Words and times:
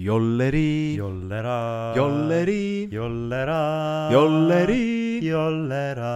Jolleri, 0.00 0.96
jollera, 0.96 1.92
jolleri, 1.94 2.88
jollera, 2.90 4.08
jolleri. 4.08 5.20
jollera. 5.20 6.12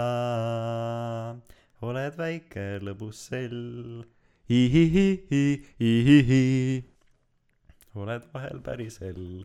oled 1.85 2.17
väike 2.17 2.65
lõbus 2.81 3.21
sell, 3.29 4.01
hihihihi, 4.49 5.43
hihihi. 5.83 6.41
oled 8.01 8.25
vahel 8.33 8.65
päris 8.65 9.01
hell. 9.05 9.45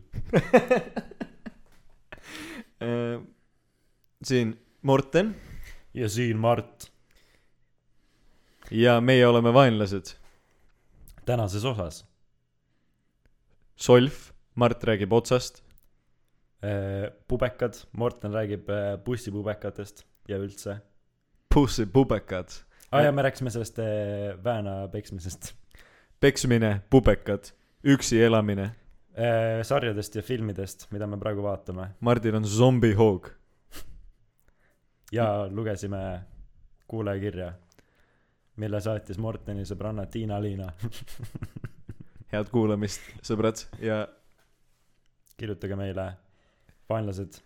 Äh, 2.80 3.20
siin 4.24 4.54
Morten 4.88 5.34
ja 5.92 6.08
siin 6.08 6.38
Mart 6.40 6.86
ja 8.70 9.00
meie 9.04 9.26
oleme 9.26 9.52
vaenlased. 9.52 10.14
tänases 11.28 11.64
osas 11.64 12.06
Solf, 13.80 14.32
Mart 14.54 14.84
räägib 14.84 15.12
otsast. 15.12 15.62
äh, 16.62 17.10
pubekad, 17.28 17.76
Morten 17.92 18.32
räägib 18.32 18.68
äh, 18.68 18.96
bussipubekatest 19.04 20.04
ja 20.28 20.36
üldse. 20.36 20.80
Pussy 21.54 21.86
pubekad, 21.86 22.52
aa 22.92 23.00
ja 23.02 23.12
me 23.12 23.22
rääkisime 23.22 23.50
sellest 23.50 23.78
äh, 23.78 24.36
vääna 24.44 24.88
peksmisest 24.88 25.54
peksmine, 26.20 26.82
pubekad, 26.90 27.52
üksi 27.84 28.20
elamine. 28.22 28.70
sarjadest 29.62 30.14
ja 30.14 30.22
filmidest, 30.22 30.86
mida 30.92 31.06
me 31.06 31.16
praegu 31.18 31.42
vaatame 31.42 31.88
Mardil 32.00 32.34
on 32.34 32.44
zombihoog. 32.44 33.30
ja 35.12 35.48
lugesime 35.50 36.20
kuulajakirja, 36.86 37.52
mille 38.56 38.80
saatis 38.80 39.18
Morteni 39.18 39.64
sõbranna 39.64 40.06
Tiina-Liina. 40.06 40.72
head 42.32 42.50
kuulamist, 42.52 43.02
sõbrad 43.26 43.64
ja, 43.82 44.04
kirjutage 45.40 45.78
meile 45.78 46.06
vaenlased 46.90 47.40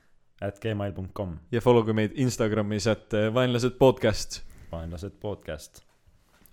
at 0.45 0.60
gmail.com, 0.60 1.38
ja 1.54 1.63
follow 1.65 1.87
ge 1.87 1.96
meid 1.96 2.18
Instagramis, 2.21 2.88
et 2.91 3.16
äh, 3.16 3.30
vaenlased 3.35 3.79
podcast. 3.80 4.43
vaenlased 4.73 5.18
podcast. 5.23 5.82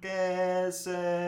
Gezefem. 0.02 1.20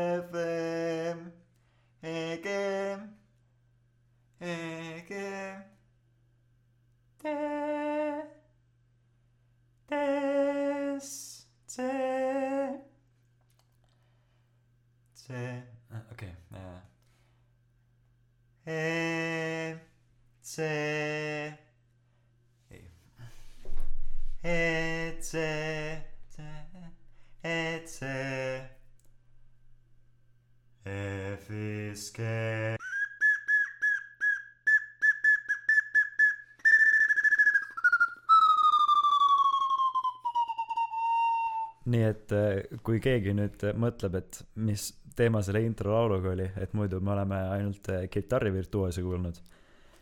Kui 42.91 42.99
keegi 42.99 43.31
nüüd 43.37 43.61
mõtleb, 43.79 44.17
et 44.19 44.41
mis 44.59 44.89
teema 45.15 45.39
selle 45.45 45.61
intro 45.63 45.93
lauluga 45.93 46.33
oli, 46.33 46.47
et 46.59 46.73
muidu 46.75 46.99
me 47.03 47.13
oleme 47.13 47.37
ainult 47.55 47.87
äh, 47.93 48.03
kitarrivirtuoosi 48.11 49.03
kuulnud, 49.05 49.37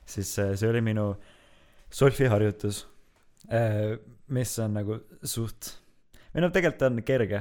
siis 0.09 0.31
äh, 0.41 0.55
see 0.57 0.69
oli 0.71 0.81
minu 0.85 1.11
solfiharjutus, 1.93 2.83
mis 4.29 4.51
on 4.61 4.75
nagu 4.77 4.97
suht, 5.25 5.71
või 6.35 6.43
noh, 6.43 6.51
tegelikult 6.53 6.83
on 6.85 6.99
kerge, 7.07 7.39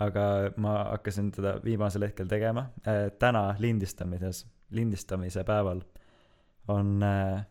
aga 0.00 0.22
ma 0.62 0.76
hakkasin 0.94 1.28
teda 1.34 1.58
viimasel 1.64 2.06
hetkel 2.06 2.30
tegema. 2.30 2.70
täna 3.20 3.42
lindistamises, 3.60 4.46
lindistamise 4.72 5.44
päeval 5.44 5.82
on 6.72 7.02
äh, 7.04 7.42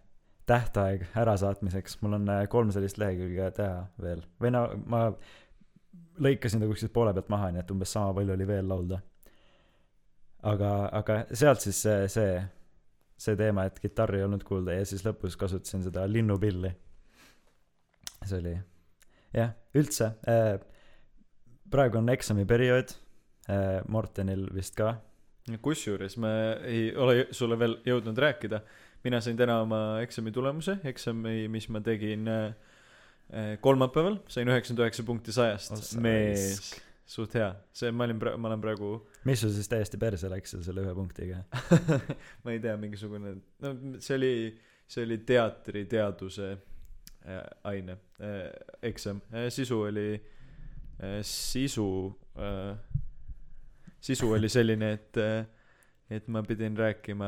tähtaeg 0.49 1.05
ärasaatmiseks, 1.21 1.99
mul 2.01 2.17
on 2.17 2.33
kolm 2.49 2.73
sellist 2.73 2.97
lehekülge 2.97 3.51
teha 3.59 3.83
veel 4.01 4.25
või 4.41 4.55
no 4.55 4.65
ma 4.89 5.03
lõikasin 6.23 6.61
ta 6.61 6.69
kuskilt 6.69 6.93
poole 6.93 7.13
pealt 7.15 7.31
maha, 7.31 7.51
nii 7.53 7.63
et 7.63 7.73
umbes 7.73 7.93
sama 7.95 8.13
palju 8.15 8.35
oli 8.35 8.47
veel 8.47 8.69
laulda. 8.69 8.99
aga, 10.49 10.71
aga 10.95 11.15
sealt 11.35 11.63
siis 11.63 11.81
see, 11.83 12.07
see, 12.07 12.39
see 13.19 13.35
teema, 13.39 13.65
et 13.67 13.79
kitarri 13.83 14.21
ei 14.21 14.27
olnud 14.27 14.43
kuulda 14.47 14.77
ja 14.77 14.85
siis 14.87 15.03
lõpus 15.03 15.35
kasutasin 15.39 15.83
seda 15.87 16.05
linnupilli. 16.07 16.71
see 18.25 18.39
oli, 18.39 18.55
jah, 19.35 19.53
üldse 19.75 20.13
äh,. 20.27 20.57
praegu 21.71 21.99
on 21.99 22.09
eksamiperiood 22.09 22.95
äh,, 23.49 23.81
Mortenil 23.87 24.47
vist 24.55 24.75
ka. 24.75 24.95
kusjuures 25.61 26.17
ma 26.17 26.29
ei 26.63 26.93
ole 26.95 27.27
sulle 27.31 27.59
veel 27.59 27.79
jõudnud 27.85 28.17
rääkida, 28.17 28.61
mina 29.03 29.21
sain 29.21 29.37
täna 29.37 29.61
oma 29.63 30.01
eksami 30.03 30.31
tulemuse, 30.31 30.79
eksami, 30.83 31.47
mis 31.47 31.69
ma 31.69 31.81
tegin 31.81 32.27
äh, 32.27 32.75
kolmapäeval, 33.61 34.19
sain 34.31 34.49
üheksakümmend 34.49 34.85
üheksa 34.85 35.03
punkti 35.05 35.33
sajast. 35.35 35.75
Ossa, 35.75 35.99
mees. 36.01 36.71
suht 37.09 37.33
hea, 37.33 37.49
see, 37.73 37.89
ma 37.93 38.05
olin 38.05 38.19
pra-, 38.21 38.35
ma 38.37 38.51
olen 38.51 38.61
praegu, 38.61 38.89
mis 39.25 39.41
sul 39.41 39.53
siis 39.53 39.69
täiesti 39.69 39.97
perse 40.01 40.29
läks 40.29 40.53
seal 40.53 40.65
selle 40.65 40.83
ühe 40.85 40.95
punktiga? 40.97 41.43
ma 42.43 42.53
ei 42.53 42.61
tea, 42.61 42.75
mingisugune, 42.81 43.35
no 43.65 43.71
see 43.97 44.17
oli, 44.17 44.33
see 44.89 45.07
oli 45.07 45.17
teatriteaduse 45.29 46.51
äh, 46.53 47.41
aine 47.71 47.97
äh, 48.21 48.51
eksam. 48.91 49.23
Äh,, 49.33 49.49
sisu 49.53 49.81
oli 49.87 50.07
äh,, 50.15 51.19
sisu 51.25 51.87
äh,, 52.37 52.77
sisu 54.01 54.31
oli 54.37 54.49
selline, 54.49 54.93
et 54.99 55.17
äh, 55.17 55.45
et 56.09 56.27
ma 56.27 56.41
pidin 56.43 56.77
rääkima, 56.77 57.27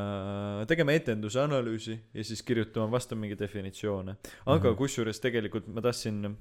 tegema 0.70 0.94
etenduse 0.98 1.40
analüüsi 1.44 2.00
ja 2.14 2.24
siis 2.26 2.42
kirjutama 2.44 2.90
vastu 2.92 3.16
mingi 3.16 3.38
definitsioone. 3.40 4.16
aga 4.46 4.70
Mhm. 4.72 4.78
kusjuures 4.78 5.20
tegelikult 5.22 5.68
ma 5.68 5.82
tahtsin 5.82 6.36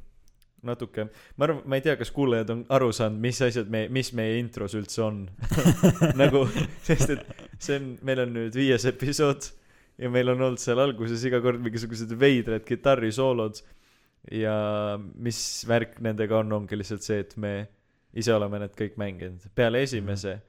natuke, 0.62 1.06
ma 1.36 1.44
arvan, 1.46 1.62
ma 1.64 1.76
ei 1.76 1.84
tea, 1.84 1.96
kas 1.96 2.10
kuulajad 2.10 2.50
on 2.52 2.64
aru 2.68 2.90
saanud, 2.92 3.20
mis 3.20 3.40
asjad 3.42 3.68
me, 3.72 3.86
mis 3.88 4.12
meie 4.12 4.38
intros 4.40 4.74
üldse 4.76 5.02
on 5.02 5.22
nagu, 6.22 6.46
sest 6.84 7.10
et 7.16 7.26
see 7.58 7.78
on, 7.80 7.98
meil 8.04 8.20
on 8.26 8.34
nüüd 8.34 8.56
viies 8.56 8.84
episood 8.88 9.50
ja 10.00 10.10
meil 10.12 10.28
on 10.32 10.40
olnud 10.40 10.60
seal 10.60 10.80
alguses 10.80 11.24
iga 11.28 11.40
kord 11.44 11.60
mingisugused 11.64 12.12
veidrad 12.20 12.64
kitarrisoolod 12.68 13.60
ja 14.36 14.98
mis 15.16 15.40
värk 15.68 15.96
nendega 16.04 16.40
on, 16.40 16.52
ongi 16.52 16.76
lihtsalt 16.76 17.04
see, 17.04 17.20
et 17.24 17.36
me 17.40 17.54
ise 18.12 18.32
oleme 18.34 18.60
need 18.60 18.76
kõik 18.76 18.96
mänginud 19.00 19.48
peale 19.56 19.80
esimese 19.86 20.40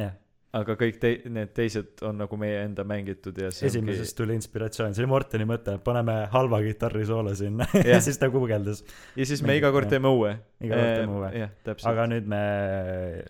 jah, 0.00 0.14
aga 0.56 0.76
kõik 0.80 0.96
te-, 1.02 1.18
need 1.28 1.50
teised 1.56 2.00
on 2.08 2.16
nagu 2.22 2.38
meie 2.40 2.62
enda 2.64 2.84
mängitud 2.88 3.36
ja 3.36 3.50
see 3.52 3.68
esimesest 3.68 4.16
tuli 4.16 4.32
inspiratsioon, 4.38 4.94
see 4.96 5.04
oli 5.04 5.10
Morteni 5.12 5.44
mõte, 5.48 5.74
paneme 5.84 6.22
halva 6.32 6.62
kitarrisoolo 6.64 7.34
sinna 7.36 7.66
ja 7.76 7.98
Jah. 7.98 8.02
siis 8.06 8.16
ta 8.20 8.30
guugeldas. 8.32 8.80
ja 9.16 9.28
siis 9.28 9.42
me 9.44 9.52
mingi- 9.52 9.60
iga 9.64 9.72
kord 9.76 9.92
teeme 9.92 10.08
uue 10.08 10.32
Iga 10.64 10.72
kord 10.80 10.94
teeme 11.02 11.18
uue. 11.20 11.30
jah 11.44 11.52
täpselt 11.68 11.92
aga 11.92 12.08
nüüd 12.14 12.26
me 12.32 12.42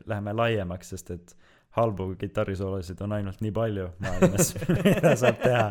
läheme 0.07 0.37
laiemaks, 0.39 0.95
sest 0.95 1.11
et 1.17 1.35
halbu 1.79 2.15
kitarrisoolosid 2.19 2.99
on 3.05 3.13
ainult 3.19 3.43
nii 3.45 3.53
palju 3.55 3.89
maailmas, 4.03 4.55
mida 4.87 5.13
saab 5.21 5.37
teha. 5.43 5.67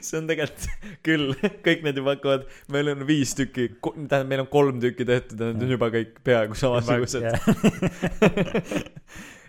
see 0.00 0.18
on 0.18 0.26
tegelikult 0.28 0.66
küll, 1.06 1.30
kõik 1.64 1.84
need 1.86 1.96
juba 2.00 2.16
hakkavad, 2.16 2.42
meil 2.74 2.90
on 2.92 3.04
viis 3.08 3.32
tükki, 3.38 3.68
tähendab, 3.80 4.26
meil 4.28 4.42
on 4.44 4.50
kolm 4.52 4.80
tükki 4.82 5.06
tehtud 5.08 5.40
ja 5.40 5.52
need 5.52 5.64
on 5.68 5.72
juba 5.76 5.88
kõik 5.94 6.18
peaaegu 6.26 6.58
samasugused. 6.58 7.28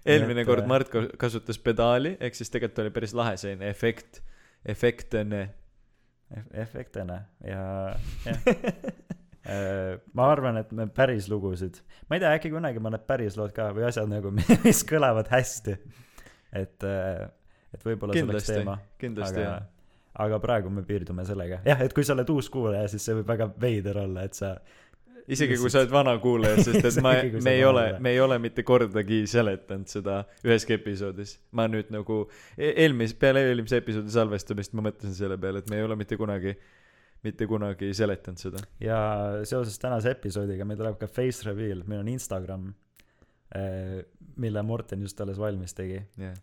eelmine 0.06 0.46
kord 0.48 0.64
äh, 0.64 0.70
Mart 0.70 0.92
ka- 0.94 1.08
kasutas 1.20 1.60
pedaali, 1.64 2.16
ehk 2.20 2.38
siis 2.38 2.52
tegelikult 2.54 2.84
oli 2.86 2.94
päris 2.96 3.16
lahe 3.18 3.38
selline 3.40 3.70
efekt, 3.70 4.22
efektne. 4.66 5.48
efektene 6.54 7.22
ja, 7.42 7.64
jah. 8.28 8.52
ma 10.14 10.28
arvan, 10.30 10.60
et 10.62 10.72
me 10.78 10.86
päris 10.94 11.30
lugusid, 11.32 11.82
ma 12.10 12.20
ei 12.20 12.24
tea, 12.24 12.36
äkki 12.38 12.52
kunagi 12.54 12.84
mõned 12.84 13.06
päris 13.10 13.38
lood 13.40 13.56
ka 13.56 13.72
või 13.74 13.88
asjad 13.90 14.12
nagu, 14.12 14.32
mis 14.68 14.84
kõlavad 14.88 15.32
hästi. 15.34 15.76
et, 16.54 16.88
et 17.74 17.86
võib-olla 17.86 18.14
see 18.14 18.30
oleks 18.30 18.52
teema,, 18.54 18.78
kindlasti 19.02 19.42
aga 19.42 19.50
jah., 19.50 19.68
aga 20.20 20.40
praegu 20.44 20.72
me 20.74 20.84
piirdume 20.84 21.26
sellega. 21.28 21.62
jah, 21.66 21.82
et 21.86 21.96
kui 21.96 22.06
sa 22.06 22.16
oled 22.16 22.30
uus 22.34 22.50
kuulaja, 22.52 22.88
siis 22.92 23.06
see 23.08 23.18
võib 23.20 23.30
väga 23.30 23.50
veider 23.62 24.04
olla, 24.04 24.26
et 24.28 24.38
sa 24.38 24.56
isegi 25.36 25.58
kui 25.62 25.72
sa 25.72 25.84
oled 25.84 25.94
vana 25.94 26.16
kuulaja, 26.22 26.64
sest 26.66 26.86
et 26.90 27.00
ma 27.06 27.14
me 27.46 27.54
ei 27.58 27.64
ole 27.68 27.86
me 28.04 28.14
ei 28.16 28.22
ole 28.24 28.40
mitte 28.42 28.66
kordagi 28.68 29.22
seletanud 29.30 29.90
seda 29.92 30.24
üheski 30.46 30.76
episoodis. 30.78 31.38
ma 31.56 31.68
nüüd 31.72 31.92
nagu 31.94 32.22
e- 32.58 32.74
eelmis-, 32.86 33.16
peale 33.20 33.46
eelmise 33.50 33.82
episoodi 33.84 34.14
salvestamist 34.14 34.76
ma 34.78 34.86
mõtlesin 34.90 35.16
selle 35.18 35.40
peale, 35.42 35.64
et 35.64 35.72
me 35.72 35.80
ei 35.80 35.88
ole 35.88 35.98
mitte 36.00 36.18
kunagi, 36.20 36.56
mitte 37.26 37.50
kunagi 37.50 37.92
seletanud 37.98 38.42
seda. 38.42 38.64
ja 38.84 39.00
seoses 39.50 39.80
tänase 39.82 40.16
episoodiga 40.18 40.68
meil 40.68 40.82
tuleb 40.82 41.00
ka 41.02 41.12
face 41.12 41.48
reveal, 41.50 41.86
meil 41.88 42.04
on 42.04 42.12
Instagram, 42.16 42.68
mille 44.40 44.66
Morten 44.66 45.06
just 45.06 45.22
alles 45.22 45.40
valmis 45.42 45.78
tegi. 45.78 46.02
jah, 46.22 46.38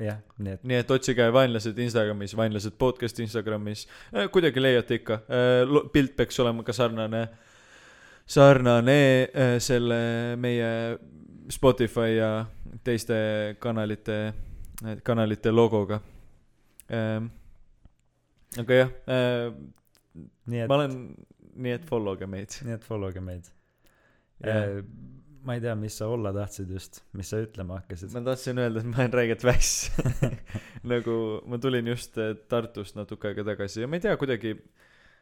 jah, 0.00 0.20
nii 0.40 0.56
et 0.56 0.66
nii 0.66 0.80
et 0.80 0.92
otsige 0.94 1.26
vaenlased 1.34 1.78
Instagramis, 1.84 2.34
vaenlased 2.38 2.76
podcast 2.80 3.20
Instagramis, 3.22 3.86
kuidagi 4.32 4.62
leiate 4.62 5.00
ikka, 5.00 5.20
pilt 5.92 6.14
peaks 6.18 6.40
olema 6.42 6.64
ka 6.66 6.74
sarnane, 6.76 7.24
sarnane 8.30 8.98
äh, 9.28 9.56
selle 9.62 10.00
meie 10.40 10.70
Spotify 11.50 12.14
ja 12.16 12.30
teiste 12.86 13.16
kanalite, 13.60 14.20
kanalite 15.04 15.52
logoga. 15.52 16.00
aga 18.60 18.76
jah, 18.76 18.92
ma 20.66 20.76
olen, 20.78 20.94
nii 21.60 21.74
et 21.76 21.88
follow 21.88 22.16
ge 22.18 22.26
meid. 22.30 22.60
nii 22.66 22.78
et 22.78 22.86
follow 22.86 23.12
ge 23.14 23.22
meid. 23.24 23.50
Ma 25.44 25.56
ei 25.56 25.62
tea, 25.64 25.74
mis 25.78 25.96
sa 26.00 26.08
olla 26.12 26.32
tahtsid 26.34 26.70
just, 26.74 27.00
mis 27.16 27.30
sa 27.32 27.40
ütlema 27.42 27.80
hakkasid. 27.80 28.12
ma 28.14 28.22
tahtsin 28.26 28.60
öelda, 28.60 28.82
et 28.82 28.90
ma 28.90 29.02
olen 29.02 29.16
räiget 29.20 29.44
väss. 29.46 29.90
nagu 30.92 31.16
ma 31.48 31.58
tulin 31.62 31.90
just 31.92 32.18
eh, 32.20 32.34
Tartust 32.50 32.98
natuke 32.98 33.30
aega 33.30 33.46
tagasi 33.52 33.84
ja 33.84 33.90
ma 33.90 34.00
ei 34.00 34.04
tea, 34.06 34.16
kuidagi 34.20 34.56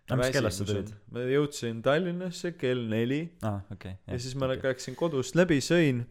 Aga 0.09 0.23
mis 0.23 0.33
kellast 0.33 0.63
sa 0.63 0.69
tulid? 0.69 0.93
ma 1.13 1.25
jõudsin 1.29 1.83
Tallinnasse 1.85 2.55
kell 2.57 2.87
neli 2.89 3.21
aa, 3.45 3.59
okei. 3.75 3.99
ja 4.09 4.21
siis 4.21 4.37
ma 4.41 4.49
läksin 4.51 4.97
kodust 4.99 5.37
läbi, 5.37 5.61
sõin 5.65 6.07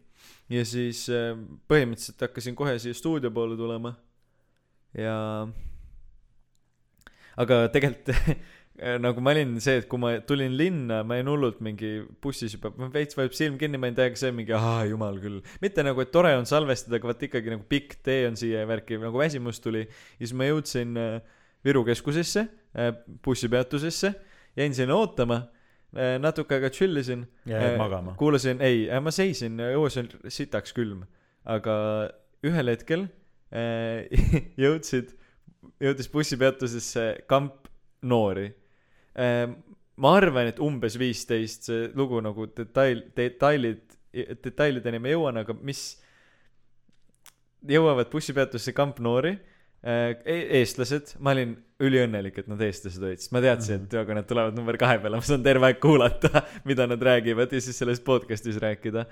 ja 0.53 0.65
siis 0.67 1.07
äh, 1.11 1.33
põhimõtteliselt 1.69 2.27
hakkasin 2.27 2.57
kohe 2.57 2.77
siia 2.81 2.97
stuudio 2.97 3.31
poole 3.33 3.57
tulema. 3.59 3.95
ja 4.97 5.15
aga 7.37 7.63
tegelikult 7.73 8.13
nagu 8.77 9.21
ma 9.25 9.33
olin 9.33 9.55
see, 9.63 9.79
et 9.81 9.87
kui 9.89 9.97
ma 10.01 10.11
tulin 10.27 10.53
linna, 10.57 10.99
ma 11.07 11.17
jäin 11.17 11.29
hullult 11.31 11.63
mingi 11.65 11.95
bussis 12.21 12.53
juba, 12.53 12.69
veits 12.93 13.17
vajub 13.17 13.33
silm 13.33 13.55
kinni, 13.57 13.79
ma 13.81 13.89
olin 13.89 13.97
täiega 13.97 14.19
see 14.21 14.33
mingi 14.35 14.53
ahaa 14.53 14.83
jumal 14.91 15.17
küll. 15.23 15.39
mitte 15.63 15.85
nagu, 15.85 16.03
et 16.03 16.11
tore 16.13 16.35
on 16.37 16.45
salvestada, 16.49 16.99
aga 16.99 17.09
vaat 17.09 17.25
ikkagi 17.25 17.55
nagu 17.55 17.65
pikk 17.69 17.97
tee 18.05 18.27
on 18.29 18.37
siia 18.37 18.61
ja 18.61 18.69
värki, 18.69 18.99
nagu 19.01 19.17
väsimus 19.17 19.61
tuli. 19.63 19.87
ja 19.87 20.21
siis 20.21 20.35
ma 20.37 20.49
jõudsin 20.49 20.93
äh, 21.01 21.17
Viru 21.65 21.81
keskusesse, 21.83 22.45
bussipeatusesse, 23.25 24.11
jäin 24.55 24.75
sinna 24.77 24.95
ootama, 24.95 25.39
natuke 26.21 26.55
aega 26.55 26.69
chill 26.71 26.99
isin 27.01 27.25
Äh, 27.49 27.73
magama. 27.79 28.13
kuulasin, 28.19 28.61
ei, 28.61 28.85
ma 29.01 29.11
seisin, 29.11 29.57
õues 29.73 29.97
oli 29.99 30.31
sitaks 30.31 30.75
külm, 30.77 31.01
aga 31.49 31.73
ühel 32.45 32.71
hetkel 32.71 33.07
äh, 33.49 34.05
jõudsid, 34.63 35.15
jõudis 35.81 36.11
bussipeatusesse 36.13 37.09
kamp 37.27 37.67
noori 38.05 38.51
äh,. 38.51 38.66
Ma 39.17 40.15
arvan, 40.17 40.51
et 40.51 40.59
umbes 40.61 40.97
viisteist, 40.99 41.69
see 41.69 41.91
lugu 41.97 42.21
nagu 42.21 42.47
detail, 42.57 43.03
detailid, 43.17 43.83
detailideni 44.45 45.01
ma 45.01 45.13
jõuan, 45.13 45.41
aga 45.41 45.55
mis 45.57 45.89
jõuavad 47.67 48.09
bussipeatusse 48.11 48.73
kamp 48.77 49.01
noori 49.03 49.33
äh,, 49.33 50.13
eestlased, 50.59 51.15
ma 51.23 51.33
olin 51.33 51.55
üliõnnelik, 51.83 52.39
et 52.41 52.47
nad 52.49 52.61
eestlased 52.65 53.03
olid, 53.03 53.21
sest 53.21 53.33
ma 53.35 53.41
teadsin, 53.43 53.85
et 53.85 53.95
aga 54.01 54.17
nad 54.17 54.29
tulevad 54.29 54.57
number 54.57 54.77
kahe 54.81 54.97
peale, 55.01 55.19
ma 55.19 55.25
saan 55.25 55.43
terve 55.45 55.69
aeg 55.69 55.81
kuulata, 55.81 56.43
mida 56.69 56.87
nad 56.89 57.01
räägivad 57.03 57.53
ja 57.53 57.61
siis 57.61 57.77
selles 57.77 58.01
podcast'is 58.05 58.57
rääkida. 58.61 59.05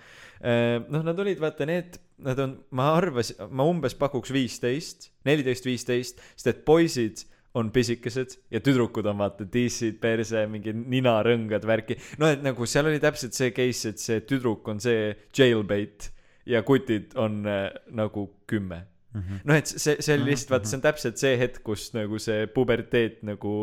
noh, 0.89 1.05
nad 1.05 1.21
olid 1.21 1.41
vaata 1.41 1.67
need, 1.69 1.99
nad 2.25 2.41
on, 2.41 2.57
ma 2.77 2.91
arvasin, 2.97 3.41
ma 3.53 3.67
umbes 3.69 3.97
pakuks 3.97 4.33
viisteist, 4.33 5.11
neliteist, 5.27 5.69
viisteist, 5.69 6.21
sest 6.33 6.53
et 6.53 6.65
poisid 6.67 7.25
on 7.55 7.69
pisikesed 7.75 8.35
ja 8.51 8.59
tüdrukud 8.63 9.07
on 9.07 9.21
vaata 9.21 9.47
tissid, 9.51 9.99
perse, 10.01 10.45
mingi 10.51 10.73
ninarõngad, 10.75 11.65
värki. 11.67 11.97
no 12.21 12.29
et 12.31 12.43
nagu 12.45 12.67
seal 12.69 12.89
oli 12.91 12.99
täpselt 13.03 13.37
see 13.37 13.53
case, 13.55 13.93
et 13.93 14.03
see 14.03 14.25
tüdruk 14.27 14.67
on 14.71 14.81
see 14.83 15.13
jailbait 15.35 16.09
ja 16.45 16.61
kutid 16.67 17.15
on 17.19 17.41
äh, 17.49 17.69
nagu 17.95 18.29
kümme. 18.49 18.83
Noh, 19.15 19.55
et 19.55 19.69
see, 19.69 19.95
see 20.03 20.17
oli 20.17 20.33
lihtsalt, 20.33 20.51
vaata, 20.51 20.67
see 20.67 20.77
on 20.77 20.83
täpselt 20.83 21.21
see 21.21 21.35
hetk, 21.39 21.61
kus 21.63 21.87
nagu 21.95 22.19
see 22.19 22.49
puberteet 22.51 23.21
nagu 23.23 23.53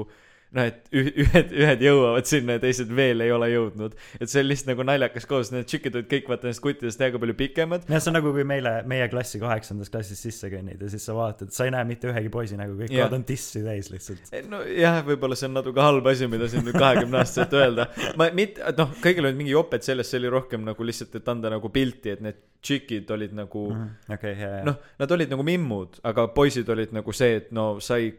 noh, 0.57 0.69
et 0.69 0.89
üh- 0.93 1.11
ühed, 1.25 1.53
ühed 1.63 1.85
jõuavad 1.87 2.29
sinna 2.29 2.57
ja 2.59 2.63
teised 2.63 2.91
veel 2.95 3.25
ei 3.25 3.33
ole 3.33 3.49
jõudnud. 3.53 3.97
et 4.21 4.31
see 4.31 4.43
on 4.43 4.49
lihtsalt 4.51 4.73
nagu 4.73 4.87
naljakas 4.87 5.27
koos, 5.29 5.53
need 5.55 5.69
tšikid 5.69 5.97
olid 5.99 6.11
kõik 6.11 6.29
vaata 6.31 6.49
nendest 6.49 6.65
kuttidest 6.65 7.01
täiega 7.01 7.21
palju 7.23 7.37
pikemad. 7.39 7.87
jah, 7.89 8.03
see 8.03 8.13
on 8.13 8.19
nagu 8.19 8.33
kui 8.37 8.45
meile, 8.49 8.75
meie 8.89 9.09
klassi 9.13 9.41
kaheksandas 9.43 9.93
klassis 9.93 10.21
sisse 10.27 10.51
kõnnid 10.53 10.83
ja 10.83 10.93
siis 10.93 11.07
sa 11.09 11.17
vaatad, 11.17 11.53
sa 11.57 11.69
ei 11.69 11.75
näe 11.75 11.87
mitte 11.89 12.11
ühegi 12.13 12.33
poisi 12.33 12.59
nägu, 12.61 12.77
kõik 12.81 12.93
kohad 12.93 13.17
on 13.19 13.27
tissi 13.29 13.65
täis 13.65 13.91
lihtsalt. 13.93 14.33
nojah, 14.53 15.01
võib-olla 15.09 15.39
see 15.39 15.49
on 15.51 15.57
natuke 15.61 15.85
halb 15.85 16.11
asi, 16.13 16.29
mida 16.31 16.49
siin 16.53 16.67
nüüd 16.69 16.79
kahekümne 16.79 17.23
aastaselt 17.23 17.57
öelda. 17.57 17.89
ma 18.21 18.29
mitte, 18.37 18.75
noh, 18.79 18.93
kõigil 19.05 19.29
olid 19.29 19.41
mingi 19.41 19.55
joped 19.55 19.87
selles, 19.87 20.11
see 20.11 20.21
oli 20.21 20.33
rohkem 20.33 20.67
nagu 20.69 20.89
lihtsalt, 20.89 21.17
et 21.21 21.33
anda 21.33 21.53
nagu 21.57 21.73
pilti, 21.73 22.13
et 22.17 22.25
need 22.25 22.41
tšikid 22.63 23.09
olid 23.11 23.33
nagu 23.35 23.65
mm 23.73 23.79
-hmm. 23.79 24.15
okei, 24.15 24.35
ja, 24.39 24.51
ja. 24.59 24.65
noh, 24.69 24.77
nad 24.99 25.17
olid 25.17 25.33
nagu 25.33 25.43
mimmud, 25.47 25.99
aga 26.07 26.29
poisid 26.37 26.69
olid 26.69 26.93
nagu 26.95 27.13
see, 27.13 27.41
et 27.41 27.51
no 27.51 27.81
sa 27.81 27.97
ei 27.99 28.13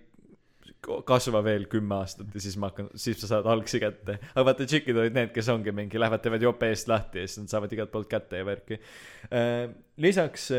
kasva 1.07 1.41
veel 1.45 1.65
kümme 1.71 1.95
aastat 2.01 2.33
ja 2.35 2.41
siis 2.43 2.57
ma 2.59 2.69
hakkan, 2.71 2.89
siis 2.99 3.19
sa 3.21 3.29
saad 3.35 3.47
algsi 3.49 3.79
kätte. 3.83 4.17
aga 4.33 4.45
vaata, 4.49 4.67
tšikid 4.67 4.99
olid 4.99 5.15
need, 5.15 5.31
kes 5.35 5.49
ongi 5.53 5.71
mingi, 5.75 5.99
lähevad, 6.01 6.23
teevad 6.23 6.43
jope 6.43 6.69
eest 6.73 6.89
lahti 6.91 7.23
ja 7.23 7.29
siis 7.29 7.43
nad 7.43 7.53
saavad 7.53 7.75
igalt 7.75 7.91
poolt 7.93 8.09
kätte 8.11 8.41
ja 8.41 8.47
värki. 8.47 8.79
lisaks, 10.03 10.49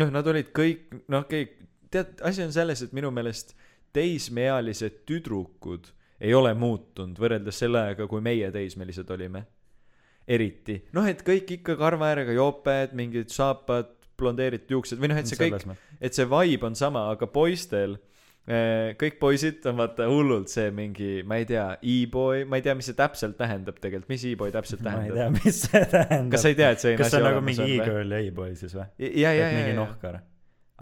noh, 0.00 0.10
nad 0.14 0.32
olid 0.32 0.50
kõik, 0.56 0.98
noh, 1.14 1.26
kõik, 1.30 1.54
tead, 1.94 2.16
asi 2.26 2.44
on 2.46 2.54
selles, 2.54 2.82
et 2.84 2.96
minu 2.96 3.12
meelest 3.14 3.54
teismeealised 3.96 5.04
tüdrukud 5.08 5.92
ei 6.20 6.34
ole 6.34 6.50
muutunud 6.58 7.18
võrreldes 7.18 7.62
selle 7.62 7.80
ajaga, 7.84 8.08
kui 8.10 8.24
meie 8.24 8.50
teismelised 8.54 9.10
olime. 9.14 9.46
eriti, 10.28 10.74
noh, 10.92 11.06
et 11.08 11.22
kõik 11.24 11.54
ikka 11.54 11.78
karva 11.80 12.10
äärega 12.10 12.34
joped, 12.36 12.90
mingid 12.98 13.30
saapad, 13.32 13.94
blondeeritud 14.18 14.74
juuksed 14.74 15.00
või 15.00 15.08
noh, 15.08 15.20
et 15.22 15.30
see 15.30 15.38
kõik, 15.40 15.64
et 16.04 16.12
see 16.12 16.26
vibe 16.28 16.66
on 16.68 16.74
sama, 16.76 17.06
aga 17.14 17.30
poistel 17.32 17.96
kõik 19.00 19.18
poisid 19.20 19.66
on 19.68 19.76
vaata 19.82 20.06
hullult 20.08 20.48
see 20.52 20.70
mingi, 20.74 21.10
ma 21.28 21.36
ei 21.40 21.44
tea, 21.48 21.66
e-boy, 21.84 22.46
ma 22.48 22.60
ei 22.60 22.64
tea, 22.64 22.74
mis 22.78 22.88
see 22.88 22.96
täpselt 22.96 23.36
tähendab 23.40 23.76
tegelikult, 23.82 24.08
mis 24.12 24.24
e-boy 24.30 24.54
täpselt 24.54 24.84
ma 24.86 24.94
ei 25.02 25.10
tea, 25.10 25.16
tähendab. 25.18 25.44
mis 25.44 25.60
see 25.66 25.84
tähendab. 25.92 26.32
kas 26.32 26.46
sa 26.46 26.52
ei 26.52 26.58
tea, 26.58 26.70
et 26.72 26.84
selline 26.84 27.02
kas 27.02 27.12
see 27.12 27.18
asi 27.18 27.22
on 27.22 27.28
nagu 27.28 27.42
olemas 27.42 27.50
mingi 27.50 27.66
on 27.66 27.84
e-girl 27.84 28.16
ja 28.16 28.22
e-boy 28.24 28.56
siis 28.56 28.78
või? 28.78 28.88
ja, 29.04 29.10
ja, 29.28 29.34
ja, 29.36 29.50
mingi 29.58 29.76
nohkar. 29.76 30.20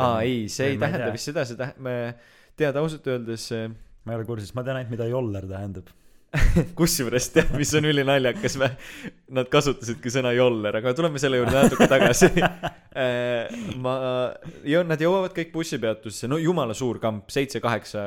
aa 0.07 0.23
ei, 0.23 0.47
see 0.53 0.71
ei 0.71 0.77
ei 0.77 0.83
tähenda 0.85 1.11
vist 1.17 1.33
seda, 1.33 1.47
see 1.49 1.59
tähendab, 1.59 2.23
tead 2.57 2.79
ausalt 2.81 3.11
öeldes 3.13 3.51
eh, 3.57 3.67
ma 4.07 4.15
ei 4.15 4.21
ole 4.21 4.29
kursis, 4.29 4.55
ma 4.55 4.63
tean 4.67 4.79
ainult, 4.79 4.93
mida 4.95 5.09
joller 5.11 5.47
tähendab. 5.51 5.91
kusjuures 6.79 7.29
tead, 7.35 7.53
mis 7.59 7.73
on 7.79 7.87
ülinaljakas? 7.89 8.57
Nad 9.37 9.51
kasutasidki 9.53 10.11
sõna 10.13 10.33
joller, 10.37 10.79
aga 10.81 10.93
tuleme 10.97 11.21
selle 11.23 11.41
juurde 11.41 11.55
natuke 11.57 11.89
tagasi. 11.91 12.31
ma, 13.85 13.95
ja 14.67 14.83
nad 14.87 15.03
jõuavad 15.03 15.35
kõik 15.37 15.53
bussipeatusse, 15.55 16.31
no 16.31 16.39
jumala 16.41 16.77
suur 16.77 17.01
kamp, 17.03 17.29
seitse-kaheksa 17.35 18.03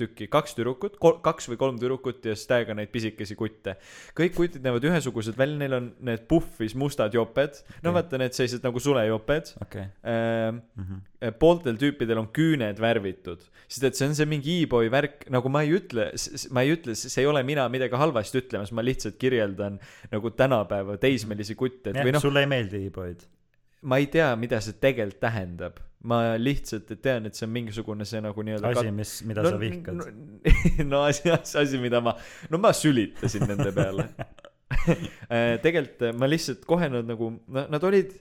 tükki, 0.00 0.28
kaks 0.32 0.56
tüdrukut, 0.58 0.98
kaks 1.00 1.50
või 1.52 1.60
kolm 1.60 1.80
tüdrukut 1.82 2.24
ja 2.30 2.36
siis 2.36 2.48
täiega 2.50 2.76
neid 2.78 2.92
pisikesi 2.94 3.36
kutte. 3.38 3.76
kõik 4.18 4.36
kutid 4.38 4.64
näevad 4.64 4.88
ühesugused 4.88 5.38
välja, 5.38 5.60
neil 5.60 5.78
on 5.78 5.92
need 6.00 6.26
puhvis 6.30 6.76
mustad 6.78 7.14
joped, 7.14 7.62
no 7.82 7.90
Okei. 7.90 7.96
vaata 8.00 8.22
need 8.22 8.36
sellised 8.38 8.64
nagu 8.64 8.80
sulejoped 8.82 9.56
okei. 9.66 9.88
ähm,. 10.06 10.62
Mhm. 10.76 11.11
Pooltel 11.38 11.76
tüüpidel 11.78 12.18
on 12.18 12.30
küüned 12.34 12.80
värvitud, 12.82 13.44
sest 13.68 13.84
et 13.86 13.98
see 13.98 14.08
on 14.10 14.16
see 14.18 14.28
mingi 14.28 14.56
e-boy 14.64 14.90
värk, 14.92 15.28
nagu 15.32 15.52
ma 15.52 15.62
ei 15.66 15.76
ütle, 15.76 16.08
ma 16.54 16.64
ei 16.64 16.74
ütle, 16.74 16.96
see 16.98 17.22
ei 17.22 17.28
ole 17.30 17.44
mina 17.46 17.68
midagi 17.72 17.98
halvasti 17.98 18.42
ütlemas, 18.42 18.72
ma 18.74 18.84
lihtsalt 18.84 19.20
kirjeldan 19.22 19.78
nagu 20.12 20.34
tänapäeva 20.34 20.98
teismelisi 21.02 21.54
kutte, 21.58 21.92
et 21.92 22.00
jah 22.00 22.08
või, 22.08 22.16
noh, 22.16 22.24
sulle 22.24 22.42
ei 22.42 22.50
meeldi 22.50 22.82
e-boy'd? 22.88 23.24
ma 23.82 23.98
ei 23.98 24.06
tea, 24.10 24.28
mida 24.38 24.60
see 24.62 24.78
tegelikult 24.82 25.22
tähendab. 25.22 25.80
ma 26.02 26.34
lihtsalt 26.34 26.88
tean, 26.98 27.28
et 27.28 27.38
see 27.38 27.46
on 27.46 27.52
mingisugune 27.54 28.02
see 28.08 28.18
nagu 28.22 28.42
nii-öelda 28.42 28.72
asi, 28.74 28.90
mis, 28.90 29.10
mida 29.22 29.44
sa 29.46 29.54
vihkad. 29.58 30.00
no, 30.00 30.06
no 30.90 31.02
asi, 31.06 31.30
asi, 31.30 31.78
mida 31.78 32.00
ma, 32.02 32.16
no 32.50 32.58
ma 32.58 32.72
sülitasin 32.74 33.46
nende 33.46 33.70
peale. 33.76 34.08
tegelikult 35.62 36.02
äh, 36.08 36.16
ma 36.18 36.26
lihtsalt 36.26 36.66
kohe 36.66 36.88
nad 36.90 37.06
nagu, 37.06 37.28
nad 37.46 37.86
olid 37.86 38.16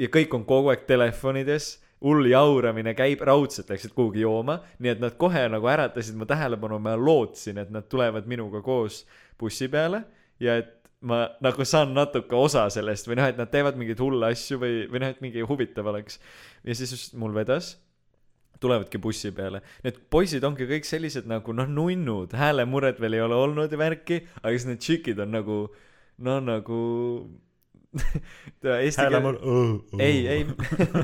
ja 0.00 0.10
kõik 0.10 0.34
on 0.34 0.46
kogu 0.48 0.72
aeg 0.72 0.82
telefonides, 0.88 1.76
hull 2.04 2.28
jauramine 2.30 2.94
käib, 2.96 3.22
raudselt 3.28 3.70
läksid 3.70 3.92
kuhugi 3.96 4.24
jooma, 4.24 4.60
nii 4.80 4.94
et 4.94 5.02
nad 5.02 5.16
kohe 5.20 5.42
nagu 5.52 5.68
äratasid 5.68 6.16
mu 6.16 6.28
tähelepanu, 6.28 6.78
ma 6.80 6.96
lootsin, 6.96 7.60
et 7.60 7.72
nad 7.74 7.88
tulevad 7.92 8.28
minuga 8.30 8.62
koos 8.64 9.02
bussi 9.40 9.68
peale 9.68 10.04
ja 10.40 10.56
et 10.62 10.76
ma 11.00 11.22
nagu 11.40 11.64
saan 11.64 11.94
natuke 11.96 12.36
osa 12.36 12.66
sellest 12.72 13.08
või 13.08 13.20
noh, 13.20 13.28
et 13.28 13.38
nad 13.40 13.50
teevad 13.52 13.78
mingeid 13.80 14.00
hulle 14.00 14.32
asju 14.32 14.60
või, 14.60 14.74
või 14.90 15.04
noh, 15.04 15.12
et 15.12 15.22
mingi 15.24 15.44
huvitav 15.44 15.88
oleks. 15.92 16.20
ja 16.64 16.76
siis 16.76 16.92
just 16.92 17.14
mul 17.16 17.32
vedas 17.36 17.74
tulevadki 18.60 18.98
bussi 19.00 19.30
peale. 19.32 19.62
Need 19.84 20.02
poisid 20.12 20.44
ongi 20.44 20.66
kõik 20.68 20.84
sellised 20.84 21.28
nagu 21.28 21.54
noh, 21.56 21.68
nunnud, 21.68 22.34
häälemuret 22.36 23.00
veel 23.00 23.16
ei 23.16 23.22
ole 23.24 23.38
olnud 23.46 23.72
ja 23.72 23.80
värki, 23.80 24.20
aga 24.42 24.52
siis 24.52 24.68
need 24.68 24.82
tšikid 24.84 25.22
on 25.24 25.32
nagu 25.32 25.60
no 26.26 26.36
nagu 26.44 26.80
eesti 28.84 29.02
keeles 29.02 29.22
mul. 29.24 29.38
ei, 29.98 30.18
ei, 30.30 30.44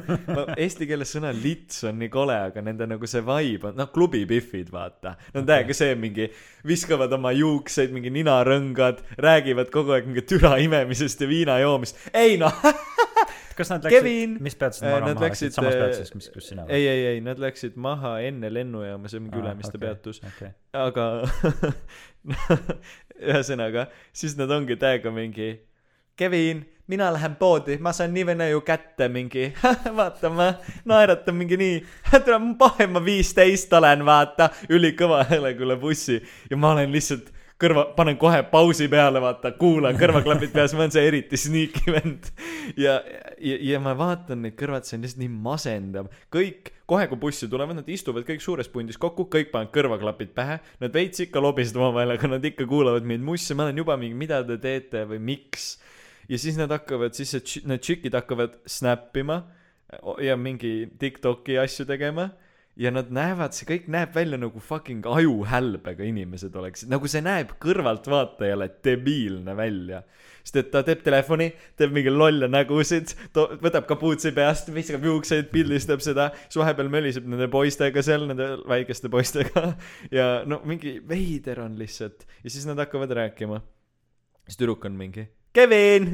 eesti 0.65 0.87
keeles 0.87 1.11
sõna 1.17 1.33
lits 1.35 1.83
on 1.89 1.99
nii 1.99 2.11
kole, 2.13 2.37
aga 2.51 2.63
nende 2.63 2.87
nagu 2.87 3.11
see 3.11 3.25
vibe 3.27 3.73
on, 3.73 3.79
noh, 3.81 3.91
klubipihvid, 3.95 4.71
vaata. 4.75 5.17
no 5.35 5.43
on 5.43 5.49
täiega 5.49 5.75
see 5.77 5.97
mingi, 5.99 6.29
viskavad 6.67 7.13
oma 7.17 7.35
juukseid, 7.35 7.95
mingi 7.95 8.13
ninarõngad, 8.15 9.03
räägivad 9.23 9.75
kogu 9.75 9.97
aeg 9.97 10.07
mingi 10.11 10.27
türa 10.31 10.57
imemisest 10.63 11.27
ja 11.27 11.31
viina 11.31 11.59
joomist. 11.63 11.99
ei 12.15 12.39
noh, 12.41 12.55
kas 13.59 13.75
nad 13.75 13.87
läksid, 13.87 14.39
mis 14.47 14.59
peatasid 14.61 14.87
Äh, 14.87 14.99
nad 15.01 15.11
läksid, 15.11 15.27
läksid, 15.27 15.59
samas 15.59 15.75
äh, 15.75 15.83
peatuses, 15.83 16.15
mis, 16.15 16.33
kus 16.35 16.51
sina 16.53 16.71
ei, 16.71 16.87
ei, 16.87 17.07
ei, 17.15 17.23
nad 17.25 17.41
läksid 17.43 17.79
maha 17.81 18.19
enne 18.29 18.53
lennujaama, 18.53 19.11
see 19.11 19.19
on 19.19 19.27
mingi 19.27 19.43
Ülemiste 19.43 19.81
peatus. 19.83 20.23
okei, 20.23 20.55
aga 20.87 21.07
ühesõnaga, 23.33 23.89
siis 24.15 24.39
nad 24.39 24.55
ongi 24.55 24.79
täiega 24.79 25.11
mingi 25.15 25.57
Kevin, 26.17 26.65
poodi, 27.39 27.77
ma 27.77 27.93
saan 27.93 28.15
nii 28.15 28.25
või 28.25 28.37
naa 28.39 28.49
ju 28.49 28.61
kätte 28.65 29.09
mingi, 29.13 29.51
vaata 29.99 30.31
ma 30.33 30.47
naeratan 30.89 31.37
mingi 31.37 31.59
nii, 31.61 31.81
tule 32.25 32.39
mu 32.41 32.55
pahe, 32.57 32.87
ma 32.89 33.03
viisteist 33.05 33.73
olen, 33.77 34.05
vaata, 34.07 34.49
ülikõva 34.73 35.27
häälega 35.29 35.67
üle 35.67 35.77
bussi. 35.77 36.23
Ja 36.51 36.57
ma 36.57 36.73
olen 36.73 36.95
lihtsalt 36.95 37.33
kõrva, 37.61 37.85
panen 37.97 38.17
kohe 38.21 38.43
pausi 38.49 38.89
peale, 38.93 39.21
vaata, 39.21 39.53
kuulan 39.61 39.97
kõrvaklapid 40.01 40.53
peas, 40.55 40.73
ma 40.77 40.85
olen 40.85 40.95
see 40.95 41.05
eriti 41.09 41.41
sneaky 41.41 41.93
vend. 41.93 42.31
ja, 42.85 42.97
ja, 43.37 43.59
ja 43.73 43.81
ma 43.83 43.93
vaatan 43.99 44.45
neid 44.45 44.57
kõrvad, 44.57 44.89
see 44.89 44.99
on 44.99 45.05
lihtsalt 45.05 45.23
nii 45.25 45.33
masendav, 45.49 46.09
kõik, 46.33 46.73
kohe 46.89 47.09
kui 47.11 47.21
bussi 47.27 47.49
tulevad, 47.51 47.77
nad 47.81 47.89
istuvad 47.93 48.25
kõik 48.29 48.45
suures 48.45 48.71
pundis 48.73 49.01
kokku, 49.01 49.29
kõik 49.33 49.53
panevad 49.53 49.73
kõrvaklapid 49.75 50.33
pähe, 50.37 50.61
nad 50.81 50.97
veits 50.97 51.25
ikka 51.25 51.45
lobisevad 51.45 51.83
omavahel, 51.83 52.17
aga 52.17 52.33
nad 52.37 52.49
ikka 52.53 52.69
kuulavad 52.71 53.05
mind 53.09 53.25
mussi, 53.27 53.57
ma 53.57 53.69
olen 53.69 53.85
juba 53.85 53.99
mingi, 54.01 54.17
mida 54.17 54.41
te 54.47 54.57
teete? 54.63 55.05
või 55.07 55.21
miks. 55.23 55.75
Ja 56.29 56.39
siis 56.39 56.59
nad 56.59 56.73
hakkavad, 56.75 57.15
siis 57.15 57.35
see 57.35 57.67
need 57.69 57.85
tšikid 57.85 58.17
hakkavad 58.19 58.59
snap 58.67 59.17
ima 59.17 59.43
ja 60.23 60.37
mingi 60.37 60.89
Tiktoki 60.99 61.59
asju 61.63 61.87
tegema 61.87 62.31
ja 62.77 62.91
nad 62.93 63.09
näevad, 63.15 63.55
see 63.57 63.67
kõik 63.69 63.87
näeb 63.93 64.13
välja 64.15 64.37
nagu 64.41 64.61
fucking 64.61 65.07
ajuhälbega 65.09 66.05
inimesed 66.05 66.57
oleksid, 66.61 66.91
nagu 66.93 67.09
see 67.09 67.23
näeb 67.25 67.55
kõrvaltvaatajale 67.63 68.69
debiilne 68.85 69.55
välja. 69.57 70.03
sest 70.45 70.61
et 70.61 70.69
ta 70.71 70.83
teeb 70.87 71.01
telefoni, 71.03 71.49
teeb 71.79 71.95
mingi 71.97 72.13
lolle 72.13 72.51
nägusid, 72.53 73.15
võtab 73.35 73.89
kapuutsi 73.89 74.31
peast, 74.37 74.69
viskab 74.75 75.07
juukseid, 75.09 75.49
pildistab 75.51 76.05
seda, 76.05 76.29
siis 76.45 76.61
vahepeal 76.61 76.93
möliseb 76.93 77.27
nende 77.27 77.49
poistega 77.51 78.05
seal, 78.05 78.29
nende 78.29 78.53
väikeste 78.69 79.11
poistega 79.11 79.73
ja 80.19 80.29
no 80.47 80.61
mingi 80.69 80.99
veider 81.09 81.65
on 81.65 81.81
lihtsalt 81.81 82.29
ja 82.45 82.53
siis 82.53 82.69
nad 82.69 82.79
hakkavad 82.85 83.17
rääkima. 83.23 83.63
siis 84.47 84.61
tüdruk 84.61 84.85
on 84.85 85.01
mingi 85.01 85.27
Kevin, 85.57 86.11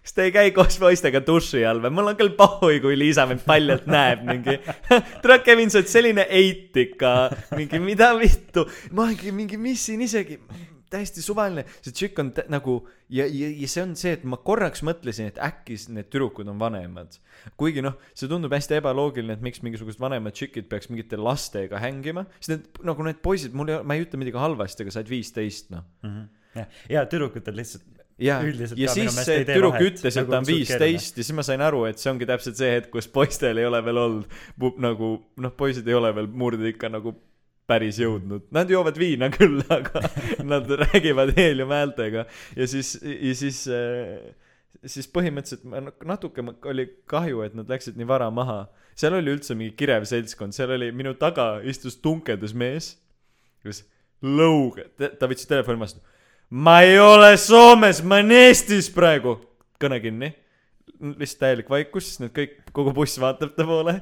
kas 0.00 0.14
te 0.16 0.24
ei 0.24 0.32
käi 0.32 0.52
koos 0.56 0.78
poistega 0.80 1.20
duši 1.24 1.66
all 1.68 1.82
või? 1.84 1.92
mul 1.98 2.12
on 2.12 2.16
küll 2.16 2.32
pohhui, 2.38 2.78
kui 2.80 2.96
Liisa 2.96 3.26
mind 3.28 3.42
paljalt 3.44 3.88
näeb, 3.90 4.22
mingi. 4.24 4.54
tere, 4.88 5.42
Kevin, 5.44 5.72
sa 5.72 5.82
oled 5.82 5.90
selline 5.92 6.24
eit 6.32 6.78
ikka, 6.80 7.10
mingi 7.58 7.80
mida 7.82 8.14
vittu. 8.16 8.64
ma 8.96 9.10
mingi, 9.36 9.58
mis 9.60 9.84
siin 9.90 10.04
isegi, 10.06 10.38
täiesti 10.88 11.24
suvaline. 11.24 11.66
see 11.84 11.92
tšikk 11.92 12.22
on 12.22 12.30
nagu 12.54 12.76
ja, 13.12 13.26
ja, 13.26 13.50
ja 13.50 13.68
see 13.68 13.82
on 13.84 13.92
see, 14.00 14.14
et 14.16 14.24
ma 14.24 14.38
korraks 14.40 14.80
mõtlesin, 14.86 15.28
et 15.28 15.40
äkki 15.44 15.76
need 15.92 16.08
tüdrukud 16.08 16.48
on 16.48 16.56
vanemad. 16.62 17.18
kuigi 17.60 17.84
noh, 17.84 17.98
see 18.16 18.30
tundub 18.32 18.54
hästi 18.56 18.78
ebaloogiline, 18.78 19.36
et 19.36 19.44
miks 19.44 19.60
mingisugused 19.66 20.00
vanemad 20.00 20.38
tšikid 20.38 20.70
peaks 20.72 20.88
mingite 20.88 21.20
lastega 21.20 21.82
hängima, 21.84 22.24
sest 22.38 22.54
need 22.54 22.80
nagu 22.88 23.04
need 23.04 23.20
poisid, 23.20 23.52
mul 23.52 23.74
ei 23.74 23.76
ole, 23.76 23.84
ma 23.84 23.98
ei 23.98 24.08
ütle 24.08 24.22
midagi 24.24 24.40
halvasti, 24.40 24.86
aga 24.86 24.96
said 24.96 25.12
viisteist 25.12 25.68
noh 25.74 25.84
jah, 26.56 26.80
ja 26.88 27.04
tüdrukutel 27.10 27.60
lihtsalt 27.60 27.95
ja, 28.18 28.40
ja 28.76 28.92
siis 28.94 29.18
see 29.26 29.44
tüdruk 29.48 29.78
ütles, 29.82 30.08
et 30.08 30.22
nagu 30.22 30.34
ta 30.34 30.40
on 30.40 30.48
viisteist 30.48 31.20
ja 31.20 31.24
siis 31.24 31.36
ma 31.36 31.44
sain 31.46 31.64
aru, 31.64 31.84
et 31.90 32.00
see 32.00 32.10
ongi 32.12 32.28
täpselt 32.28 32.58
see 32.58 32.72
hetk, 32.78 32.90
kus 32.94 33.08
poistel 33.12 33.60
ei 33.60 33.68
ole 33.68 33.82
veel 33.84 34.02
olnud 34.02 34.82
nagu 34.82 35.12
noh, 35.42 35.56
poisid 35.56 35.88
ei 35.88 35.98
ole 35.98 36.14
veel 36.16 36.30
murde 36.30 36.72
ikka 36.72 36.92
nagu 36.92 37.16
päris 37.66 37.98
jõudnud, 37.98 38.46
nad 38.54 38.70
joovad 38.70 38.98
viina 38.98 39.28
küll, 39.34 39.58
aga 39.78 40.02
nad 40.46 40.70
räägivad 40.84 41.32
heeliumhäältega. 41.34 42.22
Ja 42.54 42.66
siis, 42.70 42.92
ja 43.02 43.32
siis 43.34 43.64
äh, 43.66 44.20
siis 44.84 45.08
põhimõtteliselt 45.10 45.66
ma 45.70 45.82
natuke 46.08 46.44
oli 46.70 46.86
kahju, 47.10 47.42
et 47.46 47.56
nad 47.58 47.70
läksid 47.70 47.98
nii 47.98 48.08
vara 48.08 48.28
maha. 48.30 48.66
seal 48.96 49.16
oli 49.18 49.34
üldse 49.34 49.56
mingi 49.58 49.74
kirev 49.76 50.06
seltskond, 50.08 50.54
seal 50.56 50.72
oli 50.76 50.92
minu 50.92 51.14
taga 51.18 51.60
istus 51.64 51.98
tunkedas 52.02 52.54
mees, 52.54 52.94
kes 53.64 53.84
lõug, 54.22 54.78
ta 54.96 55.28
võttis 55.28 55.48
telefoni 55.48 55.82
vastu. 55.82 56.00
Ma 56.50 56.80
ei 56.82 56.98
ole 56.98 57.36
Soomes, 57.36 58.02
ma 58.02 58.20
olen 58.20 58.34
Eestis 58.46 58.90
praegu. 58.92 59.40
kõne 59.76 59.98
kinni, 60.00 60.30
lihtsalt 61.20 61.42
täielik 61.42 61.68
vaikus, 61.68 62.06
siis 62.08 62.20
need 62.22 62.32
kõik, 62.32 62.54
kogu 62.72 62.94
buss 62.96 63.18
vaatab 63.20 63.52
ta 63.56 63.66
poole. 63.68 63.98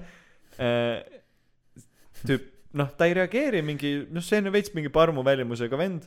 tüüp, 2.25 2.45
noh, 2.79 2.91
ta 2.95 3.09
ei 3.09 3.17
reageeri 3.19 3.63
mingi, 3.63 3.97
noh, 4.11 4.23
see 4.23 4.39
on 4.39 4.51
ju 4.51 4.55
veits 4.55 4.75
mingi 4.75 4.93
parmu 4.93 5.25
välimusega 5.27 5.79
vend. 5.79 6.07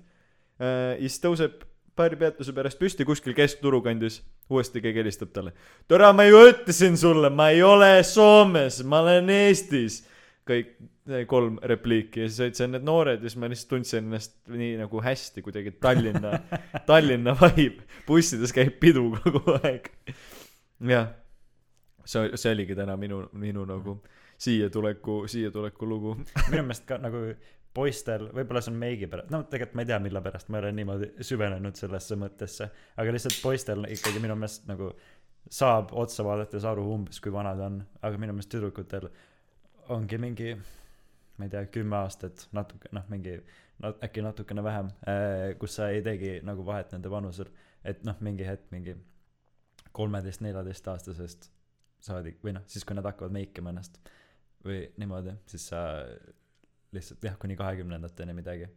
ja 0.59 0.95
siis 1.01 1.19
tõuseb 1.21 1.65
paari 1.97 2.17
peatuse 2.17 2.53
pärast 2.53 2.79
püsti 2.79 3.05
kuskil 3.05 3.33
keskturu 3.37 3.81
kandis, 3.81 4.21
uuesti 4.49 4.81
keegi 4.81 5.01
helistab 5.01 5.33
talle. 5.33 5.53
tere, 5.87 6.13
ma 6.13 6.23
ju 6.23 6.45
ütlesin 6.51 6.97
sulle, 6.97 7.29
ma 7.29 7.49
ei 7.49 7.63
ole 7.63 8.03
Soomes, 8.03 8.83
ma 8.83 9.01
olen 9.01 9.29
Eestis. 9.29 10.05
kõik 10.47 10.77
kolm 11.27 11.59
repliiki 11.63 12.23
ja 12.23 12.29
siis 12.29 12.41
olid 12.43 12.59
seal 12.59 12.71
need 12.73 12.87
noored 12.87 13.23
ja 13.23 13.29
siis 13.29 13.39
ma 13.39 13.49
lihtsalt 13.51 13.69
tundsin 13.71 14.03
ennast 14.03 14.35
nii 14.51 14.73
nagu 14.81 15.01
hästi 15.03 15.43
kuidagi 15.45 15.71
Tallinna, 15.83 16.33
Tallinna 16.89 17.35
vibe. 17.41 17.85
bussides 18.07 18.53
käib 18.55 18.79
pidu 18.81 19.09
kogu 19.23 19.57
aeg. 19.61 19.91
jah, 20.91 21.11
see, 22.03 22.31
see 22.35 22.55
oligi 22.55 22.75
täna 22.75 22.97
minu, 22.99 23.23
minu 23.39 23.65
nagu 23.69 23.99
siia 24.37 24.69
tuleku, 24.69 25.23
siia 25.27 25.51
tuleku 25.51 25.89
lugu. 25.89 26.17
minu 26.49 26.63
meelest 26.63 26.87
ka 26.89 26.99
nagu 27.01 27.29
poistel, 27.77 28.29
võib-olla 28.33 28.61
see 28.63 28.73
on 28.73 28.79
meigi 28.81 29.07
pärast, 29.09 29.29
no 29.33 29.43
tegelikult 29.45 29.77
ma 29.77 29.83
ei 29.83 29.89
tea, 29.91 29.99
mille 30.01 30.21
pärast 30.25 30.49
ma 30.49 30.57
ei 30.57 30.65
ole 30.65 30.71
niimoodi 30.79 31.09
süvenenud 31.29 31.77
sellesse 31.77 32.17
mõttesse, 32.17 32.69
aga 32.97 33.13
lihtsalt 33.13 33.37
poistel 33.43 33.85
ikkagi 33.93 34.21
minu 34.23 34.37
meelest 34.39 34.65
nagu 34.69 34.91
saab 35.53 35.93
otsa 35.95 36.25
vaadates 36.25 36.65
aru 36.67 36.87
umbes, 36.95 37.21
kui 37.23 37.33
vanad 37.33 37.61
on, 37.63 37.79
aga 38.01 38.19
minu 38.21 38.33
meelest 38.33 38.51
tüdrukutel 38.53 39.07
ongi 39.93 40.19
mingi, 40.19 40.55
ma 41.37 41.45
ei 41.45 41.53
tea, 41.53 41.65
kümme 41.73 41.99
aastat, 41.99 42.47
natuke, 42.55 42.89
noh, 42.95 43.05
mingi 43.11 43.35
no, 43.83 43.93
äkki 44.03 44.23
natukene 44.25 44.63
vähem, 44.65 44.89
kus 45.61 45.77
sa 45.77 45.91
ei 45.93 46.01
teegi 46.05 46.39
nagu 46.47 46.65
vahet 46.65 46.95
nende 46.95 47.11
vanusel, 47.13 47.51
et 47.85 48.03
noh, 48.07 48.17
mingi 48.25 48.47
hetk 48.47 48.71
mingi 48.73 48.95
kolmeteist, 49.97 50.41
neljateistaastasest 50.45 51.51
saadik 52.07 52.41
või 52.45 52.55
noh, 52.57 52.65
siis 52.69 52.85
kui 52.85 52.97
nad 52.97 53.05
hakkavad 53.09 53.33
meikima 53.33 53.73
ennast 53.73 54.01
või 54.65 54.83
niimoodi, 54.97 55.37
siis 55.49 55.69
sa 55.71 55.81
lihtsalt 56.95 57.23
jah, 57.29 57.37
kuni 57.39 57.57
kahekümnendateni 57.59 58.35
midagi 58.37 58.69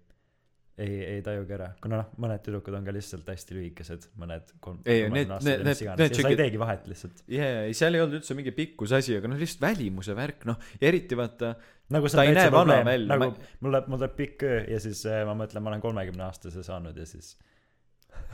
ei, 0.80 0.94
ei 1.16 1.22
tajugi 1.26 1.52
ära, 1.56 1.66
kuna 1.84 1.98
noh, 2.00 2.08
mõned 2.24 2.40
tüdrukud 2.46 2.74
on 2.78 2.86
ka 2.88 2.92
lihtsalt 2.96 3.26
hästi 3.28 3.56
lühikesed, 3.58 4.06
mõned 4.22 4.54
kolm, 4.64 4.78
Ei, 4.88 5.02
need- 5.12 5.28
need- 5.28 5.44
need- 5.44 5.64
need 6.00 6.14
ja 6.16 6.22
sa 6.22 6.30
ei 6.32 6.38
teegi 6.40 6.60
vahet 6.62 6.86
lihtsalt. 6.90 7.20
jaa, 7.28 7.66
ei 7.68 7.74
seal 7.76 7.94
ei 7.98 8.02
olnud 8.04 8.18
üldse 8.20 8.36
mingi 8.38 8.54
pikkuse 8.56 8.96
asi, 9.00 9.16
aga 9.20 9.28
noh, 9.32 9.38
lihtsalt 9.40 9.60
välimuse 9.66 10.16
värk, 10.16 10.46
noh, 10.48 10.56
ja 10.80 10.88
eriti 10.88 11.18
vaata, 11.20 11.52
nagu 11.90 12.08
Ta 12.08 12.24
ei 12.24 12.34
näe 12.36 12.50
vana 12.54 12.80
välja, 12.86 13.10
nagu 13.12 13.30
ma- 13.30 13.50
mul 13.60 13.76
läheb, 13.76 13.88
mul 13.92 13.98
tuleb 14.02 14.16
pikk 14.16 14.46
öö 14.48 14.58
ja 14.72 14.80
siis 14.80 15.04
äh, 15.10 15.20
ma 15.28 15.34
mõtlen, 15.38 15.62
ma 15.64 15.72
olen 15.74 15.84
kolmekümne 15.84 16.24
aastase 16.30 16.62
saanud 16.66 16.96
ja 16.96 17.06
siis 17.06 17.34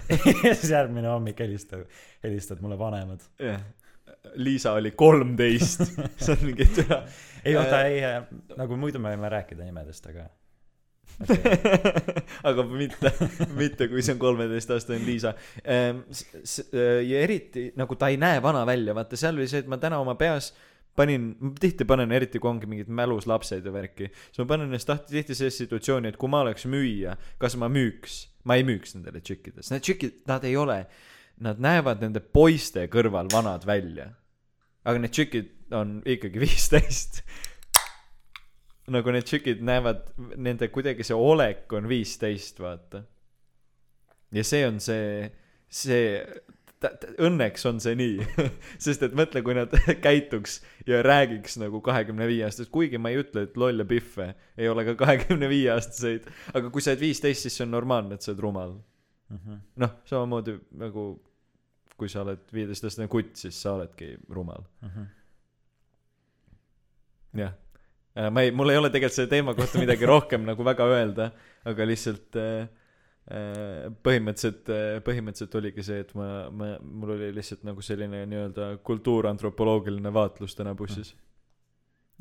ja 0.47 0.55
siis 0.55 0.71
järgmine 0.71 1.09
hommik 1.11 1.39
helistab, 1.43 1.83
helistavad 2.25 2.63
mulle 2.65 2.79
vanemad. 2.81 3.21
jah, 3.43 3.61
Liisa 4.39 4.73
oli 4.79 4.91
kolmteist, 4.99 5.83
see 6.23 6.33
on 6.35 6.43
mingi 6.47 6.67
türa. 6.77 7.03
ei 7.45 7.57
oota, 7.59 7.81
Äh, 7.83 7.93
ei, 7.93 8.57
nagu 8.59 8.77
muidu 8.79 8.99
me 9.03 9.13
võime 9.15 9.31
rääkida 9.33 9.65
nimedest, 9.67 10.07
aga 10.11 10.29
aga 12.49 12.65
mitte, 12.69 13.13
mitte 13.57 13.89
kui 13.89 14.05
see 14.05 14.15
on 14.17 14.21
kolmeteistaastane 14.21 15.01
Liisa. 15.07 15.35
ja 17.11 17.21
eriti 17.23 17.71
nagu 17.79 17.97
ta 17.97 18.11
ei 18.13 18.21
näe 18.21 18.43
vana 18.45 18.67
välja, 18.69 18.95
vaata 18.97 19.19
seal 19.19 19.39
oli 19.39 19.49
see, 19.51 19.65
et 19.65 19.71
ma 19.71 19.81
täna 19.81 20.01
oma 20.03 20.17
peas 20.21 20.53
panin, 20.97 21.31
tihti 21.61 21.85
panen, 21.89 22.13
eriti 22.17 22.41
kui 22.41 22.51
ongi 22.51 22.69
mingid 22.71 22.93
mälus 22.93 23.27
lapsed 23.29 23.65
ja 23.67 23.73
värki, 23.73 24.11
siis 24.13 24.43
ma 24.43 24.49
panen 24.55 24.71
ennast 24.71 24.89
tahti 24.89 25.19
tihti 25.19 25.37
sellesse 25.37 25.65
situatsiooni, 25.65 26.13
et 26.13 26.21
kui 26.21 26.33
ma 26.33 26.43
oleks 26.45 26.67
müüja, 26.73 27.17
kas 27.43 27.57
ma 27.61 27.69
müüks, 27.73 28.23
ma 28.49 28.57
ei 28.59 28.65
müüks 28.67 28.97
nendele 28.97 29.21
tšikkidele, 29.21 29.65
sest 29.65 29.77
need 29.77 29.89
tšikid, 29.89 30.23
nad 30.31 30.47
ei 30.49 30.57
ole, 30.61 30.79
nad 31.45 31.61
näevad 31.61 32.01
nende 32.05 32.23
poiste 32.23 32.87
kõrval 32.93 33.29
vanad 33.33 33.67
välja. 33.69 34.13
aga 34.87 35.03
need 35.03 35.13
tšikid 35.13 35.75
on 35.75 35.99
ikkagi 36.07 36.41
viisteist 36.41 37.23
nagu 38.93 39.15
need 39.15 39.27
tšikid 39.27 39.63
näevad, 39.67 40.05
nende 40.37 40.69
kuidagi 40.73 41.07
see 41.07 41.17
olek 41.17 41.73
on 41.77 41.89
viisteist, 41.91 42.61
vaata. 42.63 43.03
ja 44.35 44.45
see 44.47 44.67
on 44.67 44.79
see, 44.83 45.31
see, 45.69 46.05
õnneks 47.27 47.67
on 47.69 47.81
see 47.83 47.97
nii, 47.99 48.27
sest 48.87 49.03
et 49.07 49.17
mõtle, 49.17 49.43
kui 49.47 49.57
nad 49.59 49.73
käituks 50.07 50.61
ja 50.87 51.03
räägiks 51.07 51.59
nagu 51.63 51.81
kahekümne 51.85 52.29
viie 52.31 52.47
aastased, 52.47 52.71
kuigi 52.75 53.01
ma 53.01 53.13
ei 53.13 53.23
ütle, 53.25 53.47
et 53.49 53.57
lolle 53.59 53.87
pihve 53.89 54.33
ei 54.59 54.71
ole 54.71 54.87
ka 54.91 54.97
kahekümne 55.07 55.51
viie 55.51 55.73
aastaseid, 55.75 56.29
aga 56.55 56.71
kui 56.71 56.85
sa 56.85 56.93
oled 56.95 57.07
viisteist, 57.07 57.47
siis 57.47 57.59
see 57.59 57.67
on 57.67 57.75
normaalne, 57.75 58.19
et 58.19 58.27
sa 58.27 58.33
oled 58.35 58.45
rumal. 58.45 58.77
Mhm. 59.27 59.63
noh, 59.83 59.95
samamoodi 60.07 60.53
nagu 60.79 61.09
kui 61.99 62.11
sa 62.13 62.23
oled 62.23 62.45
viieteistaastane 62.53 63.09
kutt, 63.11 63.35
siis 63.41 63.57
sa 63.59 63.73
oledki 63.75 64.13
rumal. 64.31 64.63
Mhm. 64.85 65.07
jah, 67.41 67.57
ma 68.17 68.43
ei, 68.43 68.53
mul 68.55 68.73
ei 68.73 68.81
ole 68.81 68.91
tegelikult 68.93 69.19
selle 69.19 69.31
teema 69.33 69.55
kohta 69.57 69.81
midagi 69.83 70.09
rohkem 70.09 70.45
nagu 70.49 70.65
väga 70.65 70.89
öelda, 70.93 71.29
aga 71.69 71.87
lihtsalt 71.89 72.39
äh, 72.41 72.69
äh, 73.29 73.87
põhimõtteliselt, 74.07 74.71
põhimõtteliselt 75.07 75.59
oligi 75.61 75.85
see, 75.87 76.03
et 76.05 76.15
ma, 76.19 76.29
ma, 76.51 76.73
mul 76.81 77.17
oli 77.17 77.33
lihtsalt 77.37 77.67
nagu 77.69 77.85
selline 77.85 78.25
nii-öelda 78.31 78.71
kultuurantropoloogiline 78.87 80.13
vaatlus 80.17 80.57
täna 80.59 80.75
bussis. 80.79 81.15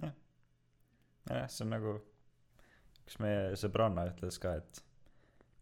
jah, 0.01 1.47
see 1.49 1.63
on 1.65 1.71
nagu, 1.73 1.97
üks 3.05 3.19
meie 3.23 3.55
sõbranna 3.59 4.09
ütles 4.11 4.37
ka, 4.41 4.57
et 4.59 4.83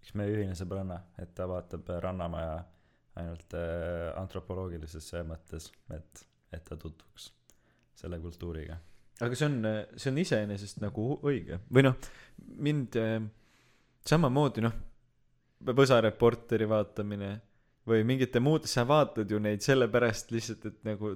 üks 0.04 0.16
meie 0.20 0.34
ühine 0.36 0.56
sõbranna, 0.60 1.00
et 1.22 1.32
ta 1.38 1.48
vaatab 1.48 1.88
Rannamaja 2.04 2.58
ainult 3.22 3.54
äh, 3.58 4.10
antropoloogilises 4.20 5.12
mõttes, 5.30 5.70
et, 5.94 6.26
et 6.54 6.66
ta 6.66 6.78
tutvuks 6.80 7.30
selle 7.98 8.20
kultuuriga. 8.20 8.80
Aga 9.24 9.38
see 9.40 9.48
on, 9.48 9.58
see 9.96 10.12
on 10.12 10.20
iseenesest 10.24 10.82
nagu 10.84 11.14
õige 11.24 11.62
või 11.74 11.86
noh, 11.88 11.96
mind 12.64 12.98
äh, 13.00 13.18
samamoodi 14.08 14.66
noh, 14.66 14.82
Võsa 15.64 16.02
Reporteri 16.04 16.66
vaatamine 16.68 17.30
või 17.88 18.04
mingite 18.08 18.42
muude, 18.44 18.68
sa 18.68 18.84
vaatad 18.88 19.30
ju 19.32 19.40
neid 19.44 19.64
sellepärast 19.64 20.32
lihtsalt, 20.36 20.66
et 20.70 20.80
nagu 20.88 21.14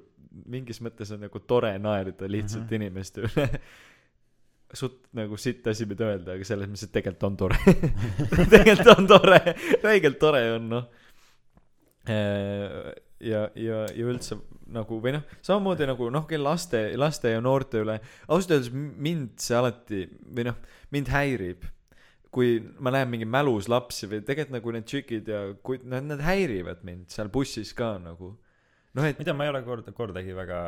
mingis 0.52 0.82
mõttes 0.84 1.12
on 1.16 1.24
nagu 1.26 1.40
tore 1.48 1.72
naerda 1.80 2.30
lihtsalt 2.30 2.64
mm. 2.64 2.70
-hmm. 2.70 2.76
inimeste 2.76 3.28
üle. 3.28 3.48
suht 4.74 4.98
nagu 5.16 5.38
sitt 5.40 5.68
asi 5.68 5.86
mida 5.88 6.10
öelda, 6.10 6.34
aga 6.36 6.44
selles 6.44 6.68
mõttes, 6.68 6.84
et 6.84 6.92
tegelikult 6.92 7.24
on 7.24 7.38
tore 7.40 7.60
tegelikult 8.56 8.98
on 8.98 9.08
tore, 9.08 9.40
räigelt 9.84 10.20
tore 10.20 10.42
on 10.58 10.70
noh. 10.76 10.90
ja, 13.24 13.48
ja, 13.56 13.84
ja 13.94 14.10
üldse 14.10 14.40
nagu 14.74 15.00
või 15.04 15.16
noh, 15.16 15.24
samamoodi 15.46 15.88
nagu 15.90 16.10
noh, 16.14 16.28
kell 16.30 16.44
laste, 16.44 16.84
laste 17.00 17.32
ja 17.34 17.42
noorte 17.44 17.82
üle, 17.86 18.00
ausalt 18.28 18.58
öeldes 18.58 18.72
mind 18.74 19.38
see 19.42 19.58
alati 19.58 20.04
või 20.28 20.50
noh, 20.50 20.60
mind 20.94 21.12
häirib 21.14 21.66
kui 22.38 22.58
ma 22.84 22.92
näen 22.94 23.10
mingi 23.10 23.26
mälus 23.26 23.70
lapsi 23.72 24.10
või 24.12 24.20
tegelikult 24.26 24.58
nagu 24.58 24.74
need 24.76 24.90
tšikid 24.90 25.32
ja 25.32 25.40
kui 25.66 25.80
nad, 25.88 26.06
nad 26.06 26.22
häirivad 26.22 26.84
mind 26.86 27.14
seal 27.14 27.32
bussis 27.34 27.72
ka 27.78 27.96
nagu 28.04 28.34
noh, 28.98 29.06
et 29.06 29.20
mida 29.22 29.34
ma 29.34 29.48
ei 29.48 29.54
ole 29.54 29.62
kord, 29.66 29.88
kordagi 29.96 30.36
väga, 30.38 30.62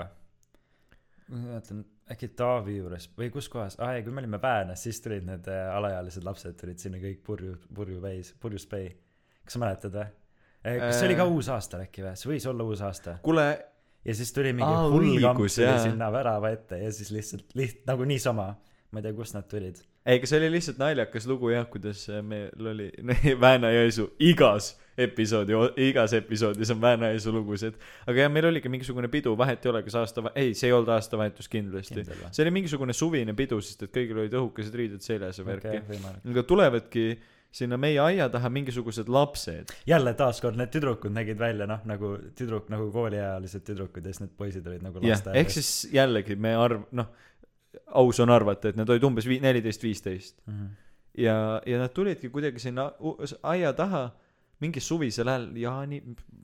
ma 1.34 1.42
mõtlen, 1.58 1.84
äkki 2.14 2.32
Taavi 2.38 2.80
juures 2.80 3.10
või 3.18 3.30
kus 3.34 3.50
kohas, 3.52 3.78
aa 3.82 3.98
ei, 3.98 4.06
kui 4.06 4.16
me 4.16 4.24
olime 4.24 4.40
Väänas, 4.42 4.86
siis 4.86 5.02
tulid 5.04 5.28
need 5.28 5.50
äh, 5.52 5.68
alaealised 5.76 6.26
lapsed 6.26 6.58
tulid 6.60 6.82
sinna 6.82 7.02
kõik 7.02 7.22
purju, 7.26 7.58
purju 7.76 8.02
veis, 8.04 8.34
purjus 8.42 8.66
pei. 8.70 8.90
kas 9.44 9.58
sa 9.58 9.64
mäletad 9.66 9.98
või? 9.98 10.10
Kas 10.64 11.00
see 11.00 11.10
oli 11.10 11.18
ka 11.20 11.26
Äh. 11.26 11.36
uusaastal 11.36 11.84
äkki 11.86 12.04
või, 12.06 12.16
see 12.20 12.32
võis 12.34 12.48
olla 12.52 12.66
uusaasta. 12.68 13.20
kuule 13.24 13.46
ja 14.06 14.16
siis 14.16 14.34
tuli 14.34 14.54
mingi 14.56 14.70
Aa, 14.70 14.88
hull 14.90 15.14
kamp 15.22 15.40
õigus, 15.44 15.60
tuli 15.60 15.78
sinna 15.84 16.10
värava 16.14 16.52
ette 16.56 16.82
ja 16.82 16.92
siis 16.96 17.12
lihtsalt, 17.16 17.56
liht-, 17.60 17.86
nagu 17.90 18.08
niisama. 18.08 18.56
ma 18.92 19.00
ei 19.00 19.06
tea, 19.06 19.14
kust 19.14 19.36
nad 19.38 19.46
tulid. 19.46 19.82
ei, 20.06 20.18
aga 20.18 20.28
see 20.30 20.40
oli 20.42 20.52
lihtsalt 20.56 20.80
naljakas 20.82 21.28
lugu 21.30 21.52
jah, 21.54 21.68
kuidas 21.70 22.06
äh, 22.10 22.22
meil 22.26 22.72
oli 22.74 22.92
Vääna-Jõesuu 23.44 24.12
igas 24.32 24.74
episoodi, 25.00 25.56
igas 25.86 26.14
episoodis 26.18 26.72
on 26.74 26.82
Vääna-Jõesuu 26.82 27.36
lugusid. 27.36 27.78
aga 28.08 28.26
jah, 28.26 28.32
meil 28.34 28.50
oligi 28.50 28.72
mingisugune 28.72 29.08
pidu, 29.12 29.36
vahet 29.38 29.66
ei 29.66 29.72
ole, 29.72 29.84
kas 29.86 30.00
aasta, 30.02 30.24
ei, 30.36 30.54
see 30.58 30.72
ei 30.72 30.76
olnud 30.76 30.92
aastavahetus 30.96 31.52
kindlasti. 31.52 32.04
see 32.32 32.46
oli 32.46 32.56
mingisugune 32.60 32.96
suvine 32.98 33.36
pidu, 33.38 33.62
sest 33.62 33.86
et 33.88 33.94
kõigil 33.96 34.24
olid 34.24 34.40
õhukesed 34.42 34.76
riided 34.76 35.06
seljas 35.06 35.40
ja 35.40 35.46
värki 35.48 35.84
võimalik. 35.92 36.26
aga 36.34 36.44
tulevadki 36.50 37.06
sinna 37.52 37.78
meie 37.82 37.98
aia 38.02 38.28
taha 38.30 38.50
mingisugused 38.54 39.10
lapsed. 39.10 39.74
jälle 39.88 40.14
taaskord 40.14 40.58
need 40.58 40.70
tüdrukud 40.74 41.14
nägid 41.14 41.40
välja 41.40 41.66
noh, 41.70 41.82
nagu 41.90 42.14
tüdruk, 42.38 42.70
nagu 42.70 42.92
kooliealised 42.94 43.66
tüdrukud 43.66 44.06
ja 44.06 44.14
siis 44.14 44.24
need 44.26 44.36
poisid 44.38 44.68
olid 44.68 44.86
nagu 44.86 45.02
lasteaias. 45.02 45.40
ehk 45.42 45.56
siis 45.58 45.72
jällegi 45.94 46.36
me 46.36 46.54
arv-, 46.58 46.86
noh, 46.92 47.10
aus 47.98 48.20
on 48.20 48.30
arvata, 48.34 48.70
et 48.70 48.78
nad 48.78 48.90
olid 48.90 49.04
umbes 49.10 49.28
vii-, 49.30 49.42
neliteist, 49.42 49.84
viisteist. 49.84 50.42
-hmm. 50.46 50.72
ja, 51.18 51.62
ja 51.66 51.82
nad 51.82 51.94
tulidki 51.94 52.30
kuidagi 52.30 52.60
sinna 52.60 52.92
aia 53.44 53.74
taha 53.74 54.10
mingi 54.60 54.82
suvisel 54.84 55.28
ajal, 55.28 55.52
jaani, 55.58 56.02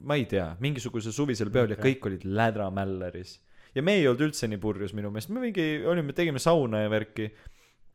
ma 0.08 0.16
ei 0.16 0.24
tea, 0.30 0.48
mingisugusel 0.60 1.12
suvisel 1.12 1.50
peol 1.52 1.74
ja 1.74 1.76
kõik 1.80 2.06
olid 2.08 2.24
lädramälleris. 2.24 3.40
ja 3.74 3.82
me 3.82 3.98
ei 4.00 4.08
olnud 4.08 4.30
üldse 4.30 4.48
nii 4.48 4.58
purjus 4.58 4.94
minu 4.96 5.10
meelest, 5.10 5.30
me 5.30 5.40
mingi 5.40 5.84
olime, 5.86 6.12
tegime 6.16 6.40
sauna 6.42 6.80
ja 6.80 6.90
värki 6.90 7.30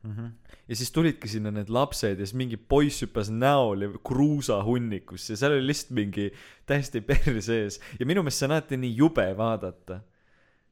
Mm 0.02 0.10
-hmm. 0.16 0.30
ja 0.68 0.76
siis 0.76 0.90
tulidki 0.90 1.28
sinna 1.28 1.50
need 1.50 1.68
lapsed 1.68 2.18
ja 2.18 2.26
siis 2.26 2.34
mingi 2.34 2.56
poiss 2.56 3.02
hüppas 3.04 3.30
näol 3.30 3.82
ja 3.82 3.88
kruusahunnikusse 4.08 5.32
ja 5.32 5.36
seal 5.36 5.52
oli 5.52 5.66
lihtsalt 5.66 5.90
mingi 5.94 6.32
täiesti 6.66 7.00
perse 7.10 7.58
ees 7.62 7.80
ja 8.00 8.06
minu 8.06 8.22
meelest 8.22 8.38
see 8.42 8.46
on 8.48 8.52
alati 8.56 8.76
nii 8.76 8.96
jube 8.96 9.26
vaadata 9.38 10.00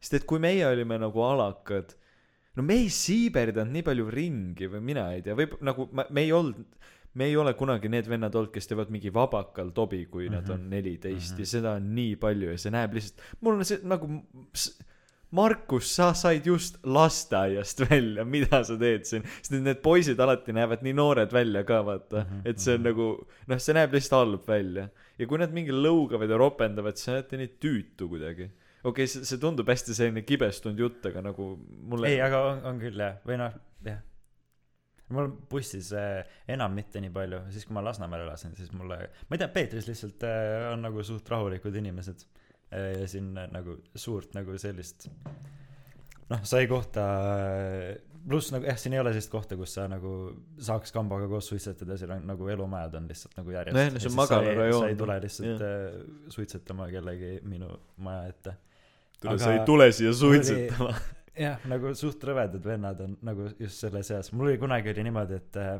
sest 0.01 0.15
et 0.15 0.25
kui 0.27 0.39
meie 0.43 0.67
olime 0.67 0.99
nagu 0.99 1.23
alakad 1.23 1.95
no 2.57 2.63
me 2.67 2.75
ei 2.75 2.89
siiberdanud 2.91 3.73
nii 3.73 3.83
palju 3.87 4.11
ringi 4.11 4.67
või 4.73 4.81
mina 4.91 5.13
ei 5.15 5.23
tea 5.23 5.37
või 5.39 5.47
nagu 5.61 5.89
ma, 5.93 6.05
me 6.11 6.21
ei 6.27 6.33
olnud 6.33 6.65
me 7.15 7.25
ei 7.27 7.37
ole 7.37 7.55
kunagi 7.59 7.89
need 7.91 8.07
vennad 8.11 8.35
olnud 8.35 8.53
kes 8.55 8.67
teevad 8.71 8.91
mingi 8.91 9.11
vabakal 9.15 9.71
tobi 9.75 10.07
kui 10.07 10.29
mm 10.29 10.35
-hmm. 10.35 10.41
nad 10.43 10.51
on 10.51 10.71
neliteist 10.71 11.31
mm 11.33 11.37
-hmm. 11.37 11.41
ja 11.41 11.47
seda 11.47 11.73
on 11.79 11.95
nii 11.95 12.17
palju 12.17 12.51
ja 12.51 12.59
see 12.59 12.71
näeb 12.71 12.95
lihtsalt 12.95 13.23
mul 13.41 13.55
on 13.55 13.65
see 13.65 13.79
nagu 13.83 14.11
s- 14.55 14.79
Markus, 15.31 15.95
sa 15.95 16.11
said 16.15 16.47
just 16.47 16.81
lasteaiast 16.83 17.85
välja, 17.91 18.25
mida 18.27 18.65
sa 18.67 18.75
teed 18.79 19.05
siin, 19.07 19.27
sest 19.39 19.53
need 19.55 19.79
poisid 19.85 20.19
alati 20.19 20.55
näevad 20.57 20.83
nii 20.83 20.95
noored 20.99 21.31
välja 21.35 21.63
ka, 21.67 21.79
vaata. 21.87 22.25
Mhm, 22.25 22.41
et 22.51 22.63
see 22.63 22.75
on 22.75 22.83
nagu, 22.89 23.07
noh, 23.53 23.63
see 23.63 23.77
näeb 23.79 23.95
lihtsalt 23.95 24.19
halb 24.19 24.49
välja. 24.49 24.89
ja 25.21 25.29
kui 25.29 25.39
nad 25.39 25.53
mingi 25.55 25.75
lõugavad 25.77 26.33
ja 26.33 26.39
ropendavad, 26.41 26.99
siis 26.99 27.13
näeb 27.13 27.35
nii 27.39 27.53
tüütu 27.63 28.11
kuidagi. 28.11 28.51
okei 28.83 28.91
okay,, 28.91 29.07
see, 29.13 29.23
see 29.29 29.39
tundub 29.39 29.69
hästi 29.71 29.95
selline 29.95 30.25
kibestunud 30.27 30.79
jutt, 30.81 31.07
aga 31.07 31.23
nagu 31.23 31.51
mulle 31.61 32.11
ei, 32.11 32.21
aga 32.25 32.45
on, 32.51 32.63
on 32.73 32.83
küll 32.83 32.99
jah, 32.99 33.21
või 33.29 33.39
noh, 33.39 33.55
jah. 33.87 34.03
mul 35.15 35.31
bussis 35.53 35.93
äh, 35.95 36.25
enam 36.51 36.75
mitte 36.75 36.99
nii 37.05 37.15
palju, 37.15 37.45
siis 37.55 37.69
kui 37.69 37.77
ma 37.77 37.85
Lasnamäel 37.87 38.27
elasin, 38.27 38.57
siis 38.59 38.73
mulle, 38.75 38.99
ma 39.29 39.39
ei 39.39 39.45
tea, 39.45 39.53
Peetris 39.55 39.87
lihtsalt 39.93 40.27
äh, 40.27 40.73
on 40.73 40.83
nagu 40.89 41.07
suht 41.07 41.29
rahulikud 41.31 41.79
inimesed 41.85 42.27
ja 42.71 43.07
siin 43.11 43.33
äh, 43.39 43.49
nagu 43.51 43.79
suurt 43.99 44.35
nagu 44.37 44.59
sellist 44.59 45.09
noh, 46.31 46.43
sa 46.47 46.61
ei 46.63 46.69
kohta, 46.71 47.05
pluss 48.29 48.53
nagu 48.55 48.69
jah, 48.69 48.79
siin 48.79 48.95
ei 48.95 49.01
ole 49.03 49.13
sellist 49.15 49.33
kohta, 49.33 49.57
kus 49.59 49.75
sa 49.75 49.87
nagu 49.91 50.13
saaks 50.63 50.93
kambaga 50.95 51.29
koos 51.31 51.49
suitsetada, 51.51 51.97
seal 51.99 52.15
on 52.15 52.27
nagu 52.31 52.51
elumajad 52.53 52.99
on 53.01 53.09
lihtsalt 53.11 53.39
nagu 53.41 53.55
järjest. 53.55 53.77
Nojah, 53.79 53.95
no 53.95 54.03
see 54.03 54.11
on 54.13 54.19
magalarajoon. 54.19 54.83
sa 54.85 54.91
ei 54.93 54.99
tule 55.01 55.17
lihtsalt 55.25 55.65
äh, 55.67 56.03
suitsetama 56.37 56.91
kellegi 56.93 57.33
minu 57.51 57.71
maja 58.05 58.29
ette. 58.35 58.55
tule, 59.21 59.35
aga- 59.35 59.45
sa 59.45 59.55
ei 59.57 59.65
tule 59.67 59.91
siia 59.97 60.13
suitsetama. 60.17 60.93
jah, 61.47 61.67
nagu 61.73 61.95
suht 61.99 62.25
rõvedad 62.31 62.65
vennad 62.67 63.03
on 63.07 63.17
nagu 63.27 63.51
just 63.59 63.83
selle 63.83 64.05
seas, 64.07 64.33
mul 64.37 64.53
oli 64.53 64.61
kunagi 64.63 64.93
oli 64.95 65.07
niimoodi, 65.09 65.41
et 65.41 65.61
äh, 65.61 65.75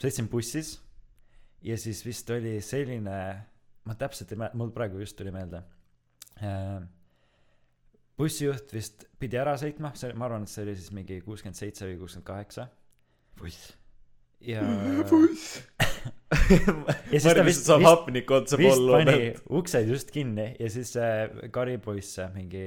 sõitsin 0.00 0.28
bussis 0.32 0.76
ja 1.64 1.76
siis 1.80 2.04
vist 2.04 2.30
oli 2.32 2.58
selline, 2.64 3.16
ma 3.88 3.96
täpselt 3.98 4.32
ei 4.32 4.40
mäleta, 4.40 4.58
mul 4.60 4.72
praegu 4.74 5.00
just 5.02 5.16
tuli 5.18 5.32
meelde 5.34 5.62
äh,. 6.42 6.80
bussijuht 8.20 8.72
vist 8.76 9.06
pidi 9.20 9.38
ära 9.40 9.56
sõitma, 9.60 9.94
see, 9.96 10.12
ma 10.14 10.28
arvan, 10.28 10.44
et 10.44 10.52
see 10.52 10.64
oli 10.66 10.76
siis 10.76 10.90
mingi 10.96 11.20
kuuskümmend 11.24 11.58
seitse 11.58 11.88
või 11.88 12.00
kuuskümmend 12.02 12.26
kaheksa 12.28 12.66
buss. 13.40 13.70
ja 14.44 14.64
buss. 15.10 15.60
siis 17.10 17.24
ta 17.26 17.46
vist- 17.46 17.68
saab 17.68 17.86
hapnikku 17.88 18.36
otsa 18.40 18.58
pollu. 18.60 18.92
pani 18.98 19.30
uksed 19.60 19.88
just 19.88 20.12
kinni 20.14 20.52
ja 20.58 20.68
siis 20.72 20.92
äh, 21.00 21.30
karipoisse 21.54 22.28
mingi 22.34 22.66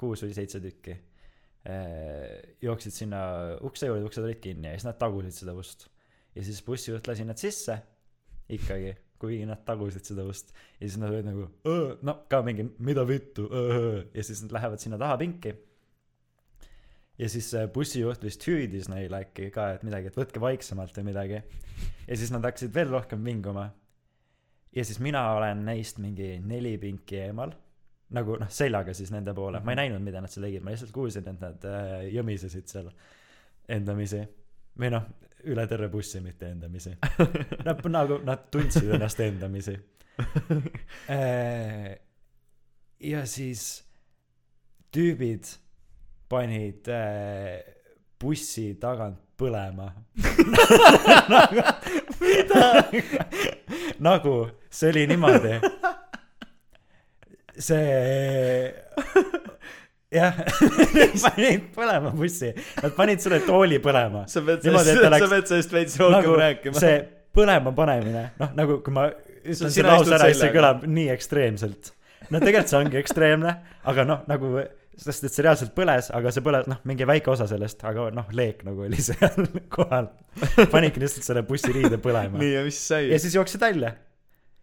kuus 0.00 0.22
või 0.24 0.34
seitse 0.36 0.60
tükki 0.62 0.94
äh, 0.94 2.38
jooksid 2.62 2.94
sinna 2.94 3.24
ukse 3.66 3.90
juurde, 3.90 4.06
uksed 4.08 4.24
olid 4.24 4.40
kinni 4.42 4.70
ja 4.70 4.78
siis 4.78 4.88
nad 4.88 5.00
tagusid 5.00 5.34
seda 5.36 5.56
ust. 5.58 5.88
ja 6.34 6.46
siis 6.46 6.62
bussijuht 6.66 7.10
lasi 7.10 7.26
nad 7.26 7.40
sisse 7.40 7.80
ikkagi 8.54 8.94
kuigi 9.20 9.46
nad 9.48 9.62
tagusid 9.66 10.04
seda 10.06 10.24
ust. 10.28 10.52
Ja 10.78 10.88
siis 10.88 10.98
nad 11.00 11.12
olid 11.12 11.28
nagu 11.28 11.48
no 12.02 12.16
ka 12.30 12.42
mingi 12.46 12.66
mida 12.78 13.06
vittu 13.08 13.46
õõ", 13.48 14.02
ja 14.14 14.26
siis 14.26 14.42
nad 14.44 14.56
lähevad 14.58 14.82
sinna 14.82 14.98
taha 15.00 15.20
pinki. 15.20 15.54
Ja 17.18 17.28
siis 17.30 17.46
see 17.52 17.68
bussijuht 17.70 18.24
vist 18.26 18.42
hüüdis 18.48 18.88
neile 18.90 19.22
äkki 19.22 19.52
ka 19.54 19.70
et 19.76 19.84
midagi 19.86 20.10
et 20.10 20.16
võtke 20.18 20.42
vaiksemalt 20.42 20.96
või 20.98 21.12
midagi. 21.12 21.40
Ja 22.08 22.16
siis 22.18 22.32
nad 22.34 22.42
hakkasid 22.42 22.74
veel 22.74 22.90
rohkem 22.90 23.22
vinguma 23.24 23.68
ja 24.74 24.84
siis 24.84 25.00
mina 25.00 25.32
olen 25.32 25.64
neist 25.64 25.98
mingi 26.02 26.40
neli 26.42 26.78
pinki 26.78 27.20
eemal. 27.28 27.52
Nagu 28.14 28.36
noh 28.38 28.50
seljaga 28.50 28.94
siis 28.94 29.10
nende 29.14 29.34
poole. 29.34 29.60
Ma 29.64 29.72
ei 29.72 29.84
näinud 29.84 30.02
mida 30.04 30.20
nad 30.22 30.30
seal 30.30 30.46
tegid. 30.48 30.62
Ma 30.62 30.74
lihtsalt 30.74 30.92
kuulsin 30.94 31.28
et 31.30 31.40
nad 31.42 31.66
äh, 31.68 31.92
jõmisesid 32.14 32.70
seal 32.70 32.90
endamisi. 33.70 34.20
Või 34.78 34.90
noh 34.94 35.06
üle 35.50 35.66
terve 35.68 35.88
bussi 35.92 36.20
mitte 36.20 36.48
endamisi. 36.50 36.94
Nad 37.64 37.84
nagu 37.96 38.20
nad 38.24 38.48
tundsid 38.50 38.94
ennast 38.96 39.20
endamisi. 39.20 39.78
Äh, 41.10 41.96
ja 43.02 43.24
siis 43.26 43.82
tüübid 44.94 45.48
panid 46.30 46.86
äh, 46.86 47.58
bussi 48.22 48.76
tagant 48.80 49.18
põlema. 49.36 49.88
Nagu, 51.34 51.64
mida? 52.20 52.68
Nagu 54.06 54.36
see 54.70 54.92
oli 54.94 55.06
niimoodi. 55.10 55.58
See 57.58 59.42
jah. 60.14 60.38
Panid 61.24 61.66
põlema 61.74 62.12
bussi. 62.14 62.52
Nad 62.82 62.94
panid 62.96 63.24
selle 63.24 63.40
tooli 63.46 63.80
põlema. 63.84 64.24
Sa 64.30 64.44
pead 64.46 64.64
sellest 64.64 65.02
sa 65.02 65.28
pead 65.32 65.50
sellest 65.50 65.74
veits 65.74 65.98
rohkem 66.00 66.20
nagu 66.20 66.38
rääkima. 66.40 66.78
see 66.80 67.02
põlema 67.34 67.74
panemine. 67.76 68.28
Noh 68.40 68.54
nagu 68.58 68.78
kui 68.84 68.94
ma 68.94 69.08
ütlen 69.10 69.74
selle 69.74 69.90
lause 69.90 70.14
ära 70.16 70.30
siis 70.30 70.40
see 70.44 70.54
kõlab 70.54 70.86
nii 70.86 71.10
ekstreemselt. 71.14 71.92
No 72.30 72.40
tegelikult 72.40 72.72
see 72.72 72.80
ongi 72.80 73.00
ekstreemne 73.02 73.58
aga 73.90 74.06
noh 74.08 74.24
nagu 74.30 74.54
sest 74.94 75.26
et 75.26 75.34
see 75.34 75.42
reaalselt 75.42 75.74
põles 75.74 76.08
aga 76.14 76.30
see 76.32 76.44
põles 76.46 76.68
noh 76.70 76.78
mingi 76.86 77.06
väike 77.08 77.32
osa 77.32 77.48
sellest 77.50 77.82
aga 77.84 78.06
noh 78.14 78.30
leek 78.32 78.62
nagu 78.66 78.86
oli 78.86 79.02
seal 79.08 79.48
kohal. 79.74 80.10
Panidki 80.72 81.02
lihtsalt 81.02 81.26
selle 81.26 81.44
bussiriide 81.46 82.00
põlema. 82.02 82.38
Nii, 82.40 82.52
ja 82.58 82.66
mis 82.66 82.80
sai? 82.88 83.08
Ja? 83.10 83.20
siis 83.22 83.36
jooksid 83.36 83.62
välja 83.62 83.94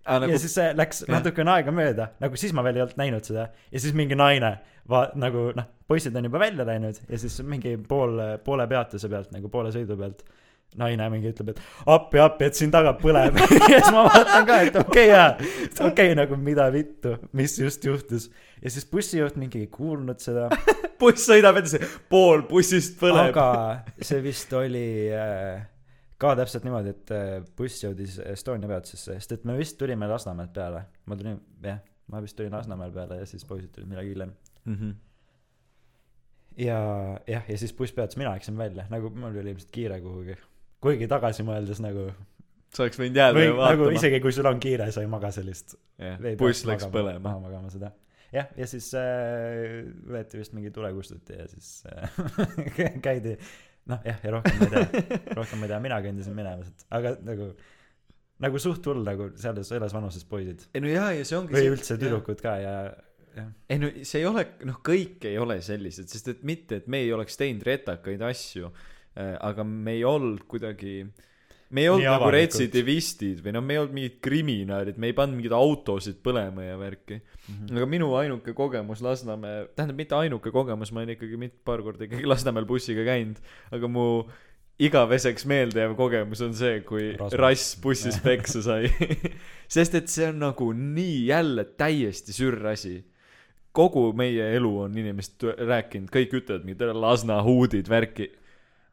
ja 0.06 0.20
nagu 0.24 0.38
siis 0.42 0.56
see 0.58 0.74
läks 0.78 1.04
natukene 1.12 1.56
aega 1.58 1.74
mööda 1.76 2.12
nagu 2.24 2.40
siis 2.40 2.54
ma 2.58 2.64
veel 2.66 2.80
ei 2.80 2.86
olnud 2.86 3.00
näinud 3.02 3.28
seda. 3.28 3.48
Ja 3.72 3.80
siis 3.80 3.96
mingi 3.98 4.18
naine 4.18 4.56
va- 4.90 5.10
nagu 5.16 5.52
noh 5.56 5.70
poisid 5.88 6.16
on 6.16 6.30
juba 6.30 6.40
välja 6.40 6.66
läinud 6.68 7.02
ja 7.10 7.18
siis 7.20 7.42
mingi 7.44 7.78
pool 7.88 8.20
poole 8.46 8.68
peatuse 8.68 9.10
pealt 9.10 9.34
nagu 9.36 9.50
poole 9.50 9.74
sõidu 9.76 9.98
pealt 10.00 10.24
naine 10.80 11.08
mingi 11.12 11.32
ütleb 11.34 11.52
et 11.52 11.60
appi 11.92 12.22
appi 12.24 12.48
et 12.48 12.56
siin 12.56 12.72
taga 12.72 12.94
põleb. 13.00 13.36
Ja 13.72 13.80
siis 13.82 13.92
ma 13.92 14.06
vaatan 14.08 14.46
ka 14.48 14.60
et 14.68 14.78
okei 14.80 14.86
okay, 14.86 15.10
jaa 15.10 15.28
okei 15.36 15.90
okay, 15.90 16.16
nagu 16.16 16.38
mida 16.40 16.70
vittu 16.74 17.18
mis 17.38 17.58
just 17.60 17.86
juhtus. 17.86 18.30
Ja 18.62 18.72
siis 18.72 18.86
bussijuht 18.88 19.36
mingi 19.42 19.66
ei 19.66 19.68
kuulnud 19.68 20.22
seda. 20.24 20.48
Buss 21.02 21.26
sõidab 21.26 21.58
edasi, 21.58 21.80
pool 22.14 22.44
bussist 22.46 23.00
põleb. 23.00 23.32
aga 23.34 24.06
see 24.06 24.22
vist 24.22 24.52
oli 24.54 25.10
äh, 25.10 25.64
ka 26.22 26.34
täpselt 26.38 26.64
niimoodi 26.68 26.92
et 26.94 27.12
äh, 27.18 27.38
buss 27.58 27.82
jõudis 27.84 28.20
Estonia 28.34 28.70
peatusesse 28.70 29.16
sest 29.18 29.32
et 29.38 29.46
me 29.50 29.56
vist 29.58 29.78
tulime 29.82 30.08
Lasnamäelt 30.12 30.54
peale 30.54 30.84
ma 31.10 31.18
tulin 31.20 31.40
jah 31.66 31.80
ma 32.14 32.22
vist 32.22 32.38
tulin 32.38 32.54
Lasnamäel 32.54 32.92
peale 32.96 33.18
ja 33.22 33.26
siis 33.30 33.46
poisid 33.50 33.72
tulid 33.76 33.90
midagi 33.94 34.14
hiljem 34.16 34.34
Mhm. 34.66 34.92
ja 36.62 36.76
jah 37.28 37.48
ja 37.50 37.58
siis 37.58 37.72
buss 37.74 37.94
peatus 37.96 38.18
mina 38.20 38.34
läksin 38.36 38.58
välja 38.60 38.86
nagu 38.92 39.10
mul 39.10 39.32
oli 39.40 39.54
ilmselt 39.56 39.72
kiire 39.74 39.98
kuhugi 40.04 40.36
kuigi 40.84 41.08
tagasi 41.10 41.46
mõeldes 41.48 41.80
nagu 41.84 42.10
sa 42.76 42.84
oleks 42.86 43.00
võinud 43.02 43.18
jääda 43.18 43.36
või 43.40 43.48
ja 43.48 43.54
nagu 43.56 43.62
vaatama. 43.88 43.96
isegi 43.98 44.20
kui 44.24 44.32
sul 44.36 44.50
on 44.52 44.60
kiire 44.64 44.92
sa 44.92 45.02
ei 45.04 45.10
maga 45.12 45.32
sellist 45.34 45.76
ei 46.00 46.36
buss 46.40 46.66
läks 46.68 46.86
magama- 46.86 46.94
põlema. 46.98 47.24
maha 47.26 47.40
magama 47.48 47.72
seda 47.74 47.92
jah 48.36 48.48
ja 48.58 48.68
siis 48.70 48.92
äh, 49.00 49.82
võeti 50.14 50.40
vist 50.44 50.54
mingi 50.56 50.72
tulekustuti 50.76 51.40
ja 51.40 51.48
siis 51.52 51.72
äh, 51.90 53.02
käidi 53.08 53.38
noh 53.92 54.02
jah 54.08 54.26
ja 54.26 54.34
rohkem 54.38 54.58
ma 54.58 54.68
ei 54.68 54.74
tea. 54.74 55.22
Rohkem 55.38 55.62
ma 55.62 55.68
ei 55.68 55.74
tea 55.74 55.80
mina 55.84 56.02
kõndisin 56.06 56.36
minema 56.38 56.66
sealt. 56.66 56.88
Aga 56.98 57.16
nagu 57.28 57.52
nagu 58.42 58.62
suht 58.62 58.86
hull 58.90 59.04
nagu 59.06 59.30
selles 59.40 59.70
selles 59.70 59.94
vanuses 59.96 60.26
poisid. 60.28 60.66
Ei 60.74 60.84
no 60.84 60.90
jaa, 60.92 61.12
ja 61.18 61.26
see 61.28 61.38
ongi 61.38 61.56
või 61.58 61.72
üldse. 61.76 61.98
tüdrukud 62.02 62.42
ka 62.44 62.56
ja 62.62 62.76
jah. 63.36 63.52
Ei 63.72 63.82
no 63.82 63.92
see 64.02 64.24
ei 64.24 64.28
ole, 64.30 64.46
noh, 64.68 64.80
kõik 64.86 65.28
ei 65.30 65.38
ole 65.40 65.60
sellised, 65.64 66.10
sest 66.12 66.32
et 66.34 66.42
mitte, 66.48 66.82
et 66.82 66.90
me 66.92 67.04
ei 67.06 67.14
oleks 67.16 67.38
teinud 67.40 67.64
retakaid 67.68 68.24
asju, 68.28 68.72
aga 69.16 69.66
me 69.68 69.96
ei 70.00 70.04
olnud 70.08 70.44
kuidagi, 70.52 70.96
me 71.72 71.86
ei 71.86 71.90
olnud 71.92 72.08
nagu 72.08 72.30
retsidivistid 72.36 73.42
või 73.46 73.56
noh, 73.56 73.64
me 73.66 73.76
ei 73.76 73.82
olnud 73.82 73.96
mingid 73.96 74.20
kriminaalid, 74.24 75.00
me 75.02 75.12
ei 75.12 75.18
pannud 75.18 75.40
mingeid 75.40 75.56
autosid 75.56 76.22
põlema 76.26 76.68
ja 76.68 76.78
värki. 76.80 77.22
Mhm. 77.48 77.74
aga 77.76 77.90
minu 77.90 78.12
ainuke 78.20 78.54
kogemus 78.58 79.02
Lasnamäe, 79.04 79.66
tähendab 79.76 80.00
mitte 80.00 80.18
ainuke 80.20 80.54
kogemus, 80.54 80.94
ma 80.94 81.04
olen 81.04 81.16
ikkagi 81.16 81.40
mit-, 81.42 81.60
paar 81.68 81.84
korda 81.86 82.08
ikkagi 82.08 82.30
Lasnamäel 82.30 82.68
bussiga 82.70 83.06
käinud, 83.08 83.40
aga 83.72 83.92
mu 83.92 84.08
igaveseks 84.82 85.46
meeldejääv 85.50 85.96
kogemus 86.00 86.42
on 86.46 86.56
see, 86.58 86.82
kui 86.88 87.12
Rasmus. 87.14 87.40
rass 87.40 87.78
bussis 87.82 88.20
peksa 88.26 88.64
sai. 88.66 88.92
sest 89.76 89.96
et 90.00 90.12
see 90.12 90.30
on 90.32 90.42
nagu 90.42 90.72
nii 90.76 91.26
jälle 91.30 91.66
täiesti 91.78 92.36
sürr 92.36 92.72
asi 92.74 93.00
kogu 93.76 94.12
meie 94.18 94.52
elu 94.58 94.72
on 94.86 94.96
inimesed 95.00 95.46
rääkinud, 95.68 96.12
kõik 96.12 96.36
ütlevad 96.42 96.68
mingid 96.68 96.94
Lasna 96.98 97.40
huudid, 97.46 97.90
värki. 97.92 98.32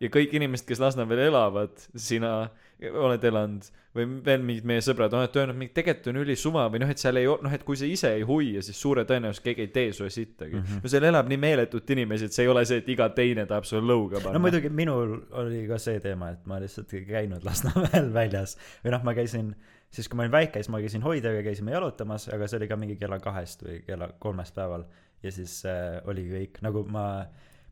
ja 0.01 0.11
kõik 0.15 0.35
inimesed, 0.39 0.67
kes 0.69 0.81
Lasnamäel 0.83 1.27
elavad, 1.29 1.75
sina 1.99 2.51
oled 2.87 3.25
elanud 3.27 3.67
või 3.97 4.05
veel 4.27 4.43
mingid 4.47 4.67
meie 4.69 4.83
sõbrad 4.85 5.15
on 5.17 5.25
öelnud, 5.27 5.57
mingi 5.59 5.73
tegelikult 5.75 6.11
on 6.13 6.21
ülisuva 6.21 6.67
või 6.71 6.83
noh, 6.83 6.91
et 6.93 7.01
seal 7.03 7.19
ei 7.19 7.27
noh, 7.27 7.55
et 7.55 7.65
kui 7.67 7.79
sa 7.79 7.89
ise 7.89 8.13
ei 8.15 8.23
hoia, 8.27 8.63
siis 8.63 8.79
suure 8.79 9.03
tõenäosusega 9.09 9.49
keegi 9.49 9.65
ei 9.67 9.73
tee 9.75 9.89
sulle 9.97 10.13
sittagi 10.15 10.55
mm. 10.55 10.67
-hmm. 10.67 10.85
no 10.85 10.93
seal 10.93 11.09
elab 11.09 11.31
nii 11.31 11.41
meeletut 11.43 11.91
inimesi, 11.91 12.29
et 12.29 12.37
see 12.37 12.47
ei 12.47 12.53
ole 12.53 12.65
see, 12.69 12.79
et 12.83 12.93
iga 12.95 13.09
teine 13.17 13.47
tahab 13.51 13.67
sulle 13.67 13.83
lõuga 13.89 14.23
panna 14.23 14.39
no 14.39 14.45
muidugi 14.45 14.71
minul 14.71 15.17
oli 15.43 15.65
ka 15.71 15.81
see 15.83 15.99
teema 16.05 16.31
et 16.37 16.47
ma 16.47 16.61
lihtsalt 16.63 16.95
ei 16.95 17.05
käinud 17.09 17.45
Lasnamäel 17.49 18.13
väljas 18.21 18.55
või 18.85 18.95
noh 18.95 19.05
ma 19.09 19.17
käisin 19.19 19.51
siis 19.91 20.09
kui 20.09 20.21
ma 20.21 20.27
olin 20.27 20.37
väike 20.37 20.63
siis 20.63 20.71
ma 20.71 20.83
käisin 20.85 21.03
hoidjaga 21.03 21.43
käisime 21.43 21.75
jalutamas 21.75 22.29
aga 22.29 22.47
see 22.47 22.61
oli 22.61 22.71
ka 22.71 22.77
mingi 22.77 22.97
kella 23.01 23.19
kahest 23.19 23.65
või 23.67 23.83
kella 23.87 24.13
kolmest 24.23 24.55
päeval 24.55 24.87
ja 25.23 25.33
siis 25.35 25.65
äh, 25.67 25.99
oligi 26.07 26.35
kõik 26.37 26.63
nagu 26.63 26.85
ma 26.93 27.09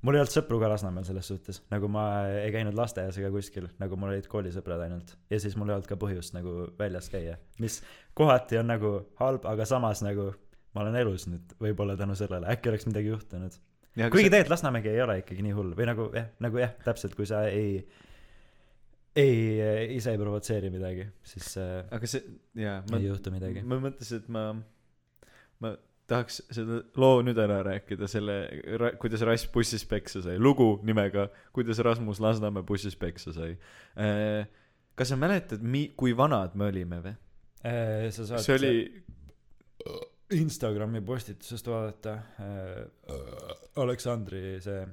mul 0.07 0.17
ei 0.17 0.23
olnud 0.23 0.33
sõpru 0.33 0.61
ka 0.63 0.71
Lasnamäel 0.71 1.07
selles 1.09 1.29
suhtes 1.33 1.61
nagu 1.73 1.91
ma 1.93 2.07
ei 2.39 2.55
käinud 2.55 2.79
lasteaias 2.79 3.19
ega 3.21 3.31
kuskil 3.35 3.69
nagu 3.83 3.99
mul 3.99 4.15
olid 4.15 4.31
koolisõbrad 4.31 4.87
ainult 4.87 5.15
ja 5.33 5.41
siis 5.43 5.59
mul 5.59 5.73
ei 5.73 5.77
olnud 5.77 5.91
ka 5.91 5.99
põhjust 6.01 6.37
nagu 6.37 6.69
väljas 6.79 7.11
käia 7.13 7.37
mis 7.63 7.81
kohati 8.19 8.61
on 8.63 8.71
nagu 8.71 8.97
halb 9.21 9.49
aga 9.51 9.69
samas 9.69 10.05
nagu 10.07 10.31
ma 10.77 10.85
olen 10.85 11.01
elus 11.03 11.27
nüüd 11.31 11.57
võib-olla 11.63 11.97
tänu 11.99 12.17
sellele 12.19 12.49
äkki 12.53 12.73
oleks 12.73 12.87
midagi 12.89 13.13
juhtunud 13.13 13.59
kuigi 13.97 14.29
tegelikult 14.29 14.53
Lasnamägi 14.53 14.93
ei 14.93 15.03
ole 15.03 15.21
ikkagi 15.23 15.45
nii 15.47 15.55
hull 15.57 15.73
või 15.77 15.89
nagu 15.89 16.09
jah, 16.15 16.29
nagu 16.45 16.61
jah, 16.61 16.75
täpselt, 16.85 17.17
kui 17.17 17.29
sa 17.29 17.47
ei, 17.49 17.81
ei, 19.17 19.37
ise 19.97 20.13
ei 20.13 20.21
provotseeri 20.21 20.71
midagi, 20.73 21.07
siis 21.27 21.55
äh, 21.63 21.79
aga 21.97 22.11
see 22.11 22.21
jaa 22.61 22.83
ei 22.99 23.07
juhtu 23.09 23.33
midagi. 23.35 23.65
ma 23.65 23.81
mõtlesin, 23.81 24.21
et 24.21 24.29
ma, 24.33 24.45
ma 25.65 25.73
tahaks 26.07 26.41
selle 26.55 26.83
loo 27.01 27.21
nüüd 27.27 27.39
ära 27.43 27.61
rääkida, 27.67 28.09
selle, 28.11 28.37
kuidas 29.03 29.25
Rass 29.27 29.49
bussis 29.53 29.85
peksa 29.89 30.23
sai, 30.25 30.37
lugu 30.39 30.77
nimega 30.87 31.29
Kuidas 31.57 31.81
Rasmus 31.83 32.21
Lasnamäe 32.23 32.67
bussis 32.67 32.97
peksa 32.97 33.35
sai. 33.35 33.57
kas 34.95 35.13
sa 35.13 35.19
mäletad, 35.19 35.63
mi-, 35.63 35.91
kui 35.97 36.17
vanad 36.17 36.55
me 36.55 36.71
olime 36.71 37.01
või? 37.05 37.17
Äh, 37.67 38.07
sa 38.15 38.29
saad 38.29 38.45
see 38.45 38.59
oli, 38.61 38.75
Instagrami 40.37 41.01
postitusest 41.07 41.67
vaadata 41.71 42.15
äh, 42.43 43.19
Aleksandri 43.83 44.61
see 44.63 44.87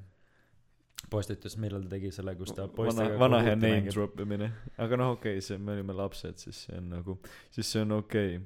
postitus, 1.10 1.58
millal 1.62 1.86
ta 1.86 1.96
tegi 1.96 2.12
selle, 2.14 2.36
kus 2.40 2.54
ta 2.54 2.66
vana, 2.66 2.76
poistega 2.78 3.20
vana 3.22 3.40
hea 3.44 3.54
Kahooti 3.54 3.70
name 3.70 3.94
drop 3.94 4.20
imine. 4.24 4.50
aga 4.82 5.00
noh, 5.00 5.14
okei 5.18 5.38
okay,, 5.38 5.46
see, 5.46 5.58
me 5.62 5.76
olime 5.76 5.96
lapsed, 5.98 6.42
siis 6.42 6.66
see 6.68 6.78
on 6.80 6.90
nagu, 6.96 7.18
siis 7.54 7.70
see 7.70 7.82
on 7.86 7.98
okei 8.00 8.36
okay.. 8.38 8.46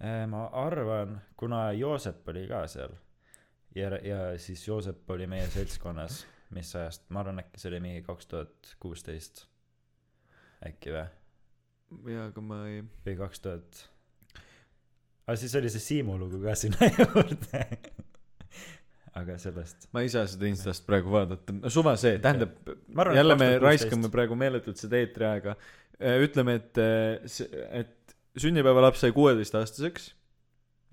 Äh, 0.00 0.26
ma 0.26 0.46
arvan, 0.56 1.18
kuna 1.36 1.72
Joosep 1.76 2.28
oli 2.32 2.46
ka 2.48 2.62
seal 2.72 2.94
ja, 3.76 3.90
ja 4.00 4.20
siis 4.40 4.62
Joosep 4.68 5.10
oli 5.12 5.26
meie 5.28 5.44
seltskonnas, 5.52 6.22
mis 6.56 6.72
ajast, 6.76 7.04
ma 7.12 7.20
arvan, 7.20 7.42
äkki 7.42 7.60
see 7.60 7.68
oli 7.68 7.80
mingi 7.84 8.04
kaks 8.06 8.30
tuhat 8.30 8.70
kuusteist 8.80 9.44
äkki 10.64 10.94
või? 10.94 11.04
jaa, 12.14 12.30
aga 12.30 12.44
ma 12.44 12.62
ei, 12.70 12.80
või 13.04 13.16
kaks 13.20 13.44
tuhat 13.44 13.82
aga 15.26 15.36
siis 15.42 15.58
oli 15.60 15.74
see 15.74 15.84
Siimu 15.90 16.16
lugu 16.22 16.40
ka 16.46 16.56
sinna 16.56 16.88
juurde 16.96 17.66
aga 19.20 19.36
sellest 19.42 19.90
ma 19.92 20.06
ei 20.06 20.10
saa 20.16 20.24
seda 20.32 20.48
Instast 20.48 20.88
praegu 20.88 21.12
vaadata, 21.12 21.60
suva 21.68 21.92
see, 22.00 22.16
tähendab, 22.24 22.56
jälle 22.64 23.36
me 23.36 23.52
2016. 23.58 23.64
raiskame 23.68 24.12
praegu 24.16 24.38
meeletult 24.38 24.80
seda 24.80 25.00
eetriaega. 25.02 25.56
ütleme, 26.24 26.54
et, 26.56 26.78
et 27.82 27.96
sünnipäevalaps 28.40 29.04
sai 29.04 29.12
kuueteistaastaseks 29.16 30.10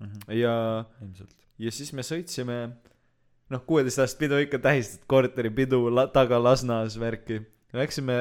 mm 0.02 0.38
ja, 0.38 0.54
ilmselt 1.02 1.38
ja 1.58 1.72
siis 1.74 1.90
me 1.96 2.04
sõitsime, 2.06 2.58
noh, 3.52 3.64
kuueteistaastast 3.66 4.20
pidu 4.20 4.38
ikka 4.44 4.60
tähistad, 4.62 5.02
korteripidu 5.10 5.88
la, 5.90 6.06
taga 6.12 6.38
Lasnas 6.42 6.98
värki. 7.00 7.40
Läksime 7.76 8.14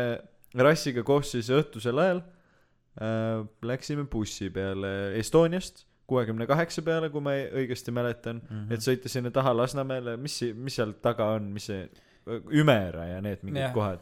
Rassiga 0.57 1.03
koos 1.07 1.31
siis 1.35 1.51
õhtusel 1.53 1.99
ajal 2.01 2.23
äh, 2.23 3.45
läksime 3.61 4.07
bussi 4.09 4.49
peale 4.53 5.13
Estoniast 5.19 5.85
kuuekümne 6.07 6.47
kaheksa 6.47 6.81
peale, 6.81 7.09
kui 7.11 7.23
ma 7.23 7.35
õigesti 7.35 7.91
mäletan 7.91 8.39
mm. 8.39 8.49
-hmm. 8.49 8.73
et 8.73 8.83
sõita 8.83 9.11
sinna 9.11 9.31
taha 9.31 9.53
Lasnamäele, 9.57 10.17
mis, 10.17 10.39
mis 10.55 10.79
seal 10.79 10.95
taga 11.03 11.33
on, 11.35 11.51
mis 11.53 11.67
see, 11.71 11.87
Ümera 12.27 13.05
ja 13.07 13.21
need 13.23 13.43
mingid 13.43 13.61
yeah. 13.61 13.73
kohad. 13.73 14.01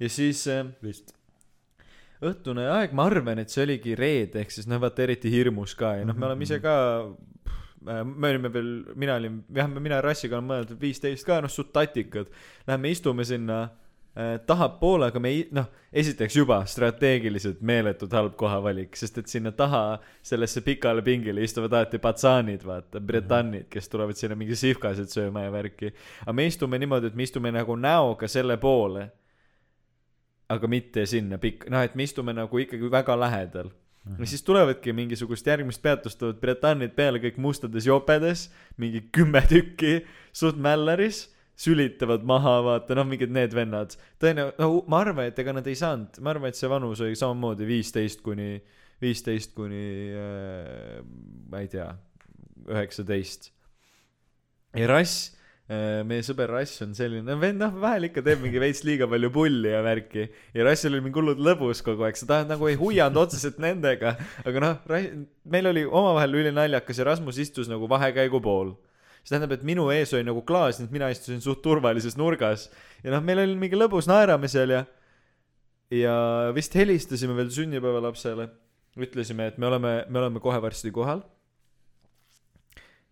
ja 0.00 0.08
siis 0.08 0.46
äh, 0.48 0.66
vist. 0.82 1.14
Õhtune 2.24 2.66
aeg, 2.72 2.94
ma 2.96 3.06
arvan, 3.10 3.40
et 3.42 3.52
see 3.52 3.64
oligi 3.66 3.96
reede, 3.98 4.40
ehk 4.42 4.54
siis 4.54 4.68
noh, 4.70 4.80
vaata 4.82 5.04
eriti 5.04 5.32
hirmus 5.32 5.76
ka 5.78 5.96
ja 6.00 6.06
noh, 6.08 6.16
me 6.16 6.30
oleme 6.30 6.46
ise 6.46 6.60
ka, 6.64 6.76
me 7.86 8.30
olime 8.30 8.52
veel, 8.52 8.70
mina 8.98 9.16
olin, 9.20 9.40
jah, 9.54 9.68
mina 9.72 10.00
Rassiga 10.04 10.38
olen 10.38 10.48
mõelnud, 10.50 10.78
viisteist 10.80 11.26
ka, 11.26 11.40
noh, 11.44 11.52
suht 11.52 11.74
tatikad. 11.76 12.30
Lähme 12.66 12.90
istume 12.90 13.26
sinna 13.28 13.58
äh, 13.66 14.38
tahapoole, 14.48 15.10
aga 15.12 15.20
me 15.22 15.34
ei, 15.34 15.42
noh, 15.54 15.68
esiteks 15.92 16.38
juba 16.40 16.62
strateegiliselt 16.68 17.60
meeletult 17.60 18.16
halb 18.16 18.34
kohavalik, 18.40 18.96
sest 18.98 19.20
et 19.20 19.30
sinna 19.30 19.52
taha 19.56 20.00
sellesse 20.24 20.64
pikale 20.66 21.04
pingile 21.06 21.44
istuvad 21.44 21.76
alati 21.76 22.00
patsaanid, 22.02 22.64
vaata, 22.66 23.02
bretannid, 23.04 23.68
kes 23.72 23.92
tulevad 23.92 24.18
sinna 24.18 24.38
mingi 24.38 24.56
sihvkasid 24.58 25.12
sööma 25.12 25.44
ja 25.46 25.52
värki. 25.54 25.92
aga 26.24 26.36
me 26.40 26.48
istume 26.48 26.80
niimoodi, 26.80 27.12
et 27.12 27.20
me 27.20 27.28
istume 27.28 27.52
nagu 27.54 27.76
näoga 27.76 28.28
selle 28.30 28.56
poole 28.56 29.10
aga 30.52 30.70
mitte 30.70 31.06
sinna 31.10 31.38
pikk, 31.42 31.66
noh, 31.72 31.82
et 31.82 31.96
me 31.98 32.06
istume 32.06 32.34
nagu 32.36 32.62
ikkagi 32.62 32.90
väga 32.92 33.16
lähedal. 33.18 33.72
ja 34.06 34.26
siis 34.30 34.44
tulevadki 34.46 34.92
mingisugust 34.94 35.46
järgmist 35.46 35.82
peatust 35.82 36.18
tulevad 36.20 36.38
bretannid 36.38 36.92
peale 36.94 37.18
kõik 37.18 37.40
mustades 37.42 37.88
jopedes, 37.88 38.46
mingi 38.78 39.08
kümme 39.12 39.42
tükki, 39.50 40.04
suht 40.32 40.60
mälleris, 40.62 41.24
sülitavad 41.58 42.22
maha, 42.28 42.60
vaata, 42.62 42.94
noh, 42.94 43.06
mingid 43.08 43.32
need 43.32 43.54
vennad. 43.56 43.96
tõenäoliselt, 44.22 44.60
no 44.62 44.84
ma 44.92 45.00
arvan, 45.02 45.30
et 45.30 45.38
ega 45.42 45.56
nad 45.56 45.66
ei 45.66 45.78
saanud, 45.78 46.20
ma 46.22 46.34
arvan, 46.34 46.52
et 46.52 46.58
see 46.58 46.70
vanus 46.70 47.02
oli 47.02 47.18
samamoodi 47.18 47.66
viisteist 47.66 48.22
kuni, 48.22 48.60
viisteist 49.02 49.56
kuni 49.56 49.86
äh,, 50.14 51.00
ma 51.50 51.64
ei 51.64 51.72
tea, 51.72 51.88
üheksateist. 52.68 53.50
ja 54.76 54.86
Rass, 54.92 55.32
meie 55.66 56.22
sõber 56.22 56.52
Rass 56.54 56.82
on 56.84 56.92
selline 56.94 57.34
vend, 57.42 57.58
noh, 57.58 57.72
vahel 57.82 58.06
ikka 58.06 58.22
teeb 58.22 58.42
mingi 58.44 58.60
veits 58.62 58.84
liiga 58.86 59.08
palju 59.10 59.32
pulli 59.34 59.72
ja 59.72 59.80
värki. 59.82 60.28
ja 60.54 60.66
Rassil 60.68 60.94
oli 60.94 61.02
mingi 61.08 61.18
hullult 61.18 61.42
lõbus 61.42 61.82
kogu 61.86 62.06
aeg, 62.06 62.18
tahad 62.22 62.50
nagu 62.52 62.68
ei 62.70 62.78
huianud 62.78 63.18
otseselt 63.24 63.58
nendega, 63.62 64.14
aga 64.46 64.62
noh, 64.62 64.76
meil 65.44 65.70
oli 65.72 65.86
omavahel 65.86 66.38
ülinaljakas 66.42 67.02
ja 67.02 67.08
Rasmus 67.10 67.40
istus 67.42 67.70
nagu 67.72 67.90
vahekäigu 67.90 68.42
pool 68.42 68.76
see 69.26 69.34
tähendab, 69.34 69.56
et 69.56 69.64
minu 69.66 69.88
ees 69.90 70.12
oli 70.14 70.22
nagu 70.22 70.44
klaas, 70.46 70.78
nii 70.78 70.86
et 70.86 70.92
mina 70.94 71.08
istusin 71.10 71.40
suht 71.42 71.58
turvalises 71.64 72.14
nurgas 72.14 72.68
ja 73.02 73.10
noh, 73.10 73.24
meil 73.26 73.42
oli 73.42 73.56
mingi 73.58 73.78
lõbus, 73.78 74.06
naerame 74.06 74.46
seal 74.46 74.70
ja 74.70 74.84
ja 75.90 76.14
vist 76.54 76.74
helistasime 76.74 77.34
veel 77.36 77.50
sünnipäevalapsele, 77.54 78.48
ütlesime, 78.98 79.50
et 79.50 79.58
me 79.58 79.68
oleme, 79.68 79.96
me 80.08 80.22
oleme 80.22 80.42
kohe 80.42 80.58
varsti 80.62 80.90
kohal. 80.94 81.22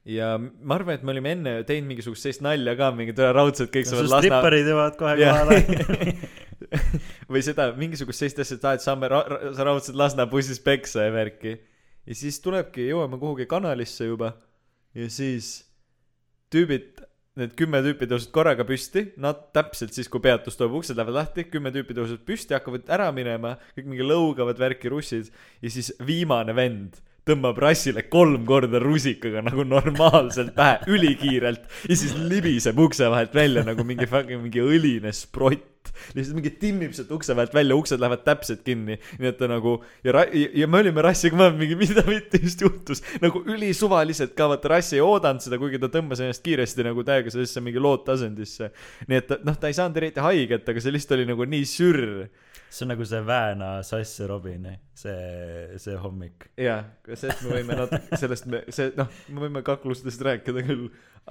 Ja 0.05 0.35
ma 0.39 0.77
arvan, 0.77 0.99
et 0.99 1.05
me 1.05 1.15
olime 1.15 1.33
enne 1.33 1.53
teinud 1.69 1.89
mingisugust 1.89 2.27
sellist 2.27 2.43
nalja 2.45 2.75
ka, 2.79 2.91
mingid 2.97 3.21
raudselt 3.37 3.73
kõik 3.73 3.89
saavad 3.89 4.11
Lasna 4.11 4.23
stripparid 4.23 4.69
jõuavad 4.69 4.99
kohe 5.01 5.15
kohale. 5.21 6.17
või 7.33 7.45
seda 7.45 7.71
mingisugust 7.79 8.21
sellist 8.21 8.43
asja, 8.45 8.59
et 8.59 8.67
aa, 8.69 8.75
et 8.79 8.85
saame 8.85 9.09
ra- 9.13 9.25
ra- 9.31 9.55
raudselt 9.71 9.97
Lasna 9.99 10.29
bussis 10.31 10.61
peksa 10.63 11.07
ja 11.07 11.15
värki. 11.15 11.57
ja 12.05 12.19
siis 12.19 12.41
tulebki, 12.45 12.85
jõuame 12.91 13.21
kuhugi 13.21 13.49
kanalisse 13.49 14.11
juba 14.11 14.35
ja 14.95 15.09
siis 15.11 15.57
tüübid, 16.53 17.01
need 17.41 17.57
kümme 17.59 17.81
tüüpi 17.83 18.07
tõusid 18.11 18.31
korraga 18.35 18.67
püsti, 18.69 19.09
nad 19.19 19.41
täpselt 19.57 19.97
siis, 19.97 20.11
kui 20.13 20.23
peatus 20.23 20.61
tuleb, 20.61 20.77
uksed 20.79 21.01
lähevad 21.01 21.17
lahti, 21.17 21.49
kümme 21.49 21.73
tüüpi 21.75 21.97
tõusevad 21.97 22.23
püsti, 22.29 22.55
hakkavad 22.55 22.93
ära 22.93 23.09
minema, 23.17 23.57
kõik 23.75 23.89
mingi 23.89 24.07
lõugavad 24.07 24.61
värki 24.61 24.93
russid 24.93 25.33
ja 25.65 25.73
siis 25.73 25.95
viimane 26.05 26.55
vend 26.55 27.01
tõmbab 27.29 27.59
rassile 27.63 28.05
kolm 28.13 28.45
korda 28.49 28.81
rusikaga 28.83 29.43
nagu 29.45 29.65
normaalselt 29.67 30.55
pähe, 30.57 30.81
ülikiirelt 30.93 31.69
ja 31.89 31.97
siis 31.97 32.13
libiseb 32.19 32.79
ukse 32.81 33.09
vahelt 33.11 33.35
välja 33.37 33.65
nagu 33.65 33.87
mingi 33.87 34.09
fucking 34.09 34.43
mingi 34.45 34.65
õline 34.65 35.13
sprott. 35.17 35.71
lihtsalt 36.17 36.37
mingi 36.39 36.51
timmib 36.61 36.95
sealt 36.97 37.11
ukse 37.13 37.35
vahelt 37.37 37.53
välja, 37.55 37.77
uksed 37.77 38.01
lähevad 38.01 38.23
täpselt 38.25 38.63
kinni, 38.65 38.97
nii 39.21 39.29
et 39.29 39.37
ta 39.41 39.49
nagu 39.49 39.77
ja 40.05 40.15
ra-, 40.17 40.31
ja, 40.33 40.69
me 40.69 40.81
olime 40.81 41.05
rassiga 41.05 41.37
mõelnud 41.37 41.61
mingi, 41.61 41.77
mida 41.81 42.05
mitte 42.09 42.41
just 42.41 42.65
juhtus, 42.65 43.05
nagu 43.25 43.45
ülisuvaliselt 43.53 44.33
ka 44.37 44.49
vaata 44.53 44.73
rassi 44.73 44.97
ei 44.99 45.05
oodanud 45.05 45.45
seda, 45.45 45.61
kuigi 45.61 45.81
ta 45.81 45.93
tõmbas 45.93 46.25
ennast 46.25 46.45
kiiresti 46.45 46.89
nagu 46.89 47.05
täiega 47.05 47.33
sellesse 47.33 47.61
mingi 47.65 47.85
loodtasandisse. 47.85 48.73
nii 49.09 49.21
et 49.21 49.37
noh, 49.45 49.61
ta 49.61 49.69
ei 49.69 49.77
saanud 49.77 50.01
eriti 50.01 50.25
haiget, 50.25 50.69
aga 50.73 50.85
see 50.85 50.97
lihtsalt 50.97 51.19
oli 51.19 51.29
nagu 51.33 51.49
nii 51.53 51.69
sürr 51.69 52.09
see 52.75 52.85
on 52.85 52.91
nagu 52.91 53.07
see 53.07 53.23
Vääna 53.27 53.71
Sass 53.87 54.21
ja 54.21 54.27
Robin, 54.27 54.67
see, 54.99 55.79
see 55.79 55.97
hommik. 56.03 56.49
jaa, 56.59 56.81
sellest 57.07 57.45
me 57.47 57.53
võime 57.59 57.77
natuke, 57.79 58.17
sellest 58.23 58.49
me, 58.51 58.63
see 58.75 58.91
noh, 58.99 59.11
me 59.31 59.45
võime 59.47 59.63
kaklustest 59.67 60.25
rääkida 60.27 60.65
küll, 60.67 60.89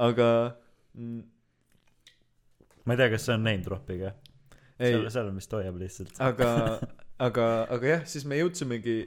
aga 0.08 0.28
mm, 0.96 1.24
ma 2.86 2.96
ei 2.96 3.02
tea, 3.02 3.10
kas 3.16 3.28
see 3.28 3.36
on 3.36 3.44
name 3.44 3.64
drop'iga. 3.66 4.14
seal, 4.80 5.10
seal 5.12 5.34
on 5.34 5.42
vist 5.42 5.58
hoiab 5.58 5.82
lihtsalt. 5.82 6.16
aga, 6.24 6.54
aga, 7.28 7.50
aga 7.76 7.92
jah, 7.92 8.08
siis 8.16 8.28
me 8.30 8.40
jõudsimegi, 8.40 8.98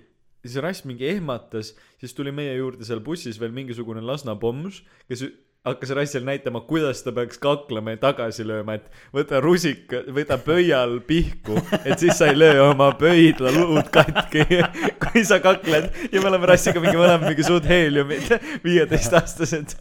siis 0.44 0.60
Rass 0.64 0.84
mingi 0.88 1.08
ehmatas, 1.14 1.72
siis 2.02 2.14
tuli 2.16 2.34
meie 2.36 2.52
juurde 2.58 2.84
seal 2.88 3.00
bussis 3.04 3.40
veel 3.40 3.56
mingisugune 3.56 4.04
Lasna 4.04 4.36
pommus, 4.40 4.82
kes 5.08 5.24
hakkas 5.66 5.90
Rassil 5.90 6.24
näitama, 6.24 6.60
kuidas 6.60 7.02
ta 7.02 7.12
peaks 7.12 7.38
kaklema 7.42 7.96
ja 7.96 8.00
tagasi 8.06 8.44
lööma, 8.46 8.76
et 8.78 8.86
võta 9.14 9.40
rusika, 9.42 10.02
võta 10.14 10.38
pöial 10.38 11.00
pihku, 11.06 11.58
et 11.82 11.98
siis 11.98 12.14
sa 12.20 12.28
ei 12.30 12.38
löö 12.38 12.68
oma 12.68 12.92
pöidla 12.98 13.50
luud 13.54 13.88
katki, 13.92 14.44
kui 15.02 15.24
sa 15.26 15.40
kakled 15.42 15.88
ja 16.12 16.22
me 16.22 16.30
oleme 16.30 16.50
Rassiga 16.52 16.82
mingi 16.82 16.98
mõlemad 16.98 17.26
mingi 17.26 17.46
suud 17.46 17.66
heeliumid, 17.66 18.30
viieteistaastased. 18.66 19.74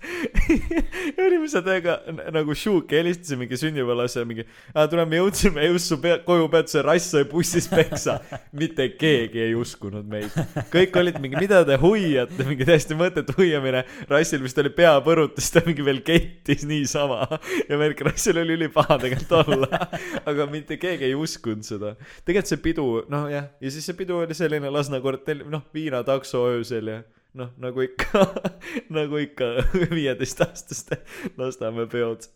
ja 1.15 1.27
olime 1.27 1.49
seal 1.51 1.65
täiega 1.65 1.99
nagu 2.33 2.55
šuuki, 2.57 2.97
helistasimegi 2.99 3.59
sünnipäevalasse 3.59 4.25
mingi, 4.25 4.47
tule, 4.89 5.05
me 5.09 5.21
jõudsime 5.21 5.69
just 5.69 5.93
su 5.93 5.99
pea, 6.01 6.17
koju 6.25 6.49
peatuse, 6.53 6.81
Rass 6.85 7.13
sai 7.13 7.25
bussis 7.29 7.69
peksa. 7.69 8.17
mitte 8.55 8.87
keegi 8.97 9.41
ei 9.45 9.55
uskunud 9.55 10.05
meid. 10.09 10.33
kõik 10.73 10.97
olid 10.99 11.21
mingi, 11.21 11.37
mida 11.39 11.61
te 11.67 11.77
hoiate, 11.79 12.41
mingi 12.47 12.65
täiesti 12.65 12.97
mõttetu 12.97 13.37
hoiamine. 13.37 13.85
Rassil 14.09 14.41
vist 14.43 14.57
oli 14.61 14.71
peapõrutus, 14.73 15.51
ta 15.53 15.61
mingi 15.65 15.74
veel 15.83 15.99
kettis 16.05 16.63
niisama 16.67 17.25
ja 17.69 17.79
värk, 17.81 18.05
Rassil 18.07 18.39
oli 18.39 18.55
ülipaha 18.55 18.99
tegelikult 19.01 19.55
olla. 19.55 19.81
aga 20.25 20.47
mitte 20.51 20.77
keegi 20.81 21.09
ei 21.09 21.17
uskunud 21.19 21.65
seda. 21.67 21.95
tegelikult 22.23 22.53
see 22.53 22.63
pidu, 22.63 22.87
noh 23.11 23.27
jah, 23.31 23.49
ja 23.59 23.73
siis 23.73 23.89
see 23.89 23.97
pidu 23.97 24.21
oli 24.21 24.37
selline 24.37 24.71
Lasna 24.71 25.01
kortell, 25.03 25.43
noh, 25.51 25.65
viinatakso 25.75 26.45
öösel 26.53 26.93
ja 26.93 27.01
noh, 27.35 27.51
nagu 27.61 27.83
ikka, 27.83 28.23
nagu 28.97 29.19
ikka 29.21 29.51
viieteistaastaste 29.91 31.01
Lasnamäe 31.37 31.89
peod. 31.91 32.29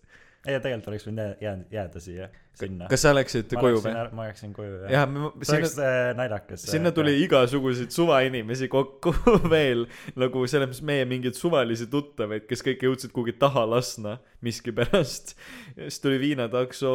ei, 0.45 0.56
tegelikult 0.56 0.88
oleks 0.91 1.06
võinud 1.08 1.21
jää- 1.21 1.38
jääda, 1.43 1.65
jääda 1.73 2.02
siia, 2.04 2.28
sinna. 2.56 2.88
kas 2.91 3.04
sa 3.04 3.12
läksid 3.15 3.56
koju 3.60 3.82
või? 3.84 3.93
ma 4.15 4.28
jääksin 4.30 4.54
koju, 4.56 4.75
jah. 4.86 4.93
jah, 4.93 5.34
see 5.43 5.58
oleks 5.58 5.73
äh, 5.84 6.12
naljakas. 6.17 6.67
sinna 6.71 6.93
tuli 6.95 7.15
igasuguseid 7.25 7.91
suvainimesi 7.95 8.69
kokku 8.71 9.13
veel 9.56 9.88
nagu 10.19 10.45
selles 10.47 10.71
mõttes 10.71 10.86
meie 10.91 11.08
mingeid 11.10 11.36
suvalisi 11.39 11.89
tuttavaid, 11.91 12.47
kes 12.49 12.63
kõik 12.65 12.88
jõudsid 12.88 13.15
kuhugi 13.15 13.36
taha 13.41 13.65
Lasna 13.69 14.19
miskipärast. 14.45 15.36
siis 15.75 15.99
tuli 16.04 16.21
viinatakso 16.21 16.93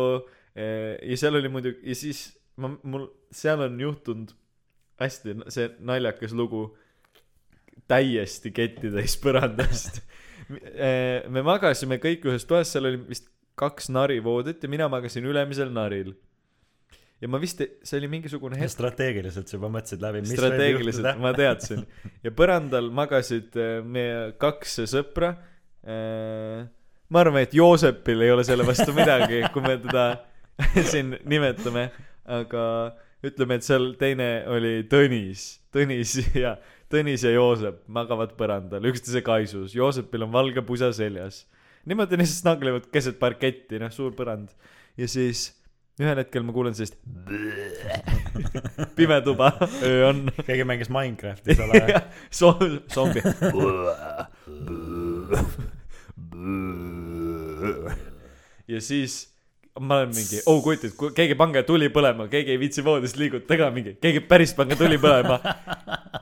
eh, 0.57 0.97
ja 1.03 1.21
seal 1.21 1.37
oli 1.41 1.53
muidugi 1.53 1.85
ja 1.93 1.99
siis 1.99 2.31
ma, 2.57 2.73
mul 2.83 3.11
seal 3.35 3.67
on 3.67 3.77
juhtunud 3.81 4.33
hästi 5.01 5.37
see 5.53 5.69
naljakas 5.85 6.33
lugu 6.33 6.69
täiesti 7.91 8.53
kettitäis 8.55 9.17
põrandast. 9.21 10.01
me 11.35 11.43
magasime 11.45 11.99
kõik 12.03 12.27
ühes 12.29 12.47
toas, 12.49 12.71
seal 12.73 12.89
oli 12.89 13.01
vist 13.09 13.31
kaks 13.59 13.91
narivoodit 13.95 14.63
ja 14.63 14.71
mina 14.71 14.89
magasin 14.91 15.27
ülemisel 15.27 15.73
naril. 15.75 16.15
ja 17.23 17.31
ma 17.31 17.41
vist, 17.41 17.63
see 17.87 17.99
oli 18.01 18.11
mingisugune 18.13 18.59
hetk, 18.59 18.75
strateegiliselt 18.75 19.49
sa 19.49 19.57
juba 19.57 19.71
mõtlesid 19.73 20.03
läbi, 20.03 20.23
mis 20.25 20.35
strateegiliselt 20.35 21.21
ma 21.23 21.33
teadsin. 21.37 21.85
Ja 22.27 22.33
põrandal 22.35 22.91
magasid 22.95 23.55
äh, 23.57 23.79
meie 23.85 24.33
kaks 24.41 24.81
sõpra 24.91 25.35
äh, 25.87 26.67
ma 27.09 27.23
arvan 27.23 27.45
et 27.45 27.55
Joosepil 27.55 28.27
ei 28.27 28.35
ole 28.35 28.45
selle 28.47 28.67
vastu 28.67 28.95
midagi 28.97 29.45
kui 29.55 29.65
me 29.65 29.79
teda 29.87 30.07
siin 30.91 31.17
nimetame 31.29 31.89
aga 32.25 32.65
ütleme 33.25 33.59
et 33.59 33.67
seal 33.67 33.93
teine 34.01 34.29
oli 34.51 34.81
Tõnis 34.91 35.47
Tõnis 35.75 36.17
ja 36.45 36.57
Tõnis 36.93 37.25
ja 37.27 37.33
Joosep 37.35 37.83
magavad 37.91 38.37
põrandal 38.39 38.85
üksteise 38.87 39.25
kaisus. 39.25 39.73
Joosepil 39.75 40.27
on 40.27 40.33
valge 40.35 40.63
pusa 40.63 40.93
seljas 40.95 41.43
niimoodi 41.89 42.19
lihtsalt 42.21 42.41
snaglivad 42.45 42.85
keset 42.93 43.19
parketti 43.21 43.79
noh 43.83 43.93
suur 43.95 44.13
põrand 44.17 44.49
ja 45.01 45.07
siis 45.11 45.53
ühel 46.01 46.19
hetkel 46.19 46.43
ma 46.47 46.53
kuulen 46.55 46.75
sellist 46.75 46.97
pime 48.97 49.21
tuba 49.27 49.53
öö 49.83 50.09
on 50.09 50.19
keegi 50.47 50.65
mängis 50.67 50.91
Minecrafti 50.91 51.55
seal 51.55 51.71
ajal. 51.71 52.01
zombi. 52.95 53.21
ja 58.69 58.81
siis 58.81 59.34
ma 59.81 59.97
olen 59.97 60.13
mingi, 60.15 60.39
oh 60.47 60.61
kutid, 60.63 60.93
keegi 61.17 61.35
pange 61.35 61.65
tuli 61.67 61.89
põlema, 61.91 62.29
keegi 62.31 62.53
ei 62.55 62.59
viitsi 62.61 62.83
voodist 62.87 63.17
liigutada 63.19 63.65
ka 63.65 63.71
mingi, 63.75 63.97
keegi 63.99 64.21
päris 64.23 64.53
pange 64.55 64.77
tuli 64.79 65.01
põlema. 65.03 65.41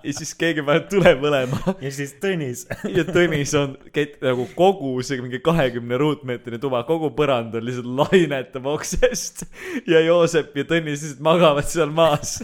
ja 0.03 0.12
siis 0.17 0.33
keegi 0.41 0.65
paneb 0.65 0.87
tule 0.91 1.12
põlema 1.21 1.75
ja 1.85 1.91
siis 1.93 2.15
Tõnis. 2.23 2.65
ja 2.88 3.05
Tõnis 3.05 3.53
on 3.59 3.75
kett 3.95 4.17
nagu 4.25 4.47
kogu 4.57 4.95
see 5.05 5.21
mingi 5.21 5.43
kahekümne 5.45 5.99
ruutmeetrine 6.01 6.61
tuba, 6.62 6.81
kogu 6.88 7.12
põrand 7.17 7.53
on 7.59 7.67
lihtsalt 7.67 7.91
lainetab 8.01 8.71
oksest 8.73 9.45
ja 9.91 10.01
Joosep 10.01 10.57
ja 10.57 10.65
Tõnis 10.73 11.05
lihtsalt 11.05 11.23
magavad 11.25 11.69
seal 11.69 11.93
maas. 11.93 12.38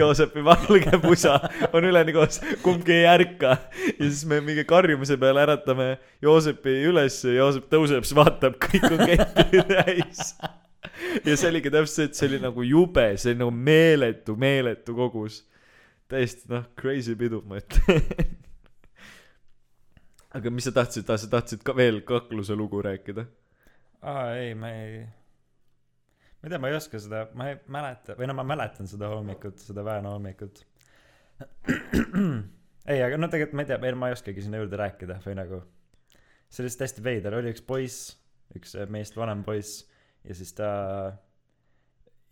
Joosepi 0.00 0.42
valge 0.44 0.98
pusa 1.02 1.38
on 1.70 1.86
üleni 1.86 2.14
koos, 2.16 2.40
kumbki 2.64 2.98
ei 2.98 3.06
ärka 3.12 3.54
ja 3.86 4.02
siis 4.02 4.24
me 4.26 4.42
mingi 4.44 4.66
karjumise 4.68 5.14
peale 5.20 5.44
äratame 5.46 5.92
Joosepi 6.26 6.80
üles 6.90 7.22
ja 7.24 7.38
Joosep 7.38 7.70
tõuseb, 7.70 8.02
siis 8.02 8.18
vaatab, 8.18 8.58
kõik 8.66 8.90
on 8.90 9.06
ketti 9.06 9.64
täis. 9.70 10.34
Ja 11.24 11.36
see 11.36 11.48
oligi 11.50 11.70
täpselt 11.72 11.94
see, 11.94 12.08
et 12.08 12.18
see 12.18 12.28
oli 12.30 12.40
nagu 12.42 12.64
jube, 12.64 13.06
see 13.20 13.34
oli 13.34 13.40
nagu 13.42 13.54
meeletu, 13.54 14.36
meeletu 14.40 14.96
kogus. 14.96 15.42
täiesti 16.10 16.48
noh, 16.50 16.64
crazy 16.78 17.14
pidu, 17.18 17.42
ma 17.46 17.60
ütlen. 17.60 18.00
aga 20.36 20.52
mis 20.54 20.66
sa 20.68 20.74
tahtsid, 20.74 21.06
sa 21.06 21.30
tahtsid 21.30 21.64
ka 21.66 21.76
veel 21.76 22.02
kakluse 22.06 22.56
lugu 22.58 22.82
rääkida? 22.86 23.26
aa 24.00 24.30
ei, 24.40 24.54
ma 24.56 24.72
ei, 24.72 25.02
ma 25.04 26.48
ei 26.48 26.54
tea, 26.54 26.62
ma 26.62 26.72
ei 26.72 26.78
oska 26.78 27.02
seda, 27.02 27.26
ma 27.36 27.50
ei 27.50 27.60
mäleta 27.68 28.16
või 28.18 28.30
no 28.30 28.38
ma 28.38 28.46
mäletan 28.54 28.88
seda 28.90 29.12
hommikut, 29.12 29.60
seda 29.60 29.84
Vääna 29.84 30.14
hommikut. 30.16 30.64
ei, 32.90 33.02
aga 33.04 33.20
no 33.20 33.28
tegelikult 33.28 33.58
ma 33.60 33.66
ei 33.66 33.70
tea, 33.74 33.94
ma 34.00 34.08
ei 34.08 34.16
oskagi 34.16 34.46
sinna 34.46 34.62
juurde 34.62 34.80
rääkida 34.80 35.20
või 35.26 35.36
nagu, 35.36 35.60
see 36.48 36.64
oli 36.64 36.70
lihtsalt 36.70 36.88
hästi 36.88 37.04
veider, 37.04 37.36
oli 37.36 37.52
üks 37.52 37.64
poiss, 37.64 38.10
üks 38.56 38.74
meist 38.90 39.16
vanem 39.20 39.44
poiss 39.46 39.84
ja 40.28 40.36
siis 40.36 40.52
ta 40.56 40.70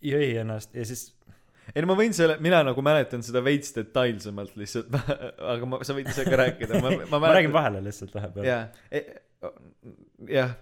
jõi 0.05 0.35
ennast 0.41 0.75
ja 0.77 0.85
siis 0.87 1.09
ei 1.75 1.83
no 1.83 1.91
ma 1.91 1.97
võin 1.99 2.15
selle, 2.17 2.37
mina 2.41 2.61
nagu 2.65 2.81
mäletan 2.85 3.23
seda 3.25 3.43
veits 3.45 3.73
detailsemalt 3.75 4.55
lihtsalt, 4.59 4.93
aga 5.53 5.69
ma, 5.69 5.81
sa 5.85 5.95
võid 5.97 6.09
ise 6.11 6.25
ka 6.25 6.39
rääkida, 6.39 6.79
ma, 6.81 6.93
ma 7.11 7.21
ma 7.21 7.33
räägin 7.35 7.53
vahele 7.53 7.83
lihtsalt 7.85 8.15
vahepeal. 8.15 8.47
jaa, 8.47 8.63
jah, 10.29 10.55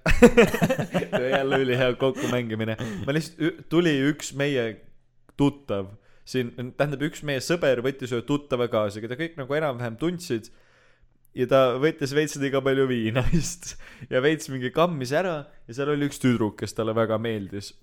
jälle 1.37 1.61
ülihea 1.63 1.93
kokkumängimine. 2.01 2.75
ma 3.05 3.15
lihtsalt, 3.15 3.63
tuli 3.71 3.95
üks 4.09 4.33
meie 4.37 4.67
tuttav 5.39 5.93
siin, 6.27 6.51
tähendab, 6.77 7.03
üks 7.07 7.23
meie 7.27 7.41
sõber 7.43 7.81
võttis 7.85 8.11
ühe 8.13 8.23
tuttava 8.27 8.67
kaasa, 8.71 9.01
keda 9.03 9.17
kõik 9.19 9.37
nagu 9.39 9.59
enam-vähem 9.59 9.99
tundsid. 10.01 10.51
Ja 11.37 11.47
ta 11.49 11.61
võttis 11.81 12.13
veits 12.17 12.37
liiga 12.41 12.61
palju 12.65 12.87
viina 12.89 13.23
vist 13.31 13.75
ja 14.09 14.21
veits 14.23 14.49
mingi 14.53 14.71
kammis 14.75 15.13
ära 15.15 15.39
ja 15.67 15.77
seal 15.77 15.93
oli 15.93 16.09
üks 16.09 16.21
tüdruk, 16.23 16.57
kes 16.61 16.73
talle 16.77 16.95
väga 16.97 17.19
meeldis, 17.21 17.73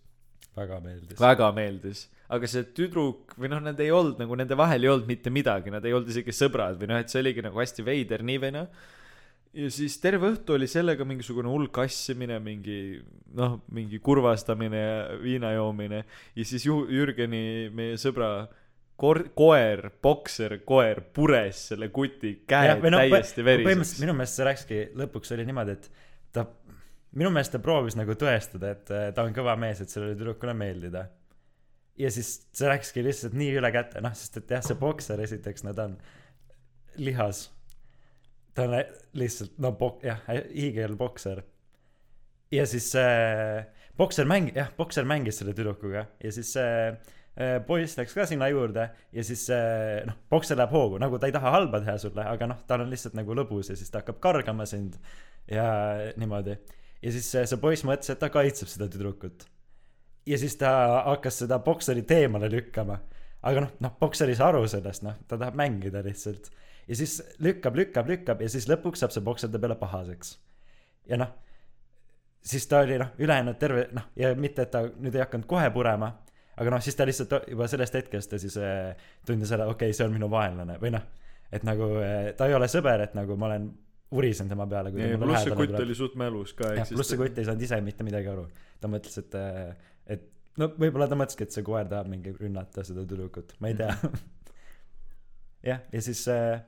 väga 0.58 0.80
meeldis. 0.82 1.20
väga 1.20 1.52
meeldis. 1.56 2.08
aga 2.34 2.50
see 2.50 2.66
tüdruk 2.76 3.36
või 3.38 3.52
noh, 3.52 3.62
nad 3.62 3.80
ei 3.80 3.92
olnud 3.94 4.18
nagu 4.22 4.40
nende 4.40 4.58
vahel 4.58 4.86
ei 4.86 4.92
olnud 4.92 5.08
mitte 5.08 5.32
midagi, 5.34 5.72
nad 5.74 5.84
ei 5.86 5.94
olnud 5.94 6.10
isegi 6.10 6.34
sõbrad 6.34 6.80
või 6.80 6.90
noh, 6.90 7.00
et 7.02 7.12
see 7.12 7.22
oligi 7.22 7.44
nagu 7.44 7.62
hästi 7.62 7.86
veider 7.86 8.26
nii 8.26 8.42
või 8.42 8.54
naa 8.58 8.68
ja 9.54 9.70
siis 9.70 9.96
terve 10.02 10.32
õhtu 10.32 10.56
oli 10.56 10.66
sellega 10.70 11.06
mingisugune 11.06 11.50
hull 11.50 11.68
kassimine, 11.74 12.40
mingi 12.42 12.98
noh, 13.38 13.60
mingi 13.74 14.00
kurvastamine 14.02 14.80
ja 14.80 14.96
viina 15.22 15.52
joomine 15.54 16.02
ja 16.34 16.46
siis 16.46 16.66
ju-, 16.66 16.84
Jürgeni, 16.90 17.70
meie 17.74 17.98
sõbra 18.00 18.48
kor-, 19.00 19.26
koer, 19.36 19.88
bokser 20.02 20.58
koer 20.66 21.00
pures 21.14 21.66
selle 21.70 21.90
kuti 21.94 22.36
käed 22.48 22.82
või 22.82 22.92
noh, 22.94 23.02
täiesti 23.02 23.42
põhimõtteliselt 23.42 23.66
veriseks. 23.66 24.02
minu 24.04 24.16
meelest 24.18 24.38
see 24.38 24.48
läkski, 24.48 24.80
lõpuks 25.00 25.34
oli 25.36 25.46
niimoodi, 25.48 25.76
et 25.78 25.88
ta, 26.34 26.46
minu 27.18 27.32
meelest 27.34 27.54
ta 27.56 27.62
proovis 27.62 27.98
nagu 27.98 28.16
tõestada, 28.18 28.74
et 28.76 28.94
äh, 28.94 29.08
ta 29.16 29.26
on 29.26 29.34
kõva 29.36 29.56
mees, 29.60 29.82
et 29.82 29.92
sellele 29.92 30.18
tüdrukule 30.18 30.54
meeldida. 30.58 31.08
ja 31.98 32.10
siis 32.10 32.36
see 32.52 32.70
läkski 32.70 33.04
lihtsalt 33.06 33.34
nii 33.38 33.56
üle 33.58 33.72
käte, 33.74 34.02
noh, 34.04 34.14
sest 34.18 34.42
et 34.42 34.54
jah, 34.56 34.62
see 34.66 34.78
bokser 34.78 35.20
esiteks, 35.26 35.66
no 35.66 35.74
ta 35.74 35.90
on 35.90 35.98
lihas. 36.96 37.48
ta 38.54 38.68
on 38.68 38.78
lihtsalt, 39.18 39.58
no 39.58 39.74
bok-, 39.78 40.04
jah, 40.06 40.22
hiigelbokser. 40.30 41.42
ja 42.54 42.66
siis 42.70 42.92
äh, 42.94 43.66
bokser 43.98 44.30
mäng-, 44.30 44.54
jah, 44.54 44.70
bokser 44.78 45.06
mängis 45.06 45.42
selle 45.42 45.54
tüdrukuga 45.54 46.06
ja 46.22 46.34
siis 46.34 46.54
see 46.54 46.72
äh, 46.92 47.20
poiss 47.66 47.96
läks 47.98 48.14
ka 48.14 48.26
sinna 48.30 48.46
juurde 48.52 48.84
ja 49.12 49.22
siis 49.26 49.48
äh, 49.50 50.04
noh, 50.06 50.14
bokser 50.30 50.58
läheb 50.58 50.70
hoogu, 50.70 51.00
nagu 51.02 51.18
ta 51.18 51.26
ei 51.26 51.34
taha 51.34 51.50
halba 51.50 51.80
teha 51.82 51.96
sulle, 51.98 52.22
aga 52.30 52.46
noh, 52.46 52.60
tal 52.68 52.84
on 52.84 52.92
lihtsalt 52.92 53.16
nagu 53.18 53.34
lõbus 53.34 53.72
ja 53.72 53.78
siis 53.78 53.90
ta 53.90 54.02
hakkab 54.02 54.20
kargama 54.22 54.66
sind 54.70 54.94
ja 55.50 55.66
niimoodi. 56.16 56.54
ja 57.02 57.12
siis 57.12 57.30
see, 57.32 57.42
see 57.50 57.58
poiss 57.60 57.82
mõtles, 57.86 58.12
et 58.12 58.20
ta 58.22 58.30
kaitseb 58.30 58.70
seda 58.70 58.86
tüdrukut. 58.90 59.48
ja 60.26 60.38
siis 60.38 60.54
ta 60.60 60.70
hakkas 61.10 61.42
seda 61.42 61.58
bokserit 61.58 62.10
eemale 62.14 62.50
lükkama. 62.52 63.00
aga 63.42 63.66
noh, 63.66 63.72
noh, 63.82 63.96
bokser 64.00 64.30
ei 64.30 64.38
saa 64.38 64.52
aru 64.52 64.68
sellest, 64.70 65.02
noh, 65.02 65.18
ta 65.26 65.34
tahab 65.34 65.58
mängida 65.58 66.04
lihtsalt. 66.06 66.52
ja 66.86 66.96
siis 67.02 67.18
lükkab, 67.42 67.74
lükkab, 67.74 68.08
lükkab 68.08 68.46
ja 68.46 68.48
siis 68.48 68.68
lõpuks 68.70 69.02
saab 69.02 69.10
see 69.10 69.24
bokser 69.26 69.50
ta 69.50 69.58
peale 69.58 69.74
pahaseks. 69.80 70.38
ja 71.10 71.18
noh, 71.18 71.34
siis 72.44 72.66
ta 72.70 72.84
oli 72.86 72.98
noh, 73.02 73.10
ülejäänud 73.18 73.58
terve 73.58 73.88
noh, 73.92 74.06
ja 74.16 74.34
mitte, 74.38 74.68
et 74.68 74.70
ta 74.70 74.86
nüüd 74.86 75.18
ei 75.18 75.24
hakanud 75.24 75.50
kohe 75.50 75.66
purema, 75.74 76.12
aga 76.56 76.74
noh, 76.74 76.82
siis 76.84 76.98
ta 76.98 77.06
lihtsalt 77.08 77.48
juba 77.50 77.68
sellest 77.70 77.96
hetkest 78.00 78.34
ta 78.34 78.40
siis 78.42 78.58
äh, 78.60 79.06
tundis 79.26 79.52
ära, 79.54 79.68
okei 79.70 79.90
okay,, 79.90 79.96
see 79.96 80.06
on 80.06 80.14
minu 80.14 80.28
vaenlane 80.32 80.78
või 80.82 80.92
noh, 80.94 81.08
et 81.54 81.66
nagu 81.66 81.90
äh, 82.02 82.30
ta 82.38 82.50
ei 82.50 82.56
ole 82.56 82.68
sõber, 82.70 83.06
et 83.06 83.16
nagu 83.18 83.38
ma 83.40 83.50
olen 83.50 83.70
urisenud 84.14 84.52
tema 84.52 84.66
peale, 84.70 84.92
pluss 84.92 85.46
see 85.46 85.56
kutt 85.58 85.80
oli 85.80 85.96
suht 85.98 86.14
mälus 86.20 86.54
ka, 86.58 86.74
jah, 86.78 86.92
pluss 86.92 87.10
see 87.10 87.20
kutt 87.20 87.40
ei 87.40 87.48
saanud 87.48 87.66
ise 87.66 87.80
mitte 87.82 88.06
midagi 88.06 88.30
aru. 88.30 88.46
ta 88.80 88.90
mõtles, 88.90 89.16
et, 89.22 89.34
et 90.14 90.28
no 90.60 90.70
võib-olla 90.78 91.08
ta 91.10 91.18
mõtleski, 91.18 91.48
et 91.48 91.56
see 91.56 91.66
koer 91.66 91.88
tahab 91.90 92.10
mingi 92.12 92.34
rünnata 92.36 92.84
seda 92.86 93.02
tüdrukut, 93.08 93.56
ma 93.64 93.72
ei 93.72 93.78
tea. 93.80 93.96
jah, 95.70 95.82
ja 95.90 96.04
siis 96.04 96.22
äh, 96.30 96.62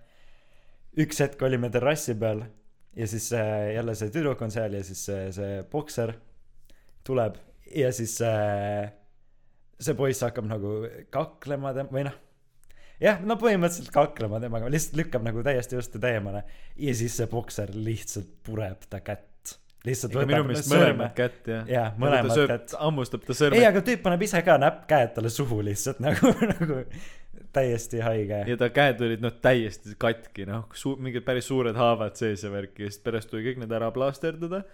üks 1.03 1.21
hetk 1.23 1.43
olime 1.47 1.71
terrassi 1.73 2.17
peal 2.19 2.43
ja 2.97 3.07
siis 3.07 3.29
äh, 3.37 3.75
jälle 3.77 3.95
see 3.95 4.13
tüdruk 4.13 4.43
on 4.43 4.53
seal 4.53 4.75
ja 4.75 4.85
siis 4.85 5.03
äh, 5.13 5.27
see 5.37 5.59
bokser 5.73 6.15
tuleb 7.05 7.37
ja 7.77 7.93
siis 7.93 8.17
äh, 8.25 8.89
see 9.81 9.95
poiss 9.99 10.23
hakkab 10.25 10.47
nagu 10.49 10.79
kaklema 11.13 11.75
tem- 11.77 11.91
või 11.93 12.07
noh 12.09 12.17
jah, 13.03 13.21
no 13.25 13.37
põhimõtteliselt 13.41 13.93
kaklema 13.93 14.41
temaga, 14.41 14.71
lihtsalt 14.73 14.97
lükkab 15.03 15.25
nagu 15.27 15.43
täiesti 15.45 15.77
just 15.79 15.93
teda 15.97 16.15
eemale 16.17 16.45
ja 16.81 16.95
siis 16.97 17.17
see 17.21 17.29
bokser 17.31 17.73
lihtsalt 17.77 18.31
pureb 18.47 18.87
ta 18.91 19.03
kätt. 19.05 19.57
lihtsalt 19.87 20.17
ega 20.17 20.27
minu 20.31 20.47
meelest 20.49 20.73
mõlemat 20.73 21.13
kätt 21.19 21.51
jah. 21.53 21.69
Jaa, 21.71 21.91
mõlemat 22.01 22.33
sööb, 22.35 22.55
kätt. 22.55 22.73
hammustab 22.81 23.27
ta 23.27 23.35
ei, 23.35 23.39
sõrme 23.43 23.61
aga 23.69 23.85
tüüp 23.87 24.03
paneb 24.07 24.25
ise 24.27 24.41
ka 24.47 24.57
näpp, 24.59 24.81
käed 24.91 25.13
talle 25.15 25.31
suhu 25.31 25.61
lihtsalt 25.67 26.01
nagu, 26.07 26.33
nagu 26.41 26.81
täiesti 27.57 28.01
haige. 28.05 28.43
ja 28.49 28.57
ta 28.61 28.71
käed 28.73 29.01
olid 29.05 29.23
noh 29.25 29.37
täiesti 29.45 29.95
katki 30.01 30.49
noh 30.49 30.67
suu- 30.77 30.97
mingid 30.99 31.25
päris 31.29 31.47
suured 31.53 31.77
haavad 31.79 32.17
sees 32.19 32.43
ja 32.45 32.51
värki 32.53 32.89
ja 32.89 32.91
siis 32.93 33.05
pärast 33.05 33.31
tuli 33.31 33.45
kõik 33.51 33.61
need 33.63 33.77
ära 33.77 33.93
plaasterdada 33.95 34.65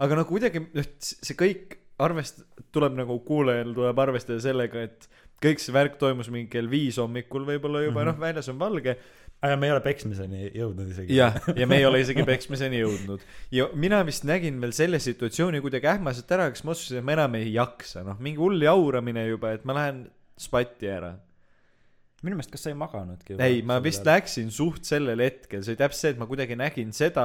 aga 0.00 0.20
no 0.20 0.24
kuidagi 0.28 0.62
noh 0.68 0.86
see 1.00 1.36
kõik 1.36 1.78
arvest- 2.00 2.44
tuleb 2.74 2.98
nagu 2.98 3.18
kuulajal 3.26 3.74
tuleb 3.76 4.04
arvestada 4.04 4.42
sellega 4.42 4.84
et 4.88 5.08
kõik 5.40 5.62
see 5.62 5.74
värk 5.74 5.96
toimus 6.00 6.28
mingi 6.32 6.50
kell 6.52 6.68
viis 6.70 6.98
hommikul 7.00 7.46
võib-olla 7.48 7.84
juba 7.86 8.02
mm. 8.02 8.06
-hmm. 8.06 8.12
noh 8.12 8.20
väljas 8.26 8.50
on 8.52 8.58
valge 8.60 8.96
aga 9.40 9.56
me 9.56 9.70
ei 9.70 9.72
ole 9.72 9.80
peksmiseni 9.80 10.50
jõudnud 10.52 10.90
isegi. 10.92 11.16
jah 11.16 11.36
ja 11.56 11.66
me 11.66 11.78
ei 11.80 11.86
ole 11.88 12.02
isegi 12.02 12.26
peksmiseni 12.32 12.82
jõudnud 12.82 13.24
ja 13.56 13.70
mina 13.74 14.02
vist 14.06 14.26
nägin 14.28 14.60
veel 14.60 14.74
selle 14.76 15.00
situatsiooni 15.00 15.62
kuidagi 15.64 15.88
ähmaselt 15.94 16.36
ära 16.36 16.50
kas 16.52 16.64
ma 16.64 16.74
otsustasin 16.74 17.00
et 17.00 17.08
ma 17.08 17.16
enam 17.16 17.40
ei 17.40 17.52
jaksa 17.54 18.04
noh 18.06 18.20
mingi 18.20 18.42
hull 18.42 18.60
jauramine 18.62 19.26
juba 19.30 19.54
et 19.56 19.64
ma 19.64 19.76
lähen 19.80 20.04
spatti 20.40 20.88
ära 20.92 21.14
minu 22.24 22.36
meelest, 22.36 22.52
kas 22.52 22.66
sa 22.66 22.72
ei 22.72 22.76
maganudki? 22.76 23.38
ei, 23.40 23.62
ma 23.64 23.78
vist. 23.82 24.04
läksin 24.04 24.50
suht 24.52 24.84
sellel 24.88 25.22
hetkel, 25.24 25.64
see 25.64 25.72
oli 25.72 25.80
täpselt 25.80 26.02
see, 26.02 26.12
et 26.14 26.20
ma 26.20 26.28
kuidagi 26.28 26.58
nägin 26.58 26.92
seda 26.96 27.24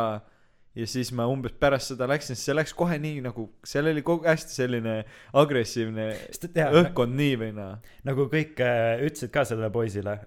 ja 0.75 0.87
siis 0.89 1.11
ma 1.15 1.27
umbes 1.31 1.55
pärast 1.59 1.93
seda 1.93 2.07
läksin, 2.09 2.37
see 2.39 2.55
läks 2.55 2.75
kohe 2.77 2.97
nii 3.01 3.23
nagu, 3.25 3.47
seal 3.65 3.89
oli 3.91 4.03
kogu 4.05 4.27
hästi 4.27 4.57
selline 4.57 4.95
agressiivne 5.41 6.07
jaa, 6.11 6.71
õhkkond 6.81 7.15
nii 7.15 7.35
või 7.41 7.51
naa. 7.55 7.75
nagu 8.07 8.29
kõik 8.31 8.59
äh, 8.63 9.03
ütlesid 9.05 9.33
ka 9.33 9.45
sellele 9.47 9.71
poisile, 9.73 10.19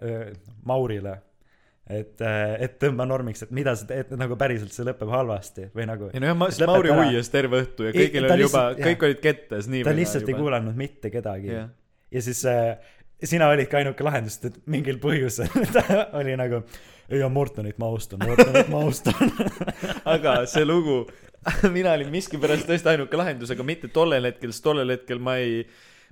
Maurile, 0.68 1.18
et, 1.88 2.20
et 2.20 2.76
tõmba 2.80 3.06
normiks, 3.08 3.42
et 3.46 3.52
mida 3.54 3.74
sa 3.78 3.88
teed, 3.88 4.12
nagu 4.20 4.36
päriselt 4.40 4.74
see 4.74 4.86
lõpeb 4.88 5.10
halvasti 5.12 5.68
või 5.74 5.88
nagu 5.88 6.10
ei 6.12 6.22
nojah, 6.22 6.36
Mauri 6.68 6.92
ära. 6.92 7.08
uias 7.08 7.32
terve 7.32 7.62
õhtu 7.64 7.88
ja 7.88 7.92
Ei, 7.94 8.06
kõigil 8.06 8.28
ta 8.28 8.36
oli 8.36 8.46
juba 8.46 8.64
lihtsalt-, 8.68 8.84
kõik 8.88 9.06
olid 9.08 9.22
kettas 9.24 9.68
nii 9.72 9.82
ta 9.82 9.90
või 9.90 9.94
naa 9.94 10.02
lihtsalt 10.02 10.26
ei 10.26 10.34
juba. 10.34 10.42
kuulanud 10.42 10.80
mitte 10.80 11.12
kedagi 11.12 11.52
jah, 11.52 11.70
ja 12.14 12.24
siis 12.24 12.42
äh, 12.48 12.94
sina 13.24 13.48
olidki 13.50 13.80
ainuke 13.80 14.04
lahendus, 14.06 14.38
et 14.46 14.60
mingil 14.70 15.00
põhjusel 15.02 15.50
ta 15.74 16.08
oli 16.18 16.36
nagu 16.38 16.62
ei, 17.08 17.22
Mortonit 17.32 17.78
ma 17.80 17.88
austan, 17.88 18.22
Mortonit 18.24 18.68
ma 18.68 18.82
austan. 18.84 19.32
aga 20.14 20.42
see 20.50 20.66
lugu, 20.66 21.02
mina 21.76 21.94
olin 21.96 22.10
miskipärast 22.12 22.68
tõesti 22.68 22.92
ainuke 22.92 23.18
lahendus, 23.18 23.52
aga 23.54 23.66
mitte 23.66 23.90
tollel 23.92 24.28
hetkel, 24.28 24.52
sest 24.52 24.66
tollel 24.66 24.92
hetkel 24.94 25.22
ma 25.22 25.38
ei 25.42 25.62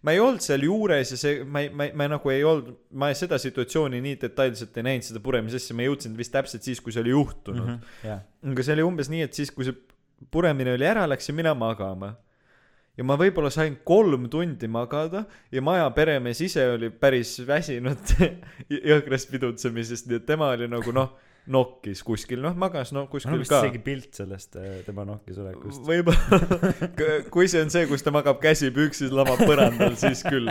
ma 0.07 0.13
ei 0.15 0.21
olnud 0.23 0.45
seal 0.45 0.63
juures 0.63 1.11
ja 1.15 1.19
see, 1.19 1.41
ma 1.43 1.65
ei, 1.65 1.71
ma 1.73 1.89
ei, 1.89 1.95
ma 1.97 2.07
nagu 2.13 2.31
ei 2.31 2.45
olnud, 2.47 2.75
ma 3.01 3.09
seda 3.17 3.39
situatsiooni 3.43 4.01
nii 4.05 4.19
detailselt 4.23 4.77
ei 4.79 4.87
näinud, 4.87 5.07
seda 5.09 5.23
puremisasja, 5.25 5.77
ma 5.77 5.87
jõudsin 5.87 6.15
vist 6.19 6.35
täpselt 6.35 6.67
siis, 6.67 6.83
kui 6.85 6.95
see 6.95 7.03
oli 7.03 7.15
juhtunud 7.15 7.65
mm. 7.73 7.81
-hmm. 8.05 8.53
aga 8.53 8.67
see 8.67 8.77
oli 8.77 8.87
umbes 8.87 9.11
nii, 9.13 9.25
et 9.27 9.39
siis, 9.39 9.51
kui 9.55 9.67
see 9.67 9.77
puremine 10.31 10.77
oli 10.77 10.87
ära, 10.87 11.09
läksin 11.09 11.37
mina 11.37 11.55
magama. 11.55 12.15
Ja 12.97 13.05
ma 13.05 13.17
võib-olla 13.21 13.51
sain 13.53 13.79
kolm 13.87 14.29
tundi 14.33 14.69
magada 14.73 15.25
ja 15.53 15.63
maja 15.65 15.87
peremees 15.97 16.41
ise 16.45 16.65
oli 16.75 16.91
päris 16.91 17.37
väsinud 17.47 18.15
jõhkrast 18.91 19.31
pidutsemisest, 19.33 20.09
nii 20.11 20.21
et 20.21 20.29
tema 20.29 20.51
oli 20.55 20.69
nagu 20.73 20.95
noh, 20.97 21.13
nokkis 21.53 22.03
kuskil, 22.07 22.41
noh 22.43 22.57
magas 22.59 22.93
no 22.95 23.05
on 23.05 23.11
kuskil 23.11 23.39
vist 23.39 23.53
ka. 23.53 23.61
isegi 23.63 23.83
pilt 23.85 24.19
sellest 24.19 24.59
äh, 24.59 24.81
tema 24.87 25.07
nokkis 25.07 25.39
olekust. 25.43 25.85
võib-olla, 25.87 26.81
kui 27.35 27.51
see 27.51 27.63
on 27.63 27.73
see, 27.75 27.87
kus 27.91 28.05
ta 28.07 28.15
magab 28.15 28.41
käsi 28.43 28.73
püksis, 28.75 29.15
lamab 29.15 29.45
põrandal, 29.45 29.95
siis 30.01 30.25
küll. 30.27 30.51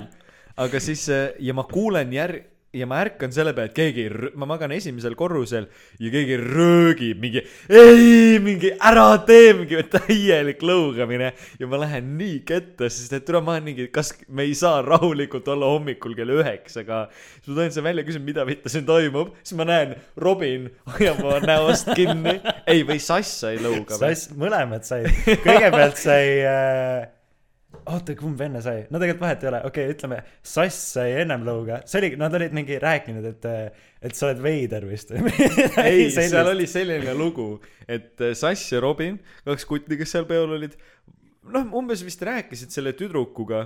aga 0.56 0.84
siis 0.84 1.08
äh, 1.12 1.32
ja 1.43 1.58
ma 1.58 1.66
kuulen 1.68 2.14
jär-, 2.16 2.43
ja 2.76 2.88
ma 2.89 2.99
ärkan 3.03 3.34
selle 3.34 3.53
peale, 3.55 3.71
et 3.71 3.78
keegi, 3.78 4.05
ma 4.39 4.47
magan 4.49 4.73
esimesel 4.76 5.15
korrusel 5.17 5.67
ja 6.01 6.11
keegi 6.13 6.38
röögib 6.41 7.21
mingi 7.23 7.43
ei, 7.69 8.38
mingi 8.43 8.73
ära 8.76 9.07
tee, 9.28 9.53
mingi 9.57 9.80
täielik 9.91 10.63
lõugamine. 10.65 11.32
Ja 11.59 11.69
ma 11.71 11.80
lähen 11.82 12.15
nii 12.19 12.41
ketta, 12.47 12.89
sest 12.91 13.15
et 13.15 13.26
tule 13.28 13.41
ma 13.45 13.55
olen 13.55 13.67
mingi, 13.69 13.88
kas 13.93 14.13
me 14.28 14.45
ei 14.47 14.55
saa 14.57 14.82
rahulikult 14.86 15.47
olla 15.53 15.71
hommikul 15.73 16.15
kell 16.17 16.36
üheksa 16.36 16.86
ka. 16.88 17.05
siis 17.39 17.49
ma 17.49 17.55
tulin 17.55 17.76
seal 17.76 17.88
välja, 17.88 18.05
küsin, 18.07 18.26
mida 18.28 18.45
vittu 18.47 18.71
siin 18.71 18.86
toimub, 18.88 19.34
siis 19.43 19.57
ma 19.59 19.67
näen, 19.69 19.95
Robin 20.21 20.69
hoiab 20.95 21.23
oma 21.23 21.41
näost 21.45 21.91
kinni, 21.95 22.39
ei 22.67 22.86
või 22.88 22.99
Sass 23.03 23.41
sai 23.45 23.59
lõuga 23.61 23.99
sass, 23.99 24.32
mõlemad 24.36 24.88
said, 24.88 25.11
kõigepealt 25.45 26.01
sai 26.01 26.39
äh..., 26.45 27.14
oota, 27.91 28.15
kumb 28.19 28.41
enne 28.45 28.61
sai? 28.63 28.86
no 28.89 29.01
tegelikult 29.01 29.26
vahet 29.26 29.45
ei 29.45 29.49
ole, 29.51 29.61
okei 29.69 29.86
okay,, 29.86 29.95
ütleme, 29.95 30.21
Sass 30.45 30.93
sai 30.95 31.15
ennem 31.21 31.45
lõuga, 31.47 31.82
see 31.89 32.01
oli, 32.01 32.11
nad 32.19 32.34
olid 32.38 32.55
mingi 32.55 32.80
rääkinud, 32.82 33.26
et, 33.30 33.47
et 34.05 34.17
sa 34.17 34.30
oled 34.30 34.41
veider 34.43 34.88
vist 34.89 35.13
ei, 35.15 36.07
seal 36.13 36.51
oli 36.51 36.67
selline 36.69 37.15
lugu, 37.17 37.55
et 37.88 38.21
äh, 38.23 38.36
Sass 38.38 38.71
ja 38.73 38.82
Robin, 38.84 39.19
kaks 39.47 39.67
kutti, 39.69 39.99
kes 39.99 40.15
seal 40.17 40.28
peol 40.30 40.55
olid, 40.57 40.78
noh, 41.53 41.67
umbes 41.80 42.03
vist 42.05 42.23
rääkisid 42.26 42.73
selle 42.73 42.95
tüdrukuga, 42.97 43.65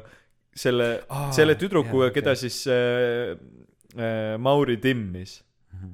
selle 0.55 0.89
Aa, 1.07 1.29
selle 1.35 1.55
tüdrukuga 1.59 2.09
jaa,, 2.09 2.15
keda 2.15 2.35
siis 2.39 2.63
äh, 2.71 3.35
äh, 3.95 4.35
Mauri 4.41 4.79
timmis. 4.81 5.39
Mhm. 5.75 5.93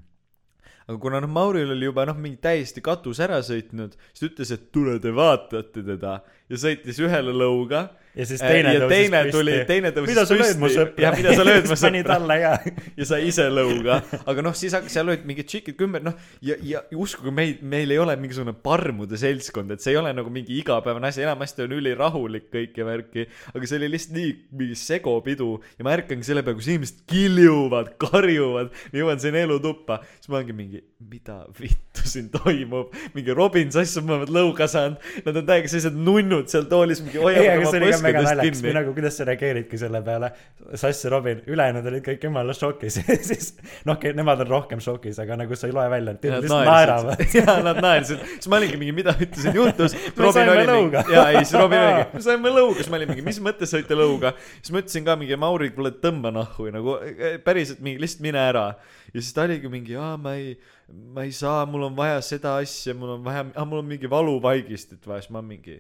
aga 0.86 0.98
kuna 1.02 1.20
noh, 1.20 1.32
Mauril 1.34 1.74
oli 1.74 1.88
juba 1.90 2.06
noh, 2.08 2.18
mingi 2.22 2.38
täiesti 2.42 2.82
katus 2.86 3.20
ära 3.24 3.42
sõitnud, 3.44 3.98
siis 4.14 4.22
ta 4.22 4.32
ütles, 4.32 4.56
et 4.56 4.72
tule 4.74 4.98
te 5.04 5.12
vaatate 5.16 5.84
teda 5.84 6.20
ja 6.50 6.60
sõitis 6.62 7.02
ühele 7.02 7.34
lõuga 7.34 7.88
ja 8.16 8.26
siis 8.30 8.46
Äh, 8.46 8.52
teine 8.52 8.74
ja 8.74 8.82
tõusis 8.82 8.94
teine 8.96 9.22
püsti. 9.26 9.36
tuli, 9.36 9.56
teine 9.70 9.92
tõusis 9.96 10.12
mida 10.12 10.26
sa 10.26 10.38
lööd 10.38 10.62
sõpra? 10.76 11.04
Jah, 11.04 11.18
mida 11.20 11.34
sa 11.36 11.46
lööd 11.46 11.68
mu 11.70 11.78
pani 11.86 12.02
sõpra? 12.02 12.16
talle 12.16 12.38
ka 12.42 12.52
ja 13.00 13.08
sai 13.10 13.30
ise 13.30 13.48
lõuga, 13.52 13.98
aga 14.24 14.46
noh, 14.46 14.56
siis 14.58 14.76
hakkas, 14.78 14.96
seal 14.96 15.12
olid 15.12 15.26
mingid 15.28 15.50
tšikid 15.50 15.78
kümber, 15.80 16.04
noh 16.06 16.16
ja, 16.46 16.58
ja 16.66 16.84
uskuge 17.02 17.34
meid, 17.36 17.64
meil 17.66 17.94
ei 17.94 18.00
ole 18.02 18.16
mingisugune 18.20 18.56
parmude 18.66 19.20
seltskond, 19.20 19.74
et 19.76 19.84
see 19.84 19.94
ei 19.96 20.00
ole 20.02 20.14
nagu 20.16 20.32
mingi 20.34 20.58
igapäevane 20.60 21.10
asi, 21.12 21.24
enamasti 21.26 21.66
on 21.66 21.76
ülirahulik 21.80 22.50
kõik 22.54 22.80
ja 22.80 22.88
värki, 22.88 23.28
aga 23.54 23.70
see 23.70 23.80
oli 23.82 23.92
lihtsalt 23.96 24.16
nii 24.16 24.34
mingi 24.56 24.78
segopidu. 24.80 25.50
Ja 25.80 25.88
ma 25.88 25.96
ärkangi 25.96 26.28
selle 26.28 26.44
peale, 26.46 26.60
kus 26.60 26.70
inimesed 26.72 27.04
kiljuvad, 27.10 27.96
karjuvad, 28.02 28.72
ma 28.92 29.02
jõuan 29.02 29.22
sinna 29.24 29.44
elutuppa, 29.46 30.00
siis 30.20 30.32
ma 30.32 30.40
olengi 30.40 30.56
mingi, 30.56 30.82
mida 31.12 31.42
vittu 31.60 32.06
siin 32.08 32.30
toimub, 32.34 32.94
mingi 33.16 33.36
Robin 33.36 33.72
Sass 33.74 34.00
on 34.00 34.08
mõlemad 34.10 34.32
lõuga 34.34 34.68
saanud, 34.72 35.02
nad 35.26 35.42
on 35.42 35.48
täiega 35.48 35.72
sellised 35.72 35.98
nunnud 35.98 36.52
seal 36.52 36.68
toolis, 36.72 37.02
mingi 37.06 37.22
hoiavad 37.22 37.66
oma 37.66 38.05
põskedest 38.06 38.32
naljakas 38.32 38.64
või 38.66 38.76
nagu 38.80 38.96
kuidas 38.96 39.20
sa 39.20 39.28
reageeridki 39.30 39.80
selle 39.82 40.02
peale? 40.06 40.32
Sass 40.74 41.06
ja 41.06 41.12
Robin 41.14 41.44
ülejäänud 41.50 41.92
olid 41.92 42.06
kõik 42.06 42.28
jumala 42.30 42.56
šokis. 42.56 43.02
Siis 43.30 43.54
noh 43.88 44.00
nemad 44.16 44.46
on 44.46 44.52
rohkem 44.56 44.84
šokis 44.84 45.20
aga 45.26 45.38
nagu 45.40 45.58
sa 45.58 45.68
ei 45.70 45.76
loe 45.76 45.86
välja 45.92 46.16
et 46.16 46.26
lihtsalt 46.30 46.68
naeravad. 46.68 47.24
Jaa, 47.38 47.56
nad 47.66 47.80
naersid, 47.84 48.22
siis 48.38 48.50
ma 48.52 48.60
olingi 48.60 48.80
mingi, 48.82 48.94
mida 48.96 49.16
üldse 49.16 49.44
siin 49.46 49.58
juhtus. 49.58 49.96
Me 50.18 50.32
saime 50.36 50.66
lõuga. 50.68 51.04
jaa, 51.12 51.26
ei, 51.32 51.42
siis 51.44 51.56
Robin 51.60 51.82
oligi, 51.82 52.06
me 52.14 52.22
saime 52.26 52.54
lõuga, 52.54 52.78
siis 52.80 52.92
ma 52.92 53.00
olin 53.00 53.12
mingi, 53.12 53.26
mis 53.26 53.40
mõttes 53.44 53.74
saite 53.74 53.98
lõuga. 53.98 54.34
siis 54.60 54.74
ma 54.76 54.82
ütlesin 54.84 55.08
ka 55.08 55.18
mingi 55.20 55.40
Mauri, 55.40 55.72
kuule 55.76 55.92
tõmba 56.04 56.32
nahhu. 56.36 56.70
Nagu 56.74 56.98
päriselt 57.46 57.84
mingi 57.86 58.04
lihtsalt 58.04 58.24
mine 58.26 58.42
ära. 58.42 58.66
ja 59.12 59.18
siis 59.18 59.34
ta 59.36 59.46
oligi 59.46 59.72
mingi, 59.72 59.98
aa, 60.00 60.16
ma 60.22 60.36
ei, 60.40 60.56
ma 61.16 61.26
ei 61.28 61.34
saa, 61.36 61.66
mul 61.70 61.90
on 61.90 61.98
vaja 61.98 62.22
seda 62.26 62.58
asja, 62.62 62.96
mul 62.98 63.18
on 63.18 63.26
vaja, 63.26 63.46
aa, 63.54 63.68
mul 63.68 63.84
on 63.84 63.90
mingi 63.90 64.10
valuvaigistit 64.12 65.06
vaja, 65.08 65.26
siis 65.26 65.36
ma 65.36 65.44
mingi 65.46 65.80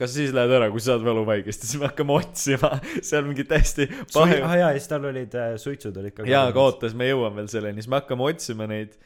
kas 0.00 0.14
siis 0.16 0.34
lähed 0.34 0.52
ära, 0.56 0.68
kui 0.72 0.82
sa 0.82 0.94
saad 0.94 1.04
valuvaigistit, 1.06 1.68
siis 1.68 1.80
me 1.80 1.88
hakkame 1.88 2.16
otsima. 2.16 2.70
Seal 2.98 3.26
mingi 3.28 3.46
täiesti 3.48 3.86
pahe 4.14 4.40
ah 4.42 4.54
jaa 4.58 4.70
ja 4.74 4.78
siis 4.78 4.90
tal 4.90 5.08
olid 5.10 5.34
äh, 5.38 5.54
suitsud 5.60 5.96
olid 6.02 6.16
ka 6.16 6.28
jaa, 6.28 6.46
aga 6.50 6.62
oota, 6.62 6.88
siis 6.88 6.98
me 6.98 7.08
jõuame 7.10 7.42
veel 7.42 7.50
selleni, 7.52 7.82
siis 7.82 7.90
me 7.92 8.00
hakkame 8.00 8.26
otsima 8.26 8.68
neid 8.70 8.96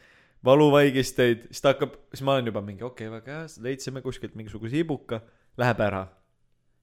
valuvaigisteid, 0.45 1.49
siis 1.51 1.63
ta 1.63 1.73
hakkab, 1.73 1.97
siis 2.13 2.23
ma 2.25 2.37
olen 2.37 2.49
juba 2.49 2.63
mingi 2.65 2.85
okei 2.87 3.09
okay,, 3.09 3.17
väga 3.19 3.41
hea, 3.41 3.49
leidsime 3.65 4.03
kuskilt 4.05 4.37
mingisuguse 4.39 4.79
ibuka, 4.81 5.21
läheb 5.59 5.83
ära. 5.83 6.05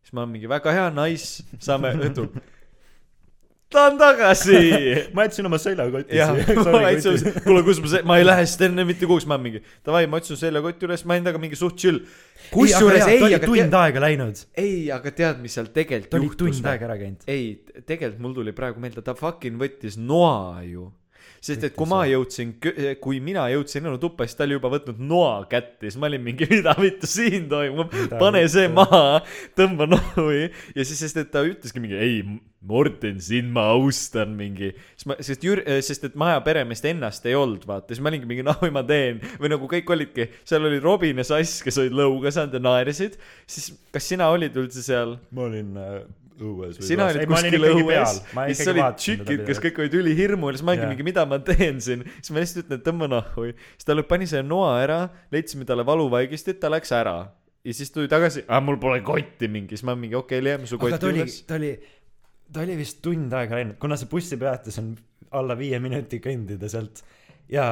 siis 0.04 0.14
ma 0.14 0.22
olen 0.24 0.36
mingi 0.36 0.50
väga 0.50 0.74
hea, 0.76 0.90
nice, 0.94 1.46
saame 1.62 1.94
õhtul. 1.96 2.30
Ta 3.72 3.86
on 3.90 3.98
tagasi. 3.98 4.58
ma 5.16 5.26
jätsin 5.26 5.48
oma 5.48 5.58
seljakoti 5.58 6.14
siia 6.14 7.40
kuule, 7.46 7.62
kus 7.66 7.80
ma 7.82 8.02
ma 8.12 8.18
ei 8.20 8.26
lähe 8.26 8.44
sest 8.46 8.62
enne 8.68 8.84
mitte 8.88 9.08
kuhugi, 9.08 9.28
ma 9.30 9.38
mingi 9.42 9.62
davai, 9.86 10.04
ma 10.10 10.20
otsin 10.20 10.38
seljakoti 10.40 10.86
üles, 10.88 11.06
ma 11.06 11.16
olin 11.16 11.26
temaga 11.26 11.42
mingi 11.42 11.58
suht 11.58 11.78
chill. 11.82 12.02
kusjuures 12.52 13.08
ei, 13.10 13.22
aga 13.26 13.40
tund 13.42 13.62
tead, 13.64 13.78
aega 13.80 14.04
läinud 14.06 14.44
ei, 14.62 14.86
aga 14.94 15.12
tead, 15.18 15.40
mis 15.42 15.56
seal 15.58 15.72
tegelikult 15.74 16.28
juhtus 16.28 16.60
tund 16.60 16.70
aega 16.72 16.88
ära 16.90 16.98
käinud 17.00 17.26
ei, 17.32 17.48
tegelikult 17.82 18.22
mul 18.22 18.38
tuli 18.38 18.54
praegu 18.56 18.82
meelde, 18.82 19.02
ta 19.06 19.16
fucking 19.18 19.58
võttis 19.60 19.98
noa 19.98 20.62
ju. 20.66 20.90
Sest 21.40 21.66
et 21.68 21.76
kui 21.76 21.88
ma 21.88 22.02
jõudsin, 22.08 22.54
kui 23.02 23.20
mina 23.24 23.46
jõudsin 23.52 23.86
elutuppa, 23.88 24.26
siis 24.26 24.38
ta 24.38 24.46
oli 24.46 24.56
juba 24.56 24.70
võtnud 24.72 25.00
noa 25.02 25.38
kätte, 25.50 25.86
siis 25.86 25.98
ma 26.00 26.10
olin 26.10 26.24
mingi, 26.24 26.48
mida 26.52 26.74
vittu 26.80 27.08
siin 27.10 27.48
toimub, 27.50 27.94
pane 28.18 28.42
see 28.52 28.68
maha, 28.72 29.22
tõmba 29.58 29.88
nohui. 29.90 30.50
ja 30.74 30.84
siis, 30.84 31.00
sest 31.04 31.22
et 31.22 31.32
ta 31.34 31.44
ütleski 31.46 31.82
mingi, 31.82 31.98
ei, 32.00 32.20
Morten, 32.66 33.20
sind 33.22 33.52
ma 33.54 33.68
austan 33.76 34.32
mingi. 34.38 34.72
siis 34.96 35.06
ma, 35.06 35.16
sest 35.22 35.44
Jür-, 35.46 35.62
sest 35.86 36.08
et 36.08 36.16
maja 36.18 36.40
peremeest 36.46 36.88
ennast 36.90 37.26
ei 37.28 37.36
olnud, 37.38 37.62
vaata, 37.68 37.92
siis 37.92 38.02
ma 38.02 38.10
olingi 38.10 38.28
mingi, 38.28 38.46
noh, 38.46 38.62
ma 38.74 38.82
teen. 38.86 39.22
või 39.38 39.52
nagu 39.52 39.70
kõik 39.70 39.94
olidki, 39.94 40.28
seal 40.48 40.66
oli 40.66 40.82
Robin 40.82 41.22
ja 41.22 41.26
Sass, 41.28 41.62
kes 41.64 41.78
olid 41.82 41.94
lõuga 41.96 42.32
saanud 42.34 42.58
ja 42.58 42.62
naersid. 42.66 43.18
siis 43.46 43.70
kas 43.94 44.08
sina 44.10 44.30
olid 44.34 44.56
üldse 44.58 44.82
seal? 44.82 45.18
ma 45.30 45.46
olin 45.46 45.76
äh, 45.78 46.00
õues 46.42 46.78
sina 46.84 47.08
olid 47.10 47.26
kuskil 47.30 47.66
õues 47.70 48.18
siis 48.50 48.70
olid 48.72 48.98
tšikid, 49.00 49.42
kes 49.48 49.60
kõik 49.64 49.80
olid 49.82 49.96
ülihirmul 50.00 50.56
siis 50.56 50.64
ma 50.66 50.74
olingi 50.74 50.90
mingi, 50.92 51.06
mida 51.06 51.24
ma 51.28 51.38
teen 51.44 51.80
siin. 51.84 52.04
siis 52.18 52.32
ma 52.34 52.42
lihtsalt 52.42 52.64
ütlen, 52.64 52.80
et 52.80 52.86
tõmba 52.86 53.08
nahhu. 53.10 53.48
siis 53.76 53.88
ta 53.88 53.96
pani 54.08 54.28
selle 54.30 54.46
noa 54.48 54.76
ära, 54.82 55.00
leidsime 55.34 55.66
talle 55.68 55.86
valuvaigistit, 55.86 56.60
ta 56.62 56.70
läks 56.72 56.92
ära. 56.96 57.16
ja 57.64 57.76
siis 57.76 57.92
tuli 57.94 58.10
tagasi, 58.12 58.46
aa 58.48 58.62
mul 58.64 58.80
pole 58.82 59.02
kotti 59.06 59.50
mingi, 59.52 59.76
siis 59.76 59.86
ma 59.88 59.96
mingi 59.98 60.18
okei 60.18 60.38
okay,, 60.38 60.46
leiame 60.48 60.70
su 60.70 60.80
koti 60.80 61.10
oli 61.10 61.24
üles., 61.24 61.42
ta 61.48 61.58
oli, 61.60 61.74
ta 62.52 62.64
oli 62.64 62.78
vist 62.78 63.02
tund 63.04 63.34
aega 63.36 63.60
läinud, 63.60 63.78
kuna 63.82 63.98
see 64.00 64.10
bussipeatus 64.10 64.80
on 64.82 64.94
alla 65.36 65.56
viie 65.58 65.80
minuti 65.82 66.20
kõndida 66.22 66.70
sealt. 66.70 67.02
Ja 67.50 67.66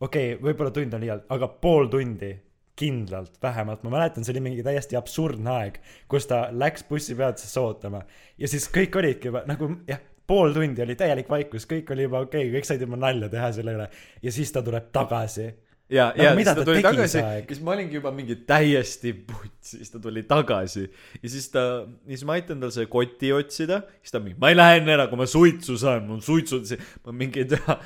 okei 0.00 0.34
okay,, 0.34 0.42
võib-olla 0.42 0.74
tund 0.74 0.94
on 0.96 1.02
liialt, 1.02 1.26
aga 1.34 1.50
pool 1.62 1.90
tundi 1.92 2.32
kindlalt 2.76 3.38
vähemalt, 3.42 3.82
ma 3.86 3.94
mäletan, 3.94 4.24
see 4.24 4.34
oli 4.34 4.42
mingi 4.50 4.64
täiesti 4.66 4.98
absurdne 4.98 5.52
aeg, 5.54 5.78
kus 6.12 6.28
ta 6.30 6.46
läks 6.52 6.84
bussipeatusesse 6.88 7.62
ootama. 7.62 8.02
Ja 8.38 8.50
siis 8.52 8.68
kõik 8.72 8.98
olidki 9.00 9.30
juba 9.30 9.46
nagu 9.48 9.70
jah, 9.88 10.02
pool 10.26 10.54
tundi 10.54 10.82
oli 10.82 10.96
täielik 10.98 11.30
vaikus, 11.30 11.68
kõik 11.70 11.92
oli 11.94 12.08
juba 12.08 12.24
okei 12.26 12.48
okay,, 12.48 12.56
kõik 12.58 12.68
said 12.68 12.82
juba 12.82 12.98
nalja 13.00 13.30
teha 13.32 13.52
selle 13.56 13.76
üle. 13.78 13.86
Ja 14.22 14.34
siis 14.34 14.52
ta 14.52 14.64
tuleb 14.66 14.90
tagasi. 14.94 15.52
Ja, 15.86 16.08
Nagu 16.10 16.24
ja 16.24 16.30
siis 16.34 16.48
ta 16.48 16.54
ta 16.56 16.62
tuli 16.66 16.80
tegi 16.80 16.84
tagasi 16.88 17.12
see 17.12 17.42
siis 17.46 17.58
ma 17.62 17.70
olingi 17.76 17.94
juba 17.94 18.10
mingi 18.10 18.34
täiesti 18.42 19.12
putsi, 19.28 19.76
siis 19.76 19.92
ta 19.92 20.00
tuli 20.02 20.24
tagasi. 20.26 20.88
Ja 21.22 21.30
siis 21.30 21.46
ta, 21.54 21.62
siis 22.08 22.24
ma 22.26 22.34
aitan 22.34 22.58
tal 22.62 22.72
selle 22.74 22.90
koti 22.90 23.30
otsida, 23.36 23.84
siis 24.02 24.16
ta 24.16 24.20
mingi, 24.22 24.34
ma 24.42 24.50
ei 24.50 24.58
lähe 24.58 24.80
enne 24.80 24.96
ära, 24.96 25.06
kui 25.06 25.20
ma 25.20 25.28
suitsu 25.30 25.78
saan, 25.78 26.02
mul 26.08 26.24
suitsud, 26.26 26.74
ma 27.06 27.14
mingi 27.14 27.44
ei 27.44 27.52
tea, 27.54 27.78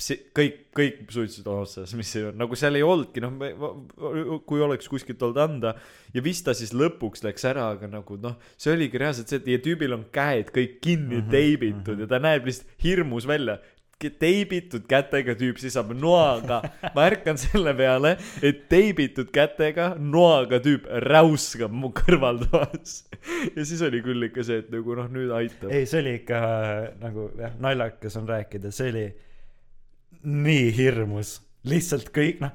see 0.00 0.18
kõik, 0.36 0.58
kõik 0.76 1.12
suitsud 1.12 1.46
on 1.52 1.62
otsas, 1.66 1.92
mis 1.98 2.10
ei 2.16 2.24
olnud, 2.24 2.40
nagu 2.40 2.58
seal 2.58 2.78
ei 2.78 2.84
olnudki, 2.86 3.22
noh, 3.24 4.40
kui 4.48 4.62
oleks 4.64 4.88
kuskilt 4.88 5.22
olnud 5.26 5.40
anda 5.42 5.74
ja 6.14 6.24
vist 6.24 6.46
ta 6.46 6.54
siis 6.56 6.72
lõpuks 6.76 7.24
läks 7.26 7.44
ära, 7.48 7.68
aga 7.74 7.90
nagu 7.92 8.18
noh, 8.22 8.38
see 8.56 8.72
oligi 8.72 9.00
reaalselt 9.02 9.32
see, 9.32 9.42
et 9.42 9.50
ja 9.52 9.62
tüübil 9.64 9.96
on 9.96 10.06
käed 10.14 10.52
kõik 10.54 10.78
kinni 10.84 11.20
Mhm, 11.20 11.32
teibitud 11.32 12.02
ja 12.02 12.08
ta 12.10 12.20
näeb 12.22 12.46
lihtsalt 12.48 12.76
hirmus 12.82 13.26
välja 13.28 13.58
teibitud 13.96 14.84
kätega 14.88 15.32
tüüp 15.38 15.56
seisab 15.60 15.92
noaga. 15.96 16.60
ma 16.94 17.06
ärkan 17.08 17.38
selle 17.40 17.72
peale, 17.78 18.16
et 18.44 18.66
teibitud 18.68 19.30
kätega 19.32 19.94
noaga 19.98 20.60
tüüp 20.60 20.84
räuskab 21.06 21.72
mu 21.72 21.92
kõrvaltoas. 21.96 23.06
ja 23.56 23.64
siis 23.64 23.80
oli 23.86 24.02
küll 24.04 24.28
ikka 24.28 24.44
see, 24.44 24.60
et 24.64 24.68
nagu 24.74 24.98
noh, 24.98 25.08
nüüd 25.12 25.32
aitab. 25.36 25.70
ei, 25.72 25.86
see 25.88 26.02
oli 26.04 26.18
ikka 26.20 26.42
nagu 27.00 27.30
jah, 27.40 27.56
naljakas 27.62 28.20
on 28.20 28.28
rääkida, 28.28 28.74
see 28.74 28.92
oli 28.92 29.06
nii 30.26 30.70
hirmus, 30.74 31.38
lihtsalt 31.68 32.10
kõik 32.14 32.42
noh, 32.42 32.52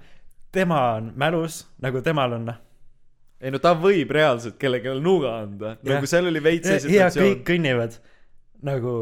tema 0.51 0.81
on 0.97 1.11
mälus, 1.19 1.63
nagu 1.83 2.01
temal 2.03 2.35
on 2.37 2.49
noh, 2.51 2.59
ei 3.41 3.51
no 3.53 3.61
ta 3.63 3.73
võib 3.79 4.11
reaalselt 4.13 4.59
kellelegi 4.61 4.93
nuga 5.01 5.37
anda. 5.41 5.75
Nagu 5.87 6.09
seal 6.09 6.27
oli 6.29 6.43
veits 6.43 6.69
see 6.69 6.93
ja 6.93 7.07
kõik 7.13 7.41
kõnnivad 7.47 7.95
nagu 8.65 8.93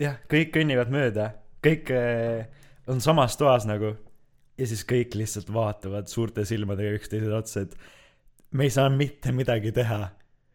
jah, 0.00 0.18
kõik 0.30 0.54
kõnnivad 0.54 0.92
mööda, 0.92 1.28
kõik 1.64 1.92
eh, 1.94 2.46
on 2.90 3.02
samas 3.04 3.38
toas 3.40 3.68
nagu. 3.68 3.94
Ja 4.54 4.68
siis 4.70 4.84
kõik 4.86 5.16
lihtsalt 5.18 5.48
vaatavad 5.50 6.06
suurte 6.06 6.44
silmadega 6.46 6.94
üksteisele 6.94 7.34
otsa, 7.34 7.64
et 7.64 7.72
me 8.54 8.68
ei 8.68 8.70
saa 8.70 8.86
mitte 8.92 9.32
midagi 9.34 9.72
teha. 9.74 10.12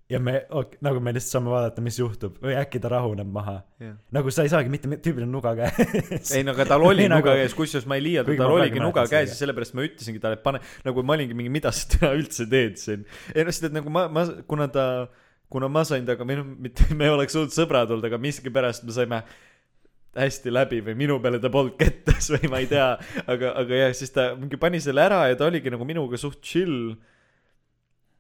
Ja 0.10 0.20
me 0.20 0.34
ok, 0.50 0.78
nagu 0.86 1.02
me 1.06 1.12
lihtsalt 1.14 1.36
saame 1.38 1.52
vaadata 1.54 1.84
mis 1.86 2.00
juhtub. 2.00 2.40
Või 2.42 2.56
äkki 2.58 2.80
ta 2.82 2.90
rahuneb 2.90 3.30
maha. 3.30 3.60
Jah. 3.84 3.94
Nagu 4.16 4.32
sa 4.34 4.42
ei 4.46 4.50
saagi 4.50 4.72
mitte 4.74 4.90
tüübil 5.06 5.28
on 5.28 5.32
nuga 5.36 5.52
käes. 5.60 6.32
Ei 6.34 6.42
no 6.48 6.56
aga 6.58 6.66
tal 6.72 6.86
oli 6.88 7.04
Ei, 7.06 7.12
nuga 7.12 7.30
nagu- 7.32 7.38
käes 7.44 7.54
kusjuures 7.58 7.86
ma 7.90 8.00
ei 8.00 8.06
liialda 8.08 8.36
tal 8.40 8.56
oligi 8.56 8.82
nuga 8.82 9.04
käes 9.12 9.30
ja 9.36 9.38
sellepärast 9.38 9.76
ma 9.78 9.86
ütlesingi 9.86 10.22
talle 10.24 10.40
et 10.40 10.46
pane 10.46 10.62
nagu 10.88 11.04
ma 11.06 11.14
olingi 11.18 11.38
mingi 11.38 11.54
mida 11.54 11.72
sa 11.76 11.86
täna 11.94 12.16
üldse 12.18 12.48
teed 12.50 12.80
siin? 12.82 13.06
Ei 13.36 13.46
noh 13.46 13.54
sest 13.54 13.70
et 13.70 13.76
nagu 13.78 13.94
ma 13.94 14.08
ma 14.10 14.26
kuna 14.50 14.68
ta 14.74 14.86
kuna 15.50 15.70
ma 15.70 15.82
sain 15.86 16.06
temaga 16.06 16.26
või 16.30 16.40
noh 16.42 16.50
mitte 16.66 16.90
me 16.98 17.08
oleks 17.14 17.38
olnud 17.38 17.54
sõbrad 17.54 17.90
olnud 17.94 18.06
aga 18.10 18.18
miskipärast 18.22 18.84
me 18.90 18.94
saime 18.98 19.22
hästi 20.20 20.52
läbi 20.52 20.80
või 20.84 20.96
minu 20.98 21.20
peale 21.22 21.38
ta 21.42 21.52
polnud 21.54 21.78
kettas 21.78 22.32
või 22.34 22.50
ma 22.50 22.60
ei 22.64 22.68
tea. 22.70 22.90
Aga 23.30 23.54
aga 23.62 23.78
jah 23.84 23.94
siis 23.98 24.10
ta 24.16 24.32
mingi 24.38 24.58
pani 24.60 24.82
selle 24.82 25.06
ära 25.06 25.22
ja 25.30 25.38
ta 25.38 25.46
oligi 25.48 25.70
nagu 25.74 25.86
minuga 25.88 26.18
suht 26.18 26.42
chill 26.42 26.96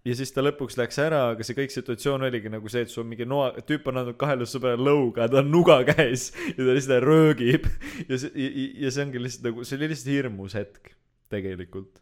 ja 0.07 0.15
siis 0.15 0.31
ta 0.31 0.43
lõpuks 0.43 0.77
läks 0.79 0.99
ära 1.03 1.21
aga 1.33 1.45
see 1.45 1.57
kõik 1.57 1.73
situatsioon 1.73 2.23
oligi 2.27 2.51
nagu 2.51 2.71
see 2.71 2.85
et 2.85 2.91
sul 2.91 3.03
on 3.03 3.09
mingi 3.11 3.27
noa 3.27 3.51
tüüp 3.67 3.89
on 3.91 4.01
andnud 4.01 4.19
kahele 4.19 4.47
sõbrale 4.49 4.79
lõuga 4.79 5.27
ta 5.31 5.41
on 5.41 5.51
nuga 5.51 5.81
käes 5.87 6.29
ja 6.53 6.59
ta 6.61 6.75
lihtsalt 6.75 7.03
röögib. 7.03 7.67
Ja 8.07 8.19
see 8.21 8.49
ja 8.79 8.93
see 8.93 9.05
ongi 9.05 9.23
lihtsalt 9.23 9.49
nagu 9.49 9.67
see 9.67 9.79
oli 9.79 9.91
lihtsalt 9.91 10.13
hirmus 10.13 10.55
hetk 10.57 10.93
tegelikult. 11.29 11.99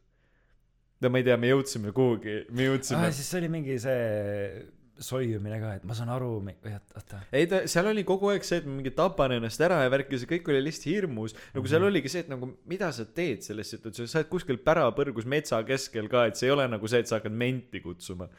No 1.01 1.11
ma 1.13 1.21
ei 1.21 1.27
tea 1.27 1.37
me 1.41 1.51
jõudsime 1.51 1.93
kuhugi 1.93 2.39
me 2.53 2.69
jõudsime 2.69 3.09
ah, 3.09 3.13
siis 3.13 3.29
oli 3.37 3.49
mingi 3.53 3.77
see 3.81 3.97
soiumine 5.03 5.59
ka 5.61 5.73
et 5.77 5.85
ma 5.87 5.95
saan 5.97 6.09
aru 6.13 6.29
või 6.43 6.53
oota. 6.71 7.19
Ei 7.35 7.47
ta 7.49 7.61
seal 7.69 7.89
oli 7.91 8.03
kogu 8.07 8.31
aeg 8.31 8.45
see 8.47 8.61
et 8.61 8.67
ma 8.67 8.75
mingi 8.77 8.93
tapan 8.95 9.35
ennast 9.37 9.61
ära 9.63 9.81
ja 9.83 9.91
värk 9.93 10.11
ja 10.13 10.21
see 10.21 10.29
kõik 10.31 10.49
oli 10.51 10.63
lihtsalt 10.65 10.89
hirmus. 10.89 11.35
Nagu 11.55 11.69
seal 11.69 11.81
Mhm. 11.81 11.89
oligi 11.91 12.11
see 12.13 12.23
et 12.25 12.31
nagu 12.31 12.49
mida 12.65 12.91
sa 12.91 13.05
teed 13.05 13.45
selles 13.45 13.69
situatsioonis? 13.75 14.11
Sa 14.11 14.19
oled 14.21 14.31
kuskil 14.31 14.57
pärapõrgus 14.57 15.25
metsa 15.25 15.61
keskel 15.67 16.09
ka 16.09 16.25
et 16.27 16.35
see 16.35 16.47
ei 16.49 16.55
ole 16.55 16.67
nagu 16.67 16.87
see 16.87 16.99
et 16.99 17.07
sa 17.07 17.19
hakkad 17.19 17.31
menti 17.31 17.81
kutsuma. 17.81 18.29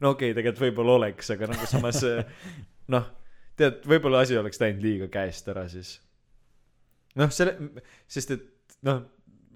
No 0.00 0.14
okei 0.16 0.30
okay, 0.32 0.42
tegelikult 0.42 0.64
võib-olla 0.68 0.98
oleks 1.00 1.30
aga 1.30 1.50
nagu 1.52 1.66
samas 1.66 2.02
noh 2.94 3.08
tead 3.56 3.82
võib-olla 3.84 4.24
asi 4.24 4.36
oleks 4.40 4.60
läinud 4.60 4.82
liiga 4.82 5.08
käest 5.12 5.48
ära 5.52 5.68
siis. 5.68 5.98
Noh 7.16 7.30
selle 7.34 7.56
sest 8.08 8.36
et 8.36 8.46
noh 8.86 9.02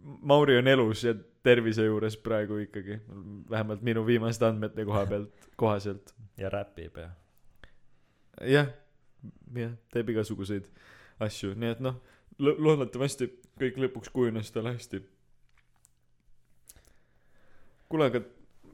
Mauri 0.05 0.59
on 0.59 0.69
elus 0.69 1.05
ja 1.07 1.15
tervise 1.45 1.85
juures 1.87 2.17
praegu 2.21 2.59
ikkagi 2.65 2.99
vähemalt 3.51 3.83
minu 3.85 4.05
viimaste 4.07 4.47
andmete 4.49 4.85
koha 4.85 5.05
pealt 5.09 5.49
kohaselt 5.61 6.15
ja 6.41 6.51
räpib 6.53 6.99
ja 6.99 7.11
jah, 8.43 8.71
jah, 9.55 9.75
teeb 9.95 10.13
igasuguseid 10.15 10.69
asju, 11.23 11.55
nii 11.59 11.75
et 11.77 11.83
noh, 11.85 12.01
loodetavasti 12.39 13.31
kõik 13.61 13.79
lõpuks 13.85 14.11
kujunes 14.15 14.51
tal 14.55 14.67
hästi. 14.73 15.03
kuule, 17.89 18.09
aga 18.11 18.25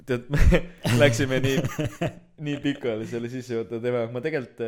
tead, 0.09 0.31
me 0.33 0.63
läksime 1.03 1.41
nii, 1.45 1.59
nii 2.47 2.57
pikali 2.65 3.05
selle 3.11 3.29
sissejuhatava 3.33 3.83
teemaga, 3.85 4.09
ma 4.15 4.23
tegelikult, 4.25 4.63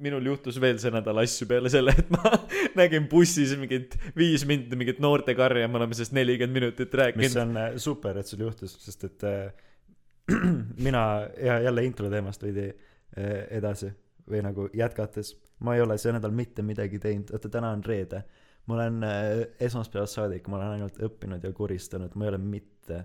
minul 0.00 0.30
juhtus 0.30 0.56
veel 0.62 0.80
see 0.80 0.92
nädal 0.94 1.20
asju 1.20 1.48
peale 1.50 1.72
selle, 1.72 1.92
et 1.92 2.08
ma 2.14 2.32
nägin 2.80 3.08
bussis 3.10 3.52
mingit 3.60 3.98
viis 4.16 4.46
minti 4.48 4.78
mingit 4.80 5.02
noortekarja, 5.04 5.68
me 5.68 5.82
oleme 5.82 5.98
sellest 5.98 6.16
nelikümmend 6.16 6.60
minutit 6.60 6.88
mis 6.88 7.00
rääkinud. 7.02 7.40
on 7.44 7.60
äh, 7.60 7.70
super 7.82 8.22
et 8.22 8.30
sul 8.30 8.46
juhtus 8.46 8.78
sest 8.86 9.04
et 9.10 9.28
äh, 9.28 9.67
mina 10.86 11.28
ja 11.42 11.60
jälle 11.60 11.84
intro 11.84 12.10
teemast 12.10 12.42
veidi 12.42 12.68
äh, 12.68 13.46
edasi 13.50 13.92
või 14.28 14.42
nagu 14.44 14.68
jätkates. 14.74 15.34
Ma 15.64 15.74
ei 15.74 15.82
ole 15.82 15.98
see 15.98 16.12
nädal 16.14 16.34
mitte 16.36 16.62
midagi 16.62 17.00
teinud. 17.02 17.32
Oota 17.34 17.48
täna 17.48 17.72
on 17.74 17.84
reede. 17.84 18.22
Ma 18.66 18.76
olen 18.76 19.04
äh, 19.04 19.30
esmaspäevast 19.60 20.18
saadik. 20.18 20.48
Ma 20.48 20.60
olen 20.60 20.76
ainult 20.76 21.00
õppinud 21.02 21.44
ja 21.44 21.52
koristanud 21.52 22.14
ma 22.14 22.26
ei 22.26 22.34
ole 22.34 22.42
mitte 22.42 23.04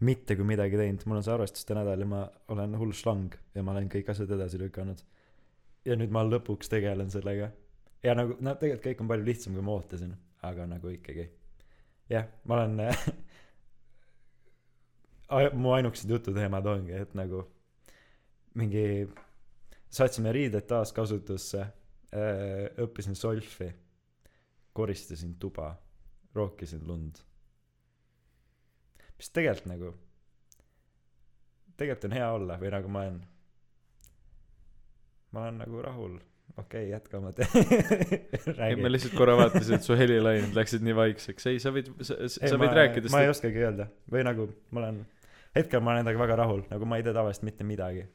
mitte 0.00 0.36
kui 0.36 0.44
midagi 0.44 0.76
teinud. 0.76 1.04
Mul 1.06 1.20
on 1.20 1.24
see 1.24 1.34
arvestuste 1.34 1.76
nädal 1.76 2.02
ja 2.04 2.08
ma 2.08 2.24
olen 2.52 2.76
hull 2.80 2.92
šlang 2.96 3.36
ja 3.54 3.62
ma 3.64 3.72
olen 3.72 3.88
kõik 3.92 4.10
asjad 4.12 4.32
edasi 4.36 4.60
lükanud. 4.60 5.00
Ja 5.86 5.96
nüüd 5.96 6.12
ma 6.12 6.24
lõpuks 6.26 6.68
tegelen 6.72 7.12
sellega. 7.12 7.50
Ja 8.04 8.16
nagu 8.16 8.36
no 8.40 8.56
tegelikult 8.60 8.90
kõik 8.90 9.02
on 9.04 9.10
palju 9.12 9.28
lihtsam 9.28 9.56
kui 9.56 9.64
ma 9.64 9.76
ootasin. 9.76 10.12
Aga 10.44 10.66
nagu 10.68 10.92
ikkagi 10.92 11.30
jah 12.12 12.28
ma 12.44 12.60
olen 12.60 12.80
mu 15.54 15.72
ainukesed 15.74 16.10
jututeemad 16.10 16.66
ongi 16.70 16.94
et 16.94 17.14
nagu 17.18 17.42
mingi 18.56 19.06
saatsime 19.92 20.32
riided 20.32 20.66
taaskasutusse 20.70 21.60
äh, 21.60 21.72
õppisin 22.82 23.18
solfi 23.18 23.70
koristasin 24.76 25.36
tuba 25.40 25.72
rookisin 26.36 26.82
lund. 26.86 27.22
Mis 29.16 29.30
tegelikult 29.32 29.70
nagu 29.72 29.94
tegelikult 31.76 32.08
on 32.10 32.16
hea 32.16 32.30
olla 32.32 32.56
või 32.60 32.72
nagu 32.72 32.92
ma 32.92 33.04
olen 33.06 33.20
ma 35.32 35.44
olen 35.46 35.62
nagu 35.64 35.84
rahul. 35.84 36.16
Okei 36.56 36.86
okay, 36.86 36.90
jätka 36.92 37.18
oma 37.18 37.32
te- 37.36 37.44
ei, 37.60 38.52
räägi 38.56 38.84
ma 38.84 38.88
lihtsalt 38.88 39.16
korra 39.18 39.34
vaatasin, 39.36 39.76
et 39.76 39.84
su 39.84 39.96
helilained 39.98 40.54
läksid 40.56 40.84
nii 40.86 40.94
vaikseks, 40.96 41.48
ei, 41.50 41.58
sa 41.60 41.72
võid, 41.74 41.90
sa, 42.00 42.16
ei, 42.22 42.30
sa 42.32 42.56
võid 42.56 42.70
ma, 42.70 42.76
rääkida 42.78 43.12
ma 43.12 43.20
ei 43.26 43.32
oskagi 43.32 43.60
öelda. 43.60 43.88
Või 44.12 44.22
nagu 44.24 44.46
ma 44.70 44.84
olen 44.84 45.02
hetkel 45.56 45.82
ma 45.82 45.94
olen 45.94 46.04
endaga 46.04 46.22
väga 46.22 46.38
rahul 46.42 46.64
nagu 46.70 46.88
ma 46.88 47.00
ei 47.00 47.06
tee 47.06 47.14
tavaliselt 47.16 47.46
mitte 47.48 47.64
midagi. 47.64 48.06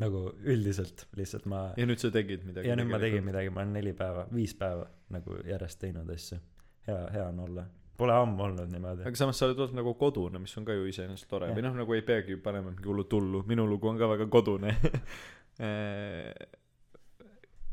Nagu 0.00 0.24
üldiselt 0.50 1.06
lihtsalt 1.14 1.46
ma 1.50 1.68
ja 1.78 1.86
nüüd 1.86 2.02
sa 2.02 2.10
tegid 2.14 2.42
midagi. 2.46 2.68
ja 2.68 2.76
nüüd 2.78 2.90
ma 2.90 2.98
tegin. 3.02 3.24
midagi 3.26 3.52
ma 3.54 3.62
olen 3.62 3.76
neli 3.78 3.94
päeva 3.96 4.26
viis 4.34 4.54
päeva 4.58 4.88
nagu 5.14 5.38
järjest 5.46 5.80
teinud 5.80 6.10
asju. 6.10 6.40
Hea 6.88 7.00
hea 7.14 7.26
on 7.30 7.40
olla. 7.46 7.64
Pole 7.96 8.14
ammu 8.18 8.42
olnud 8.42 8.72
niimoodi. 8.72 9.04
Aga 9.06 9.18
samas 9.18 9.38
sa 9.38 9.46
oled 9.46 9.60
olnud 9.62 9.78
nagu 9.78 9.92
kodune, 9.98 10.40
mis 10.42 10.56
on 10.58 10.64
ka 10.66 10.74
ju 10.74 10.88
iseenesest 10.90 11.28
tore. 11.30 11.52
Või 11.54 11.62
noh, 11.62 11.76
nagu 11.78 11.94
ei 11.94 12.02
peagi 12.02 12.34
panema 12.42 12.72
mingi 12.72 12.90
hullult 12.90 13.12
hullu, 13.14 13.44
minu 13.46 13.68
lugu 13.70 13.86
on 13.92 14.00
ka 14.00 14.08
väga 14.10 14.26
kodune. 14.32 14.74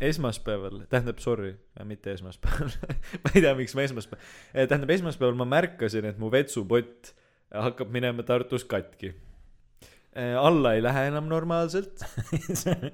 Esmaspäeval, 0.01 0.84
tähendab 0.89 1.19
sorry, 1.22 1.55
mitte 1.86 2.13
esmaspäeval. 2.13 2.69
Ma 3.24 3.34
ei 3.34 3.41
tea, 3.41 3.53
miks 3.57 3.76
ma 3.78 3.84
esmaspäeval, 3.86 4.30
tähendab 4.69 4.93
esmaspäeval 4.95 5.38
ma 5.38 5.45
märkasin, 5.49 6.07
et 6.09 6.22
mu 6.22 6.30
vetsupott 6.34 7.11
hakkab 7.52 7.91
minema 7.91 8.24
Tartus 8.24 8.66
katki. 8.66 9.14
alla 10.39 10.74
ei 10.76 10.82
lähe 10.84 11.06
enam 11.08 11.30
normaalselt 11.32 12.02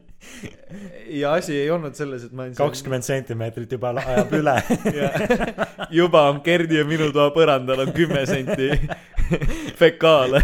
ja 1.22 1.32
asi 1.34 1.56
ei 1.58 1.72
olnud 1.74 1.96
selles, 1.98 2.28
et 2.28 2.34
ma 2.38 2.44
olin 2.44 2.54
kakskümmend 2.54 3.06
sentimeetrit 3.08 3.72
juba 3.74 3.90
ajab 3.98 4.36
üle 4.38 4.54
ja 5.00 5.10
juba 5.90 6.28
on 6.30 6.44
Gerdi 6.46 6.78
ja 6.78 6.86
minu 6.86 7.10
toa 7.16 7.32
põrandal 7.34 7.88
on 7.88 7.94
kümme 7.96 8.22
senti 8.30 8.70
fekaale. 9.82 10.44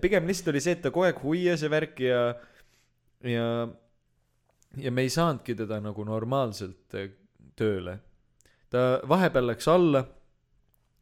pigem 0.00 0.30
lihtsalt 0.30 0.52
oli 0.54 0.62
see, 0.62 0.76
et 0.78 0.84
ta 0.84 0.94
kogu 0.94 1.08
aeg 1.08 1.20
huias 1.24 1.66
ja 1.66 1.70
värk 1.72 2.00
ja, 2.06 2.22
ja, 3.34 3.50
ja 4.78 4.94
me 4.94 5.06
ei 5.06 5.10
saanudki 5.10 5.58
teda 5.58 5.80
nagu 5.82 6.06
normaalselt 6.06 6.98
eh, 7.02 7.10
tööle. 7.58 7.98
ta 8.70 9.02
vahepeal 9.10 9.50
läks 9.50 9.68
alla, 9.74 10.06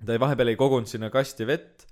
ta 0.00 0.20
vahepeal 0.20 0.52
ei 0.52 0.60
kogunud 0.60 0.88
sinna 0.88 1.12
kasti 1.12 1.44
vett 1.48 1.91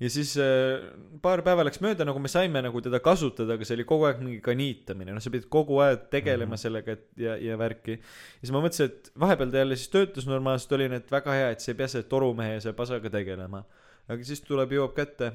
ja 0.00 0.10
siis 0.12 0.34
äh, 0.40 0.82
paar 1.24 1.40
päeva 1.44 1.64
läks 1.64 1.80
mööda, 1.84 2.04
nagu 2.08 2.20
me 2.20 2.28
saime 2.28 2.60
nagu 2.64 2.80
teda 2.84 3.00
kasutada, 3.04 3.56
aga 3.56 3.66
see 3.66 3.78
oli 3.78 3.86
kogu 3.88 4.06
aeg 4.08 4.20
mingi 4.24 4.42
kaniitamine, 4.44 5.14
noh, 5.16 5.24
sa 5.24 5.32
pidid 5.32 5.48
kogu 5.52 5.78
aeg 5.84 6.08
tegelema 6.12 6.50
mm. 6.50 6.54
-hmm. 6.54 6.62
sellega, 6.62 6.96
et 6.96 7.22
ja, 7.22 7.36
ja 7.40 7.56
värki. 7.60 7.96
ja 7.96 8.42
siis 8.42 8.52
ma 8.52 8.62
mõtlesin, 8.64 8.92
et 8.92 9.10
vahepeal 9.20 9.52
ta 9.52 9.62
jälle 9.62 9.78
siis 9.80 9.92
töötas 9.94 10.28
normaalselt, 10.28 10.72
oli 10.76 10.88
nii, 10.92 11.00
et 11.04 11.14
väga 11.16 11.38
hea, 11.38 11.48
et 11.54 11.64
sa 11.64 11.72
ei 11.72 11.78
pea 11.80 11.88
selle 11.88 12.08
torumehe 12.12 12.58
ja 12.58 12.60
selle 12.60 12.76
pasaga 12.76 13.10
tegelema. 13.10 13.64
aga 14.08 14.24
siis 14.24 14.44
tuleb, 14.44 14.76
jõuab 14.76 14.92
kätte 14.96 15.32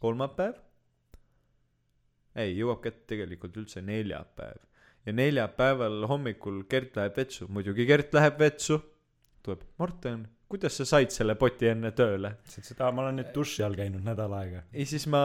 kolmapäev. 0.00 0.56
ei, 2.34 2.56
jõuab 2.56 2.80
kätte 2.80 3.04
tegelikult 3.12 3.56
üldse 3.56 3.82
neljapäev. 3.82 4.64
ja 5.06 5.12
neljapäeval 5.12 6.06
hommikul 6.08 6.64
Gert 6.70 6.96
läheb 6.96 7.16
vetsu, 7.16 7.48
muidugi 7.48 7.84
Gert 7.84 8.14
läheb 8.14 8.40
vetsu. 8.40 8.80
tuleb, 9.42 9.68
Morten, 9.78 10.28
kuidas 10.48 10.78
sa 10.80 10.86
said 10.88 11.12
selle 11.12 11.34
poti 11.38 11.68
enne 11.70 11.90
tööle? 11.96 12.32
seda 12.48 12.88
ma 12.94 13.04
olen 13.04 13.20
nüüd 13.20 13.30
duši 13.34 13.64
all 13.66 13.76
käinud 13.78 14.04
nädal 14.06 14.32
aega 14.38 14.62
ja 14.64 14.86
siis 14.88 15.04
ma 15.10 15.20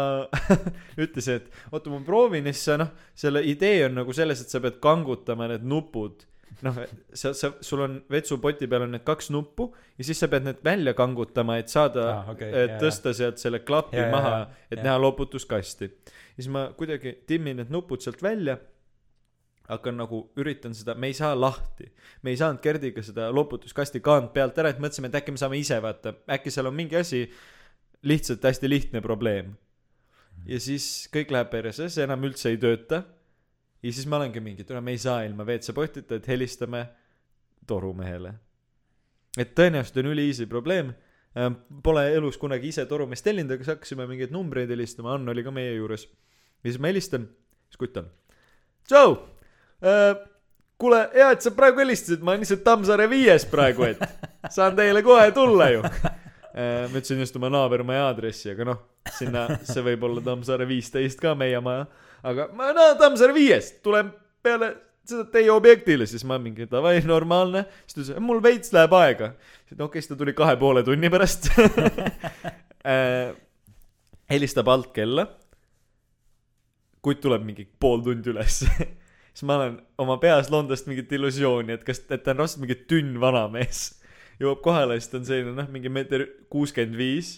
ütlesin, 1.06 1.40
et 1.40 1.72
oota, 1.72 1.92
ma 1.94 2.02
proovin 2.06 2.50
ja 2.50 2.54
siis 2.56 2.68
sa 2.72 2.78
noh, 2.82 2.92
selle 3.16 3.44
idee 3.48 3.86
on 3.88 3.98
nagu 4.02 4.16
selles, 4.16 4.44
et 4.44 4.54
sa 4.54 4.62
pead 4.64 4.82
kangutama 4.84 5.48
need 5.54 5.64
nupud. 5.68 6.26
noh, 6.64 6.82
sa, 7.16 7.32
sa, 7.38 7.54
sul 7.66 7.86
on 7.86 7.96
vetsupoti 8.12 8.68
peal 8.72 8.86
on 8.86 8.94
need 8.98 9.06
kaks 9.08 9.32
nuppu 9.34 9.72
ja 9.98 10.08
siis 10.10 10.20
sa 10.20 10.30
pead 10.32 10.46
need 10.50 10.60
välja 10.66 10.94
kangutama, 10.98 11.58
et 11.62 11.72
saada 11.72 12.10
Ah, 12.18 12.30
okay, 12.36 12.52
jaa, 12.52 12.78
tõsta 12.84 13.16
sealt 13.16 13.42
selle 13.42 13.64
klapi 13.64 13.98
ja, 13.98 14.10
jaa, 14.10 14.12
maha 14.14 14.36
et 14.70 14.78
jaa. 14.78 14.86
näha 14.90 15.00
loputuskasti. 15.02 15.90
siis 16.36 16.52
ma 16.52 16.68
kuidagi 16.78 17.22
timmin 17.28 17.62
need 17.64 17.72
nupud 17.74 18.04
sealt 18.04 18.22
välja 18.24 18.60
hakkan 19.70 19.96
nagu, 19.98 20.26
üritan 20.40 20.76
seda, 20.76 20.96
me 21.00 21.08
ei 21.08 21.16
saa 21.16 21.34
lahti. 21.40 21.88
me 22.22 22.34
ei 22.34 22.38
saanud 22.38 22.62
Gerdiga 22.64 23.04
seda 23.04 23.30
loputuskasti 23.32 24.02
kaant 24.04 24.34
pealt 24.34 24.58
ära, 24.60 24.74
et 24.74 24.80
mõtlesime, 24.84 25.10
et 25.12 25.20
äkki 25.22 25.36
me 25.36 25.40
saame 25.40 25.60
ise 25.60 25.80
vaata, 25.84 26.16
äkki 26.36 26.52
seal 26.52 26.68
on 26.68 26.76
mingi 26.76 27.00
asi, 27.00 27.24
lihtsalt 28.04 28.44
hästi 28.44 28.70
lihtne 28.70 29.02
probleem. 29.02 29.54
ja 30.46 30.60
siis 30.60 31.08
kõik 31.14 31.32
läheb 31.32 31.52
perse, 31.52 31.88
see 31.90 32.04
enam 32.04 32.24
üldse 32.28 32.52
ei 32.52 32.60
tööta. 32.60 33.04
ja 33.84 33.92
siis 33.92 34.08
ma 34.08 34.20
olengi 34.20 34.44
mingi, 34.44 34.68
tule, 34.68 34.82
me 34.82 34.92
ei 34.92 35.00
saa 35.00 35.24
ilma 35.24 35.46
WC-potita, 35.48 36.20
et 36.20 36.28
helistame 36.28 36.86
torumehele. 37.68 38.34
et 39.38 39.56
tõenäoliselt 39.56 40.04
on 40.04 40.12
üli 40.12 40.28
easy 40.30 40.48
probleem. 40.48 40.94
Pole 41.84 42.04
elus 42.14 42.36
kunagi 42.38 42.68
ise 42.70 42.84
torumeest 42.86 43.24
tellinud, 43.26 43.56
aga 43.56 43.64
siis 43.64 43.72
hakkasime 43.72 44.06
mingeid 44.06 44.30
numbreid 44.30 44.70
helistama, 44.70 45.16
Ann 45.16 45.32
oli 45.32 45.42
ka 45.44 45.52
meie 45.56 45.72
juures. 45.80 46.04
ja 46.64 46.70
siis 46.70 46.82
ma 46.82 46.92
helistan, 46.92 47.30
siis 47.72 47.80
kutt 47.80 47.98
on. 47.98 48.12
äh,. 48.92 49.33
kuule, 50.80 51.00
hea, 51.14 51.30
et 51.36 51.46
sa 51.46 51.54
praegu 51.56 51.84
helistasid, 51.84 52.24
ma 52.24 52.34
olen 52.34 52.44
lihtsalt 52.44 52.64
Tammsaare 52.66 53.08
viies 53.12 53.46
praegu, 53.52 53.88
et 53.88 54.00
saan 54.54 54.78
teile 54.78 55.04
kohe 55.06 55.30
tulla 55.36 55.70
ju 55.74 55.84
äh,. 55.84 56.88
ma 56.88 56.94
ütlesin 56.94 57.22
just 57.24 57.36
oma 57.40 57.52
naabermaja 57.54 58.08
aadressi, 58.10 58.52
aga 58.54 58.68
noh, 58.72 58.82
sinna, 59.18 59.46
see 59.68 59.84
võib 59.86 60.08
olla 60.10 60.24
Tammsaare 60.26 60.68
viisteist 60.70 61.22
ka 61.22 61.36
meie 61.38 61.60
maja. 61.64 61.86
aga 62.24 62.50
ma 62.58 62.72
näen 62.76 62.98
Tammsaare 63.00 63.36
viiest, 63.36 63.80
tulen 63.86 64.12
peale 64.44 64.74
seda 65.08 65.26
teie 65.32 65.52
objektile, 65.52 66.08
siis 66.08 66.24
ma 66.28 66.38
mingi 66.40 66.68
davai, 66.72 66.98
normaalne. 67.08 67.66
siis 67.86 67.96
ta 67.96 68.02
ütles, 68.04 68.24
mul 68.24 68.42
veits 68.44 68.74
läheb 68.76 68.98
aega. 68.98 69.34
siis 69.68 69.80
okei, 69.80 70.02
siis 70.02 70.12
ta 70.14 70.20
tuli 70.20 70.36
kahe 70.38 70.56
poole 70.60 70.84
tunni 70.84 71.12
pärast 71.14 71.50
äh,. 72.94 73.32
helistab 74.32 74.72
alt 74.72 74.92
kella. 74.96 75.28
kutt 77.04 77.20
tuleb 77.24 77.44
mingi 77.44 77.68
pool 77.80 78.04
tundi 78.04 78.32
üles. 78.32 78.64
Siis 79.34 79.48
ma 79.50 79.58
olen 79.60 79.80
oma 80.02 80.18
peas 80.22 80.52
londast 80.54 80.88
mingit 80.90 81.12
illusiooni, 81.12 81.74
et 81.78 81.84
kas, 81.88 82.04
et 82.10 82.24
ta 82.24 82.34
on 82.34 82.44
raudselt 82.44 82.64
mingi 82.64 82.78
tünn 82.90 83.20
vanamees. 83.22 83.86
jõuab 84.42 84.62
kohale, 84.66 85.00
siis 85.00 85.12
ta 85.12 85.20
on 85.22 85.26
selline 85.30 85.56
noh, 85.58 85.72
mingi 85.74 85.92
meeter 85.94 86.28
kuuskümmend 86.54 86.98
viis, 86.98 87.36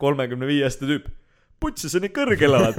kolmekümne 0.00 0.48
viie 0.48 0.64
aasta 0.68 0.88
tüüp 0.88 1.10
putsi, 1.60 1.90
sa 1.92 2.00
nii 2.00 2.12
kõrgel 2.14 2.56
oled. 2.56 2.78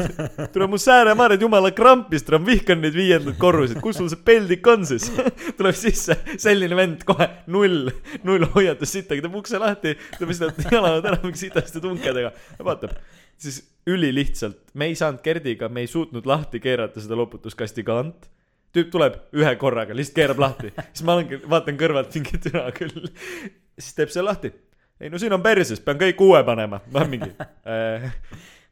tule 0.53 0.68
mu 0.70 0.80
sääremaared 0.82 1.41
jumala 1.41 1.72
krampist, 1.76 2.30
ma 2.34 2.39
vihkan 2.45 2.82
neid 2.82 2.97
viiendaid 2.97 3.38
korruseid, 3.41 3.80
kus 3.84 3.99
sul 3.99 4.09
see 4.12 4.22
peldik 4.26 4.68
on 4.72 4.86
siis? 4.89 5.07
tuleb 5.59 5.78
sisse, 5.78 6.18
selline 6.41 6.78
vend 6.78 7.05
kohe 7.07 7.28
null, 7.53 7.91
null 8.28 8.47
hoiatus 8.55 8.95
sittagi, 8.97 9.24
teeb 9.24 9.38
ukse 9.38 9.62
lahti, 9.62 9.93
tuleb 10.18 10.34
lihtsalt 10.34 10.66
jalad 10.74 11.05
ära 11.05 11.22
mingi 11.22 11.43
sitaste 11.43 11.84
tunkadega. 11.84 12.34
vaatab, 12.66 12.97
siis 13.41 13.62
ülilihtsalt, 13.89 14.59
me 14.74 14.89
ei 14.89 14.97
saanud 14.97 15.22
Gerdiga, 15.26 15.70
me 15.70 15.86
ei 15.86 15.89
suutnud 15.91 16.26
lahti 16.30 16.62
keerata 16.64 17.01
seda 17.03 17.18
loputuskasti 17.22 17.86
kaant. 17.86 18.30
Tüüp 18.76 18.91
tuleb 18.93 19.17
ühe 19.38 19.53
korraga, 19.59 19.95
lihtsalt 19.97 20.19
keerab 20.22 20.41
lahti, 20.43 20.72
siis 20.91 21.05
ma 21.07 21.17
olengi, 21.17 21.41
vaatan 21.51 21.80
kõrvalt 21.80 22.15
mingi 22.17 22.39
türa 22.45 22.67
küll. 22.76 23.09
siis 23.80 23.97
teeb 23.97 24.13
selle 24.13 24.30
lahti. 24.32 24.53
ei 25.01 25.11
no 25.11 25.22
siin 25.22 25.34
on 25.36 25.43
perses, 25.43 25.82
pean 25.84 25.99
kõik 26.01 26.24
uue 26.24 26.41
panema, 26.47 26.82
ma 26.93 27.05
mingi 27.09 27.32
äh, 27.65 28.11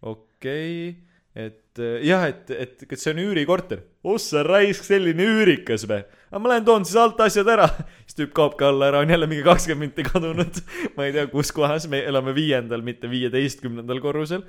okei 0.01 0.89
okay,, 0.89 0.95
et 1.39 1.81
jah, 2.05 2.25
et, 2.29 2.51
et 2.51 2.87
kas 2.89 3.03
see 3.03 3.13
on 3.13 3.21
üürikorter? 3.23 3.83
ossa 4.03 4.43
raisk, 4.45 4.85
selline 4.87 5.25
üürikas 5.25 5.85
või? 5.89 6.01
aga 6.29 6.41
ma 6.41 6.53
lähen 6.53 6.67
toon 6.67 6.87
siis 6.87 6.99
alt 6.99 7.19
asjad 7.25 7.49
ära. 7.51 7.67
siis 8.05 8.17
tüüp 8.21 8.33
kaobki 8.37 8.67
alla 8.67 8.89
ära, 8.91 9.03
on 9.03 9.13
jälle 9.13 9.29
mingi 9.29 9.45
kakskümmend 9.45 9.89
minti 9.89 10.07
kadunud. 10.07 10.61
ma 10.95 11.07
ei 11.07 11.15
tea, 11.15 11.27
kus 11.31 11.51
kohas, 11.55 11.87
me 11.91 12.01
elame 12.07 12.35
viiendal, 12.37 12.83
mitte 12.85 13.11
viieteistkümnendal 13.11 14.01
korrusel. 14.03 14.45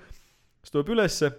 siis 0.63 0.75
tuleb 0.75 0.95
ülesse, 0.97 1.33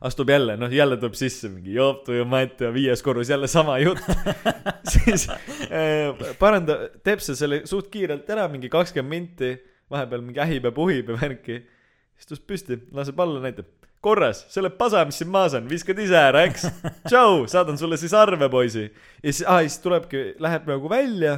astub 0.00 0.30
jälle, 0.32 0.56
noh 0.56 0.72
jälle 0.72 0.96
tuleb 0.96 1.16
sisse 1.18 1.48
mingi 1.52 1.74
joop 1.76 2.08
ja 2.08 2.24
mati 2.24 2.64
ja 2.64 2.70
viies 2.72 3.02
korrus 3.04 3.28
jälle 3.28 3.48
sama 3.48 3.78
jutt. 3.78 4.00
siis 4.92 5.28
äh, 5.28 6.14
paranda, 6.38 6.78
teeb 7.04 7.20
see 7.24 7.36
selle 7.36 7.62
suht 7.68 7.90
kiirelt 7.92 8.30
ära, 8.32 8.48
mingi 8.48 8.72
kakskümmend 8.72 9.10
minti, 9.10 9.52
vahepeal 9.92 10.24
mingi 10.24 10.40
ähib 10.40 10.70
ja 10.70 10.72
puhib 10.72 11.12
ja 11.12 11.18
värki 11.20 11.60
istus 12.20 12.40
püsti, 12.40 12.78
laseb 12.96 13.20
alla, 13.20 13.40
näitab. 13.44 13.68
korras, 14.00 14.46
selle 14.48 14.70
pasa, 14.72 15.02
mis 15.04 15.18
siin 15.20 15.28
maas 15.28 15.52
on, 15.56 15.66
viskad 15.68 15.98
ise 16.00 16.16
ära, 16.16 16.46
eks. 16.48 16.62
tšau, 17.08 17.44
saadan 17.52 17.76
sulle 17.76 17.98
siis 18.00 18.14
arve, 18.16 18.48
poisi. 18.52 18.86
ja 19.20 19.32
siis, 19.32 19.44
aa, 19.44 19.60
siis 19.66 19.76
tulebki, 19.84 20.22
läheb 20.40 20.68
nagu 20.68 20.88
välja, 20.88 21.36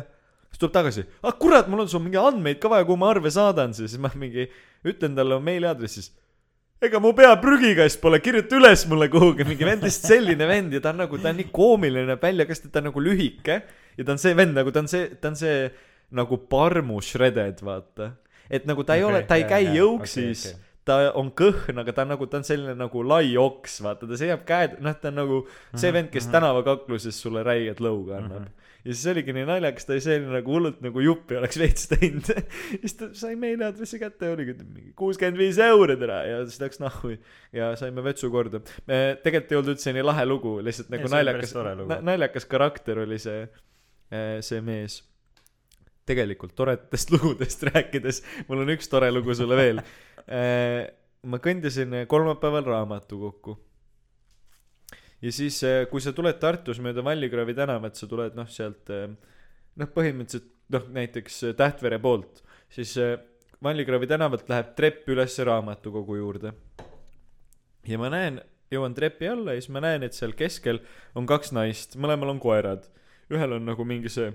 siis 0.50 0.62
tuleb 0.62 0.74
tagasi. 0.78 1.06
ah 1.26 1.34
kurat, 1.38 1.70
mul 1.70 1.82
on 1.82 1.90
sul 1.90 2.02
mingi 2.04 2.20
andmeid 2.20 2.62
ka 2.62 2.70
vaja, 2.70 2.86
kuhu 2.86 3.00
ma 3.02 3.10
arve 3.10 3.34
saadan 3.34 3.74
siis, 3.74 3.94
siis 3.94 4.02
ma 4.02 4.10
mingi 4.14 4.46
ütlen 4.86 5.18
talle 5.18 5.38
oma 5.38 5.50
meiliaadressi, 5.50 6.02
siis 6.02 6.21
ega 6.82 7.00
mu 7.02 7.12
pea 7.16 7.34
prügikast 7.42 8.00
pole, 8.02 8.18
kirjuta 8.22 8.58
üles 8.58 8.82
mulle 8.90 9.08
kuhugi, 9.12 9.46
mingi 9.46 9.66
vend 9.68 9.86
lihtsalt 9.86 10.10
selline 10.16 10.48
vend 10.50 10.74
ja 10.74 10.82
ta 10.82 10.90
on 10.90 11.04
nagu, 11.04 11.20
ta 11.22 11.30
on 11.30 11.38
nii 11.38 11.52
koomiline 11.54 12.08
näeb 12.10 12.24
välja, 12.24 12.48
kas 12.48 12.64
ta 12.64 12.80
on 12.80 12.90
nagu 12.90 13.04
lühike 13.04 13.60
ja 13.98 14.06
ta 14.06 14.16
on 14.16 14.20
see 14.22 14.34
vend 14.38 14.58
nagu, 14.58 14.74
ta 14.74 14.82
on 14.82 14.90
see, 14.90 15.06
ta 15.22 15.30
on 15.30 15.38
see 15.38 15.70
nagu 16.18 16.38
parmu 16.50 16.98
shredded, 17.04 17.62
vaata. 17.64 18.12
et 18.50 18.66
nagu 18.68 18.84
ta 18.84 18.98
ei 18.98 19.06
okay, 19.06 19.14
ole, 19.14 19.24
ta 19.28 19.38
ei 19.40 19.48
käi 19.48 19.64
jõuksis 19.78 20.46
okay,, 20.48 20.58
okay 20.58 20.68
ta 20.82 20.98
on 21.18 21.30
kõhn, 21.38 21.78
aga 21.78 21.92
ta 21.94 22.02
on 22.02 22.12
nagu, 22.16 22.26
ta 22.26 22.40
on 22.40 22.46
selline 22.46 22.74
nagu 22.74 23.04
lai 23.06 23.36
oks, 23.38 23.78
vaata, 23.84 24.08
ta 24.08 24.18
seisab 24.18 24.42
käed, 24.48 24.80
noh, 24.82 24.96
ta 24.98 25.12
on 25.12 25.20
nagu 25.20 25.38
see 25.78 25.92
vend, 25.94 26.10
kes 26.10 26.26
tänavakakluses 26.32 27.20
sulle 27.22 27.44
räiget 27.46 27.82
lõuga 27.82 28.18
annab 28.18 28.40
mm. 28.40 28.48
-hmm. 28.48 28.71
Ja 28.84 28.94
siis 28.94 29.04
oligi 29.12 29.34
nii 29.36 29.46
naljakas, 29.48 29.86
ta 29.86 29.94
oli 29.94 30.04
selline 30.04 30.32
nagu 30.36 30.54
hullult 30.56 30.80
nagu 30.84 31.04
juppi 31.04 31.38
oleks 31.38 31.60
veits 31.60 31.86
teinud. 31.92 32.32
siis 32.82 32.96
ta 32.98 33.10
sai 33.18 33.36
meiliaadressi 33.40 34.00
kätte 34.02 34.30
ja 34.30 34.36
oligi 34.36 34.56
mingi 34.62 34.92
kuuskümmend 34.98 35.40
viis 35.40 35.60
euri 35.62 35.96
tere 36.00 36.18
ja 36.30 36.42
siis 36.48 36.60
läks 36.62 36.82
nahhu 36.82 37.14
ja 37.54 37.72
saime 37.80 38.04
vetsu 38.04 38.32
korda. 38.34 38.62
tegelikult 38.88 39.54
ei 39.54 39.60
olnud 39.60 39.76
üldse 39.76 39.94
nii 39.96 40.06
lahe 40.06 40.26
lugu, 40.26 40.58
lihtsalt 40.64 40.92
nagu 40.94 41.08
oli 41.08 41.16
naljakas 41.18 41.56
naljakas 42.10 42.50
karakter 42.50 43.04
oli 43.06 43.20
see, 43.22 43.46
see 44.42 44.60
mees 44.64 45.02
tegelikult 46.08 46.54
toredatest 46.58 47.10
lugudest 47.14 47.62
rääkides, 47.68 48.22
mul 48.48 48.64
on 48.64 48.74
üks 48.74 48.90
tore 48.90 49.10
lugu 49.14 49.36
sulle 49.38 49.58
veel. 49.58 49.82
ma 51.30 51.38
kõndisin 51.42 52.02
kolmapäeval 52.10 52.66
raamatukokku. 52.72 53.56
Ja 55.22 55.32
siis, 55.32 55.60
kui 55.90 56.02
sa 56.02 56.12
tuled 56.16 56.38
Tartus 56.42 56.80
mööda 56.82 57.04
Vallikraavi 57.04 57.54
tänavat, 57.54 57.96
sa 57.98 58.08
tuled 58.10 58.34
noh, 58.38 58.48
sealt 58.50 58.90
noh, 58.90 59.90
põhimõtteliselt 59.94 60.50
noh, 60.72 60.88
näiteks 60.96 61.42
Tähtvere 61.58 61.98
poolt, 62.02 62.42
siis 62.72 62.94
eh, 63.00 63.16
Vallikraavi 63.62 64.08
tänavalt 64.10 64.48
läheb 64.50 64.72
trepp 64.78 65.10
üles 65.12 65.38
raamatukogu 65.46 66.16
juurde. 66.18 66.54
ja 67.88 67.98
ma 67.98 68.10
näen, 68.12 68.40
jõuan 68.72 68.94
trepi 68.94 69.28
alla 69.28 69.54
ja 69.54 69.60
siis 69.60 69.72
ma 69.74 69.82
näen, 69.84 70.02
et 70.02 70.16
seal 70.16 70.34
keskel 70.38 70.80
on 71.14 71.26
kaks 71.26 71.52
naist, 71.52 71.96
mõlemal 71.96 72.34
on 72.34 72.40
koerad. 72.40 72.88
ühel 73.32 73.52
on 73.58 73.64
nagu 73.64 73.84
mingi 73.84 74.08
see 74.08 74.32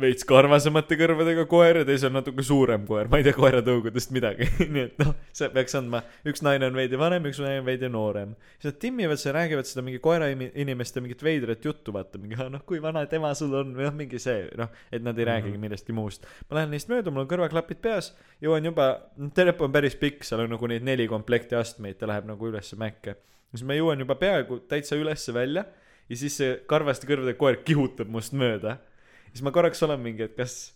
veits 0.00 0.24
karvasemate 0.24 0.96
kõrvadega 0.96 1.44
koer 1.50 1.82
ja 1.82 1.86
teisel 1.86 2.08
on 2.08 2.16
natuke 2.16 2.44
suurem 2.46 2.86
koer, 2.88 3.10
ma 3.12 3.18
ei 3.20 3.26
tea 3.26 3.36
koeratõugudest 3.36 4.12
midagi, 4.16 4.46
nii 4.72 4.84
et 4.86 5.02
noh, 5.02 5.10
see 5.36 5.50
peaks 5.52 5.76
andma, 5.76 6.00
üks 6.28 6.40
naine 6.44 6.70
on 6.70 6.78
veidi 6.78 6.96
vanem, 7.00 7.26
üks 7.28 7.40
naine 7.42 7.60
on 7.60 7.66
veidi 7.66 7.90
noorem. 7.92 8.32
siis 8.56 8.70
nad 8.70 8.78
timmivad 8.80 9.20
seal, 9.20 9.34
räägivad 9.36 9.68
seda 9.68 9.84
mingi 9.84 10.00
koerainimeste 10.02 11.02
mingit 11.04 11.24
veidrat 11.24 11.68
juttu, 11.68 11.92
vaata 11.92 12.20
mingi, 12.22 12.38
noh, 12.40 12.62
kui 12.68 12.80
vana 12.82 13.04
tema 13.10 13.34
sul 13.36 13.52
on 13.58 13.74
või 13.76 13.84
noh, 13.84 13.96
mingi 13.98 14.20
see, 14.22 14.46
noh, 14.58 14.72
et 14.92 15.04
nad 15.04 15.18
ei 15.20 15.28
räägigi 15.28 15.60
millestki 15.60 15.96
muust. 15.96 16.24
ma 16.48 16.60
lähen 16.60 16.72
neist 16.72 16.88
mööda, 16.92 17.12
mul 17.12 17.26
on 17.26 17.32
kõrvaklapid 17.34 17.82
peas, 17.84 18.14
jõuan 18.40 18.64
juba, 18.64 18.88
noh, 19.20 19.32
telep 19.36 19.60
on 19.60 19.74
päris 19.76 19.98
pikk, 20.00 20.24
seal 20.24 20.46
on 20.46 20.56
nagu 20.56 20.72
neid 20.72 20.88
neli 20.88 21.04
komplekti 21.10 21.58
astmeid, 21.58 22.00
ta 22.00 22.08
läheb 22.08 22.30
nagu 22.32 22.48
ülesse 22.48 22.80
mäkke. 22.80 23.18
siis 23.52 23.66
ma 23.68 23.76
jõuan 23.76 24.00
juba 24.00 24.16
peaaegu 24.16 24.62
täitsa 24.72 24.96
ülesse 24.96 25.36
välja 25.36 25.66
ja 26.08 26.16
siis 26.16 26.38
see 26.40 26.56
karvaste 26.66 27.06
kõrvadega 27.06 27.36
koer 27.36 27.60
kihutab 27.66 28.08
must 28.08 28.32
mööda 28.32 28.78
siis 29.32 29.44
ma 29.44 29.52
korraks 29.54 29.82
olen 29.82 30.00
mingi, 30.00 30.28
et 30.28 30.36
kas, 30.38 30.72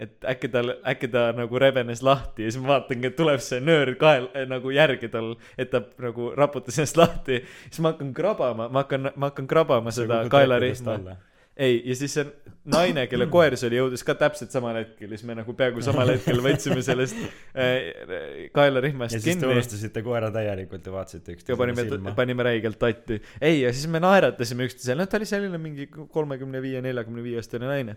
et 0.00 0.24
äkki 0.32 0.50
tal, 0.52 0.74
äkki 0.88 1.10
ta 1.12 1.26
nagu 1.36 1.60
rebenes 1.60 2.02
lahti 2.06 2.46
ja 2.46 2.52
siis 2.52 2.62
ma 2.62 2.76
vaatangi, 2.76 3.10
et 3.10 3.16
tuleb 3.18 3.42
see 3.44 3.60
nöör 3.64 3.94
kael 4.00 4.30
äh, 4.32 4.46
nagu 4.48 4.72
järgi 4.74 5.10
tal, 5.12 5.34
et 5.58 5.72
ta 5.74 5.82
nagu 6.02 6.30
raputas 6.38 6.78
ennast 6.80 7.00
lahti. 7.00 7.42
siis 7.68 7.82
ma 7.84 7.94
hakkan 7.94 8.14
krabama, 8.16 8.68
ma 8.68 8.84
hakkan, 8.84 9.10
ma 9.16 9.32
hakkan 9.32 9.50
krabama 9.50 9.94
seda 9.94 10.24
kaelarihma. 10.32 11.18
ei, 11.56 11.80
ja 11.84 11.94
siis 11.98 12.14
see 12.14 12.24
naine, 12.70 13.06
kelle 13.10 13.26
koer 13.32 13.56
see 13.58 13.68
oli, 13.70 13.78
jõudis 13.80 14.04
ka 14.06 14.14
täpselt 14.18 14.52
samal 14.54 14.76
hetkel 14.78 15.10
ja 15.10 15.18
siis 15.18 15.26
me 15.28 15.36
nagu 15.38 15.54
peaaegu 15.56 15.82
samal 15.84 16.12
hetkel 16.12 16.40
võtsime 16.46 16.82
sellest 16.84 17.18
äh, 17.18 18.46
kaelarihmast 18.54 19.16
ja 19.16 19.20
siis 19.20 19.26
te 19.26 19.34
kinni 19.34 19.50
unustasite 19.56 20.04
koera 20.06 20.30
täielikult 20.34 20.86
ja 20.86 20.94
vaatasite 20.94 21.36
üksteisele 21.36 21.60
panime, 21.60 21.86
silma. 21.88 22.14
panime 22.16 22.46
räigelt 22.46 22.78
tatti. 22.80 23.20
ei, 23.40 23.62
ja 23.64 23.72
siis 23.76 23.90
me 23.90 24.02
naeratasime 24.02 24.68
üksteisele, 24.68 25.00
noh, 25.02 25.10
ta 25.10 25.20
oli 25.20 25.28
selline 25.28 25.60
mingi 25.62 25.88
kolmekümne 25.90 26.62
viie, 26.64 26.84
neljakümne 26.84 27.24
viie 27.24 27.40
aastane 27.42 27.68
naine. 27.70 27.96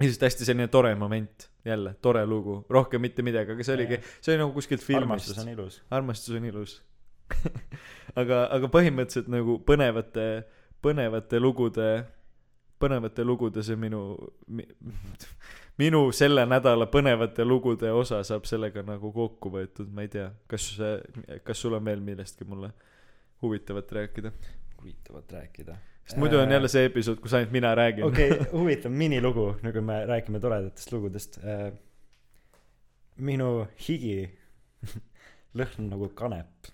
ja 0.00 0.08
siis 0.08 0.20
hästi 0.26 0.48
selline 0.50 0.68
tore 0.72 0.94
moment, 0.98 1.48
jälle 1.64 1.94
tore 2.02 2.26
lugu, 2.26 2.58
rohkem 2.70 3.04
mitte 3.04 3.24
midagi, 3.26 3.54
aga 3.54 3.68
see 3.68 3.78
oligi, 3.78 4.02
see 4.20 4.34
oli 4.34 4.42
nagu 4.42 4.56
kuskilt 4.56 4.84
filmist 4.84 5.30
armastus. 5.30 5.40
on 5.44 5.54
ilus. 5.54 5.80
armastus 5.90 6.40
on 6.40 6.50
ilus. 6.50 6.76
aga, 8.20 8.44
aga 8.54 8.68
põhimõtteliselt 8.72 9.30
nagu 9.32 9.58
põnevate, 9.66 10.26
põnevate 10.84 11.40
lugude, 11.42 11.90
põnevate 12.82 13.24
lugude 13.24 13.62
see 13.64 13.76
minu 13.80 14.02
mi,, 14.48 14.66
minu 15.80 16.02
selle 16.16 16.44
nädala 16.48 16.88
põnevate 16.92 17.44
lugude 17.44 17.90
osa 17.92 18.22
saab 18.26 18.46
sellega 18.48 18.84
nagu 18.86 19.12
kokku 19.12 19.52
võetud, 19.54 19.90
ma 19.92 20.06
ei 20.06 20.12
tea, 20.12 20.30
kas, 20.50 20.68
kas 21.44 21.60
sul 21.62 21.76
on 21.78 21.84
veel 21.84 22.04
millestki 22.04 22.48
mulle 22.48 22.72
huvitavat 23.42 23.92
rääkida? 23.92 24.32
huvitavat 24.80 25.32
rääkida. 25.32 25.76
sest 26.04 26.16
muidu 26.16 26.38
on 26.38 26.52
jälle 26.52 26.68
see 26.68 26.84
episood, 26.86 27.20
kus 27.20 27.34
ainult 27.34 27.52
mina 27.52 27.74
räägin 27.74 28.04
okei 28.06 28.30
okay, 28.30 28.46
huvitav 28.58 28.92
minilugu, 28.92 29.54
nagu 29.62 29.82
me 29.82 30.04
räägime 30.06 30.40
toredatest 30.40 30.92
lugudest. 30.92 31.40
minu 33.16 33.66
higi 33.88 34.30
lõhnab 35.58 35.88
nagu 35.94 36.08
kanep. 36.14 36.68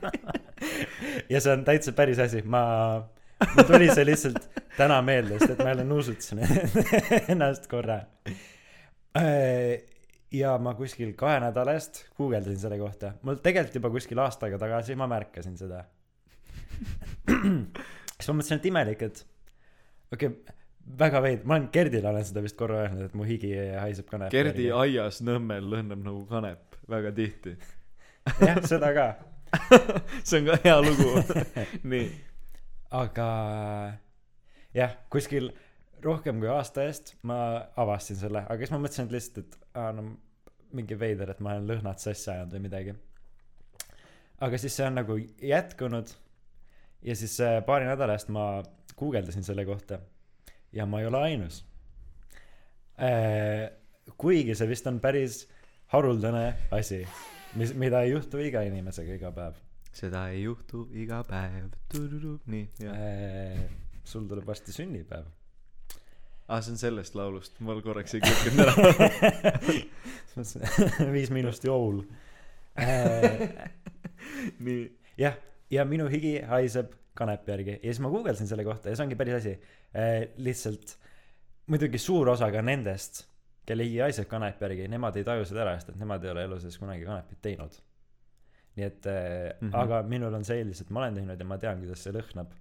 ja 1.32 1.40
see 1.40 1.52
on 1.52 1.64
täitsa 1.64 1.92
päris 1.96 2.18
asi, 2.20 2.42
ma, 2.42 2.62
mul 3.40 3.64
tuli 3.68 3.88
see 3.94 4.04
lihtsalt 4.06 4.60
täna 4.76 5.00
meelde, 5.04 5.38
sest 5.40 5.54
et 5.54 5.62
ma 5.62 5.72
jälle 5.72 5.86
nuusutasin 5.88 6.42
ennast 7.34 7.66
korra. 7.70 8.00
ja 10.32 10.52
ma 10.62 10.74
kuskil 10.78 11.14
kahe 11.18 11.40
nädala 11.42 11.74
eest 11.78 12.04
guugeldasin 12.18 12.60
selle 12.60 12.78
kohta. 12.78 13.14
Mul 13.22 13.40
tegelikult 13.42 13.80
juba 13.80 13.90
kuskil 13.96 14.20
aasta 14.22 14.46
aega 14.46 14.60
tagasi 14.62 14.96
ma 14.98 15.08
märkasin 15.10 15.58
seda. 15.58 15.84
Siis 17.30 18.28
ma 18.28 18.36
mõtlesin 18.36 18.60
et 18.60 18.70
imelik 18.70 19.04
et 19.08 19.24
okei 20.12 20.28
okay, 20.28 20.56
väga 21.00 21.22
veid- 21.24 21.44
ma 21.44 21.56
olen 21.56 21.68
Gerdile 21.72 22.08
olen 22.12 22.24
seda 22.26 22.44
vist 22.44 22.56
korra 22.58 22.84
öelnud 22.84 23.08
et 23.08 23.18
mu 23.18 23.26
higi 23.26 23.52
haiseb 23.56 24.08
kanepi 24.10 24.36
Gerdi 24.36 24.70
aias 24.74 25.20
Nõmmel 25.24 25.66
lõhnab 25.72 26.04
nagu 26.04 26.24
kanep 26.30 26.78
väga 26.90 27.12
tihti. 27.16 27.56
Jah 28.40 28.58
seda 28.66 28.94
ka. 28.94 29.10
See 30.26 30.40
on 30.40 30.50
ka 30.50 30.58
hea 30.64 30.80
lugu. 30.84 31.12
Nii 31.90 32.08
aga 32.90 33.26
jah 34.74 34.96
kuskil 35.12 35.50
rohkem 36.02 36.40
kui 36.42 36.50
aasta 36.50 36.84
eest 36.88 37.14
ma 37.28 37.38
avastasin 37.78 38.18
selle 38.22 38.42
aga 38.46 38.58
siis 38.58 38.72
ma 38.74 38.80
mõtlesin 38.82 39.08
et 39.08 39.14
lihtsalt 39.16 39.40
et 39.44 39.78
aa 39.78 39.92
no 39.94 40.06
mingi 40.74 40.98
veider 40.98 41.30
et 41.32 41.40
ma 41.42 41.54
olen 41.56 41.68
lõhnad 41.70 41.98
sassi 41.98 42.30
ajanud 42.30 42.54
või 42.54 42.62
midagi. 42.68 42.92
Aga 44.40 44.58
siis 44.58 44.76
see 44.78 44.86
on 44.86 44.94
nagu 44.96 45.16
jätkunud 45.18 46.12
ja 47.04 47.16
siis 47.18 47.34
äh, 47.44 47.58
paari 47.66 47.88
nädala 47.88 48.14
eest 48.16 48.30
ma 48.32 48.62
guugeldasin 48.96 49.44
selle 49.44 49.66
kohta 49.68 49.98
ja 50.72 50.86
ma 50.86 51.00
ei 51.00 51.08
ole 51.10 51.24
ainus. 51.26 51.64
Äh, 53.00 53.66
kuigi 54.16 54.54
see 54.54 54.70
vist 54.70 54.86
on 54.86 55.00
päris 55.02 55.42
haruldane 55.92 56.46
asi 56.70 57.02
mis 57.58 57.74
mida 57.74 58.04
ei 58.04 58.14
juhtu 58.14 58.38
iga 58.38 58.62
inimesega 58.66 59.16
iga 59.18 59.32
päev 59.34 59.58
seda 59.92 60.28
ei 60.30 60.44
juhtu 60.44 60.86
iga 60.96 61.22
päev. 61.26 61.74
Nii 62.50 62.64
jah. 62.80 62.94
Äh, 62.94 63.60
sul 64.04 64.26
tuleb 64.30 64.46
varsti 64.46 64.74
sünnipäev. 64.74 65.28
Aa 66.50 66.60
see 66.64 66.74
on 66.74 66.80
sellest 66.80 67.14
laulust. 67.14 67.60
Mul 67.62 67.82
korraks 67.84 68.16
ei 68.18 68.22
kukkunud 68.24 68.64
ära. 68.64 68.74
Viis 71.14 71.30
miinust 71.34 71.66
joul. 71.66 72.02
Äh, 72.80 73.46
nii. 74.66 74.82
jah 75.18 75.36
ja 75.70 75.84
minu 75.86 76.08
higi 76.10 76.38
haiseb 76.50 76.94
kanepi 77.18 77.54
järgi. 77.54 77.76
Ja 77.78 77.90
siis 77.90 78.02
ma 78.02 78.10
guugeldasin 78.10 78.50
selle 78.50 78.64
kohta 78.66 78.90
ja 78.90 78.98
see 78.98 79.06
ongi 79.06 79.18
päris 79.18 79.38
asi. 79.40 79.54
Äh, 79.94 80.30
lihtsalt 80.38 80.96
muidugi 81.70 81.98
suur 82.02 82.32
osa 82.32 82.50
ka 82.50 82.62
nendest 82.66 83.24
kelle 83.66 83.86
higi 83.86 84.02
haiseb 84.02 84.26
kanepi 84.30 84.66
järgi 84.66 84.88
nemad 84.90 85.18
ei 85.18 85.26
taju 85.26 85.46
seda 85.46 85.64
ära 85.66 85.76
sest 85.78 85.92
et 85.92 86.00
nemad 86.00 86.24
ei 86.24 86.32
ole 86.32 86.46
elu 86.48 86.58
sees 86.62 86.78
kunagi 86.80 87.06
kanepit 87.06 87.42
teinud 87.44 87.78
nii 88.76 88.86
et 88.86 89.06
mm. 89.06 89.68
-hmm. 89.68 89.76
aga 89.82 90.02
minul 90.02 90.34
on 90.34 90.44
see 90.44 90.60
eelis 90.62 90.80
et 90.84 90.90
ma 90.90 91.00
olen 91.04 91.14
teinud 91.14 91.40
ja 91.40 91.46
ma 91.46 91.58
tean 91.58 91.80
kuidas 91.82 92.04
see 92.06 92.14
lõhnab 92.14 92.54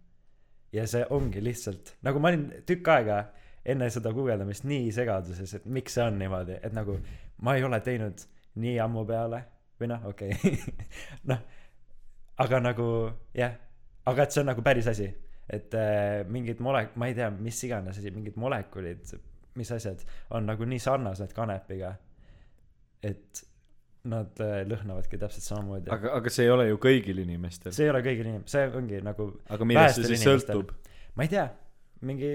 ja 0.74 0.88
see 0.88 1.06
ongi 1.10 1.44
lihtsalt 1.44 1.96
nagu 2.06 2.20
ma 2.20 2.32
olin 2.34 2.50
tükk 2.66 2.92
aega 2.96 3.20
enne 3.66 3.90
seda 3.94 4.12
guugeldamist 4.16 4.66
nii 4.70 4.92
segaduses 4.96 5.54
et 5.60 5.66
miks 5.66 5.98
see 5.98 6.04
on 6.04 6.20
niimoodi 6.20 6.60
et 6.64 6.74
nagu 6.74 6.98
ma 7.46 7.56
ei 7.56 7.64
ole 7.64 7.80
teinud 7.86 8.26
nii 8.64 8.76
ammu 8.84 9.06
peale 9.06 9.44
või 9.80 9.90
noh 9.94 10.06
okei 10.12 10.36
okay. 10.36 10.58
noh 11.32 11.42
aga 12.46 12.62
nagu 12.64 12.88
jah 13.36 13.58
aga 14.10 14.24
et 14.24 14.36
see 14.36 14.44
on 14.44 14.52
nagu 14.54 14.66
päris 14.66 14.88
asi 14.92 15.10
et 15.50 15.74
äh, 15.74 16.26
mingid 16.30 16.62
mole- 16.62 16.90
ma 16.96 17.10
ei 17.10 17.18
tea 17.18 17.30
mis 17.34 17.64
iganes 17.66 17.98
asi 17.98 18.12
mingid 18.14 18.38
molekulid 18.38 19.16
mis 19.60 19.72
asjad 19.76 20.04
on 20.38 20.46
nagu 20.46 20.66
nii 20.66 20.80
sarnased 20.80 21.34
kanepiga 21.36 21.96
et 23.04 23.44
nad 24.08 24.40
äh, 24.44 24.62
lõhnavadki 24.68 25.20
täpselt 25.20 25.44
samamoodi. 25.44 25.92
Aga 25.92 26.14
aga 26.20 26.32
see 26.32 26.46
ei 26.48 26.54
ole 26.54 26.70
ju 26.70 26.80
kõigil 26.82 27.20
inimestel. 27.26 27.74
See 27.76 27.88
ei 27.88 27.92
ole 27.92 28.02
kõigil 28.06 28.30
inim- 28.32 28.48
see 28.48 28.68
ongi 28.80 29.02
nagu 29.04 29.32
aga 29.52 29.68
millest 29.68 30.00
see 30.00 30.08
siis 30.08 30.24
inimestel. 30.24 30.62
sõltub? 30.62 30.92
Ma 31.16 31.26
ei 31.28 31.32
tea. 31.34 31.48
Mingi 32.08 32.34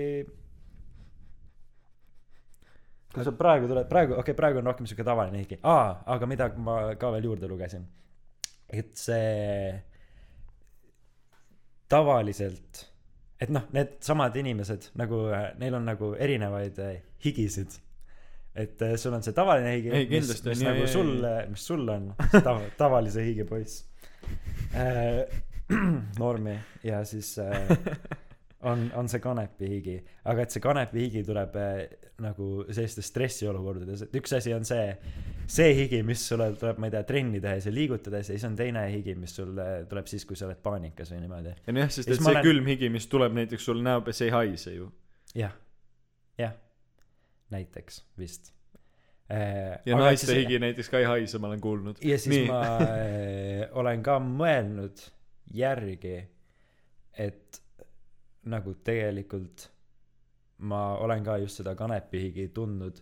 kui 3.15 3.25
sa 3.25 3.33
praegu 3.39 3.69
tuled 3.71 3.89
praegu 3.89 4.17
okei 4.19 4.33
okay, 4.33 4.37
praegu 4.37 4.61
on 4.61 4.69
rohkem 4.69 4.89
siuke 4.91 5.07
tavaline 5.07 5.39
higi 5.39 5.61
aa 5.63 6.03
aga 6.17 6.27
mida 6.27 6.49
ma 6.59 6.79
ka 7.01 7.13
veel 7.15 7.31
juurde 7.31 7.49
lugesin. 7.49 7.87
Et 8.69 8.91
see 8.99 9.71
tavaliselt 11.89 12.89
et 13.41 13.53
noh 13.55 13.65
needsamad 13.77 14.37
inimesed 14.41 14.91
nagu 14.99 15.25
neil 15.61 15.79
on 15.79 15.87
nagu 15.89 16.13
erinevaid 16.27 16.79
äh, 16.83 17.01
higisid 17.25 17.79
et 18.55 18.83
äh, 18.87 18.95
sul 19.01 19.13
on 19.17 19.23
see 19.27 19.35
tavaline 19.35 19.73
higi 19.77 19.91
Ei, 19.91 20.05
mis, 20.07 20.13
kindlasti 20.13 20.49
mis 20.53 20.61
on, 20.63 20.69
nagu 20.71 20.85
jaa, 20.85 20.93
sul 20.93 21.15
mis 21.51 21.67
sul 21.73 21.89
on. 21.97 22.11
Tav- 22.47 22.69
tavalise 22.79 23.25
higi 23.27 23.45
poiss. 23.49 23.81
Äh, 24.75 25.25
normi. 26.23 26.59
Ja 26.85 27.05
siis 27.09 27.35
äh, 27.39 27.69
on 28.65 28.87
on 28.97 29.09
see 29.13 29.21
kanepi 29.21 29.69
higi 29.69 29.95
aga 30.31 30.45
et 30.47 30.55
see 30.55 30.63
kanepi 30.65 31.03
higi 31.07 31.23
tuleb 31.27 31.57
äh, 31.61 31.83
nagu 32.25 32.65
sellistes 32.71 33.09
stressiolukordades. 33.11 34.07
Et 34.07 34.15
üks 34.21 34.33
asi 34.39 34.55
on 34.57 34.65
see 34.65 34.87
see 35.51 35.75
higi 35.77 36.03
mis 36.07 36.23
sulle 36.31 36.47
tuleb 36.57 36.79
ma 36.81 36.89
ei 36.89 36.95
tea 36.95 37.03
trenni 37.09 37.41
tehes 37.45 37.67
ja 37.69 37.73
liigutades 37.75 38.31
ja 38.31 38.37
siis 38.39 38.47
on 38.49 38.55
teine 38.57 38.87
higi 38.93 39.15
mis 39.19 39.35
sul 39.37 39.53
äh, 39.61 39.83
tuleb 39.91 40.07
siis 40.09 40.25
kui 40.29 40.37
sa 40.39 40.47
oled 40.49 40.63
paanikas 40.65 41.11
või 41.13 41.25
niimoodi. 41.27 41.53
Ja 41.67 41.75
nojah 41.77 41.91
sest 41.93 42.09
Ja 42.09 42.17
et 42.17 42.23
see 42.23 42.31
olen- 42.33 42.47
külm 42.47 42.71
higi 42.73 42.89
mis 42.95 43.09
tuleb 43.13 43.35
näiteks 43.37 43.67
sul 43.69 43.83
näo 43.85 44.01
peal 44.07 44.17
see 44.17 44.31
ei 44.31 44.37
haise 44.39 44.77
ju. 44.79 44.93
Jah. 45.35 45.53
Jah 46.39 46.55
näiteks 47.51 48.05
vist 48.19 48.53
äh, 49.31 49.81
ja 49.87 49.97
naiste 49.97 50.27
siis- 50.27 50.39
higi 50.45 50.59
näiteks 50.59 50.89
ka 50.91 50.99
ei 50.99 51.05
haise 51.05 51.39
ma 51.39 51.47
olen 51.51 51.61
kuulnud 51.61 51.97
ja 52.05 52.19
siis 52.19 52.37
Nii. 52.37 52.47
Ma 52.49 52.63
äh, 52.79 53.69
olen 53.73 54.03
ka 54.03 54.19
mõelnud 54.21 55.05
järgi 55.55 56.17
et 57.19 57.61
nagu 58.45 58.75
tegelikult 58.85 59.69
ma 60.59 60.97
olen 61.03 61.25
ka 61.25 61.37
just 61.43 61.61
seda 61.61 61.75
kanepihigi 61.79 62.49
tundnud 62.55 62.99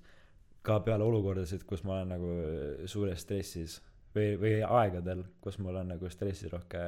ka 0.62 0.80
peale 0.80 1.04
olukordasid 1.04 1.64
kus 1.66 1.82
ma 1.84 1.96
olen 2.00 2.08
nagu 2.14 2.86
suures 2.86 3.20
stressis 3.24 3.80
või 4.14 4.34
või 4.38 4.52
aegadel 4.66 5.24
kus 5.40 5.58
mul 5.58 5.76
on 5.80 5.88
nagu 5.94 6.08
stressirohke 6.10 6.82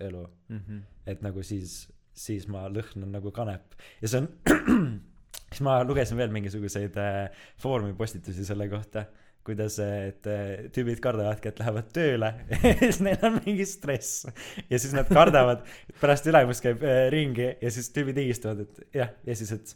elu 0.00 0.22
Mhm. 0.48 0.78
et 1.06 1.22
nagu 1.22 1.42
siis 1.42 1.88
siis 2.14 2.48
ma 2.48 2.66
lõhnan 2.68 3.12
nagu 3.12 3.30
kanep 3.32 3.74
ja 4.02 4.08
see 4.08 4.18
on 4.22 4.28
siis 5.52 5.64
ma 5.66 5.82
lugesin 5.86 6.18
veel 6.18 6.32
mingisuguseid 6.34 6.96
äh, 7.00 7.44
foorumi 7.62 7.94
postitusi 7.98 8.44
selle 8.48 8.68
kohta 8.72 9.06
kuidas 9.44 9.78
äh, 9.78 10.08
et 10.08 10.26
äh, 10.26 10.70
tüübid 10.74 11.00
kardavadki 11.02 11.50
et 11.50 11.60
lähevad 11.62 11.88
tööle 11.94 12.30
ja 12.62 12.74
siis 12.78 13.00
neil 13.02 13.26
on 13.26 13.38
mingi 13.42 13.66
stress. 13.66 14.26
Ja 14.70 14.78
siis 14.78 14.94
nad 14.94 15.10
kardavad 15.10 15.64
pärast 16.00 16.26
ülemus 16.30 16.62
käib 16.62 16.84
äh, 16.86 17.06
ringi 17.12 17.48
ja 17.60 17.72
siis 17.74 17.90
tüübid 17.94 18.20
higistavad 18.22 18.62
et 18.66 18.82
jah 18.94 19.10
ja 19.26 19.36
siis 19.38 19.52
et 19.56 19.74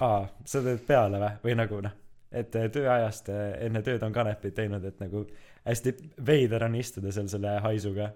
aa 0.00 0.24
sa 0.46 0.62
teed 0.62 0.86
peale 0.86 1.20
või? 1.22 1.32
Või 1.44 1.58
nagu 1.58 1.82
noh 1.86 1.96
et 2.30 2.54
äh, 2.54 2.70
tööajast 2.70 3.32
enne 3.34 3.82
tööd 3.86 4.02
on 4.06 4.14
kanepit 4.14 4.54
teinud 4.54 4.84
et 4.86 5.02
nagu 5.02 5.24
hästi 5.66 5.96
veider 6.26 6.68
on 6.68 6.78
istuda 6.78 7.12
seal 7.14 7.28
selle 7.30 7.58
haisuga 7.64 8.12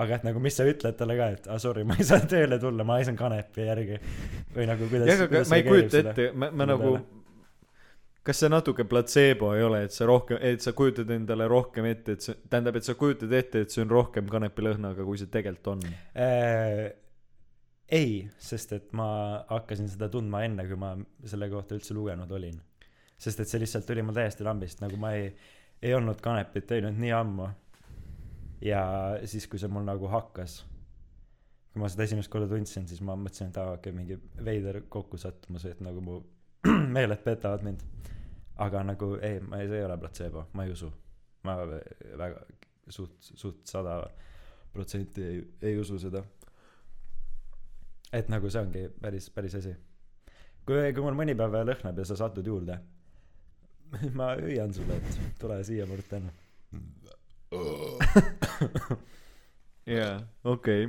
aga 0.00 0.18
et 0.18 0.26
nagu 0.26 0.42
mis 0.42 0.56
sa 0.56 0.66
ütled 0.68 0.98
talle 0.98 1.16
ka 1.18 1.30
et 1.36 1.48
ah, 1.50 1.58
sorry 1.62 1.84
ma 1.88 1.96
ei 2.00 2.06
saa 2.08 2.24
tööle 2.28 2.58
tulla 2.62 2.86
ma 2.86 2.98
haisan 3.00 3.18
kanepi 3.18 3.66
järgi. 3.66 3.98
Või 4.56 4.68
nagu 4.70 4.90
kuidas 4.90 5.10
jah 5.10 5.24
aga 5.26 5.42
ma 5.50 5.58
ei 5.58 5.66
kujuta 5.66 6.04
ette 6.04 6.30
ma 6.34 6.50
ma 6.54 6.68
nagu 6.70 6.94
kas 8.26 8.42
see 8.42 8.50
natuke 8.52 8.84
platseebo 8.88 9.52
ei 9.56 9.62
ole 9.64 9.84
et 9.86 9.94
sa 9.96 10.06
rohkem 10.08 10.40
et 10.44 10.64
sa 10.64 10.74
kujutad 10.76 11.10
endale 11.14 11.46
rohkem 11.50 11.86
ette 11.88 12.16
et 12.16 12.26
see 12.26 12.36
tähendab 12.52 12.76
et 12.80 12.86
sa 12.86 12.94
kujutad 13.00 13.32
ette 13.36 13.64
et 13.64 13.72
see 13.72 13.84
on 13.84 13.92
rohkem 13.92 14.28
kanepilõhnaga 14.30 15.06
kui 15.06 15.20
see 15.20 15.30
tegelikult 15.32 15.72
on? 15.74 15.86
Äh, 16.14 16.90
ei 18.00 18.12
sest 18.38 18.74
et 18.76 18.92
ma 18.96 19.08
hakkasin 19.48 19.88
seda 19.90 20.10
tundma 20.12 20.44
enne 20.46 20.66
kui 20.68 20.78
ma 20.80 20.92
selle 21.24 21.48
kohta 21.50 21.74
üldse 21.78 21.96
lugenud 21.96 22.30
olin. 22.36 22.60
Sest 23.20 23.40
et 23.42 23.50
see 23.50 23.60
lihtsalt 23.60 23.88
tuli 23.88 24.04
mul 24.04 24.16
täiesti 24.16 24.46
lambist 24.46 24.84
nagu 24.84 25.00
ma 25.00 25.14
ei 25.16 25.32
ei 25.80 25.94
olnud 25.96 26.20
kanepit 26.20 26.66
teinud 26.68 26.98
nii 27.00 27.12
ammu 27.16 27.48
ja 28.64 28.82
siis 29.24 29.46
kui 29.48 29.58
see 29.58 29.70
mul 29.72 29.86
nagu 29.86 30.08
hakkas 30.12 30.60
kui 31.72 31.82
ma 31.82 31.88
seda 31.90 32.04
esimest 32.06 32.30
korda 32.32 32.48
tundsin 32.50 32.88
siis 32.90 33.00
ma 33.06 33.14
mõtlesin 33.18 33.52
et 33.52 33.58
aa 33.62 33.76
okei 33.76 33.94
mingi 33.94 34.18
veider 34.44 34.82
kokkusattumus 34.90 35.66
et 35.70 35.82
nagu 35.86 36.02
mu 36.04 36.18
meeled 36.96 37.22
petavad 37.24 37.62
mind. 37.64 37.84
Aga 38.60 38.82
nagu 38.84 39.14
ei 39.24 39.38
ma 39.40 39.62
see 39.64 39.78
ei 39.78 39.84
ole 39.86 39.96
platseebo 39.98 40.48
ma 40.52 40.66
ei 40.66 40.74
usu. 40.74 40.90
Ma 41.46 41.56
väga 41.64 42.42
suht 42.88 43.16
suht 43.20 43.62
sada 43.70 44.02
protsenti 44.72 45.22
ei 45.24 45.38
ei 45.70 45.78
usu 45.78 45.98
seda. 45.98 46.24
Et 48.12 48.28
nagu 48.28 48.50
see 48.50 48.60
ongi 48.60 48.84
päris 49.00 49.30
päris 49.30 49.56
asi. 49.62 49.74
Kui 50.66 50.92
kui 50.92 51.06
mul 51.06 51.16
mõni 51.22 51.36
päev 51.38 51.62
lõhnab 51.70 52.02
ja 52.02 52.04
sa 52.04 52.18
satud 52.18 52.46
juurde 52.46 52.76
ma 54.18 54.34
hüüan 54.38 54.74
sulle 54.74 54.98
et 54.98 55.38
tule 55.40 55.62
siia 55.64 55.86
Morten 55.86 56.28
jaa 59.96 60.14
okei. 60.44 60.86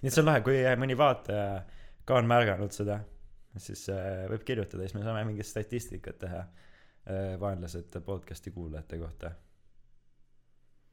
Nii 0.00 0.08
et 0.08 0.14
see 0.14 0.22
on 0.22 0.28
lahe 0.30 0.40
kui 0.42 0.58
mõni 0.80 0.96
vaataja 0.98 1.62
ka 2.08 2.18
on 2.18 2.26
märganud 2.30 2.72
seda 2.74 2.98
siis 3.58 3.86
äh, 3.90 4.26
võib 4.30 4.44
kirjutada 4.46 4.84
siis 4.84 4.96
me 4.96 5.04
saame 5.04 5.24
mingit 5.28 5.48
statistikat 5.48 6.20
teha 6.22 6.42
äh, 6.42 7.32
vaenlased 7.40 7.96
podcast'i 8.06 8.52
kuulajate 8.54 8.98
kohta. 9.00 9.32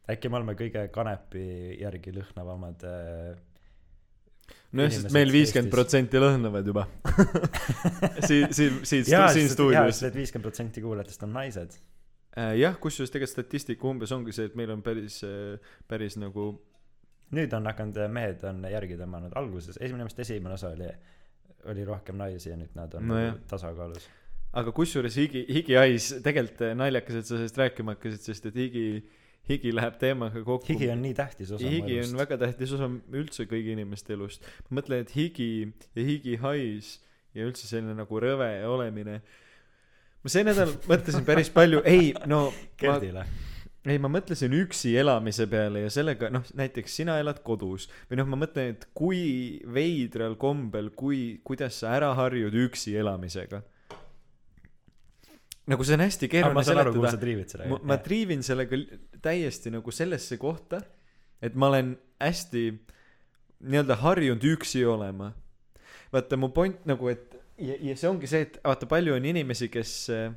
Äkki 0.08 0.32
me 0.32 0.40
oleme 0.40 0.56
kõige 0.58 0.88
kanepi 0.94 1.44
järgi 1.82 2.14
lõhnavamad 2.16 2.86
äh, 2.88 3.36
nojah, 4.72 4.96
sest 4.96 5.14
meil 5.14 5.34
viiskümmend 5.36 5.74
protsenti 5.74 6.22
lõhnavad 6.24 6.72
juba. 6.72 6.88
Siin, 8.28 8.50
siin, 8.56 8.82
siin, 8.84 9.06
siin 9.06 9.50
stuudios. 9.52 10.02
et 10.04 10.16
viiskümmend 10.16 10.48
protsenti 10.48 10.82
kuulajatest 10.84 11.28
on 11.28 11.36
naised. 11.36 11.78
jah, 12.38 12.76
kusjuures 12.82 13.12
tegelikult 13.14 13.34
statistika 13.34 13.88
umbes 13.90 14.12
ongi 14.14 14.36
see, 14.36 14.50
et 14.50 14.58
meil 14.60 14.72
on 14.74 14.84
päris, 14.86 15.22
päris 15.90 16.20
nagu 16.22 16.52
nüüd 17.36 17.54
on 17.58 17.68
hakanud, 17.68 18.00
mehed 18.14 18.44
on 18.48 18.64
järgi 18.72 18.98
tõmmanud, 19.00 19.36
alguses, 19.40 19.80
esimene, 19.82 20.06
meelest 20.06 20.24
esimene 20.24 20.56
osa 20.56 20.72
oli, 20.76 20.90
oli 21.72 21.86
rohkem 21.88 22.20
naisi 22.20 22.52
ja 22.52 22.58
nüüd 22.60 22.76
nad 22.78 22.94
on 22.98 23.08
Nojah. 23.10 23.34
nagu 23.34 23.50
tasakaalus. 23.52 24.08
aga 24.58 24.74
kusjuures 24.76 25.18
higi, 25.20 25.44
higihais, 25.52 26.12
tegelikult 26.26 26.68
eh, 26.70 26.76
naljakas, 26.78 27.22
et 27.22 27.30
sa 27.30 27.36
sellest 27.36 27.60
rääkima 27.60 27.98
hakkasid, 27.98 28.24
sest 28.30 28.48
et 28.52 28.60
higi, 28.60 28.86
higi 29.50 29.74
läheb 29.76 29.98
teemaga 30.00 30.44
kokku. 30.44 30.70
higi 30.72 30.90
on 30.94 31.04
nii 31.04 31.18
tähtis 31.18 31.52
osa 31.58 31.74
higi 31.74 32.00
on 32.06 32.16
väga 32.22 32.40
tähtis 32.46 32.72
osa 32.78 32.90
üldse 33.12 33.48
kõigi 33.50 33.76
inimeste 33.76 34.16
elust. 34.16 34.48
ma 34.70 34.80
mõtlen, 34.80 35.04
et 35.04 35.12
higi 35.18 35.52
ja 35.98 36.08
higihais 36.08 36.96
ja 37.36 37.50
üldse 37.50 37.68
selline 37.68 37.98
nagu 37.98 38.24
rõve 38.24 38.50
olemine. 38.68 39.22
Ma 40.28 40.34
see 40.34 40.44
nädal 40.44 40.74
mõtlesin 40.90 41.24
päris 41.28 41.50
palju, 41.54 41.80
ei 41.88 42.12
no 42.28 42.50
Gerdile. 42.80 43.24
ei, 43.88 43.96
ma 44.04 44.10
mõtlesin 44.12 44.52
üksi 44.58 44.92
elamise 45.00 45.48
peale 45.48 45.86
ja 45.86 45.92
sellega, 45.94 46.28
noh, 46.34 46.44
näiteks 46.60 46.98
sina 47.00 47.16
elad 47.22 47.40
kodus 47.48 47.88
või 48.10 48.20
noh, 48.20 48.28
ma 48.34 48.42
mõtlen, 48.42 48.76
et 48.76 48.84
kui 48.98 49.22
veidral 49.64 50.36
kombel, 50.40 50.92
kui, 51.00 51.40
kuidas 51.48 51.80
sa 51.80 51.96
ära 51.96 52.12
harjud 52.18 52.58
üksi 52.68 52.98
elamisega. 53.00 53.62
nagu 55.72 55.88
see 55.88 55.96
on 55.96 56.04
hästi 56.04 56.32
keeruline 56.36 56.68
seletada. 56.68 57.72
ma,. 57.72 57.80
ma 57.94 58.00
triivin 58.04 58.44
sellega 58.44 58.84
täiesti 59.24 59.72
nagu 59.72 59.96
sellesse 59.96 60.36
kohta, 60.44 60.84
et 61.40 61.56
ma 61.56 61.72
olen 61.72 61.96
hästi 62.20 62.68
nii-öelda 63.64 64.02
harjunud 64.04 64.44
üksi 64.44 64.84
olema. 64.86 65.32
vaata 66.12 66.36
mu 66.36 66.52
point 66.52 66.84
nagu, 66.86 67.08
et 67.08 67.37
ja, 67.58 67.78
ja 67.90 67.96
see 67.98 68.10
ongi 68.10 68.30
see, 68.30 68.46
et 68.48 68.60
vaata 68.64 68.90
palju 68.90 69.16
on 69.18 69.26
inimesi, 69.26 69.70
kes 69.74 69.94
äh, 70.14 70.30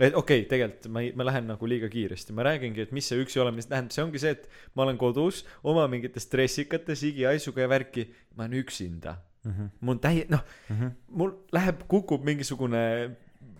et 0.00 0.14
okei 0.16 0.42
okay,, 0.42 0.48
tegelikult 0.48 0.90
ma 0.92 1.04
ei, 1.04 1.12
ma 1.16 1.26
lähen 1.28 1.48
nagu 1.50 1.68
liiga 1.68 1.90
kiiresti, 1.92 2.34
ma 2.36 2.46
räägingi, 2.48 2.86
et 2.86 2.92
mis 2.96 3.08
see 3.10 3.20
üksi 3.20 3.40
olemine 3.42 3.66
tähendab, 3.68 3.94
see 3.96 4.04
ongi 4.04 4.22
see, 4.22 4.36
et 4.36 4.46
ma 4.76 4.86
olen 4.86 5.00
kodus 5.00 5.42
oma 5.66 5.86
mingite 5.92 6.22
stressikates, 6.22 7.04
higihaisuga 7.06 7.66
ja 7.66 7.72
värki, 7.72 8.06
ma 8.36 8.46
olen 8.46 8.60
üksinda. 8.62 9.18
Mhm, 9.48 9.72
mul 9.80 9.96
on 9.96 10.00
täie-, 10.04 10.28
noh, 10.28 10.44
mul 11.16 11.34
läheb, 11.56 11.84
kukub 11.88 12.24
mingisugune 12.28 12.80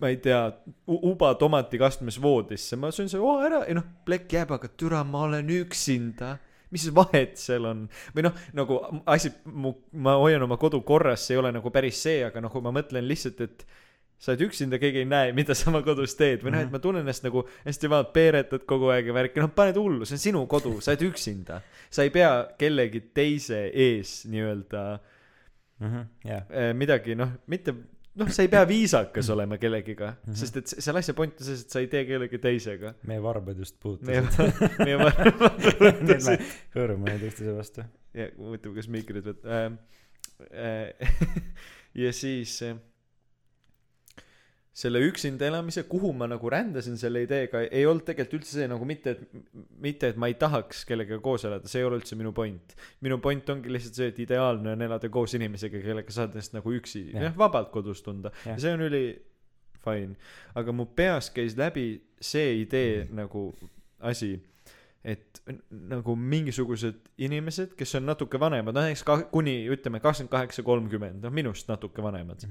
ma 0.00 0.08
ei 0.08 0.16
tea, 0.20 0.40
uba 0.86 1.34
tomatikastmes 1.40 2.18
voodisse, 2.22 2.76
ma 2.80 2.90
söön 2.92 3.08
selle 3.12 3.24
oo 3.24 3.40
ära 3.44 3.62
ja 3.68 3.76
noh, 3.76 3.86
plekk 4.08 4.32
jääb, 4.36 4.54
aga 4.56 4.70
türa, 4.80 5.02
ma 5.04 5.26
olen 5.28 5.50
üksinda. 5.60 6.38
Mis 6.74 6.86
vahet 6.94 7.38
seal 7.40 7.68
on? 7.70 7.84
või 8.14 8.26
noh, 8.26 8.40
nagu 8.56 8.80
asi, 9.10 9.32
mu, 9.50 9.74
ma 9.92 10.16
hoian 10.22 10.42
oma 10.46 10.58
kodu 10.60 10.82
korras, 10.86 11.26
see 11.26 11.36
ei 11.36 11.42
ole 11.42 11.52
nagu 11.56 11.72
päris 11.74 12.02
see, 12.06 12.24
aga 12.26 12.42
noh, 12.42 12.52
kui 12.52 12.64
ma 12.64 12.72
mõtlen 12.74 13.06
lihtsalt, 13.06 13.40
et 13.46 13.64
sa 14.20 14.34
oled 14.34 14.42
üksinda, 14.50 14.76
keegi 14.80 15.00
ei 15.00 15.08
näe, 15.08 15.30
mida 15.36 15.56
sa 15.56 15.70
oma 15.70 15.80
kodus 15.84 16.12
teed. 16.18 16.42
või 16.44 16.52
noh, 16.52 16.64
et 16.66 16.72
ma 16.72 16.80
tunnen 16.82 17.04
ennast 17.04 17.24
nagu 17.24 17.46
hästi 17.64 17.88
vaat 17.88 18.10
peeretad 18.12 18.66
kogu 18.68 18.90
aeg 18.92 19.08
ja 19.08 19.16
värki, 19.16 19.40
noh, 19.40 19.52
paned 19.56 19.78
hullu, 19.80 20.08
see 20.08 20.18
on 20.18 20.24
sinu 20.26 20.42
kodu, 20.50 20.74
sa 20.84 20.92
oled 20.92 21.06
üksinda. 21.08 21.62
sa 21.90 22.04
ei 22.04 22.12
pea 22.14 22.32
kellegi 22.60 23.00
teise 23.16 23.64
ees 23.72 24.20
nii-öelda 24.30 24.84
mhm, 25.80 26.04
jah, 26.28 26.44
äh, 26.52 26.74
midagi 26.76 27.16
noh, 27.16 27.32
mitte 27.50 27.74
noh, 28.16 28.28
sa 28.34 28.42
ei 28.42 28.48
pea 28.52 28.64
viisakas 28.68 29.28
olema 29.30 29.58
kellegiga 29.58 30.14
Mhm. 30.26 30.34
sest 30.34 30.56
et 30.56 30.66
se- 30.66 30.80
selle 30.80 30.98
asja 30.98 31.14
point 31.14 31.32
on 31.38 31.44
selles, 31.46 31.62
et 31.64 31.70
sa 31.70 31.80
ei 31.80 31.86
tee 31.86 32.04
kellegi 32.08 32.38
teisega. 32.42 32.94
meie 33.06 33.22
varbad 33.22 33.58
just 33.58 33.76
puutusid., 33.80 34.06
meie 34.08 34.96
me 34.96 34.96
varem. 35.04 36.44
hõõrume 36.74 37.04
neid 37.12 37.22
üksteise 37.30 37.54
vastu. 37.56 37.84
ja 38.14 38.28
huvitav, 38.36 38.74
kas 38.74 38.88
mikrid 38.88 39.24
võt- 39.24 39.46
äh,. 39.46 39.72
Äh, 40.50 40.94
ja 42.02 42.12
siis 42.16 42.62
äh, 42.64 42.76
selle 44.72 45.00
üksinda 45.02 45.48
elamise, 45.50 45.82
kuhu 45.90 46.12
ma 46.14 46.28
nagu 46.30 46.50
rändasin 46.52 46.94
selle 47.00 47.24
ideega, 47.26 47.64
ei 47.74 47.82
olnud 47.90 48.04
tegelikult 48.06 48.38
üldse 48.38 48.54
see 48.60 48.68
nagu 48.70 48.86
mitte, 48.86 49.16
et 49.16 49.40
mitte, 49.82 50.10
et 50.12 50.16
ma 50.20 50.28
ei 50.30 50.36
tahaks 50.38 50.84
kellegagi 50.88 51.18
koos 51.24 51.44
elada, 51.48 51.68
see 51.68 51.80
ei 51.82 51.88
ole 51.88 51.98
üldse 51.98 52.16
minu 52.16 52.30
point. 52.32 52.76
minu 53.02 53.18
point 53.20 53.50
ongi 53.50 53.72
lihtsalt 53.72 53.98
see, 53.98 54.08
et 54.12 54.20
ideaalne 54.22 54.72
on 54.76 54.84
elada 54.86 55.08
koos 55.12 55.34
inimesega, 55.34 55.80
kellega 55.82 56.14
saad 56.14 56.36
ennast 56.38 56.54
nagu 56.54 56.72
üksi, 56.76 57.02
Jah. 57.16 57.34
vabalt 57.38 57.72
kodus 57.74 58.02
tunda 58.06 58.30
Jah. 58.44 58.54
ja 58.54 58.60
see 58.62 58.72
on 58.76 58.84
üli 58.86 59.02
fine. 59.82 60.14
aga 60.54 60.72
mu 60.76 60.86
peas 60.86 61.30
käis 61.34 61.56
läbi 61.58 61.88
see 62.20 62.60
idee 62.62 63.08
nagu 63.16 63.48
asi, 64.06 64.36
et 65.04 65.40
nagu 65.70 66.14
mingisugused 66.16 66.98
inimesed, 67.18 67.74
kes 67.76 67.94
on 67.98 68.06
natuke 68.06 68.38
vanemad, 68.40 68.76
no 68.76 68.84
näiteks 68.84 69.02
ka- 69.08 69.24
kuni 69.32 69.64
ütleme 69.72 69.98
kakskümmend 70.00 70.30
kaheksa, 70.30 70.62
kolmkümmend, 70.62 71.22
noh 71.24 71.32
minust 71.34 71.68
natuke 71.72 72.02
vanemad. 72.04 72.44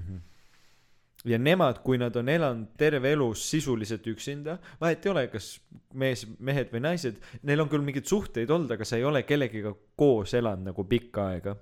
Ja 1.27 1.39
nemad, 1.39 1.81
kui 1.83 1.99
nad 1.99 2.15
on 2.19 2.29
elanud 2.31 2.75
terve 2.79 3.11
elu 3.15 3.29
sisuliselt 3.35 4.05
üksinda, 4.07 4.57
vahet 4.79 5.05
ei 5.05 5.11
ole, 5.11 5.25
kas 5.31 5.57
mees, 5.99 6.25
mehed 6.39 6.71
või 6.71 6.83
naised, 6.85 7.19
neil 7.43 7.63
on 7.63 7.71
küll 7.71 7.83
mingeid 7.83 8.07
suhteid 8.07 8.51
olnud, 8.51 8.71
aga 8.75 8.87
sa 8.87 8.99
ei 8.99 9.07
ole 9.07 9.25
kellegiga 9.27 9.73
koos 9.99 10.33
elanud 10.37 10.71
nagu 10.71 10.87
pikka 10.87 11.31
aega. 11.33 11.57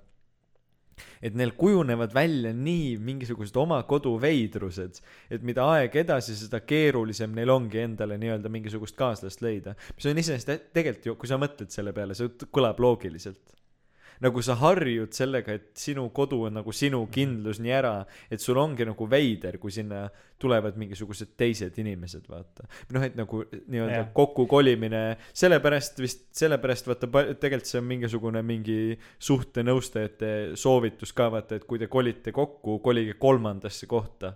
et 1.22 1.34
neil 1.38 1.52
kujunevad 1.54 2.10
välja 2.10 2.50
nii 2.50 2.96
mingisugused 2.98 3.54
oma 3.56 3.76
kodu 3.86 4.16
veidrused, 4.18 4.98
et 5.30 5.44
mida 5.46 5.62
aeg 5.70 5.94
edasi, 5.94 6.34
seda 6.34 6.58
keerulisem 6.66 7.34
neil 7.34 7.52
ongi 7.54 7.78
endale 7.78 8.16
nii-öelda 8.18 8.50
mingisugust 8.50 8.96
kaaslast 8.98 9.42
leida. 9.42 9.76
mis 9.94 10.06
on 10.06 10.18
iseenesest 10.18 10.72
tegelikult 10.74 11.06
ju, 11.06 11.14
kui 11.14 11.30
sa 11.30 11.38
mõtled 11.38 11.70
selle 11.70 11.94
peale, 11.94 12.18
see 12.18 12.50
kõlab 12.50 12.82
loogiliselt 12.82 13.57
nagu 14.20 14.42
sa 14.42 14.54
harjud 14.58 15.12
sellega, 15.14 15.54
et 15.54 15.70
sinu 15.78 16.08
kodu 16.14 16.42
on 16.48 16.58
nagu 16.58 16.72
sinu 16.72 17.04
kindlus 17.12 17.60
nii 17.62 17.74
ära, 17.74 17.92
et 18.30 18.40
sul 18.42 18.58
ongi 18.58 18.86
nagu 18.88 19.06
veider, 19.10 19.58
kui 19.58 19.70
sinna 19.74 20.06
tulevad 20.38 20.76
mingisugused 20.78 21.32
teised 21.36 21.78
inimesed, 21.78 22.26
vaata. 22.30 22.66
noh, 22.94 23.02
et 23.02 23.16
nagu 23.18 23.42
nii-öelda 23.50 24.04
kokkukolimine, 24.14 25.02
sellepärast 25.34 25.98
vist, 25.98 26.28
sellepärast 26.38 26.86
vaata, 26.86 27.08
tegelikult 27.40 27.66
see 27.66 27.80
on 27.80 27.88
mingisugune 27.88 28.42
mingi 28.46 28.98
suhtenõustajate 29.18 30.56
soovitus 30.58 31.12
ka 31.16 31.30
vaata, 31.32 31.58
et 31.58 31.66
kui 31.68 31.78
te 31.80 31.88
kolite 31.90 32.32
kokku, 32.34 32.78
kolige 32.84 33.16
kolmandasse 33.18 33.88
kohta. 33.90 34.34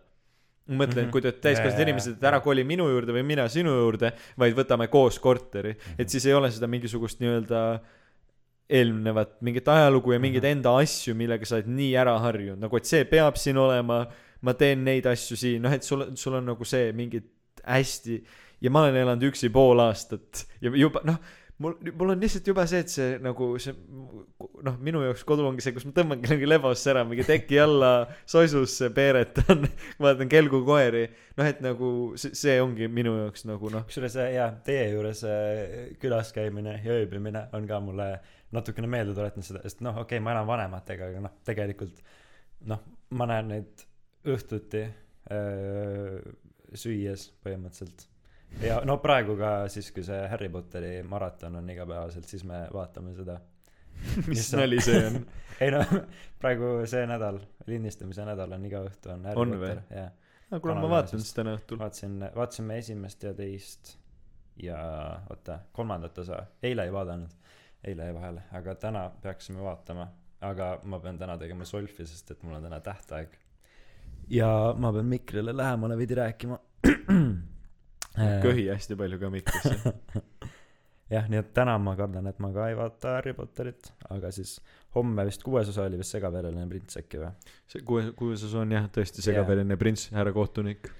Ma 0.66 0.84
mõtlen, 0.84 1.02
et 1.02 1.06
Mhm. 1.06 1.10
kui 1.10 1.20
te 1.20 1.28
olete 1.28 1.42
täiskasvanud 1.42 1.82
inimesed, 1.88 2.12
et 2.16 2.22
ära 2.22 2.40
koli 2.40 2.62
minu 2.64 2.84
juurde 2.86 3.12
või 3.12 3.24
mina 3.26 3.48
sinu 3.48 3.70
juurde, 3.70 4.12
vaid 4.38 4.54
võtame 4.54 4.88
koos 4.88 5.18
korteri, 5.18 5.76
et 5.98 6.08
siis 6.08 6.24
ei 6.26 6.32
ole 6.34 6.50
seda 6.50 6.68
mingisugust 6.70 7.18
nii-öelda 7.18 7.80
eelnevat 8.70 9.34
mingit 9.42 9.68
ajalugu 9.68 10.12
ja 10.14 10.18
mingeid 10.22 10.44
Mhm. 10.44 10.58
enda 10.58 10.76
asju, 10.80 11.14
millega 11.14 11.44
sa 11.46 11.56
oled 11.56 11.68
nii 11.68 11.92
ära 11.98 12.18
harjunud, 12.22 12.60
nagu 12.60 12.76
et 12.76 12.84
see 12.88 13.04
peab 13.04 13.36
siin 13.36 13.56
olema, 13.58 14.06
ma 14.42 14.52
teen 14.54 14.84
neid 14.84 15.06
asju 15.06 15.36
siin, 15.36 15.62
noh 15.62 15.72
et 15.72 15.82
sul, 15.84 16.06
sul 16.16 16.34
on 16.34 16.46
nagu 16.46 16.64
see 16.64 16.92
mingid 16.92 17.24
hästi 17.66 18.22
ja 18.62 18.70
ma 18.70 18.82
olen 18.82 18.96
elanud 18.96 19.22
üksi 19.30 19.50
pool 19.52 19.78
aastat 19.80 20.46
ja 20.60 20.70
juba 20.70 21.00
noh, 21.04 21.18
mul, 21.62 21.76
mul 21.98 22.12
on 22.14 22.22
lihtsalt 22.22 22.48
juba 22.48 22.64
see, 22.70 22.82
et 22.84 22.92
see 22.92 23.08
nagu 23.22 23.48
see 23.62 23.74
noh, 24.66 24.76
minu 24.82 25.02
jaoks 25.04 25.24
kodu 25.28 25.46
ongi 25.48 25.64
see, 25.64 25.74
kus 25.76 25.86
ma 25.88 25.94
tõmban 25.96 26.22
kellegi 26.22 26.48
lebosse 26.48 26.90
ära, 26.92 27.04
mingi 27.08 27.26
teki 27.26 27.60
alla 27.62 27.92
soisusse 28.28 28.90
peeretan, 28.94 29.66
vaatan 30.02 30.30
kelgukoeri, 30.32 31.04
noh 31.38 31.48
et 31.48 31.62
nagu 31.64 31.92
see, 32.20 32.34
see 32.38 32.58
ongi 32.62 32.88
minu 32.92 33.14
jaoks 33.20 33.46
nagu 33.48 33.72
noh, 33.72 33.86
kusjuures 33.88 34.18
äh, 34.22 34.34
jaa, 34.36 34.50
teie 34.66 34.88
juures 34.92 35.24
äh, 35.28 35.92
külas 36.02 36.34
käimine 36.36 36.78
ja 36.82 36.98
ööbimine 36.98 37.46
on 37.56 37.68
ka 37.70 37.80
mulle 37.84 38.10
natukene 38.52 38.90
meelde 38.90 39.16
tuletanud 39.16 39.46
seda, 39.46 39.64
sest 39.64 39.80
noh, 39.84 39.96
okei 40.02 40.18
okay,, 40.18 40.24
ma 40.24 40.34
elan 40.34 40.48
vanematega, 40.50 41.12
aga 41.12 41.24
noh, 41.26 41.36
tegelikult 41.48 42.02
noh, 42.70 42.82
ma 43.16 43.28
näen 43.30 43.52
neid 43.54 43.86
õhtuti 44.28 44.86
öö, 45.32 46.20
süües 46.78 47.30
põhimõtteliselt. 47.44 48.06
Ja 48.60 48.80
no 48.84 48.98
praegu 49.02 49.36
ka 49.38 49.52
siis, 49.72 49.90
kui 49.94 50.04
see 50.06 50.20
Harry 50.28 50.48
Potteri 50.52 51.02
maraton 51.02 51.56
on 51.60 51.70
igapäevaselt, 51.70 52.28
siis 52.28 52.44
me 52.48 52.66
vaatame 52.72 53.14
seda. 53.16 53.38
mis 54.28 54.52
nali 54.56 54.80
see 54.82 55.00
on. 55.06 55.18
ei 55.62 55.72
noh, 55.74 55.96
praegu 56.40 56.74
see 56.90 57.06
nädal, 57.06 57.40
lindistamise 57.68 58.26
nädal 58.26 58.56
on 58.56 58.68
iga 58.68 58.84
õhtu 58.86 59.12
on 59.14 59.26
Harry 59.30 59.44
On? 59.44 59.56
Potter, 59.56 59.82
jah. 59.94 60.12
aga 60.50 60.60
kuule, 60.60 60.78
ma 60.80 60.94
vaatan 60.96 61.22
siis 61.22 61.34
täna 61.36 61.56
õhtul. 61.58 61.80
vaatasin, 61.82 62.16
vaatasime 62.34 62.78
esimest 62.82 63.28
ja 63.28 63.34
teist 63.36 63.96
ja 64.62 64.80
oota, 65.30 65.58
kolmandat 65.72 66.18
osa, 66.18 66.42
eile 66.62 66.86
ei 66.88 66.92
vaadanud, 66.92 67.36
eile 67.84 68.08
jäi 68.08 68.16
vahele, 68.16 68.42
aga 68.58 68.74
täna 68.74 69.06
peaksime 69.22 69.62
vaatama, 69.64 70.08
aga 70.40 70.74
ma 70.84 71.00
pean 71.00 71.18
täna 71.18 71.38
tegema 71.38 71.64
solfi, 71.68 72.06
sest 72.06 72.34
et 72.34 72.42
mul 72.42 72.58
on 72.58 72.66
täna 72.66 72.80
tähtaeg. 72.80 73.38
ja 74.30 74.74
ma 74.78 74.92
pean 74.92 75.06
mikrile 75.06 75.56
lähemale 75.56 75.96
veidi 75.96 76.14
rääkima. 76.14 76.58
köhi 78.16 78.68
hästi 78.68 78.96
palju 78.98 79.18
ka 79.20 79.30
mikrisse. 79.32 79.94
jah, 81.14 81.28
nii 81.28 81.40
et 81.40 81.52
täna 81.56 81.76
ma 81.82 81.94
kardan, 81.98 82.26
et 82.30 82.40
ma 82.42 82.50
ka 82.54 82.68
ei 82.70 82.76
vaata 82.78 83.16
Harry 83.18 83.34
Potterit, 83.36 83.90
aga 84.12 84.30
siis 84.34 84.56
homme 84.96 85.26
vist 85.28 85.44
kuues 85.44 85.68
osa 85.72 85.86
oli 85.88 86.00
vist 86.00 86.14
segavereline 86.14 86.66
prints 86.70 86.98
äkki 87.00 87.20
või? 87.20 87.30
see 87.70 87.84
kuue, 87.88 88.10
kuues 88.16 88.44
osa 88.48 88.62
on 88.62 88.74
jah, 88.74 88.88
tõesti 88.92 89.24
segavereline 89.24 89.78
prints, 89.80 90.08
härra 90.16 90.32
kohtunik. 90.36 90.90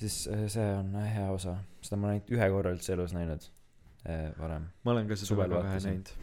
siis 0.00 0.24
äh, 0.32 0.46
see 0.52 0.66
on 0.78 0.94
äh, 1.00 1.08
hea 1.16 1.30
osa, 1.32 1.58
seda 1.80 2.00
ma 2.00 2.10
olen 2.10 2.18
ainult 2.18 2.34
ühe 2.36 2.50
korra 2.56 2.74
üldse 2.76 2.94
elus 2.96 3.16
näinud 3.16 3.48
äh, 4.04 4.30
varem 4.38 4.68
ma 4.84 4.94
olen 4.96 5.08
ka 5.08 5.18
seda 5.18 5.32
Suvel 5.32 5.52
väga 5.52 5.64
vähe 5.70 5.82
näinud. 5.88 6.14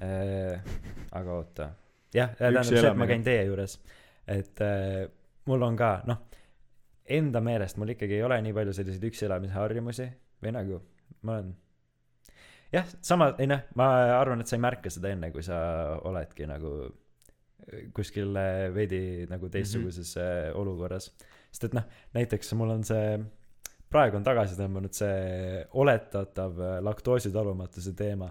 Äh, 0.00 0.76
aga 1.12 1.32
oota, 1.36 1.70
jah, 2.16 2.32
tähendab 2.38 2.68
see, 2.68 2.80
et 2.80 2.96
ma 2.96 3.08
käin 3.10 3.24
teie 3.24 3.44
juures, 3.50 3.76
et 4.24 4.62
äh, 4.64 5.02
mul 5.50 5.66
on 5.66 5.76
ka 5.76 5.98
noh, 6.08 6.22
enda 7.10 7.40
meelest 7.44 7.80
mul 7.80 7.94
ikkagi 7.94 8.18
ei 8.18 8.22
ole 8.26 8.38
nii 8.44 8.54
palju 8.56 8.76
selliseid 8.76 9.04
üksi 9.10 9.26
elamise 9.26 9.56
harjumusi 9.56 10.06
või 10.42 10.54
nagu 10.54 10.80
ma 11.26 11.36
olen 11.36 11.52
jah, 12.72 12.86
sama, 13.02 13.32
ei 13.38 13.48
noh, 13.50 13.62
ma 13.78 13.90
arvan, 14.18 14.42
et 14.42 14.50
sa 14.50 14.56
ei 14.56 14.62
märka 14.62 14.92
seda 14.92 15.12
enne, 15.14 15.30
kui 15.34 15.42
sa 15.46 15.58
oledki 16.06 16.46
nagu 16.48 16.74
kuskil 17.94 18.34
äh, 18.38 18.68
veidi 18.74 19.26
nagu 19.30 19.48
teistsuguses 19.48 20.16
mm 20.16 20.22
-hmm. 20.22 20.60
olukorras. 20.60 21.10
sest 21.50 21.64
et 21.64 21.74
noh, 21.74 21.84
näiteks 22.14 22.54
mul 22.54 22.70
on 22.70 22.84
see, 22.84 23.18
praegu 23.90 24.16
on 24.16 24.24
tagasi 24.24 24.56
tõmbunud 24.58 24.94
see 24.94 25.66
oletatav 25.72 26.60
äh, 26.60 26.78
laktoositalumatuse 26.82 27.92
teema. 27.92 28.30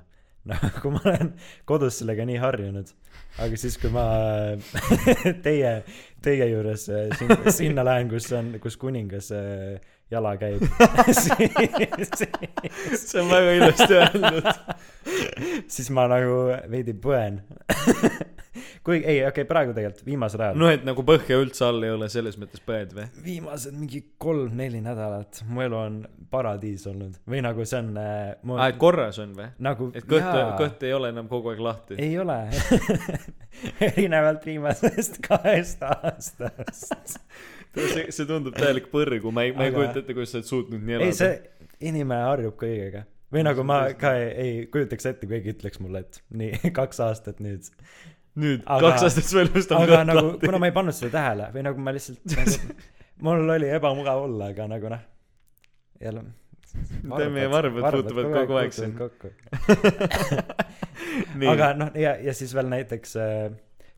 Nagu 0.50 0.92
ma 0.96 1.04
olen 1.06 1.34
kodus 1.70 2.02
sellega 2.02 2.26
nii 2.28 2.40
harjunud, 2.42 2.92
aga 3.44 3.60
siis, 3.60 3.78
kui 3.82 3.92
ma 3.94 4.06
teie, 5.46 5.74
teie 6.26 6.50
juures 6.52 6.90
äh, 6.94 7.08
sinna, 7.20 7.56
sinna 7.56 7.88
lähen, 7.88 8.12
kus 8.12 8.32
on, 8.36 8.52
kus 8.64 8.78
kuningas 8.82 9.32
äh, 9.36 9.80
jala 10.10 10.34
käib, 10.42 10.64
see 12.10 13.22
on 13.22 13.30
väga 13.30 13.52
ilusti 13.60 13.94
öeldud. 14.00 14.50
siis 15.76 15.90
ma 15.94 16.08
nagu 16.10 16.42
veidi 16.72 16.96
põen. 16.98 17.42
kuigi 18.86 19.04
ei, 19.06 19.20
okei 19.24 19.30
okay,, 19.30 19.48
praegu 19.50 19.76
tegelikult 19.78 20.08
viimasel 20.08 20.44
ajal 20.46 20.60
no., 20.62 20.70
et 20.74 20.86
nagu 20.88 21.06
põhja 21.08 21.40
üldse 21.42 21.66
all 21.68 21.84
ei 21.86 21.94
ole 21.94 22.10
selles 22.12 22.40
mõttes 22.42 22.64
põed 22.66 22.96
või? 22.98 23.08
viimased 23.26 23.76
mingi 23.78 24.02
kolm-neli 24.22 24.82
nädalat, 24.86 25.44
mu 25.50 25.66
elu 25.66 25.80
on 25.80 26.00
paradiis 26.32 26.88
olnud 26.90 27.20
või 27.30 27.44
nagu 27.46 27.66
see 27.70 27.82
on 27.84 27.92
äh, 28.02 28.34
mu 28.44 28.58
aa, 28.58 28.72
et 28.74 28.80
korras 28.82 29.20
on 29.24 29.36
või? 29.38 29.50
nagu 29.70 29.92
et 29.94 30.08
kõht 30.10 30.58
kõht 30.62 30.88
ei 30.88 30.96
ole 30.98 31.14
enam 31.14 31.30
kogu 31.32 31.54
aeg 31.54 31.64
lahti? 31.64 32.00
ei 32.02 32.18
ole 32.22 32.42
erinevalt 33.90 34.46
viimasest 34.46 35.22
kahest 35.28 35.86
aastast. 35.86 37.22
see, 37.76 38.10
see 38.10 38.26
tundub 38.26 38.58
täielik 38.58 38.90
põrgu, 38.94 39.34
ma 39.34 39.46
ei, 39.48 39.56
ma 39.56 39.68
ei 39.68 39.74
Aga- 39.74 39.82
kujuta 39.82 40.04
ette, 40.04 40.18
kuidas 40.18 40.34
sa 40.34 40.42
oled 40.42 40.52
suutnud 40.52 40.84
nii 40.84 40.98
ei, 40.98 41.02
elada. 41.08 41.18
see 41.22 41.90
inimene 41.90 42.26
harjub 42.28 42.58
kõigega 42.60 43.06
või 43.34 43.46
nagu 43.46 43.66
ma 43.68 43.82
ka 44.00 44.14
ei, 44.18 44.30
ei 44.44 44.54
kujutaks 44.74 45.12
ette, 45.12 45.28
kui 45.28 45.38
keegi 45.38 45.58
ütleks 45.58 45.82
mulle, 45.84 46.06
et 46.06 46.22
nii 46.34 46.74
kaks 46.80 47.02
aastat 47.06 47.42
nüüd. 47.44 47.70
Nüüd 48.40 48.66
Aga- 48.66 48.94
kaks 48.94 49.08
aastat 49.08 49.30
su 49.30 49.42
elust 49.44 49.72
on 49.76 49.86
aga 49.86 50.02
nagu, 50.08 50.34
kuna 50.42 50.62
ma 50.62 50.70
ei 50.70 50.76
pannud 50.76 50.96
seda 50.96 51.12
tähele 51.18 51.50
või 51.56 51.66
nagu 51.68 51.86
ma 51.86 51.94
lihtsalt 51.96 52.36
nagu,, 52.40 52.76
mul 53.28 53.56
oli 53.56 53.72
ebamugav 53.78 54.26
olla, 54.26 54.52
aga 54.54 54.68
nagu 54.72 54.92
noh, 54.96 55.08
jälle. 56.04 56.26
meie 57.34 57.50
varbad 57.52 57.90
puutuvad 57.96 58.30
kogu 58.36 58.60
aeg 58.62 58.76
siin. 58.76 58.94
kokku. 58.98 59.34
aga 61.54 61.74
noh, 61.78 61.92
ja, 61.98 62.16
ja 62.24 62.36
siis 62.38 62.54
veel 62.56 62.70
näiteks 62.72 63.16
äh, 63.20 63.50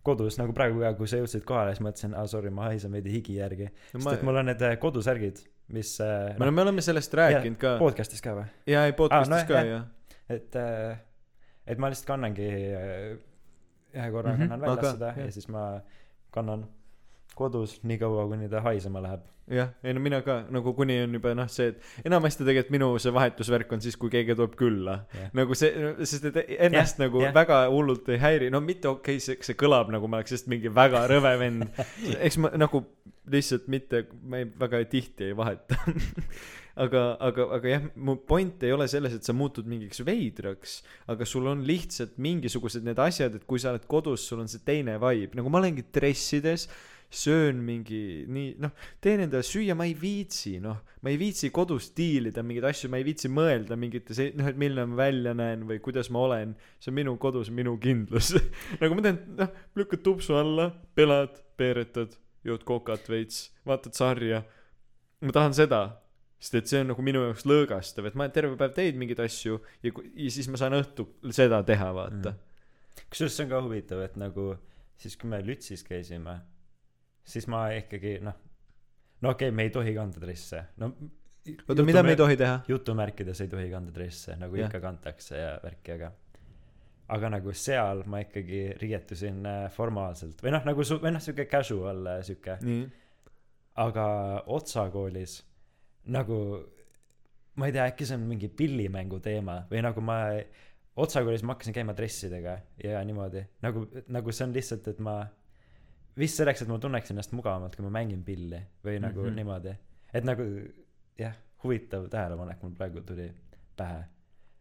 kodus 0.05 0.37
nagu 0.41 0.53
praegu 0.57 0.81
ka, 0.81 0.93
kui 0.97 1.09
sa 1.09 1.19
jõudsid 1.21 1.45
kohale, 1.47 1.75
siis 1.75 1.85
mõtlesin, 1.85 2.15
aa 2.17 2.27
sorry, 2.29 2.51
ma 2.53 2.69
haisen 2.71 2.93
veidi 2.95 3.13
higi 3.13 3.37
järgi. 3.37 3.69
no 3.69 3.99
sest 3.99 4.07
ma 4.07 4.15
et, 4.17 4.25
mul 4.27 4.41
on 4.41 4.49
need 4.49 4.63
äh, 4.65 4.77
kodusärgid, 4.81 5.43
mis 5.75 5.93
äh, 6.03 6.31
me, 6.41 6.49
me 6.51 6.65
oleme 6.65 6.83
sellest 6.85 7.13
rääkinud 7.17 7.59
ka. 7.61 7.75
podcast'is 7.81 8.23
ka 8.25 8.35
või? 8.39 8.47
jaa, 8.71 8.87
ei 8.89 8.95
podcast'is 8.97 9.35
Aa, 9.35 9.43
no 9.43 9.49
ka 9.49 9.65
jah. 9.67 9.73
jah. 9.75 10.37
et 10.37 10.57
äh,, 10.59 11.03
et 11.69 11.81
ma 11.81 11.91
lihtsalt 11.91 12.09
kannangi 12.09 12.49
äh, 12.49 13.11
ühe 13.95 14.11
korra 14.11 14.33
Mhm, 14.35 14.47
kannan 14.47 14.61
väljas 14.61 14.95
seda 14.95 15.11
jah. 15.15 15.25
ja 15.25 15.31
siis 15.31 15.47
ma 15.49 15.65
kannan 16.31 16.65
kodus 17.35 17.79
nii 17.83 17.97
kaua, 18.01 18.27
kuni 18.27 18.49
ta 18.51 18.61
haisema 18.61 19.01
läheb. 19.03 19.21
jah, 19.51 19.69
ei 19.83 19.93
no 19.93 19.99
mina 19.99 20.21
ka 20.21 20.45
nagu 20.53 20.73
kuni 20.77 20.99
on 21.03 21.13
juba 21.17 21.33
noh, 21.35 21.47
see, 21.51 21.71
et 21.73 22.05
enamasti 22.07 22.45
tegelikult 22.47 22.71
minu 22.71 22.89
see 23.03 23.11
vahetusvärk 23.15 23.71
on 23.73 23.81
siis, 23.83 23.97
kui 23.99 24.09
keegi 24.13 24.35
tuleb 24.35 24.53
külla. 24.59 24.97
Jah. 25.15 25.29
nagu 25.33 25.55
see, 25.57 25.71
sest 26.05 26.25
et 26.29 26.37
ennast 26.59 26.99
Jah, 26.99 27.05
nagu 27.07 27.23
jah. 27.25 27.33
väga 27.35 27.57
hullult 27.73 28.07
ei 28.13 28.19
häiri, 28.21 28.49
no 28.53 28.61
mitte 28.63 28.87
okei 28.87 29.17
okay,, 29.17 29.19
see, 29.25 29.35
see 29.41 29.57
kõlab 29.59 29.91
nagu 29.91 30.07
ma 30.07 30.21
oleks 30.21 30.31
lihtsalt 30.35 30.51
mingi 30.53 30.71
väga 30.71 31.03
rõve 31.11 31.33
vend. 31.41 31.67
eks 32.27 32.37
ma 32.43 32.51
nagu 32.55 32.85
lihtsalt 33.31 33.67
mitte, 33.71 34.05
ma 34.23 34.39
ei, 34.43 34.45
väga 34.59 34.83
tihti 34.91 35.31
ei 35.31 35.35
vaheta. 35.37 35.75
aga, 36.75 37.03
aga, 37.19 37.47
aga 37.57 37.73
jah, 37.75 37.89
mu 37.95 38.15
point 38.27 38.63
ei 38.63 38.71
ole 38.75 38.87
selles, 38.91 39.15
et 39.17 39.27
sa 39.27 39.35
muutud 39.35 39.67
mingiks 39.69 40.03
veidraks, 40.07 40.79
aga 41.11 41.27
sul 41.27 41.49
on 41.51 41.65
lihtsalt 41.67 42.17
mingisugused 42.21 42.85
need 42.87 43.01
asjad, 43.01 43.35
et 43.35 43.45
kui 43.49 43.61
sa 43.61 43.73
oled 43.73 43.87
kodus, 43.91 44.25
sul 44.27 44.43
on 44.43 44.51
see 44.51 44.63
teine 44.65 44.97
vibe, 45.01 45.35
nagu 45.39 45.51
ma 45.51 45.61
olengi 45.61 45.85
dressides, 45.93 46.69
söön 47.11 47.59
mingi 47.59 48.23
nii, 48.31 48.53
noh, 48.63 48.71
teen 49.03 49.25
endale 49.25 49.43
süüa, 49.43 49.75
ma 49.75 49.83
ei 49.83 49.93
viitsi, 49.99 50.55
noh, 50.63 50.79
ma 51.03 51.11
ei 51.11 51.17
viitsi 51.19 51.49
kodus 51.51 51.89
diilida 51.97 52.43
mingeid 52.45 52.69
asju, 52.69 52.87
ma 52.91 53.01
ei 53.01 53.05
viitsi 53.05 53.27
mõelda 53.31 53.75
mingite 53.79 54.15
see, 54.15 54.31
noh, 54.39 54.47
et 54.47 54.59
milline 54.59 54.87
ma 54.87 55.01
välja 55.01 55.33
näen 55.35 55.65
või 55.67 55.81
kuidas 55.83 56.07
ma 56.13 56.23
olen. 56.23 56.55
see 56.79 56.91
on 56.93 56.97
minu 57.01 57.17
kodus 57.19 57.51
minu 57.51 57.75
kindlus. 57.83 58.31
nagu 58.81 58.95
ma 58.95 59.03
tean, 59.03 59.19
noh, 59.41 59.51
lükkad 59.75 60.05
tupsu 60.07 60.39
alla, 60.39 60.69
pelad, 60.95 61.35
peeretad, 61.59 62.15
jood 62.47 62.63
kokat 62.67 63.11
veits, 63.11 63.49
vaatad 63.67 63.97
sarja. 63.97 64.45
ma 65.21 65.35
tahan 65.35 65.53
seda, 65.57 65.83
sest 66.41 66.57
et 66.57 66.71
see 66.71 66.81
on 66.81 66.89
nagu 66.89 67.03
minu 67.05 67.21
jaoks 67.27 67.45
lõõgastav, 67.45 68.07
et 68.09 68.17
ma 68.17 68.27
terve 68.33 68.57
päev 68.57 68.73
teinud 68.77 68.97
mingeid 69.03 69.21
asju 69.21 69.59
ja, 69.85 69.91
ja 69.93 70.31
siis 70.33 70.49
ma 70.49 70.57
saan 70.57 70.75
õhtul 70.79 71.33
seda 71.37 71.61
teha, 71.67 71.91
vaata 71.93 72.33
mm.. 72.33 73.03
kusjuures 73.11 73.37
see 73.37 73.45
on 73.45 73.51
ka 73.51 73.61
huvitav, 73.67 74.01
et 74.07 74.17
nagu 74.19 74.47
siis, 75.01 75.17
kui 75.21 75.29
me 75.29 75.41
Lütsis 75.45 75.85
käisime, 75.85 76.39
siis 77.27 77.45
ma 77.51 77.67
ikkagi 77.77 78.17
noh, 78.25 78.37
no 79.21 79.35
okei 79.35 79.51
okay,, 79.51 79.57
me 79.57 79.67
ei 79.69 79.73
tohi 79.73 79.93
kanda 79.97 80.23
dresse, 80.23 80.63
no 80.81 80.89
oota, 81.67 81.85
mida 81.85 82.01
me 82.05 82.15
ei 82.15 82.19
tohi 82.23 82.39
teha? 82.41 82.57
jutumärkides 82.69 83.45
ei 83.45 83.53
tohi 83.53 83.69
kanda 83.69 83.93
dresse, 83.93 84.35
nagu 84.41 84.57
Jah. 84.57 84.69
ikka 84.69 84.81
kantakse 84.81 85.37
ja 85.37 85.53
värki, 85.61 85.93
aga 85.99 86.11
aga 87.11 87.31
nagu 87.33 87.53
seal 87.53 88.01
ma 88.09 88.23
ikkagi 88.23 88.63
riietusin 88.81 89.45
äh, 89.45 89.61
formaalselt 89.73 90.41
või 90.41 90.55
noh, 90.55 90.65
nagu 90.65 90.85
su-, 90.87 90.97
või 91.03 91.13
noh, 91.13 91.21
sihuke 91.21 91.45
casual 91.51 92.05
äh, 92.07 92.19
sihuke, 92.25 92.57
aga 93.85 94.05
Otsa 94.57 94.89
koolis 94.93 95.41
nagu 96.05 96.37
ma 97.59 97.67
ei 97.67 97.75
tea, 97.75 97.85
äkki 97.91 98.07
see 98.07 98.17
on 98.17 98.25
mingi 98.29 98.49
pillimängu 98.49 99.19
teema 99.23 99.61
või 99.71 99.83
nagu 99.85 100.03
ma 100.05 100.17
Otsa 101.01 101.21
koolis 101.23 101.43
ma 101.47 101.53
hakkasin 101.55 101.73
käima 101.75 101.93
dressidega 101.95 102.57
ja 102.83 102.99
niimoodi 103.07 103.45
nagu, 103.63 103.85
nagu 104.11 104.33
see 104.35 104.43
on 104.43 104.55
lihtsalt, 104.55 104.89
et 104.91 104.99
ma 104.99 105.21
vist 106.19 106.39
selleks, 106.39 106.63
et 106.63 106.71
ma 106.71 106.79
tunneks 106.83 107.13
ennast 107.13 107.31
mugavamalt, 107.31 107.77
kui 107.77 107.85
ma 107.85 107.93
mängin 107.95 108.25
pilli 108.27 108.59
või 108.83 108.97
nagu 108.99 109.21
mm. 109.21 109.27
-hmm. 109.27 109.37
niimoodi, 109.39 109.75
et 110.13 110.27
nagu 110.27 110.47
jah, 111.19 111.37
huvitav 111.63 112.09
tähelepanek 112.11 112.63
mul 112.63 112.75
praegu 112.75 113.05
tuli 113.07 113.29
pähe 113.77 114.03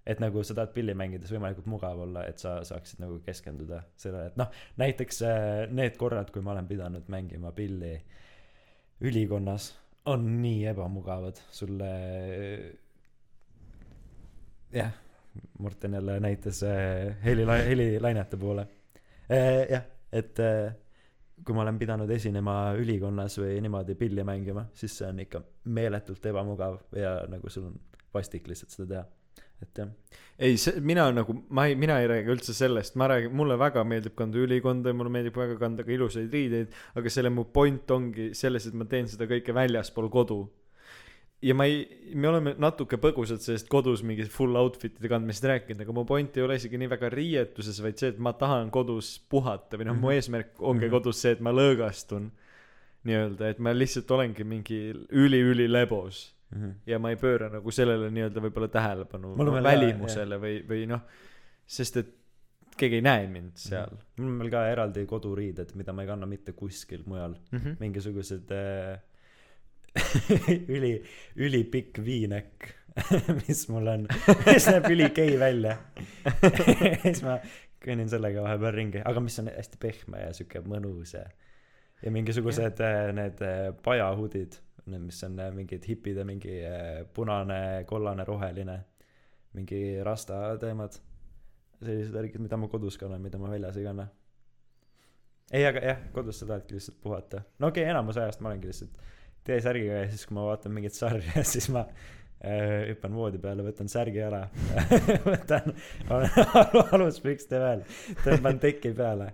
et 0.06 0.20
nagu 0.22 0.42
sa 0.44 0.54
tahad 0.56 0.72
pilli 0.74 0.94
mängides 0.96 1.30
võimalikult 1.32 1.68
mugav 1.70 2.00
olla, 2.06 2.24
et 2.26 2.38
sa 2.42 2.58
saaksid 2.66 3.02
nagu 3.02 3.18
keskenduda 3.24 3.82
sellele, 4.00 4.30
et 4.30 4.38
noh, 4.40 4.48
näiteks 4.80 5.22
äh, 5.26 5.66
need 5.70 5.98
korrad, 6.00 6.32
kui 6.34 6.42
ma 6.42 6.54
olen 6.54 6.68
pidanud 6.70 7.10
mängima 7.12 7.52
pilli 7.56 7.94
ülikonnas, 9.06 9.70
on 10.10 10.26
nii 10.42 10.66
ebamugavad 10.72 11.38
sulle. 11.54 11.90
jah, 14.72 14.92
Morten 15.58 15.94
jälle 15.94 16.20
näitas 16.20 16.62
äh, 16.66 17.16
heli, 17.24 17.46
helilainete 17.46 18.36
poole. 18.36 18.66
jah, 19.70 19.84
et 20.12 20.38
kui 21.44 21.54
ma 21.56 21.62
olen 21.62 21.78
pidanud 21.78 22.10
esinema 22.10 22.56
ülikonnas 22.78 23.38
või 23.40 23.60
niimoodi 23.64 23.94
pilli 23.98 24.24
mängima, 24.26 24.66
siis 24.74 24.98
see 24.98 25.08
on 25.08 25.22
ikka 25.22 25.40
meeletult 25.72 26.26
ebamugav 26.26 26.76
ja 26.96 27.14
nagu 27.30 27.48
sul 27.48 27.70
on 27.70 27.78
vastik 28.14 28.48
lihtsalt 28.50 28.74
seda 28.74 28.88
teha, 28.92 29.04
et 29.62 29.82
jah 29.82 29.88
ei, 30.40 30.56
see, 30.56 30.80
mina 30.80 31.04
nagu, 31.12 31.34
ma 31.52 31.66
ei, 31.68 31.74
mina 31.76 31.98
ei 32.00 32.06
räägi 32.08 32.30
üldse 32.32 32.54
sellest, 32.56 32.94
ma 32.96 33.08
räägin, 33.12 33.34
mulle 33.36 33.58
väga 33.60 33.82
meeldib 33.84 34.14
kanda 34.16 34.38
ülikonda 34.40 34.88
ja 34.88 34.96
mulle 34.96 35.10
meeldib 35.12 35.36
väga 35.36 35.58
kanda 35.60 35.84
ka 35.84 35.92
ilusaid 35.92 36.32
riideid, 36.32 36.72
aga 36.96 37.10
selle 37.12 37.28
mu 37.28 37.44
point 37.44 37.90
ongi 37.92 38.30
selles, 38.34 38.64
et 38.66 38.74
ma 38.74 38.86
teen 38.88 39.06
seda 39.10 39.26
kõike 39.28 39.52
väljaspool 39.52 40.08
kodu. 40.08 40.48
ja 41.42 41.54
ma 41.56 41.64
ei, 41.64 41.84
me 42.14 42.28
oleme 42.28 42.54
natuke 42.60 42.96
põgusalt 43.00 43.40
sellest 43.40 43.68
kodus 43.72 44.02
mingi 44.04 44.24
full 44.28 44.56
outfit'ide 44.60 45.08
kandmisest 45.08 45.44
rääkinud, 45.48 45.80
aga 45.80 45.92
mu 45.96 46.04
point 46.04 46.36
ei 46.36 46.42
ole 46.44 46.56
isegi 46.60 46.76
nii 46.80 46.88
väga 46.88 47.08
riietuses, 47.12 47.78
vaid 47.80 47.96
see, 48.00 48.08
et 48.12 48.18
ma 48.18 48.32
tahan 48.36 48.68
kodus 48.70 49.14
puhata 49.28 49.76
või 49.80 49.86
noh, 49.88 49.94
mu 49.96 50.08
Mhm. 50.08 50.16
eesmärk 50.16 50.50
ongi 50.60 50.84
Mhm. 50.88 50.92
kodus 50.92 51.20
see, 51.20 51.32
et 51.32 51.40
ma 51.40 51.50
lõõgastun 51.52 52.30
nii-öelda, 53.04 53.48
et 53.50 53.58
ma 53.58 53.72
lihtsalt 53.72 54.10
olengi 54.10 54.44
mingi 54.44 54.92
üli-ülilebos 55.08 56.30
mm. 56.50 56.62
-hmm. 56.62 56.72
ja 56.86 56.98
ma 56.98 57.10
ei 57.10 57.18
pööra 57.20 57.50
nagu 57.52 57.74
sellele 57.74 58.10
nii-öelda 58.14 58.46
võib-olla 58.46 58.68
tähelepanu 58.68 59.34
veel 59.38 59.62
välimusele 59.64 60.40
või, 60.40 60.62
või 60.68 60.86
noh, 60.90 61.04
sest 61.66 61.96
et 61.96 62.16
keegi 62.80 63.00
ei 63.00 63.04
näe 63.04 63.28
mind 63.28 63.60
seal 63.60 63.92
mul 64.18 64.32
on 64.32 64.40
veel 64.40 64.52
ka 64.52 64.64
eraldi 64.70 65.06
koduriided, 65.06 65.74
mida 65.76 65.92
ma 65.92 66.04
ei 66.04 66.10
kanna 66.10 66.26
mitte 66.26 66.52
kuskil 66.56 67.02
mujal, 67.06 67.36
mm. 67.50 67.58
-hmm. 67.58 67.76
mingisugused 67.80 68.52
äh, 68.56 69.00
üli, 70.76 70.94
ülipikk 71.36 71.98
V-neck, 72.04 72.70
mis 73.46 73.64
mul 73.70 73.90
on, 73.90 74.06
mis 74.46 74.68
näeb 74.70 74.88
ülikei 74.90 75.34
välja. 75.40 75.76
siis 77.02 77.22
ma 77.26 77.38
kõnnin 77.80 78.10
sellega 78.12 78.44
vahepeal 78.44 78.74
ringi, 78.76 79.04
aga 79.06 79.22
mis 79.24 79.38
on 79.42 79.50
hästi 79.50 79.80
pehme 79.80 80.24
ja 80.26 80.32
sihuke 80.36 80.62
mõnus 80.66 81.14
ja, 81.16 81.24
ja 82.04 82.12
mingisugused 82.14 82.82
äh, 82.84 83.00
need 83.16 83.40
äh, 83.46 83.70
pajahudid, 83.84 84.60
need, 84.86 85.02
mis 85.08 85.20
on 85.26 85.38
äh, 85.40 85.50
mingid 85.54 85.84
hipide 85.88 86.24
mingi 86.28 86.60
äh, 86.66 87.02
punane, 87.14 87.84
kollane, 87.88 88.24
roheline, 88.28 88.78
mingi 89.56 89.82
rasta 90.06 90.56
teemad. 90.60 91.00
sellised 91.80 92.12
värgid, 92.12 92.40
mida 92.44 92.58
ma 92.60 92.68
kodus 92.68 92.98
kannan, 93.00 93.22
mida 93.24 93.38
ma 93.40 93.48
väljas 93.50 93.76
ei 93.80 93.84
kanna. 93.84 94.06
ei, 95.50 95.64
aga 95.66 95.80
jah, 95.84 96.02
kodus 96.14 96.40
sa 96.40 96.46
tahadki 96.46 96.76
lihtsalt 96.76 97.00
puhata. 97.02 97.42
no 97.58 97.72
okei 97.72 97.82
okay,, 97.82 97.90
enamus 97.90 98.20
ajast 98.20 98.40
ma 98.40 98.52
olengi 98.52 98.70
lihtsalt 98.70 99.00
T-särgiga 99.44 100.02
ja 100.02 100.08
siis, 100.10 100.26
kui 100.28 100.36
ma 100.36 100.44
vaatan 100.50 100.74
mingit 100.76 100.94
sarja, 100.94 101.44
siis 101.52 101.70
ma 101.72 101.86
äh, 101.86 102.90
hüppan 102.90 103.16
voodi 103.16 103.40
peale, 103.40 103.64
võtan 103.64 103.88
särgi 103.88 104.20
ära, 104.26 104.42
võtan 105.30 105.72
al- 106.12 106.84
aluspükste 106.98 107.60
peal, 107.62 107.86
tõmban 108.24 108.60
teki 108.60 108.92
peale 108.96 109.32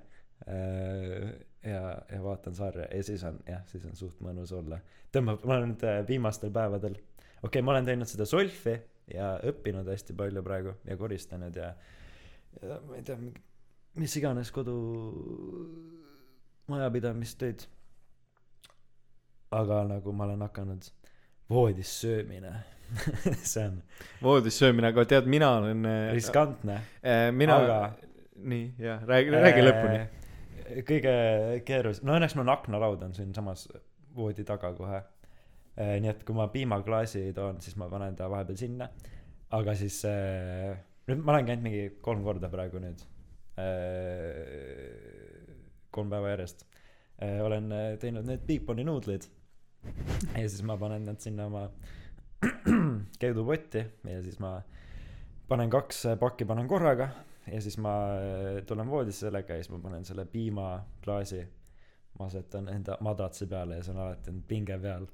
ja, 1.66 1.82
ja 2.12 2.22
vaatan 2.22 2.54
sarja 2.54 2.86
ja 2.90 3.02
siis 3.04 3.24
on 3.24 3.38
jah, 3.48 3.62
siis 3.70 3.84
on 3.88 3.96
suht 3.98 4.20
mõnus 4.24 4.52
olla. 4.56 4.78
tõmbab, 5.14 5.44
ma 5.44 5.58
olen 5.58 5.72
nüüd 5.74 5.86
äh, 5.86 6.00
viimastel 6.08 6.52
päevadel, 6.54 6.96
okei 6.96 7.48
okay,, 7.48 7.64
ma 7.64 7.74
olen 7.74 7.88
teinud 7.88 8.10
seda 8.10 8.26
solfi 8.28 8.76
ja 9.12 9.36
õppinud 9.46 9.88
hästi 9.90 10.16
palju 10.18 10.42
praegu 10.46 10.76
ja 10.86 10.96
koristanud 10.98 11.56
ja, 11.56 11.72
ja 12.62 12.78
ma 12.86 12.98
ei 12.98 13.06
tea, 13.06 13.18
mis 13.96 14.16
iganes 14.20 14.52
kodu 14.52 14.76
majapidamistöid. 16.70 17.66
aga 19.50 19.84
nagu 19.86 20.12
ma 20.12 20.24
olen 20.24 20.42
hakanud 20.42 20.88
voodis 21.50 22.00
söömine 22.00 22.56
see 23.42 23.64
on 23.66 23.82
voodis 24.22 24.58
söömine, 24.58 24.90
aga 24.92 25.04
tead, 25.08 25.26
mina 25.30 25.50
olen 25.58 25.86
äh, 25.86 26.12
riskantne, 26.14 26.80
äh, 27.02 27.30
mina 27.34 27.56
aga 27.62 27.78
nii, 28.36 28.74
jah, 28.78 29.02
räägi, 29.06 29.32
räägi 29.34 29.64
lõpuni. 29.64 30.00
Äh, 30.66 30.80
kõige 30.86 31.14
keerulisem, 31.66 32.06
no 32.08 32.16
õnneks 32.18 32.36
mul 32.38 32.50
aknalaud 32.52 33.02
on 33.06 33.14
siinsamas 33.16 33.68
voodi 34.16 34.44
taga 34.48 34.72
kohe. 34.76 35.02
nii 35.76 36.08
et 36.08 36.22
kui 36.24 36.32
ma 36.32 36.46
piimaklaasi 36.48 37.34
toon, 37.36 37.58
siis 37.60 37.76
ma 37.76 37.84
panen 37.92 38.14
ta 38.16 38.30
vahepeal 38.32 38.56
sinna. 38.56 38.88
aga 39.56 39.74
siis 39.76 39.98
äh, 40.08 40.78
nüüd 41.06 41.20
ma 41.22 41.36
olen 41.36 41.46
käinud 41.46 41.62
mingi 41.62 41.82
kolm 42.02 42.24
korda 42.26 42.48
praegu 42.50 42.80
nüüd 42.82 43.02
äh,. 43.62 45.46
kolm 45.94 46.10
päeva 46.10 46.32
järjest 46.34 46.64
äh, 47.22 47.38
olen 47.44 47.70
äh, 47.72 47.98
teinud 48.02 48.26
need 48.26 48.42
Bigboni 48.48 48.84
nuudlid. 48.84 49.28
ja 50.34 50.48
siis 50.48 50.62
ma 50.66 50.76
panen 50.80 51.06
nad 51.06 51.20
sinna 51.22 51.46
oma 51.46 51.68
keedupotti 53.20 53.84
ja 54.10 54.22
siis 54.24 54.40
ma 54.42 54.58
panen 55.48 55.70
kaks 55.70 56.06
äh, 56.10 56.18
pakki 56.18 56.44
panen 56.44 56.68
korraga 56.68 57.08
ja 57.52 57.60
siis 57.62 57.78
ma 57.78 57.94
äh, 58.16 58.64
tulen 58.66 58.90
voodisse 58.90 59.26
sellega 59.26 59.54
ja 59.54 59.62
siis 59.62 59.72
ma 59.74 59.80
panen 59.82 60.04
selle 60.04 60.24
piimaklaasi 60.30 61.42
ma 62.18 62.26
asetan 62.30 62.68
enda 62.72 62.98
madratsi 63.04 63.46
peale 63.46 63.78
ja 63.78 63.86
see 63.86 63.94
on 63.94 64.02
alati 64.02 64.32
on 64.32 64.42
pinge 64.48 64.78
peal. 64.82 65.06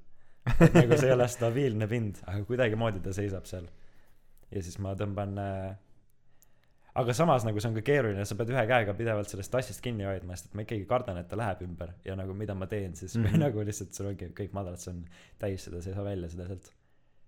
Nagu 0.74 0.98
see 0.98 1.08
ei 1.08 1.14
ole 1.14 1.28
stabiilne 1.30 1.86
pind 1.90 2.20
aga 2.26 2.44
kuidagimoodi 2.48 3.02
ta 3.02 3.14
seisab 3.14 3.46
seal. 3.50 3.66
Ja 4.50 4.62
siis 4.62 4.78
ma 4.82 4.94
tõmban 4.98 5.38
äh, 5.38 5.72
aga 7.02 7.14
samas 7.16 7.46
nagu 7.46 7.60
see 7.60 7.70
on 7.70 7.78
ka 7.78 7.84
keeruline 7.86 8.26
sa 8.28 8.36
pead 8.38 8.52
ühe 8.54 8.66
käega 8.70 8.94
pidevalt 8.98 9.30
sellest 9.32 9.52
tassist 9.54 9.84
kinni 9.84 10.06
hoidma 10.08 10.36
sest 10.36 10.50
et 10.50 10.58
ma 10.58 10.66
ikkagi 10.66 10.86
kardan 10.90 11.20
et 11.20 11.28
ta 11.30 11.38
läheb 11.38 11.64
ümber. 11.66 11.96
Ja 12.06 12.16
nagu 12.18 12.36
mida 12.38 12.54
ma 12.58 12.70
teen 12.70 12.96
siis? 12.96 13.16
Mm. 13.16 13.24
-hmm. 13.24 13.42
nagu 13.46 13.66
lihtsalt 13.66 13.94
sul 13.94 14.12
ongi 14.12 14.30
kõik 14.38 14.54
madrats 14.56 14.88
on 14.88 15.04
täis 15.38 15.68
seda 15.68 15.82
sa 15.82 15.90
ei 15.90 15.98
saa 15.98 16.04
välja 16.04 16.28
seda 16.32 16.46
sealt 16.50 16.72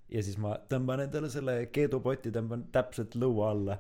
ja 0.08 0.22
siis 0.22 0.36
ma 0.38 0.54
tõmban 0.70 1.00
endale 1.06 1.30
selle 1.32 1.66
keedupoti 1.72 2.32
tõmban 2.34 2.68
täpselt 2.72 3.16
lõua 3.18 3.50
alla 3.50 3.78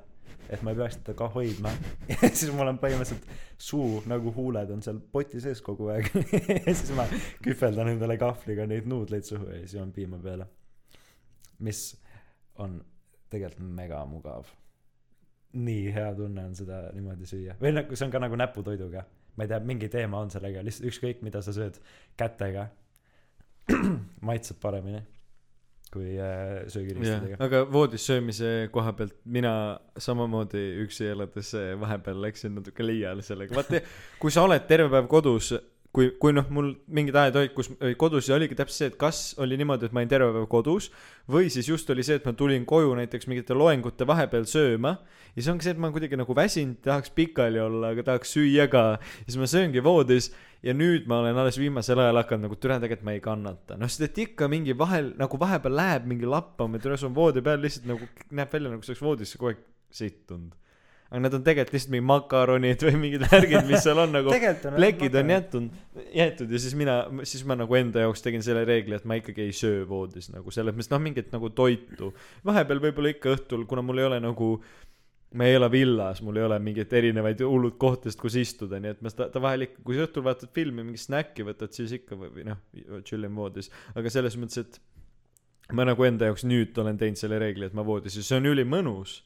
et 0.48 0.62
ma 0.62 0.72
ei 0.72 0.78
peaks 0.78 0.98
teda 1.00 1.14
ka 1.18 1.28
hoidma. 1.34 1.72
Ja 2.10 2.30
siis 2.30 2.50
mul 2.54 2.68
on 2.68 2.78
põhimõtteliselt 2.82 3.28
suu 3.60 4.02
nagu 4.10 4.32
huuled 4.34 4.70
on 4.74 4.82
seal 4.84 5.00
poti 5.12 5.40
sees 5.42 5.62
kogu 5.64 5.90
aeg. 5.94 6.10
Ja 6.66 6.74
siis 6.74 6.92
ma 6.96 7.06
kühveldan 7.44 7.92
endale 7.94 8.18
kahvliga 8.20 8.66
neid 8.70 8.88
nuudleid 8.90 9.26
suhu 9.28 9.48
ja 9.50 9.62
siis 9.62 9.78
joon 9.78 9.92
piima 9.94 10.20
peale. 10.22 10.48
Mis 11.64 11.86
on 12.60 12.78
tegelikult 13.32 13.74
mega 13.74 14.04
mugav. 14.08 14.48
Nii 15.54 15.90
hea 15.94 16.14
tunne 16.18 16.48
on 16.50 16.54
seda 16.58 16.88
niimoodi 16.94 17.28
süüa. 17.30 17.58
Või 17.60 17.74
nagu 17.76 17.96
see 17.96 18.06
on 18.08 18.14
ka 18.14 18.22
nagu 18.22 18.38
näputoiduga. 18.38 19.04
Ma 19.34 19.46
ei 19.46 19.50
tea 19.50 19.58
mingi 19.62 19.88
teema 19.90 20.20
on 20.22 20.30
sellega. 20.30 20.62
Lihtsalt 20.66 20.90
ükskõik 20.90 21.22
mida 21.26 21.42
sa 21.42 21.54
sööd 21.54 21.78
kätega 22.18 22.68
maitseb 24.28 24.58
paremini 24.62 25.02
kui 25.94 26.16
äh, 26.18 26.64
söögiristidega 26.72 27.38
aga 27.44 27.62
voodis 27.70 28.04
söömise 28.08 28.50
koha 28.74 28.92
pealt 28.98 29.14
mina 29.24 29.54
samamoodi 29.98 30.64
üksi 30.84 31.08
elades 31.12 31.52
eh, 31.58 31.72
vahepeal 31.80 32.20
läksin 32.26 32.56
natuke 32.58 32.86
liiale 32.86 33.22
sellega. 33.24 33.54
Vaata 33.56 33.80
kui 34.20 34.34
sa 34.34 34.44
oled 34.48 34.66
terve 34.68 34.90
päev 34.92 35.08
kodus 35.10 35.52
kui 35.94 36.10
kui 36.18 36.34
noh 36.34 36.48
mul 36.50 36.72
mingid 36.90 37.14
ajad 37.14 37.36
olid 37.38 37.52
kus 37.54 37.68
olid 37.78 37.98
kodus 38.00 38.28
ja 38.28 38.34
oligi 38.34 38.56
täpselt 38.58 38.76
see 38.76 38.88
et 38.90 38.96
kas 38.98 39.18
oli 39.42 39.58
niimoodi 39.60 39.86
et 39.86 39.92
ma 39.94 40.02
olin 40.02 40.10
terve 40.10 40.32
päev 40.34 40.48
kodus 40.50 40.88
või 41.30 41.52
siis 41.54 41.68
just 41.70 41.90
oli 41.94 42.02
see 42.06 42.18
et 42.18 42.26
ma 42.26 42.34
tulin 42.34 42.66
koju 42.66 42.96
näiteks 42.98 43.28
mingite 43.30 43.54
loengute 43.54 44.06
vahepeal 44.08 44.48
sööma 44.50 44.96
ja 45.34 45.42
siis 45.42 45.50
ongi 45.52 45.66
see 45.66 45.74
et 45.74 45.82
ma 45.82 45.90
kuidagi 45.94 46.18
nagu 46.18 46.34
väsinud 46.36 46.80
tahaks 46.82 47.14
pikali 47.14 47.62
olla 47.62 47.92
aga 47.94 48.04
tahaks 48.10 48.34
süüa 48.36 48.66
ka. 48.70 48.84
Ja 48.98 49.28
siis 49.28 49.38
ma 49.40 49.48
sööngi 49.50 49.82
voodis 49.84 50.30
ja 50.62 50.74
nüüd 50.74 51.08
ma 51.10 51.20
olen 51.22 51.38
alles 51.42 51.58
viimasel 51.58 52.02
ajal 52.02 52.22
hakanud 52.22 52.48
nagu 52.48 52.58
türa 52.58 52.80
tegelikult 52.82 53.06
ma 53.06 53.14
ei 53.16 53.22
kannata. 53.24 53.78
Noh 53.78 53.90
sest 53.90 54.08
et 54.08 54.20
ikka 54.26 54.48
mingi 54.50 54.76
vahel 54.78 55.12
nagu 55.18 55.40
vahepeal 55.40 55.78
läheb 55.78 56.10
mingi 56.10 56.26
lappama 56.30 56.82
türa 56.82 56.98
sul 56.98 57.10
on 57.10 57.18
voodi 57.18 57.42
peal 57.44 57.62
lihtsalt 57.62 57.88
nagu 57.90 58.10
näeb 58.30 58.54
välja 58.54 58.74
nagu 58.74 58.86
see 58.86 58.94
oleks 58.94 59.06
voodisse 59.06 59.40
kogu 59.40 59.54
aeg 59.54 59.64
sittunud 59.94 60.63
aga 61.10 61.20
need 61.20 61.36
on 61.36 61.44
tegelikult 61.46 61.76
lihtsalt 61.76 61.92
mingi 61.94 62.06
makaronid 62.08 62.84
või 62.86 63.00
mingid 63.02 63.24
värgid 63.28 63.66
mis 63.68 63.84
seal 63.84 64.00
on 64.02 64.14
nagu 64.16 64.32
plekid 64.78 65.18
on 65.20 65.32
jätnud 65.34 66.00
jäetud 66.16 66.54
ja 66.54 66.60
siis 66.62 66.76
mina 66.78 66.96
siis 67.28 67.44
ma 67.48 67.56
nagu 67.58 67.76
enda 67.78 68.06
jaoks 68.06 68.24
tegin 68.24 68.44
selle 68.46 68.64
reegli 68.68 68.96
et 68.96 69.04
ma 69.08 69.18
ikkagi 69.20 69.44
ei 69.44 69.52
söö 69.56 69.84
voodis 69.88 70.30
nagu 70.32 70.54
selles 70.54 70.74
mõttes 70.74 70.90
noh 70.92 71.02
mingit 71.04 71.30
nagu 71.34 71.50
toitu. 71.54 72.10
Vahepeal 72.46 72.80
võib-olla 72.86 73.12
ikka 73.14 73.34
õhtul 73.36 73.66
kuna 73.70 73.84
mul 73.84 74.00
ei 74.00 74.08
ole 74.08 74.22
nagu 74.24 74.48
ma 75.34 75.48
ei 75.48 75.58
ela 75.58 75.68
villas 75.70 76.22
mul 76.24 76.40
ei 76.40 76.46
ole 76.46 76.58
mingeid 76.62 76.92
erinevaid 76.94 77.42
hullud 77.44 77.76
kohtadest 77.82 78.20
kus 78.22 78.38
istuda 78.40 78.80
nii 78.82 78.94
et 78.94 79.04
ma 79.04 79.12
ta 79.14 79.42
vahel 79.42 79.66
ikka 79.68 79.84
kui 79.86 79.98
sa 79.98 80.08
õhtul 80.08 80.24
vaatad 80.26 80.52
filmi 80.56 80.82
mingi 80.86 81.02
snäkki 81.02 81.46
võtad 81.46 81.74
siis 81.74 81.94
ikka 82.00 82.18
või, 82.18 82.46
noh 82.48 82.60
chillin 83.06 83.34
voodis. 83.34 83.70
Aga 83.98 84.12
selles 84.14 84.38
mõttes 84.40 84.62
et 84.62 84.80
ma 85.74 85.86
nagu 85.86 86.06
enda 86.06 86.30
jaoks 86.30 86.46
nüüd 86.48 86.78
olen 86.80 86.98
teinud 87.00 87.20
selle 87.20 87.38
reegli 87.42 87.66
et 87.66 87.76
ma 87.76 87.86
voodis 87.86 88.18
ja 88.18 88.24
see 88.24 88.38
on 88.40 88.50
ülimõnus 88.50 89.20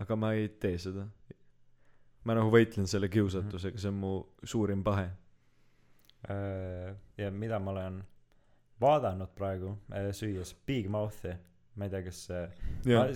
aga 0.00 0.16
ma 0.16 0.32
ei 0.34 0.48
tee 0.48 0.78
seda. 0.78 1.06
Ma 2.24 2.34
nagu 2.38 2.50
võitlen 2.50 2.86
selle 2.88 3.08
kiusatusega 3.12 3.78
see 3.78 3.90
on 3.92 3.98
mu 4.00 4.12
suurim 4.42 4.82
pahe. 4.86 5.10
Äh, 6.30 6.94
ja 7.20 7.30
mida 7.30 7.58
ma 7.60 7.70
olen 7.74 7.98
vaadanud 8.80 9.34
praegu 9.36 9.74
äh, 9.92 10.08
süües 10.16 10.54
Big 10.66 10.88
Mouth'i 10.88 11.34
ma 11.76 11.84
ei 11.84 11.90
tea 11.92 12.00
kas 12.06 12.20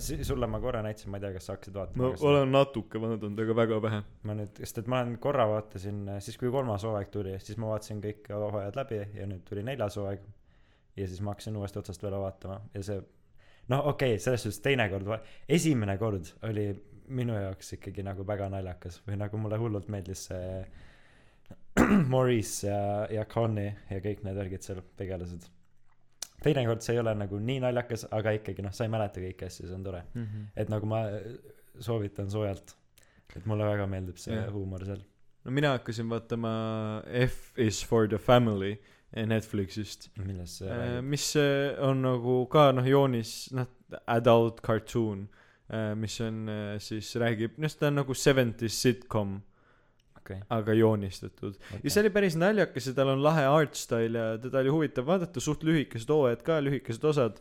si- 0.03 0.17
sulle 0.27 0.47
ma 0.51 0.59
korra 0.61 0.81
näitasin 0.85 1.09
ma 1.09 1.17
ei 1.17 1.23
tea 1.23 1.31
kas 1.33 1.45
sa 1.47 1.55
hakkasid 1.55 1.73
vaatama 1.79 2.09
ma 2.11 2.29
olen 2.29 2.51
natuke 2.53 3.01
vaadanud 3.01 3.39
aga 3.45 3.55
väga 3.57 3.79
vähe. 3.81 4.01
Ma 4.27 4.35
nüüd 4.37 4.59
sest 4.61 4.81
et 4.83 4.91
ma 4.91 4.99
olen 5.01 5.15
korra 5.23 5.47
vaatasin 5.49 6.03
äh, 6.15 6.19
siis 6.21 6.37
kui 6.37 6.51
kolmas 6.53 6.83
hooaeg 6.85 7.09
tuli 7.13 7.33
siis 7.41 7.57
ma 7.57 7.71
vaatasin 7.73 8.01
kõik 8.03 8.29
hooajad 8.35 8.77
läbi 8.77 8.99
ja 9.17 9.25
nüüd 9.31 9.41
tuli 9.49 9.63
neljas 9.65 9.97
hooaeg. 9.97 10.21
Ja 10.99 11.07
siis 11.07 11.21
ma 11.23 11.31
hakkasin 11.33 11.55
uuesti 11.57 11.79
otsast 11.79 12.01
peale 12.03 12.19
vaatama 12.21 12.59
ja 12.75 12.83
see 12.83 12.99
noh 13.69 13.87
okei 13.93 14.15
okay, 14.15 14.23
selles 14.23 14.45
suhtes 14.45 14.61
teinekord 14.65 15.09
esimene 15.47 15.97
kord 16.01 16.31
oli 16.49 16.69
minu 17.09 17.37
jaoks 17.37 17.73
ikkagi 17.77 18.05
nagu 18.05 18.25
väga 18.27 18.49
naljakas 18.53 19.01
või 19.07 19.17
nagu 19.19 19.41
mulle 19.41 19.57
hullult 19.61 19.89
meeldis 19.89 20.27
see 20.29 20.63
Maurice 22.13 22.67
ja 22.67 22.81
ja 23.13 23.25
Connie 23.29 23.71
ja 23.89 24.01
kõik 24.03 24.25
need 24.25 24.37
värgid 24.37 24.65
seal 24.65 24.81
tegelased 24.99 25.47
teinekord 26.43 26.83
see 26.85 26.95
ei 26.95 27.01
ole 27.03 27.13
nagu 27.17 27.39
nii 27.43 27.61
naljakas 27.63 28.07
aga 28.15 28.35
ikkagi 28.37 28.65
noh 28.65 28.75
sa 28.75 28.85
ei 28.85 28.93
mäleta 28.93 29.23
kõiki 29.23 29.47
asju 29.47 29.67
see 29.67 29.77
on 29.77 29.87
tore 29.87 30.03
mm 30.13 30.25
-hmm. 30.25 30.51
et 30.55 30.69
nagu 30.69 30.89
ma 30.89 31.05
äh, 31.07 31.31
soovitan 31.79 32.29
soojalt 32.31 32.75
et 33.35 33.45
mulle 33.45 33.65
väga 33.65 33.87
meeldib 33.87 34.17
see 34.17 34.35
Jah. 34.35 34.53
huumor 34.53 34.85
seal 34.85 35.01
no 35.45 35.51
mina 35.51 35.73
hakkasin 35.77 36.09
vaatama 36.09 36.53
F 37.25 37.57
is 37.57 37.85
for 37.85 38.07
the 38.07 38.17
family 38.17 38.77
Netflixist. 39.13 40.09
Millest 40.21 40.61
see 40.61 40.69
äh, 40.69 40.77
räägib? 40.77 41.09
mis 41.09 41.27
eh, 41.35 41.75
on 41.81 42.03
nagu 42.05 42.39
ka 42.51 42.69
noh 42.75 42.85
joonis 42.85 43.51
noh 43.57 43.69
adult 44.05 44.61
cartoon 44.65 45.27
mis 45.97 46.15
on 46.25 46.49
siis 46.81 47.11
räägib 47.21 47.57
noh 47.61 47.73
ta 47.77 47.91
on 47.91 47.99
nagu 48.01 48.13
70s 48.17 48.73
sitcom 48.73 49.35
okei. 50.29 50.39
aga 50.49 50.73
joonistatud. 50.73 51.57
Ja 51.83 51.89
see 51.91 52.03
oli 52.03 52.11
päris 52.13 52.37
naljakas 52.39 52.89
ja 52.89 52.95
tal 52.97 53.13
on 53.13 53.23
lahe 53.23 53.45
art 53.49 53.77
style 53.77 54.19
ja 54.19 54.37
teda 54.41 54.61
oli 54.63 54.73
huvitav 54.73 55.07
vaadata 55.09 55.41
suht 55.43 55.63
lühikesed 55.67 56.09
hooajad 56.13 56.43
ka 56.45 56.59
lühikesed 56.63 57.05
osad 57.09 57.39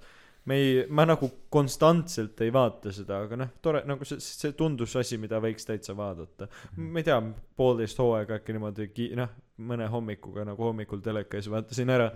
me 0.49 0.57
ei 0.59 0.73
ma 0.89 1.05
nagu 1.09 1.29
konstantselt 1.53 2.41
ei 2.47 2.53
vaata 2.55 2.93
seda 2.95 3.21
aga 3.27 3.37
noh 3.43 3.51
tore 3.65 3.83
nagu 3.89 4.07
see 4.09 4.21
see 4.25 4.53
tundus 4.59 4.95
asi 5.01 5.19
mida 5.21 5.41
võiks 5.45 5.67
täitsa 5.69 5.95
vaadata. 5.99 6.49
Ma 6.77 7.01
ei 7.03 7.07
tea 7.09 7.19
poolteist 7.59 7.99
hooaega 8.01 8.39
äkki 8.41 8.57
niimoodi 8.57 8.89
ki- 8.95 9.11
noh 9.19 9.33
mõne 9.71 9.89
hommikuga 9.93 10.45
nagu 10.49 10.69
hommikul 10.71 11.03
teleka 11.05 11.37
ees 11.41 11.49
vaatasin 11.53 11.91
ära. 11.95 12.11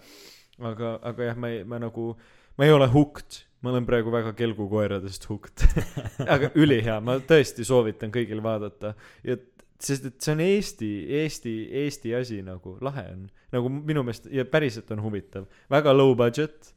Aga 0.63 0.97
aga 1.13 1.31
jah 1.31 1.39
ma 1.43 1.51
ei 1.53 1.63
ma 1.65 1.81
nagu 1.83 2.13
ma 2.59 2.67
ei 2.69 2.73
ole 2.75 2.89
hooked. 2.93 3.43
Ma 3.63 3.71
olen 3.71 3.85
praegu 3.87 4.11
väga 4.11 4.33
kelgukoeradest 4.35 5.29
hooked. 5.31 5.63
Aga 6.35 6.49
ülihea 6.59 6.97
ma 7.01 7.15
tõesti 7.23 7.63
soovitan 7.65 8.11
kõigil 8.11 8.41
vaadata. 8.43 8.91
Ja 9.23 9.37
sest 9.83 10.09
et 10.09 10.17
see 10.23 10.33
on 10.35 10.41
Eesti 10.43 10.89
Eesti 11.21 11.53
Eesti 11.85 12.15
asi 12.19 12.41
nagu 12.43 12.75
lahe 12.83 13.05
on. 13.13 13.29
Nagu 13.55 13.71
minu 13.71 14.03
meelest 14.07 14.27
ja 14.35 14.45
päriselt 14.51 14.91
on 14.95 15.03
huvitav. 15.05 15.47
Väga 15.71 15.95
low 15.95 16.11
budget 16.19 16.73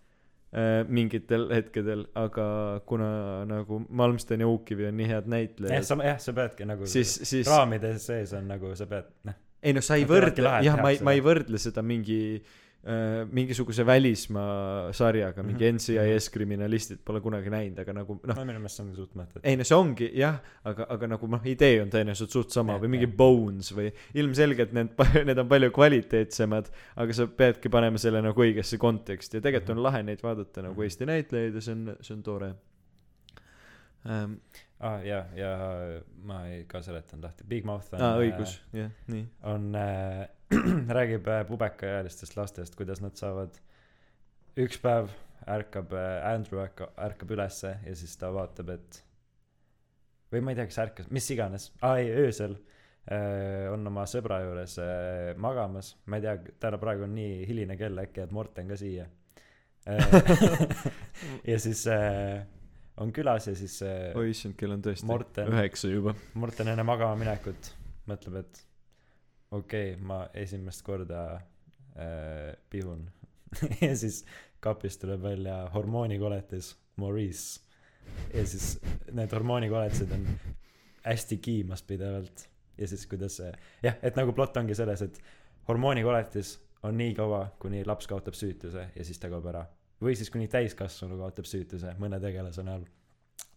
mingitel 0.88 1.50
hetkedel 1.52 2.06
aga 2.16 2.46
kuna 2.88 3.08
nagu 3.50 3.82
Malmsten 3.90 4.44
ja 4.44 4.48
Uukkivi 4.48 4.88
on 4.88 4.96
nii 5.00 5.10
head 5.10 5.26
jah 5.26 5.32
näitlejad 5.32 5.88
sa 5.88 5.98
jah 6.00 6.22
sa 6.22 6.36
peadki 6.38 6.68
nagu 6.70 6.88
siis 6.88 7.18
siis 7.28 7.50
raamide 7.50 7.96
sees 8.00 8.32
on 8.38 8.48
nagu 8.52 8.76
sa 8.76 8.88
pead 8.90 9.12
noh. 9.28 9.42
Ei 9.66 9.74
noh, 9.74 9.82
sa 9.82 9.96
ei 9.98 10.04
võrdle, 10.06 10.46
jah, 10.62 10.76
ma 10.78 10.92
ei, 10.94 11.00
ma 11.02 11.16
ei 11.16 11.22
võrdle 11.26 11.58
seda 11.58 11.82
mingi 11.82 12.18
äh, 12.38 12.65
mingisuguse 13.32 13.82
välismaa 13.86 14.92
sarjaga, 14.94 15.42
mingi 15.44 15.66
Mhm. 15.66 15.76
NCIS 15.80 16.28
kriminalistid 16.30 17.00
pole 17.06 17.22
kunagi 17.22 17.50
näinud, 17.50 17.80
aga 17.82 17.94
nagu 17.98 18.20
noh, 18.24 18.36
no 18.36 18.46
minu 18.46 18.60
meelest 18.60 18.78
see 18.78 18.84
on 18.86 18.92
suht 18.96 19.16
mõttetu. 19.18 19.42
ei 19.44 19.56
no 19.58 19.64
see 19.66 19.76
ongi 19.78 20.12
jah, 20.14 20.38
aga, 20.64 20.86
aga 20.94 21.08
nagu 21.08 21.28
noh, 21.28 21.42
idee 21.50 21.82
on 21.82 21.90
tõenäoliselt 21.90 22.30
suht 22.30 22.52
sama 22.54 22.74
Jah, 22.74 22.82
või 22.84 22.92
mingi 22.94 23.08
jah. 23.08 23.16
Bones 23.18 23.72
või 23.74 23.90
ilmselgelt 24.14 24.74
need, 24.78 24.94
need 25.26 25.38
on 25.42 25.48
palju 25.50 25.72
kvaliteetsemad, 25.72 26.70
aga 26.96 27.14
sa 27.14 27.26
peadki 27.28 27.70
panema 27.74 27.98
selle 27.98 28.22
nagu 28.22 28.42
õigesse 28.46 28.78
konteksti 28.78 29.38
ja 29.38 29.42
tegelikult 29.42 29.70
on 29.74 29.78
Mhm. 29.78 29.84
lahe 29.90 30.04
neid 30.04 30.22
vaadata 30.22 30.62
nagu 30.62 30.76
Mhm. 30.76 30.84
Eesti 30.86 31.06
näitlejaid 31.10 31.56
ja 31.56 31.62
see 31.62 31.74
on, 31.74 31.96
see 32.02 32.14
on 32.14 32.24
tore 32.24 32.54
ähm,. 34.06 34.38
Aa 34.80 34.96
ah, 34.96 35.04
ja, 35.08 35.22
ja 35.36 35.52
ma 36.28 36.42
ei 36.52 36.66
ka 36.68 36.82
seletanud 36.84 37.24
lahti, 37.24 37.46
Big 37.48 37.68
Mouth 37.68 37.94
on 37.96 38.02
aa, 38.04 38.18
õigus, 38.20 38.58
jah, 38.76 38.92
nii. 39.12 39.24
on 39.48 39.70
äh, 39.80 40.26
räägib 40.98 41.28
äh, 41.32 41.46
pubekaealistest 41.48 42.36
lastest, 42.36 42.76
kuidas 42.76 43.00
nad 43.04 43.16
saavad, 43.20 43.56
üks 44.60 44.82
päev 44.84 45.14
ärkab 45.48 45.96
äh,, 45.96 46.20
Andrew 46.28 46.60
ärkab, 46.64 46.92
ärkab 47.08 47.32
ülesse 47.38 47.78
ja 47.86 47.96
siis 47.96 48.18
ta 48.20 48.34
vaatab, 48.36 48.74
et 48.76 49.00
või 50.34 50.44
ma 50.44 50.52
ei 50.52 50.60
tea, 50.60 50.68
kas 50.68 50.82
ärkas, 50.84 51.12
mis 51.16 51.30
iganes, 51.32 51.70
aa 51.80 52.02
ei, 52.02 52.12
öösel 52.26 52.58
äh, 52.58 53.72
on 53.72 53.88
oma 53.88 54.04
sõbra 54.12 54.42
juures 54.44 54.76
äh, 54.84 55.32
magamas, 55.40 55.94
ma 56.12 56.20
ei 56.20 56.28
tea, 56.28 56.36
täna 56.68 56.82
praegu 56.82 57.08
on 57.08 57.16
nii 57.16 57.46
hiline 57.48 57.80
kell, 57.80 58.04
äkki 58.04 58.26
jääb 58.26 58.36
Morten 58.36 58.76
ka 58.76 58.80
siia 58.82 59.08
äh. 59.88 60.20
ja 61.54 61.60
siis 61.64 61.88
äh, 61.88 62.44
on 62.98 63.12
külas 63.14 63.48
ja 63.50 63.56
siis 63.56 63.82
äh, 63.84 64.16
oi 64.18 64.30
issand, 64.32 64.56
kell 64.60 64.76
on 64.76 64.84
tõesti 64.84 65.08
Morten. 65.10 65.52
üheksa 65.52 65.92
juba. 65.92 66.16
Morten 66.40 66.72
enne 66.72 66.86
magama 66.88 67.18
minekut 67.20 67.72
mõtleb, 68.10 68.40
et 68.44 68.64
okei 69.52 69.94
okay,, 69.94 70.02
ma 70.02 70.24
esimest 70.34 70.84
korda 70.86 71.22
äh, 71.36 72.56
pihun 72.70 73.06
ja 73.86 73.94
siis 73.98 74.24
kapist 74.64 75.02
tuleb 75.04 75.22
välja 75.24 75.62
hormoonikoletis 75.74 76.74
Maurice 77.02 77.62
ja 78.34 78.46
siis 78.48 78.76
need 79.14 79.32
hormoonikoletised 79.34 80.12
on 80.16 80.28
hästi 81.06 81.38
kiimas 81.38 81.84
pidevalt 81.84 82.48
ja 82.78 82.88
siis 82.88 83.06
kuidas 83.08 83.40
see 83.42 83.52
jah, 83.84 83.98
et 84.02 84.18
nagu 84.18 84.34
plott 84.36 84.58
ongi 84.58 84.76
selles, 84.78 85.02
et 85.06 85.20
hormoonikoletis 85.68 86.56
on 86.86 86.98
nii 86.98 87.16
kaua, 87.18 87.48
kuni 87.60 87.84
laps 87.86 88.08
kaotab 88.08 88.38
süütuse 88.38 88.90
ja 88.96 89.06
siis 89.06 89.20
ta 89.20 89.30
kaob 89.32 89.46
ära 89.52 89.66
või 90.02 90.16
siis 90.18 90.32
kuni 90.34 90.48
täiskasvanu 90.52 91.18
kaotab 91.22 91.48
süütuse 91.50 91.96
mõne 92.02 92.20
tegelase 92.22 92.64
näol. 92.66 92.86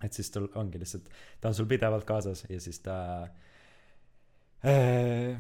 et 0.05 0.13
siis 0.15 0.31
tal 0.31 0.49
ongi 0.55 0.79
lihtsalt 0.79 1.09
ta 1.41 1.49
on 1.51 1.55
sul 1.55 1.67
pidevalt 1.67 2.07
kaasas 2.07 2.45
ja 2.49 2.61
siis 2.61 2.81
ta 2.81 2.97
äh, 4.67 5.35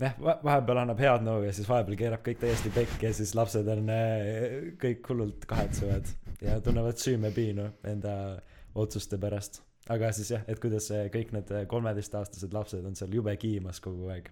jah 0.00 0.16
va- 0.20 0.38
vahepeal 0.44 0.82
annab 0.82 1.00
head 1.00 1.24
nõu 1.26 1.44
ja 1.46 1.52
siis 1.56 1.68
vahepeal 1.68 1.98
keerab 2.00 2.24
kõik 2.26 2.40
täiesti 2.42 2.72
pekki 2.74 3.08
ja 3.08 3.12
siis 3.16 3.34
lapsed 3.38 3.68
on 3.76 3.92
äh, 3.92 4.72
kõik 4.82 5.06
hullult 5.10 5.46
kahetsevad 5.46 6.10
ja 6.42 6.58
tunnevad 6.60 6.98
süümepiinu 7.00 7.70
enda 7.86 8.16
otsuste 8.74 9.18
pärast. 9.18 9.62
aga 9.88 10.10
siis 10.12 10.30
jah 10.34 10.42
et 10.50 10.60
kuidas 10.60 10.90
see 10.90 11.06
kõik 11.14 11.32
need 11.32 11.52
kolmeteistaastased 11.70 12.52
lapsed 12.52 12.84
on 12.84 12.98
seal 12.98 13.14
jube 13.14 13.36
kiimas 13.36 13.80
kogu 13.80 14.10
aeg. 14.10 14.30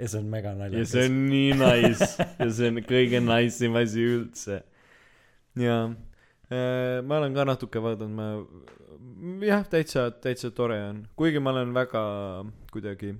ja 0.00 0.08
see 0.08 0.24
on 0.24 0.30
mega 0.32 0.54
ja 0.54 0.62
naljakas 0.64 0.94
see 0.96 1.08
on 1.10 1.26
nii 1.28 1.50
nice. 1.60 2.30
Ja 2.38 2.50
see 2.50 2.70
on 2.72 2.86
kõige 2.88 3.20
nice 3.20 3.66
im 3.68 3.76
asi 3.76 4.06
üldse 4.16 4.62
jaa. 5.56 5.84
Äh, 6.52 7.02
ma 7.06 7.18
olen 7.22 7.34
ka 7.34 7.44
natuke 7.48 7.80
vaadanud 7.82 8.14
ma 8.14 9.46
jah 9.46 9.64
täitsa 9.70 10.10
täitsa 10.22 10.50
tore 10.54 10.80
on. 10.90 11.04
Kuigi 11.16 11.40
ma 11.40 11.50
olen 11.54 11.72
väga 11.74 12.02
kuidagi 12.72 13.14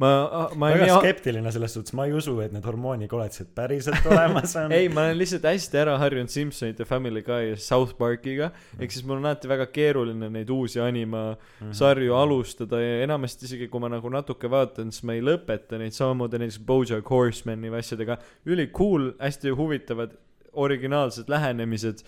ma 0.00 0.08
ma 0.58 0.70
väga 0.72 0.86
nii 0.88 0.94
skeptiline 1.04 1.50
selles 1.54 1.74
suhtes. 1.76 1.92
Ma 1.94 2.06
ei 2.08 2.14
usu 2.16 2.32
et 2.42 2.52
need 2.54 2.64
hormoonikoletised 2.66 3.52
päriselt 3.54 4.06
olemas 4.10 4.56
on. 4.58 4.72
Ei 4.74 4.88
ma 4.90 5.04
olen 5.06 5.18
lihtsalt 5.20 5.46
hästi 5.46 5.78
ära 5.84 5.94
harjunud 6.02 6.32
Simpsonite 6.32 6.86
Family 6.88 7.22
Guy 7.22 7.52
ja 7.52 7.56
South 7.62 7.94
Parkiga. 7.98 8.50
Ehk 8.80 8.90
siis 8.96 9.04
mul 9.06 9.20
on 9.20 9.28
alati 9.30 9.50
väga 9.50 9.68
keeruline 9.74 10.30
neid 10.34 10.50
uusi 10.50 10.80
anima 10.82 11.24
Mhm. 11.60 11.70
sarju 11.78 12.16
alustada 12.18 12.80
ja 12.82 13.04
enamasti 13.04 13.46
isegi 13.46 13.68
kui 13.70 13.80
ma 13.80 13.88
nagu 13.92 14.10
natuke 14.10 14.50
vaatan 14.50 14.90
siis 14.92 15.04
ma 15.06 15.14
ei 15.14 15.22
lõpeta 15.22 15.78
neid 15.78 15.94
samamoodi 15.94 16.40
näiteks 16.42 16.58
Bojack 16.66 17.08
Horsemani 17.14 17.70
või 17.70 17.84
asjadega. 17.84 18.18
Üli 18.50 18.66
cool 18.74 19.12
hästi 19.20 19.54
huvitavad 19.54 20.16
originaalsed 20.54 21.28
lähenemised. 21.28 22.04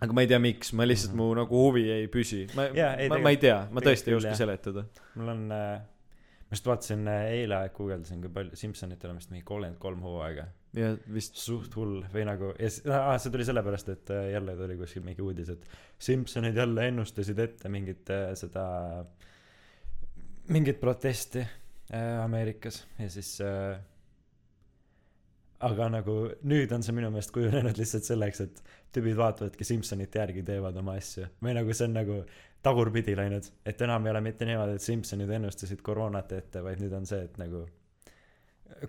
aga 0.00 0.12
ma 0.12 0.20
ei 0.20 0.28
tea 0.28 0.38
miks 0.38 0.72
ma 0.76 0.84
lihtsalt 0.84 1.14
Mhm. 1.14 1.22
mu 1.22 1.34
nagu 1.34 1.60
huvi 1.66 1.86
ei 1.90 2.08
püsi. 2.12 2.46
Ma 2.54 2.66
ei, 2.68 3.08
ma, 3.08 3.18
ma 3.18 3.30
ei 3.32 3.38
tea 3.40 3.66
ma 3.72 3.80
tõesti 3.80 4.12
ei 4.12 4.14
oska 4.18 4.34
jah. 4.34 4.36
seletada. 4.42 4.84
Mul 5.14 5.28
on 5.32 5.44
äh, 5.52 5.80
ma 5.80 6.52
just 6.52 6.66
vaatasin 6.68 7.08
äh, 7.08 7.30
eile 7.38 7.62
guugeldasin 7.74 8.20
kui 8.20 8.30
palju 8.30 8.56
Simsonitel 8.60 9.10
on 9.10 9.16
vist 9.22 9.30
mingi 9.32 9.44
kolmkümmend 9.48 9.78
kolm 9.80 10.02
hooaega. 10.04 10.46
Ja 10.76 10.90
vist. 11.14 11.38
Suht 11.40 11.72
hull 11.80 12.02
või 12.12 12.26
nagu 12.28 12.52
ja 12.60 12.68
ah, 12.98 13.16
see 13.18 13.32
tuli 13.32 13.46
sellepärast 13.48 13.88
et 13.88 14.10
äh, 14.12 14.26
jälle 14.34 14.56
tuli 14.58 14.76
kuskil 14.76 15.02
mingi 15.06 15.24
uudis 15.24 15.48
et 15.54 15.64
Simsonid 15.98 16.56
jälle 16.60 16.88
ennustasid 16.90 17.38
ette 17.38 17.68
mingit 17.72 18.10
äh, 18.12 18.34
seda 18.36 18.66
mingit 20.52 20.80
protesti 20.80 21.40
äh, 21.40 22.20
Ameerikas. 22.24 22.84
Ja 22.98 23.08
siis 23.10 23.38
äh, 23.40 23.78
aga 25.64 25.88
nagu 25.88 26.16
nüüd 26.44 26.72
on 26.76 26.84
see 26.84 26.94
minu 26.96 27.08
meelest 27.12 27.32
kujunenud 27.32 27.78
lihtsalt 27.80 28.04
selleks 28.04 28.42
et 28.44 28.60
tüübid 28.92 29.16
vaatavadki 29.16 29.64
Simsonite 29.64 30.20
järgi 30.20 30.44
teevad 30.44 30.76
oma 30.76 30.96
asju. 31.00 31.28
Või 31.44 31.56
nagu 31.56 31.72
see 31.76 31.88
on 31.88 31.96
nagu 31.96 32.20
tagurpidi 32.66 33.16
läinud 33.16 33.48
et 33.68 33.82
enam 33.86 34.06
ei 34.06 34.12
ole 34.12 34.22
mitte 34.26 34.48
niimoodi 34.48 34.76
et 34.76 34.84
Simsonid 34.84 35.32
ennustasid 35.38 35.82
koroonat 35.86 36.32
ette 36.36 36.62
vaid 36.64 36.80
nüüd 36.82 36.94
on 36.98 37.08
see 37.08 37.22
et 37.24 37.36
nagu 37.40 37.64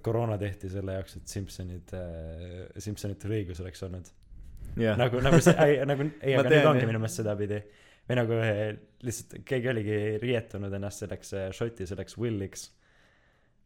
koroona 0.04 0.38
tehti 0.42 0.70
selle 0.74 0.98
jaoks 0.98 1.20
et 1.20 1.36
Simsonid 1.36 1.94
äh, 1.96 2.64
Simsonitel 2.84 3.36
õigus 3.40 3.62
oleks 3.64 3.84
olnud. 3.88 4.10
Jah. 4.78 4.98
Nagu 5.00 5.22
nagu 5.24 5.40
see 5.42 5.56
ei 5.64 5.78
nagu 5.88 6.10
ei 6.22 6.36
aga 6.38 6.52
nüüd 6.52 6.72
ongi 6.74 6.90
minu 6.90 7.02
meelest 7.02 7.22
sedapidi. 7.22 7.62
Või 8.08 8.16
nagu 8.22 8.40
eh, 8.40 8.66
lihtsalt 9.04 9.42
keegi 9.48 9.68
oligi 9.68 9.96
riietunud 10.22 10.74
ennast 10.74 11.04
selleks 11.04 11.34
eh, 11.36 11.48
šoti 11.56 11.88
selleks 11.90 12.16
Williks 12.20 12.70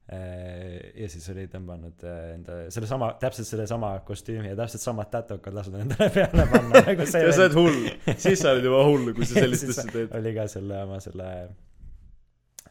ja 0.09 1.07
siis 1.09 1.27
oli 1.31 1.45
tõmmanud 1.51 2.01
eh, 2.03 2.23
enda 2.35 2.55
sellesama 2.73 3.13
täpselt 3.21 3.47
sellesama 3.47 3.91
kostüümi 4.07 4.49
ja 4.49 4.57
täpselt 4.59 4.83
samad 4.83 5.11
tätokad 5.13 5.55
lasknud 5.55 5.85
endale 5.85 6.09
peale 6.15 6.47
panna 6.51 6.81
nagu 6.87 7.05
see 7.11 7.21
ja 7.23 7.35
sa 7.35 7.45
oled 7.45 7.55
hull. 7.55 7.85
Siis 8.17 8.41
sa 8.41 8.51
oled 8.55 8.67
juba 8.67 8.81
hull 8.87 9.13
kui 9.15 9.27
sa 9.29 9.37
Ja 9.39 9.45
sellist 9.45 9.69
asja 9.71 9.85
teed. 9.93 10.15
oli 10.17 10.33
ka 10.35 10.47
selle 10.51 10.81
oma 10.83 10.97
selle 11.03 11.29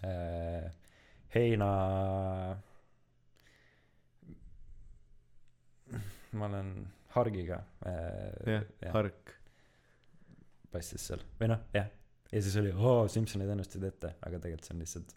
äh, 0.04 0.66
heina 1.36 1.70
ma 6.32 6.50
olen 6.50 6.74
hargiga 7.16 7.62
äh, 7.88 8.58
jah 8.58 8.98
hark 8.98 9.32
passis 10.70 11.08
seal. 11.08 11.24
Või 11.40 11.54
noh 11.54 11.64
jah. 11.74 11.88
Ja 12.30 12.44
siis 12.44 12.60
oli 12.60 12.74
oo 12.76 13.08
Simsonid 13.10 13.48
ennustasid 13.50 13.88
ette 13.88 14.12
aga 14.20 14.36
tegelikult 14.36 14.68
see 14.68 14.76
on 14.76 14.84
lihtsalt 14.84 15.16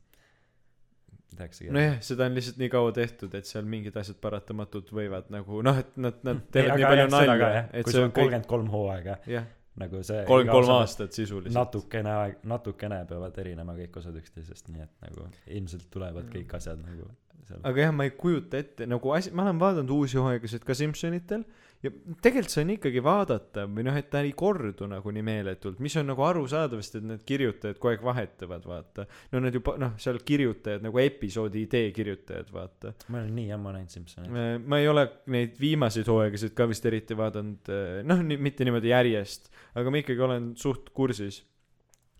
tehaksegi 1.39 1.73
nojah 1.76 1.97
seda 2.05 2.27
on 2.30 2.38
lihtsalt 2.38 2.61
nii 2.61 2.69
kaua 2.73 2.93
tehtud 2.95 3.34
et 3.39 3.49
seal 3.49 3.65
mingid 3.69 3.97
asjad 3.99 4.19
paratamatult 4.23 4.93
võivad 4.95 5.31
nagu 5.34 5.64
noh 5.65 5.81
et 5.81 5.97
nad 5.97 6.22
nad 6.27 6.39
Ei, 6.43 6.53
teevad 6.57 6.80
nii 6.80 6.88
aga 6.88 6.93
palju 6.93 7.10
nalja 7.15 7.51
et 7.65 7.84
kui 7.84 7.91
see 7.91 7.99
sul 7.99 8.07
on 8.07 8.15
kolmkümmend 8.19 8.49
kolm 8.53 8.72
hooaega 8.73 9.18
jah. 9.30 9.49
nagu 9.84 10.03
see 10.05 10.23
kolm 10.30 10.53
kolm 10.53 10.72
aastat 10.77 11.18
sisuliselt. 11.18 11.57
natukene 11.57 12.15
aeg 12.19 12.47
natukene 12.53 13.01
peavad 13.10 13.41
erinema 13.45 13.76
kõik 13.80 13.99
osad 14.03 14.22
üksteisest 14.22 14.72
nii 14.73 14.85
et 14.85 14.95
nagu 15.07 15.27
ilmselt 15.60 15.89
tulevad 15.93 16.31
kõik 16.34 16.57
asjad 16.60 16.81
nagu 16.85 17.10
seal. 17.47 17.60
Aga 17.68 17.88
jah 17.88 17.93
ma 17.95 18.07
ei 18.07 18.15
kujuta 18.18 18.61
ette 18.64 18.88
nagu 18.89 19.14
asi 19.15 19.34
ma 19.35 19.47
olen 19.47 19.60
vaadanud 19.61 19.93
uusi 19.97 20.19
hooaegasid 20.22 20.65
ka 20.68 20.77
Simsonitel 20.77 21.43
ja 21.84 21.91
tegelikult 22.23 22.53
see 22.53 22.64
on 22.64 22.73
ikkagi 22.76 23.03
vaadatav 23.03 23.72
või 23.73 23.88
noh 23.88 23.97
et 23.99 24.10
ta 24.11 24.22
ei 24.23 24.34
kordu 24.38 24.88
nagu 24.91 25.14
nii 25.15 25.26
meeletult 25.26 25.81
mis 25.84 25.95
on 25.99 26.10
nagu 26.11 26.26
arusaadav 26.27 26.84
sest 26.84 26.99
et 27.01 27.07
need 27.10 27.26
kirjutajad 27.27 27.80
kogu 27.80 27.93
aeg 27.93 28.05
vahetuvad 28.05 28.68
vaata. 28.69 29.07
No 29.31 29.41
need 29.43 29.60
juba 29.60 29.76
noh 29.81 29.97
seal 30.01 30.22
kirjutajad 30.26 30.85
nagu 30.85 31.01
episoodi 31.03 31.65
idee 31.68 31.91
kirjutajad 31.95 32.53
vaata. 32.53 32.93
Ma 33.10 33.22
olen 33.22 33.34
nii 33.39 33.51
ammu 33.57 33.76
näinud 33.76 33.93
Simsoneid 33.93 34.31
Äh, 34.34 34.60
ma 34.60 34.80
ei 34.81 34.88
ole 34.88 35.05
neid 35.34 35.57
viimaseid 35.61 36.07
hooaegasid 36.10 36.53
ka 36.57 36.68
vist 36.69 36.85
eriti 36.89 37.18
vaadanud 37.18 37.69
äh, 37.72 37.99
noh 38.07 38.23
mitte 38.23 38.65
niimoodi 38.65 38.91
järjest 38.93 39.51
aga 39.76 39.91
ma 39.91 40.01
ikkagi 40.01 40.23
olen 40.23 40.51
suht 40.60 40.91
kursis. 40.95 41.43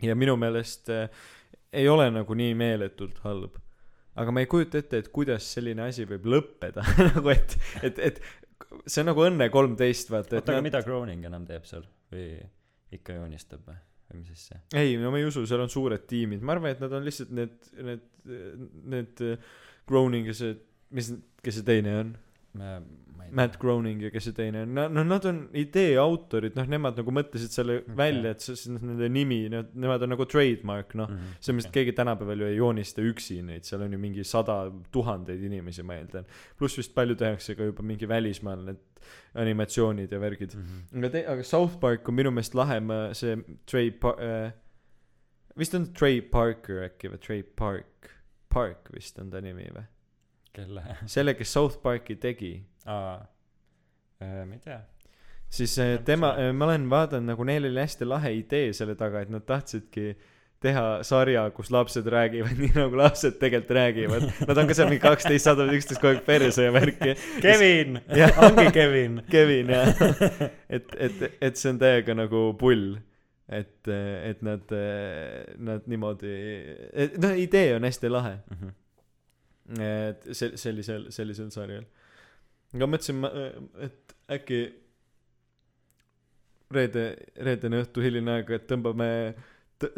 Ja 0.04 0.16
minu 0.20 0.36
meelest 0.40 0.90
äh, 0.92 1.10
ei 1.74 1.90
ole 1.90 2.10
nagu 2.12 2.36
nii 2.38 2.54
meeletult 2.58 3.22
halb. 3.26 3.60
Aga 4.20 4.34
ma 4.34 4.44
ei 4.44 4.50
kujuta 4.50 4.78
ette 4.78 5.00
et 5.02 5.10
kuidas 5.14 5.46
selline 5.56 5.88
asi 5.88 6.06
võib 6.06 6.28
lõppeda 6.30 6.84
nagu 7.16 7.32
et 7.34 7.56
et 7.82 8.02
et 8.12 8.20
see 8.86 9.04
on 9.04 9.12
nagu 9.12 9.26
Õnne 9.28 9.50
kolmteist 9.54 10.12
vaata 10.14 10.40
oota 10.40 10.52
aga 10.52 10.60
nad... 10.60 10.68
mida 10.68 10.84
Groening 10.86 11.26
enam 11.30 11.48
teeb 11.50 11.66
seal? 11.70 11.86
Või 12.14 12.28
ikka 12.94 13.18
joonistab 13.20 13.64
või? 13.68 13.78
Või 14.12 14.22
mis 14.22 14.34
asja? 14.36 14.60
Ei 14.78 14.98
no 15.02 15.12
ma 15.14 15.22
ei 15.22 15.28
usu 15.30 15.46
seal 15.50 15.64
on 15.64 15.72
suured 15.74 16.06
tiimid. 16.10 16.44
Ma 16.46 16.56
arvan 16.58 16.76
et 16.76 16.84
nad 16.84 16.94
on 16.94 17.06
lihtsalt 17.08 17.34
need 17.34 17.72
need 17.80 18.06
need 18.96 19.24
äh, 19.26 19.50
Groening 19.90 20.30
ja 20.32 20.38
see 20.38 20.58
mis 20.94 21.10
kes 21.44 21.60
see 21.60 21.68
teine 21.68 21.98
on 22.00 22.14
Matt 23.34 23.56
Groening 23.58 24.02
ja 24.04 24.10
kes 24.14 24.28
see 24.28 24.36
teine 24.38 24.62
on 24.62 24.74
no, 24.78 24.84
no 24.94 25.02
nad 25.08 25.24
on 25.26 25.40
idee 25.58 25.96
autorid 25.98 26.54
noh 26.58 26.68
nemad 26.70 27.00
nagu 27.00 27.14
mõtlesid 27.16 27.50
selle 27.56 27.80
Okei. 27.82 27.96
välja 27.98 28.34
et 28.36 28.46
see 28.46 28.74
nende 28.76 29.08
nimi 29.10 29.40
nemad 29.50 30.06
on 30.06 30.14
nagu 30.14 30.28
trademark 30.30 30.94
noh 31.00 31.10
Mhm, 31.10 31.32
selles 31.40 31.58
mõttes, 31.58 31.70
et 31.72 31.74
keegi 31.80 31.96
tänapäeval 31.98 32.44
ju 32.44 32.50
ei 32.52 32.58
joonista 32.60 33.02
üksi 33.02 33.40
neid, 33.46 33.66
seal 33.66 33.82
on 33.82 33.92
ju 33.96 34.00
mingi 34.00 34.24
sada 34.28 34.58
tuhandeid 34.94 35.42
inimesi, 35.44 35.84
ma 35.84 35.98
eeldan. 35.98 36.26
pluss 36.58 36.78
vist 36.78 36.94
palju 36.94 37.16
tehakse 37.20 37.56
ka 37.58 37.64
juba 37.72 37.84
mingi 37.84 38.08
välismaal 38.10 38.62
need 38.70 38.78
animatsioonid 39.36 40.12
ja 40.12 40.20
värgid. 40.20 40.54
Mhm. 40.56 40.98
aga 41.00 41.10
te-, 41.10 41.26
aga 41.28 41.44
South 41.44 41.80
Park 41.80 42.08
on 42.10 42.16
minu 42.16 42.32
meelest 42.32 42.54
lahe, 42.56 42.80
ma 42.80 43.14
see 43.14 43.36
Trey 43.66 43.90
Par- 43.92 44.22
äh,, 44.22 44.52
vist 45.58 45.74
on 45.76 45.90
Trey 45.94 46.22
Parker 46.22 46.86
äkki 46.90 47.10
või 47.10 47.20
Trey 47.20 47.42
Park, 47.44 48.14
Park 48.50 48.94
vist 48.94 49.18
on 49.20 49.32
ta 49.34 49.42
nimi 49.42 49.66
või? 49.74 49.86
Kelle 50.54 50.84
selle, 51.16 51.34
kes 51.40 51.54
South 51.54 51.82
Parki 51.84 52.16
tegi, 52.22 52.56
aa 52.86 53.16
äh, 54.22 54.44
ma 54.48 54.54
ei 54.54 54.62
tea 54.64 54.82
siis 55.54 55.78
äh, 55.80 55.98
tema 56.06 56.34
sama., 56.36 56.54
ma 56.58 56.66
olen 56.72 56.90
vaadanud 56.90 57.34
nagu 57.34 57.46
neil 57.48 57.66
oli 57.70 57.82
hästi 57.82 58.06
lahe 58.10 58.32
idee 58.40 58.72
selle 58.74 58.96
taga, 59.00 59.22
et 59.22 59.30
nad 59.34 59.46
tahtsidki 59.46 60.14
teha 60.64 60.84
sarja, 61.04 61.44
kus 61.52 61.70
lapsed 61.76 62.08
räägivad 62.08 62.58
nii 62.62 62.72
nagu 62.78 62.98
lapsed 62.98 63.36
tegelikult 63.42 63.74
räägivad. 63.76 64.28
Nad 64.48 64.62
on 64.62 64.70
ka 64.70 64.78
seal 64.78 64.88
mingi 64.88 65.04
kaksteist, 65.04 65.44
saadavad 65.50 65.76
üksteist 65.76 66.00
kogu 66.00 66.14
aeg 66.14 66.22
perse 66.28 66.64
ja 66.70 66.72
värki. 66.72 67.16
Kevin 67.44 68.00
ongi 68.48 68.70
Kevin 68.76 69.18
Kevin 69.32 69.74
jah, 69.76 69.92
et, 70.70 70.96
et, 70.96 71.26
et 71.50 71.60
see 71.60 71.74
on 71.74 71.82
täiega 71.82 72.16
nagu 72.16 72.46
pull, 72.62 72.94
et, 73.52 73.92
et 73.92 74.40
nad, 74.48 74.72
nad 75.68 75.92
niimoodi, 75.92 76.32
noh, 77.20 77.36
idee 77.44 77.76
on 77.76 77.90
hästi 77.90 78.14
lahe, 78.14 78.38
Mhm. 78.56 78.72
Et 79.82 80.30
sel-, 80.36 80.58
sellisel, 80.60 81.08
sellisel 81.14 81.50
sarjal. 81.54 81.86
aga 82.74 82.90
mõtlesin, 82.90 83.26
et 83.86 84.16
äkki 84.38 84.62
reede, 86.74 87.08
reedene 87.48 87.82
õhtu 87.84 88.04
hiline 88.04 88.38
aeg, 88.38 88.54
et 88.58 88.70
tõmbame, 88.70 89.10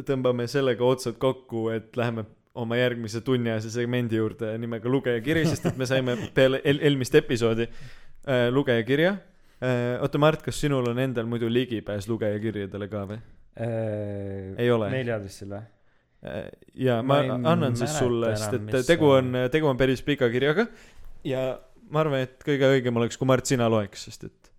tõmbame 0.07 0.47
sellega 0.51 0.85
otsad 0.85 1.19
kokku, 1.21 1.69
et 1.75 1.95
läheme 1.97 2.25
oma 2.55 2.79
järgmise 2.79 3.19
tunniajase 3.25 3.73
segmendi 3.73 4.19
juurde 4.19 4.53
nimega 4.61 4.89
lugejakiri, 4.91 5.43
sest 5.49 5.71
et 5.71 5.79
me 5.79 5.87
saime 5.89 6.15
peale 6.35 6.61
el-, 6.63 6.81
eelmist 6.87 7.15
episoodi 7.19 7.67
äh, 7.67 8.47
lugejakirja 8.55 9.15
äh,. 9.15 9.95
oota, 9.99 10.21
Mart, 10.21 10.43
kas 10.45 10.59
sinul 10.63 10.87
on 10.91 10.99
endal 11.03 11.27
muidu 11.27 11.51
ligipääs 11.51 12.07
lugejakirjadele 12.11 12.91
ka 12.91 13.07
või? 13.11 13.23
Ei 13.55 14.67
ole. 14.71 14.89
meiliaadressil 14.91 15.51
või 15.51 15.61
Äh, 15.61 15.71
ja 16.73 17.01
ma, 17.05 17.19
Ma 17.29 17.37
annan 17.53 17.75
siis 17.77 17.93
sulle, 17.99 18.33
sest 18.39 18.57
et 18.59 18.87
tegu 18.87 19.09
on, 19.17 19.31
tegu 19.53 19.69
on 19.69 19.77
päris 19.77 20.01
pika 20.05 20.29
kirjaga. 20.33 20.67
Ja 21.25 21.47
ma 21.91 22.01
arvan, 22.01 22.25
et 22.25 22.41
kõige 22.45 22.69
õigem 22.77 22.97
oleks, 23.01 23.17
kui 23.19 23.29
Mart, 23.29 23.45
sina 23.49 23.67
loeks, 23.71 24.07
sest 24.09 24.27
et 24.29 24.51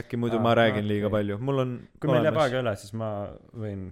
äkki 0.00 0.18
muidu 0.20 0.38
Aa, 0.38 0.44
ma 0.44 0.54
räägin 0.54 0.84
okei. 0.84 0.90
liiga 0.92 1.10
palju, 1.10 1.38
mul 1.42 1.64
on 1.64 1.72
kui 1.98 2.12
meil 2.12 2.28
jääb 2.28 2.38
aega 2.44 2.60
üle 2.62 2.74
siis 2.78 2.92
ma 2.98 3.08
võin 3.58 3.88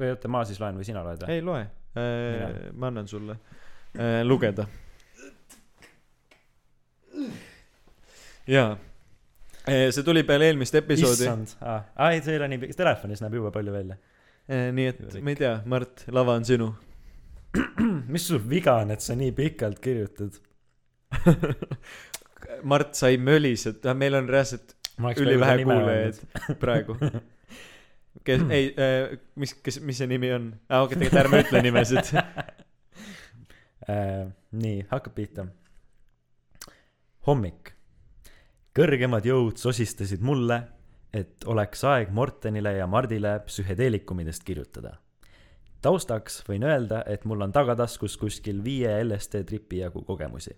või 0.00 0.10
oota 0.10 0.30
ma 0.32 0.42
siis 0.48 0.58
loen 0.62 0.80
või 0.80 0.88
sina 0.88 1.04
loed 1.06 1.22
või 1.22 1.36
ei 1.36 1.44
loe. 1.46 1.62
Äh, 1.96 2.56
ma 2.74 2.90
annan 2.90 3.06
sulle 3.08 3.38
äh, 3.94 4.18
lugeda. 4.26 4.66
jaa, 8.50 8.74
see 9.66 10.02
tuli 10.04 10.26
peale 10.26 10.50
eelmist 10.50 10.74
episoodi, 10.82 11.24
issand. 11.24 11.54
Aa, 11.62 12.10
ei 12.10 12.20
see 12.26 12.34
ei 12.34 12.42
ole 12.42 12.50
nii 12.52 12.64
pikk 12.66 12.78
telefonis 12.82 13.22
näeb 13.22 13.38
jube 13.38 13.54
palju 13.54 13.72
välja 13.74 13.96
nii 14.48 14.90
et 14.92 15.16
ma 15.20 15.32
ei 15.32 15.38
tea, 15.38 15.54
Mart, 15.66 16.04
lava 16.14 16.36
on 16.38 16.44
sinu. 16.46 16.70
mis 18.12 18.26
sul 18.28 18.42
viga 18.48 18.76
on 18.82 18.92
et 18.94 19.02
sa 19.04 19.16
nii 19.18 19.32
pikalt 19.36 19.80
kirjutad 19.82 20.36
Mart, 22.70 22.94
sa 22.98 23.10
ei 23.12 23.18
mölise, 23.18 23.74
meil 23.94 24.18
on 24.18 24.28
reaalselt 24.28 24.76
ülivähe 24.96 25.64
kuulajaid 25.64 26.20
praegu. 26.62 26.96
kes, 28.24 28.46
ei 28.56 28.70
äh,, 28.72 29.18
mis, 29.36 29.54
kes, 29.60 29.80
mis 29.84 29.98
see 30.00 30.08
nimi 30.10 30.32
on? 30.36 30.50
aa, 30.68 30.84
okei, 30.86 30.98
tegelikult 31.00 31.24
ärme 31.24 31.42
ütle 31.46 31.64
nimesid. 31.66 32.12
Äh, 33.86 34.24
nii 34.50 34.80
hakkab 34.90 35.12
pihta 35.14 35.44
hommik 37.28 37.68
kõrgemad 38.74 39.28
jõud 39.28 39.60
sosistasid 39.62 40.24
mulle 40.26 40.56
et 41.16 41.44
oleks 41.48 41.84
aeg 41.84 42.12
Mortenile 42.14 42.76
ja 42.76 42.86
Mardile 42.86 43.38
psühhedeelikumidest 43.46 44.44
kirjutada. 44.44 44.96
Taustaks 45.82 46.40
võin 46.48 46.64
öelda 46.66 47.02
et 47.06 47.24
mul 47.24 47.44
on 47.46 47.52
tagataskus 47.52 48.16
kuskil 48.20 48.62
viie 48.64 48.90
LSD 49.04 49.44
tripi 49.48 49.80
jagu 49.82 50.02
kogemusi. 50.04 50.54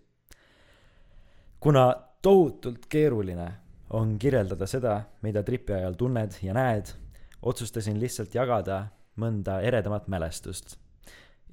Kuna 1.60 1.88
tohutult 2.22 2.86
keeruline 2.88 3.48
on 3.90 4.16
kirjeldada 4.18 4.66
seda 4.66 5.00
mida 5.22 5.42
tripi 5.42 5.74
ajal 5.74 5.96
tunned 5.98 6.38
ja 6.42 6.54
näed 6.54 6.92
otsustasin 7.42 7.98
lihtsalt 8.00 8.34
jagada 8.34 8.86
mõnda 9.18 9.60
eredamat 9.66 10.08
mälestust. 10.08 10.76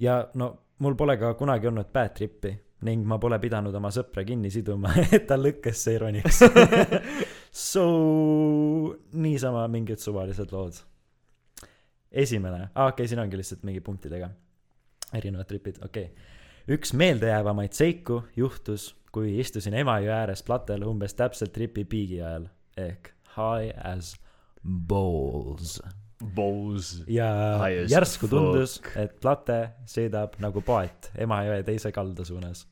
Ja 0.00 0.28
no 0.34 0.52
mul 0.78 0.94
pole 0.94 1.16
ka 1.16 1.34
kunagi 1.34 1.68
olnud 1.70 1.90
bad 1.92 2.14
trip'i 2.16 2.52
ning 2.86 3.06
ma 3.08 3.18
pole 3.18 3.38
pidanud 3.40 3.74
oma 3.74 3.90
sõpra 3.94 4.24
kinni 4.26 4.50
siduma 4.52 4.92
et 5.16 5.26
ta 5.28 5.38
lõkkesse 5.40 5.94
ei 5.94 6.00
roniks 6.02 6.42
so 7.56 7.84
niisama 9.16 9.64
mingid 9.72 10.02
suvalised 10.02 10.52
lood 10.52 10.82
esimene 12.12 12.68
aa 12.74 12.86
okei 12.90 12.92
okay, 12.92 13.08
siin 13.08 13.22
ongi 13.22 13.40
lihtsalt 13.40 13.64
mingi 13.64 13.80
punktidega 13.80 14.30
erinevad 15.16 15.48
tripid 15.48 15.80
okei 15.84 16.10
okay. 16.10 16.76
üks 16.76 16.92
meeldejäävamaid 16.92 17.72
seiku 17.72 18.22
juhtus 18.36 18.90
kui 19.12 19.38
istusin 19.40 19.74
Emajõe 19.80 20.12
ääres 20.12 20.44
platel 20.44 20.84
umbes 20.84 21.16
täpselt 21.16 21.54
tripi 21.56 21.86
piigi 21.88 22.20
ajal 22.20 22.50
ehk 22.76 23.14
high 23.38 23.72
as 23.94 24.14
balls 24.64 25.78
Bose. 26.34 27.04
ja 27.12 27.26
High 27.60 27.84
as 27.84 27.92
järsku 27.92 28.28
tundus 28.28 28.78
et 28.96 29.18
plate 29.20 29.58
sõidab 29.88 30.38
nagu 30.40 30.62
paat 30.64 31.10
Emajõe 31.16 31.62
teise 31.64 31.92
kalda 31.92 32.24
suunas. 32.24 32.66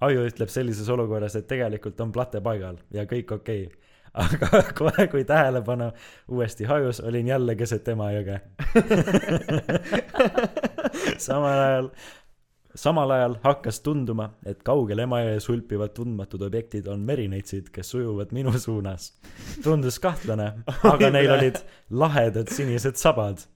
aju 0.00 0.24
ütleb 0.28 0.48
sellises 0.48 0.88
olukorras, 0.88 1.36
et 1.36 1.46
tegelikult 1.48 2.00
on 2.00 2.12
plate 2.12 2.40
paigal 2.40 2.80
ja 2.90 3.04
kõik 3.04 3.36
okei 3.36 3.66
okay.. 3.66 3.89
Aga 4.14 4.62
kohe, 4.78 5.06
kui 5.10 5.24
tähelepanu 5.24 5.90
uuesti 6.28 6.64
hajus, 6.64 7.00
olin 7.00 7.26
jälle 7.26 7.56
keset 7.56 7.88
Emajõge. 7.88 8.40
samal 11.26 11.58
ajal, 11.58 11.90
samal 12.74 13.10
ajal 13.10 13.36
hakkas 13.44 13.80
tunduma, 13.86 14.30
et 14.46 14.62
kaugel 14.66 15.04
Emajões 15.06 15.46
hulpivad 15.48 15.94
tundmatud 15.94 16.42
objektid 16.46 16.90
on 16.90 17.06
merineitsid, 17.06 17.70
kes 17.74 17.94
ujuvad 17.94 18.34
minu 18.36 18.56
suunas. 18.58 19.12
tundus 19.62 20.00
kahtlane, 20.02 20.52
aga 20.90 21.10
neil 21.10 21.30
olid 21.38 21.62
lahedad 21.90 22.50
sinised 22.50 22.96
sabad. 22.96 23.46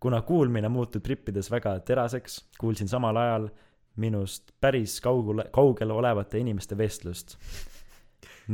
kuna 0.00 0.22
kuulmine 0.22 0.68
muutub 0.68 1.02
trippides 1.02 1.50
väga 1.50 1.80
teraseks, 1.80 2.44
kuulsin 2.58 2.88
samal 2.88 3.16
ajal 3.16 3.48
minust 3.96 4.52
päris 4.60 5.00
kaugele, 5.00 5.44
kaugel 5.52 5.90
olevate 5.90 6.38
inimeste 6.38 6.78
vestlust. 6.78 7.36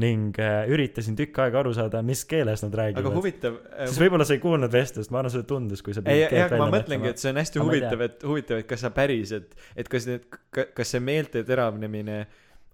Ning 0.01 0.39
äh, 0.43 0.65
üritasin 0.75 1.15
tükk 1.19 1.39
aega 1.45 1.61
aru 1.61 1.73
saada, 1.77 2.01
mis 2.07 2.25
keeles 2.27 2.65
nad 2.65 2.73
aga 2.75 2.81
räägivad. 2.83 3.15
huvitav 3.15 3.59
äh, 3.61 3.85
siis 3.87 4.01
võib-olla 4.03 4.27
sa 4.27 4.35
ei 4.35 4.41
kuulnud 4.43 4.73
vestlust, 4.75 5.13
ma 5.15 5.21
arvan, 5.21 5.35
sulle 5.35 5.47
tundus, 5.47 5.85
kui 5.87 5.95
sa 5.95 6.03
ei, 6.03 6.25
jah, 6.25 6.33
keelt 6.33 6.57
ma 6.59 6.67
mõtlengi, 6.75 7.13
et 7.13 7.23
see 7.23 7.31
on 7.31 7.39
hästi 7.39 7.61
Aga 7.61 7.65
ei 7.65 7.71
huvitav, 7.71 8.03
et 8.09 8.27
huvitav, 8.27 8.63
et 8.65 8.71
kas 8.73 8.83
sa 8.83 8.91
päriselt, 8.95 9.55
et 9.79 9.91
kas 9.93 10.09
need, 10.11 10.27
kas 10.51 10.95
see 10.97 11.03
meelte 11.05 11.45
teravnemine 11.47 12.25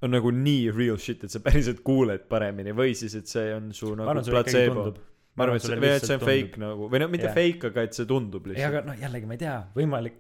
on 0.01 0.17
nagu 0.17 0.33
nii 0.33 0.71
real 0.73 0.97
shit, 1.01 1.27
et 1.27 1.33
sa 1.33 1.43
päriselt 1.45 1.83
kuuled 1.85 2.25
paremini 2.31 2.73
või 2.77 2.97
siis, 2.97 3.19
et 3.21 3.29
see 3.29 3.53
on 3.53 3.69
su 3.77 3.93
nagu 3.93 4.09
arvan, 4.15 4.25
platseebo. 4.25 4.77
tundub. 4.79 5.03
ma 5.37 5.47
arvan, 5.47 5.61
et 5.61 5.67
see, 5.67 5.81
või 5.83 5.93
et 5.93 6.07
see 6.09 6.17
on 6.17 6.25
fake 6.25 6.63
nagu, 6.65 6.89
või 6.93 7.03
no 7.05 7.11
mitte 7.13 7.29
Jah. 7.29 7.37
fake, 7.37 7.75
aga 7.75 7.85
et 7.85 8.01
see 8.01 8.09
tundub 8.09 8.49
ei, 8.49 8.55
lihtsalt. 8.55 8.73
aga 8.73 8.87
noh, 8.89 9.01
jällegi 9.05 9.29
ma 9.29 9.37
ei 9.37 9.43
tea, 9.45 9.59
võimalik, 9.77 10.17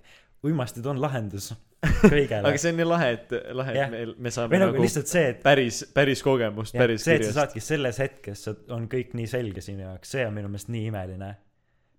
uimastid 0.46 0.86
on 0.88 1.00
lahendus 1.02 1.50
kõigele 2.12 2.44
aga. 2.44 2.56
see 2.60 2.72
on 2.72 2.80
nii 2.80 2.88
lahe, 2.88 3.10
et, 3.16 3.34
lahe, 3.56 3.74
et 3.76 3.92
meil, 3.92 4.14
me 4.20 4.32
saame 4.34 4.54
või 4.54 4.62
nagu, 4.62 4.74
nagu 4.74 4.84
lihtsalt 4.84 5.10
see, 5.10 5.28
et 5.34 5.42
päris, 5.44 5.82
päris 5.96 6.24
kogemust, 6.24 6.76
päris 6.76 7.04
see, 7.06 7.18
et 7.20 7.28
sa 7.28 7.42
saadki 7.42 7.62
selles 7.64 8.00
hetkes, 8.02 8.46
on 8.74 8.88
kõik 8.92 9.14
nii 9.18 9.28
selge 9.30 9.64
sinu 9.64 9.86
jaoks, 9.86 10.12
see 10.16 10.26
on 10.28 10.36
minu 10.36 10.50
meelest 10.52 10.72
nii 10.72 10.90
imeline. 10.90 11.30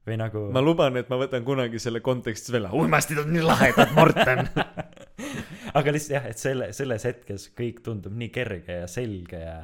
või 0.08 0.18
nagu 0.22 0.46
ma 0.54 0.64
luban, 0.66 0.98
et 1.02 1.10
ma 1.10 1.20
võtan 1.22 1.46
kunagi 1.48 1.82
selle 1.82 2.02
kontekstist 2.06 2.54
välja, 2.54 2.74
uimastid 2.78 3.22
on 3.24 3.34
nii 3.34 3.46
lahedad, 3.46 3.94
Morten. 3.98 4.48
aga 5.78 5.94
lihtsalt 5.94 6.18
jah, 6.18 6.30
et 6.30 6.42
selle, 6.42 6.72
selles 6.78 7.06
hetkes 7.10 7.50
kõik 7.58 7.82
tundub 7.86 8.18
nii 8.18 8.30
kerge 8.34 8.82
ja 8.84 8.90
selge 8.92 9.42
ja 9.42 9.60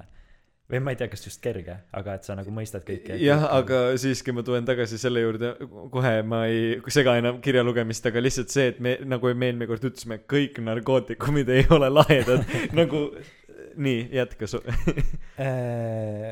või 0.72 0.81
ma 0.84 0.91
ei 0.91 0.99
tea, 0.99 1.07
kas 1.11 1.23
just 1.23 1.39
kerge, 1.44 1.77
aga 1.95 2.18
et 2.18 2.27
sa 2.27 2.35
nagu 2.35 2.52
mõistad 2.53 2.84
kõike. 2.88 3.15
jah, 3.22 3.45
aga 3.56 3.81
siiski 3.99 4.35
ma 4.35 4.44
tulen 4.48 4.68
tagasi 4.68 4.99
selle 4.99 5.23
juurde, 5.23 5.53
kohe 5.94 6.14
ma 6.27 6.44
ei 6.52 6.77
sega 6.91 7.15
enam 7.22 7.39
kirja 7.44 7.64
lugemist, 7.64 8.06
aga 8.10 8.23
lihtsalt 8.23 8.52
see, 8.53 8.68
et 8.73 8.81
me 8.84 8.98
nagu 9.07 9.31
me 9.34 9.52
eelmine 9.52 9.69
kord 9.69 9.88
ütlesime, 9.88 10.19
kõik 10.27 10.60
narkootikumid 10.64 11.53
ei 11.56 11.68
ole 11.72 11.91
lahedad, 11.94 12.44
nagu 12.80 13.07
nii, 13.77 14.10
jätka 14.19 14.49
su-. 14.49 14.64
Äh, 15.38 16.31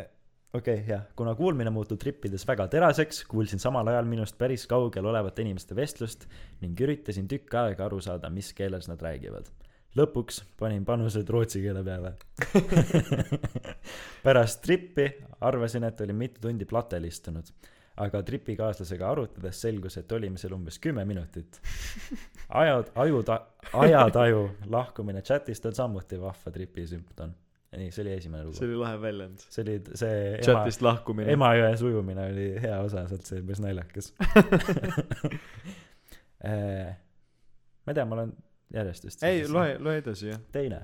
okei, 0.58 0.80
jah, 0.88 1.04
kuna 1.14 1.36
kuulmine 1.38 1.70
muutub 1.70 2.00
trippides 2.02 2.42
väga 2.50 2.66
teraseks, 2.74 3.20
kuulsin 3.30 3.62
samal 3.62 3.86
ajal 3.92 4.08
minust 4.10 4.34
päris 4.40 4.64
kaugel 4.66 5.06
olevate 5.06 5.46
inimeste 5.46 5.78
vestlust 5.78 6.26
ning 6.64 6.80
üritasin 6.82 7.28
tükk 7.30 7.54
aega 7.62 7.86
aru 7.86 8.00
saada, 8.02 8.32
mis 8.34 8.50
keeles 8.58 8.90
nad 8.90 9.06
räägivad. 9.06 9.52
Lõpuks 9.96 10.42
panin 10.60 10.86
panused 10.86 11.30
rootsi 11.30 11.62
keele 11.64 11.84
peale. 11.84 12.16
Pärast 14.26 14.62
trippi 14.66 15.08
arvasin 15.42 15.88
et 15.88 16.02
olin 16.02 16.20
mitu 16.20 16.42
tundi 16.48 16.66
platel 16.66 17.08
istunud 17.08 17.52
aga 18.04 18.20
tripikaaslasega 18.28 19.08
arutades 19.08 19.62
selgus 19.62 19.96
et 20.02 20.12
olime 20.12 20.40
seal 20.40 20.56
umbes 20.58 20.82
kümme 20.84 21.06
minutit. 21.08 21.62
Aja 22.50 22.82
aju 22.96 23.24
ajataju 23.72 24.42
lahkumine 24.70 25.24
chatist 25.24 25.66
on 25.66 25.76
samuti 25.78 26.20
vahva 26.20 26.52
tripi 26.52 26.84
sümptom 26.90 27.32
nii 27.76 27.92
see 27.92 28.04
oli 28.06 28.14
esimene 28.16 28.44
lugu. 28.46 28.56
See 28.58 28.68
oli 28.68 28.78
lahe 28.80 29.00
väljend. 29.02 29.46
See 29.52 29.64
oli 29.64 29.76
see 30.00 30.20
ema 30.32 30.44
chatist 30.48 30.84
lahkumine. 30.86 31.32
Emajões 31.36 31.84
ujumine 31.86 32.28
oli 32.32 32.48
hea 32.64 32.78
osa 32.84 33.06
sealt 33.10 33.28
see 33.28 33.40
oli 33.40 33.48
päris 33.50 33.64
naljakas. 33.64 34.12
Eh, 36.46 36.92
ma 37.86 37.94
ei 37.94 37.98
tea 37.98 38.08
ma 38.08 38.20
olen 38.20 38.36
järjest 38.76 39.08
vist 39.08 39.24
ei 39.28 39.46
loe 39.48 39.78
loe 39.80 39.98
edasi 40.02 40.32
jah. 40.32 40.42
Teine. 40.52 40.82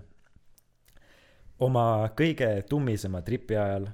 Oma 1.61 1.85
kõige 2.17 2.49
tummisema 2.69 3.21
tripi 3.21 3.57
ajal 3.57 3.87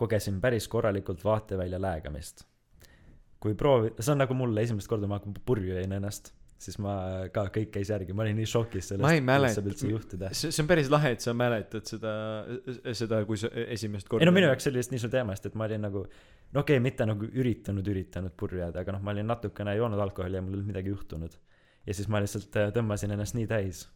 kogesin 0.00 0.40
päris 0.40 0.68
korralikult 0.72 1.24
vaatevälja 1.24 1.80
läägamist. 1.80 2.46
Kui 3.40 3.54
proovi- 3.54 3.92
see 4.00 4.12
on 4.12 4.22
nagu 4.22 4.34
mulle 4.36 4.62
esimest 4.64 4.88
korda 4.88 5.08
ma 5.08 5.20
purju 5.20 5.74
jäin 5.76 5.92
ennast 5.92 6.32
siis 6.60 6.76
ma 6.82 6.94
ka 7.32 7.46
kõik 7.54 7.70
käis 7.72 7.88
järgi 7.92 8.12
ma 8.16 8.24
olin 8.26 8.36
nii 8.36 8.48
šokis 8.48 8.90
sellest 8.92 9.04
Ma 9.06 9.14
ei 9.16 9.22
mäleta- 9.24 9.54
see 9.54 10.50
see 10.52 10.62
on 10.62 10.68
päris 10.68 10.90
lahe 10.92 11.14
et 11.16 11.24
sa 11.24 11.32
mäletad 11.36 11.88
seda 11.88 12.12
seda 12.92 13.22
kui 13.28 13.40
sa 13.40 13.48
esimest 13.64 14.10
korda 14.10 14.24
ei 14.24 14.28
no 14.28 14.34
minu 14.36 14.50
jaoks 14.50 14.68
oli 14.68 14.76
lihtsalt 14.76 14.92
nii 14.96 15.04
suur 15.04 15.14
teema 15.14 15.36
sest 15.36 15.48
et 15.50 15.56
ma 15.56 15.64
olin 15.70 15.86
nagu 15.88 16.02
no 16.04 16.60
okei 16.60 16.76
okay, 16.76 16.84
mitte 16.84 17.06
nagu 17.08 17.30
üritanud 17.30 17.88
üritanud 17.94 18.36
purju 18.36 18.60
jääda 18.60 18.84
aga 18.84 18.96
noh 18.96 19.06
ma 19.06 19.14
olin 19.16 19.30
natukene 19.32 19.76
joonud 19.78 20.04
alkoholi 20.04 20.36
ja 20.36 20.44
mul 20.44 20.52
ei 20.52 20.60
olnud 20.60 20.72
midagi 20.74 20.92
juhtunud 20.92 21.38
ja 21.86 21.96
siis 21.96 22.10
ma 22.12 22.20
lihtsalt 22.22 22.60
äh, 22.60 22.70
tõmbasin 22.76 23.16
ennast 23.16 23.38
nii 23.38 23.48
täis. 23.50 23.86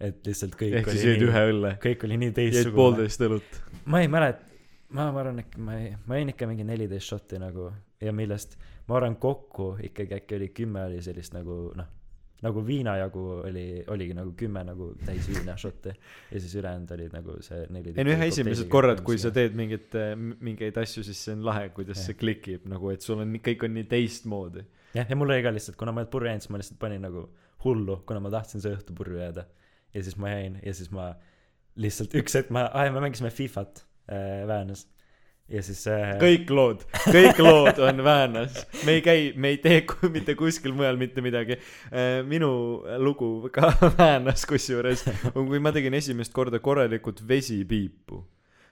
et 0.00 0.26
lihtsalt 0.26 0.54
kõik 0.56 0.80
ehk 0.80 0.92
siis 0.94 1.08
jõid 1.08 1.26
ühe 1.28 1.42
õlle. 1.52 1.74
kõik 1.82 2.06
oli 2.08 2.20
nii 2.24 2.36
teistsugune. 2.36 2.76
poolteist 2.76 3.26
õlut. 3.26 3.60
Ma 3.84 4.00
ei 4.04 4.08
mäleta 4.08 4.50
ma 4.90 5.10
ma 5.12 5.22
arvan 5.22 5.38
äkki 5.44 5.62
ma 5.62 5.78
ei 5.78 5.94
ma 6.06 6.18
jõin 6.18 6.32
ikka 6.32 6.48
mingi 6.50 6.66
neliteist 6.66 7.12
šotti 7.12 7.38
nagu 7.40 7.70
ja 8.02 8.12
millest 8.16 8.56
ma 8.88 8.98
arvan 8.98 9.16
kokku 9.22 9.76
ikkagi 9.86 10.18
äkki 10.18 10.38
oli 10.38 10.50
kümme 10.56 10.84
oli 10.88 11.02
sellist 11.04 11.34
nagu 11.36 11.62
noh 11.78 11.96
nagu 12.40 12.62
viina 12.64 12.96
jagu 12.96 13.22
oli 13.44 13.64
oligi 13.92 14.16
nagu 14.16 14.32
kümme 14.36 14.64
nagu 14.64 14.90
täis 15.04 15.28
viina 15.28 15.56
šotti 15.60 15.92
ja 15.92 16.40
siis 16.40 16.54
ülejäänud 16.56 16.94
olid 16.96 17.14
nagu 17.14 17.36
see 17.44 17.62
neliteist 17.68 18.00
ei 18.00 18.08
no 18.08 18.16
jah 18.16 18.26
esimesed 18.26 18.70
korrad 18.72 19.04
kui 19.06 19.20
sa 19.20 19.32
teed 19.34 19.56
mingit 19.58 19.94
mingeid 20.40 20.80
asju 20.82 21.04
siis 21.06 21.22
see 21.26 21.36
on 21.36 21.44
lahe 21.46 21.68
kuidas 21.76 22.00
Jah. 22.00 22.10
see 22.10 22.20
klikib 22.22 22.66
nagu 22.70 22.90
et 22.94 23.06
sul 23.06 23.20
on 23.22 23.36
kõik 23.38 23.66
on 23.68 23.76
nii 23.76 23.86
teistmoodi 23.92 24.64
jah 24.94 25.08
ja 25.08 25.16
mul 25.16 25.30
oli 25.30 25.42
ka 25.42 25.52
lihtsalt 25.54 25.78
kuna 25.80 25.92
ma 25.92 26.00
ei 26.00 26.04
olnud 26.04 26.12
purju 26.12 26.30
jäänud 26.30 26.44
siis 26.44 26.52
ma 26.52 26.60
lihtsalt 26.62 26.80
panin 26.82 27.02
nagu 27.06 27.26
hullu 27.64 28.00
kuna 28.06 28.20
ma 28.20 28.32
tahtsin 28.32 28.62
see 28.62 28.72
õhtu 28.76 28.96
purju 28.96 29.20
jääda. 29.20 29.46
Ja 29.94 30.02
siis 30.06 30.16
ma 30.16 30.30
jäin 30.30 30.60
ja 30.62 30.74
siis 30.74 30.90
ma 30.94 31.12
lihtsalt 31.80 32.14
üks 32.18 32.38
hetk 32.38 32.50
ma 32.54 32.68
aa 32.70 32.86
ja 32.88 32.94
me 32.94 33.02
mängisime 33.02 33.30
Fifat 33.34 33.84
äh, 34.10 34.46
Väänas 34.48 34.86
ja 35.50 35.62
siis 35.66 35.82
äh, 35.90 36.14
kõik 36.22 36.50
lood 36.54 36.84
kõik 37.10 37.40
lood 37.42 37.80
on 37.82 38.02
Väänas 38.06 38.60
me 38.86 38.98
ei 38.98 39.04
käi 39.04 39.30
me 39.36 39.54
ei 39.54 39.60
tee 39.62 39.82
mitte 40.14 40.36
kuskil 40.38 40.74
mujal 40.76 40.98
mitte 41.00 41.22
midagi. 41.24 41.58
Äh, 41.90 42.20
minu 42.26 42.50
lugu 43.02 43.50
ka 43.54 43.72
Väänas 43.98 44.46
kusjuures 44.50 45.06
on 45.34 45.48
kui 45.50 45.62
ma 45.62 45.74
tegin 45.74 45.96
esimest 45.98 46.34
korda 46.34 46.62
korralikult 46.62 47.22
vesipiipu 47.28 48.22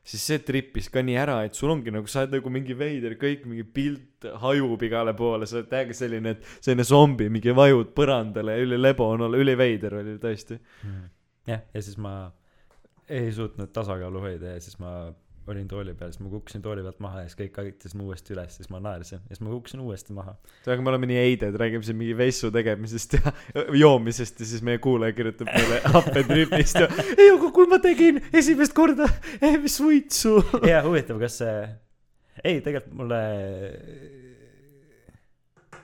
siis 0.02 0.22
see 0.30 0.38
trippis 0.38 0.88
ka 0.92 1.02
nii 1.04 1.16
ära 1.20 1.38
et 1.44 1.54
sul 1.58 1.70
ongi 1.74 1.92
nagu 1.94 2.06
sa 2.08 2.22
oled 2.24 2.38
nagu 2.38 2.50
mingi 2.50 2.74
veider 2.78 3.14
kõik 3.20 3.44
mingi 3.46 3.64
pilt 3.64 4.26
hajub 4.42 4.82
igale 4.82 5.14
poole 5.18 5.46
sa 5.46 5.58
oled 5.60 5.68
täiega 5.70 5.94
selline 5.94 6.30
et 6.36 6.44
selline 6.60 6.84
zombi 6.88 7.28
mingi 7.32 7.52
vajud 7.54 7.92
põrandale 7.96 8.56
ülilebo 8.64 9.10
on 9.14 9.26
olla 9.28 9.40
üliveider 9.44 9.94
oli 10.00 10.18
tõesti 10.22 10.58
Mm. 10.84 11.08
jah 11.46 11.62
ja 11.74 11.82
siis 11.82 11.98
ma 11.98 12.30
ei 13.08 13.32
suutnud 13.32 13.72
tasakaalu 13.72 14.20
hoida 14.20 14.54
ja 14.56 14.60
siis 14.60 14.78
ma 14.80 15.12
olin 15.52 15.68
tooli 15.70 15.94
peal 15.98 16.10
siis 16.12 16.20
ma 16.24 16.30
kukkusin 16.32 16.62
tooli 16.64 16.82
pealt 16.86 17.00
maha 17.04 17.22
ja 17.24 17.28
siis 17.30 17.38
kõik 17.40 17.58
aitasid 17.62 17.96
mu 17.98 18.08
uuesti 18.10 18.34
üles 18.34 18.56
siis 18.58 18.70
ma 18.72 18.80
naersin 18.84 19.18
ja 19.20 19.34
siis 19.36 19.42
ma 19.44 19.52
kukkusin 19.54 19.80
uuesti 19.84 20.16
maha. 20.16 20.34
Aga 20.66 20.82
me 20.84 20.92
oleme 20.92 21.08
nii 21.10 21.18
heided 21.22 21.58
räägime 21.62 21.86
siin 21.86 21.98
mingi 22.00 22.16
vessu 22.18 22.50
tegemisest 22.54 23.18
ja 23.18 23.32
joomisest 23.82 24.40
ja 24.42 24.48
siis 24.52 24.64
meie 24.66 24.80
kuulaja 24.84 25.16
kirjutab 25.18 25.50
meile 25.54 25.80
happetripist 25.96 26.80
ja 26.82 26.88
ei 27.16 27.30
aga 27.34 27.52
kui 27.56 27.68
ma 27.70 27.80
tegin 27.84 28.20
esimest 28.32 28.76
korda 28.76 29.08
eh, 29.40 29.58
suitsu? 29.66 30.38
Ja 30.70 30.82
huvitav 30.86 31.20
kas 31.22 31.40
see 31.42 31.54
ei 32.44 32.60
tegelikult 32.62 32.94
mulle 33.00 33.22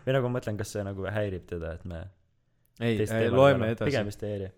või 0.04 0.14
nagu 0.16 0.28
ma 0.28 0.38
mõtlen 0.38 0.58
kas 0.60 0.74
see 0.74 0.84
nagu 0.86 1.06
häirib 1.08 1.46
teda 1.48 1.74
et 1.78 1.84
me 1.88 2.02
ei 2.82 2.98
ei, 2.98 3.30
loeme 3.30 3.70
peale- 3.72 3.86
pigem 3.88 4.04
edasi 4.04 4.10
vist 4.10 4.24
ei 4.26 4.34
häiri 4.34 4.50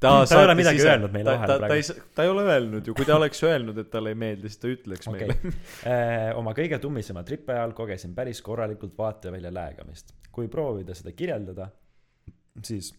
ta, 0.00 0.26
Ta 0.28 0.40
ei 0.40 0.44
ole 0.44 0.54
midagi 0.58 0.82
öelnud 0.84 1.12
meile 1.12 1.30
ta, 1.30 1.36
vahele 1.36 1.52
ta, 1.52 1.58
praegu. 1.58 1.74
ei 1.74 2.06
ta 2.14 2.26
ei 2.26 2.30
ole 2.32 2.44
öelnud 2.44 2.86
ju. 2.86 2.94
Kui 2.94 3.08
ta 3.08 3.16
oleks 3.16 3.42
öelnud 3.46 3.78
et 3.80 3.90
talle 3.90 4.12
ei 4.12 4.18
meeldi 4.18 4.50
siis 4.52 4.62
ta 4.62 4.70
ütleks 4.72 5.08
okei. 5.08 5.28
meile. 5.28 5.38
Okay. 5.40 6.36
oma 6.40 6.54
kõige 6.56 6.78
tummisema 6.82 7.24
tripi 7.26 7.54
ajal 7.56 7.72
kogesin 7.76 8.14
päris 8.14 8.42
korralikult 8.44 8.98
vaatevälja 8.98 9.54
läägamist 9.54 10.14
kui 10.36 10.50
proovida 10.52 10.94
seda 10.96 11.14
kirjeldada 11.16 11.70
siis 12.64 12.92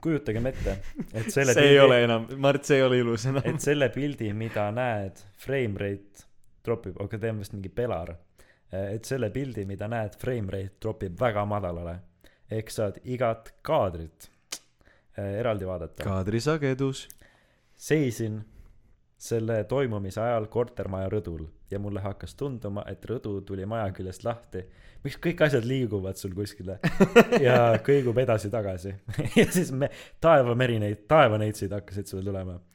kujutagem 0.00 0.48
ette 0.48 0.76
et 1.12 1.28
selle 1.36 1.54
see 1.56 1.74
ei 1.74 1.78
ole 1.82 2.00
enam 2.06 2.26
Mart 2.40 2.64
see 2.68 2.80
ei 2.80 2.86
ole 2.86 3.00
ilus 3.02 3.26
enam. 3.28 3.44
et 3.44 3.60
selle 3.64 3.90
pildi 3.94 4.32
mida 4.36 4.70
näed 4.74 5.20
frame 5.44 5.80
rate 5.82 6.26
tropib 6.64 7.00
aga 7.04 7.20
teeme 7.20 7.40
vist 7.40 7.54
mingi 7.56 7.70
pelar. 7.72 8.12
Et 8.70 9.06
selle 9.08 9.30
pildi 9.34 9.64
mida 9.66 9.88
näed 9.90 10.14
frame 10.20 10.52
rate 10.52 10.76
tropib 10.78 11.16
väga 11.18 11.42
madalale. 11.48 11.94
Ehk 12.52 12.68
saad 12.70 13.00
igat 13.08 13.48
kaadrit 13.66 14.28
äh, 14.28 14.39
eraldi 15.40 15.68
vaadata. 15.68 16.04
Kaadrisagedus 16.04 17.08
seisin 17.76 18.40
selle 19.20 19.64
toimumise 19.68 20.20
ajal 20.20 20.46
kortermaja 20.48 21.08
rõdul 21.12 21.44
ja 21.70 21.78
mulle 21.78 22.00
hakkas 22.00 22.32
tunduma 22.34 22.86
et 22.88 23.04
rõdu 23.04 23.34
tuli 23.46 23.66
maja 23.68 23.90
küljest 23.92 24.24
lahti. 24.24 24.62
Miks 25.04 25.18
kõik 25.20 25.42
asjad 25.44 25.64
liiguvad 25.68 26.16
sul 26.16 26.32
kuskile? 26.36 26.78
Ja 27.46 27.76
kõigub 27.84 28.16
edasi-tagasi. 28.20 28.94
Ja 29.38 29.44
siis 29.52 29.72
me 29.76 29.90
taevameri 30.20 30.78
neid 30.80 31.04
taevaneitsid 31.08 31.72
hakkasid 31.76 32.10
sulle 32.10 32.24
tulema. 32.26 32.58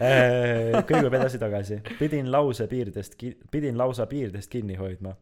Äh, 0.00 0.78
kõigub 0.88 1.12
edasi-tagasi. 1.12 1.76
Pidin 1.98 2.30
lause 2.32 2.64
piirdest 2.70 3.18
pidin 3.52 3.76
lausa 3.76 4.06
piirdest 4.08 4.48
kinni 4.48 4.78
hoidma. 4.80 5.12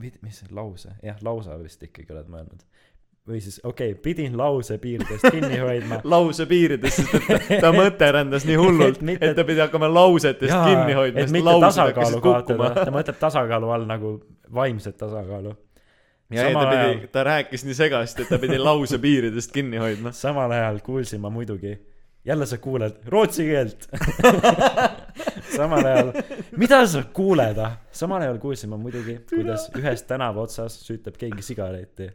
Mis 0.00 0.38
see 0.40 0.48
lause? 0.56 0.94
Jah 1.04 1.20
lausa 1.26 1.58
vist 1.60 1.82
ikkagi 1.84 2.14
oled 2.14 2.30
mõelnud 2.32 2.64
või 3.28 3.40
siis 3.44 3.60
okei 3.64 3.92
okay, 3.92 4.00
pidin 4.02 4.36
lause 4.40 4.78
piirdest 4.82 5.28
kinni 5.34 5.58
hoidma. 5.66 6.00
Lause 6.04 6.46
piirides 6.50 6.96
sest 6.98 7.14
et 7.18 7.28
ta, 7.28 7.60
ta 7.66 7.72
mõte 7.80 8.08
rändas 8.16 8.46
nii 8.48 8.56
hullult 8.60 8.98
Et 8.98 9.02
mitte- 9.12 9.30
et 9.30 9.36
ta 9.36 9.44
pidi 9.48 9.60
hakkama 9.62 9.88
lausetest 9.92 10.52
Jaa, 10.52 10.64
kinni 10.68 10.96
hoidma 10.98 11.20
et 11.26 11.30
sest 11.32 11.44
laused 11.44 11.66
tasakaalu 11.68 11.94
hakkasid 11.94 12.26
kukkuma. 12.26 12.70
ta 12.80 12.90
mõtleb 12.98 13.20
tasakaalu 13.20 13.70
all 13.76 13.86
nagu 13.90 14.14
vaimset 14.54 14.96
tasakaalu. 15.00 15.52
Ja 16.30 16.42
ei, 16.44 16.52
ta 16.52 16.60
samal 16.60 16.66
pidi 16.72 16.80
ajal- 16.88 17.12
ta 17.12 17.22
rääkis 17.24 17.62
nii 17.64 17.74
segasti 17.78 18.22
et 18.26 18.28
ta 18.34 18.38
pidi 18.42 18.58
lause 18.60 18.98
piiridest 19.00 19.52
kinni 19.54 19.78
hoidma. 19.80 20.12
Samal 20.12 20.50
ajal 20.52 20.80
kuulsin 20.84 21.20
ma 21.24 21.30
muidugi 21.32 21.76
jälle 22.28 22.46
sa 22.46 22.58
kuuled 22.60 22.98
rootsi 23.08 23.44
keelt. 23.48 23.86
Samal 25.56 25.84
ajal 25.88 26.10
mida 26.60 26.82
sa 26.86 27.02
kuuled 27.16 27.58
ah? 27.64 27.78
Samal 27.94 28.22
ajal 28.26 28.38
kuulsin 28.42 28.70
ma 28.70 28.76
muidugi 28.80 29.18
kuidas 29.30 29.68
ühes 29.78 30.02
tänava 30.08 30.44
otsas 30.44 30.76
süütab 30.84 31.16
keegi 31.18 31.42
sigareti 31.42 32.10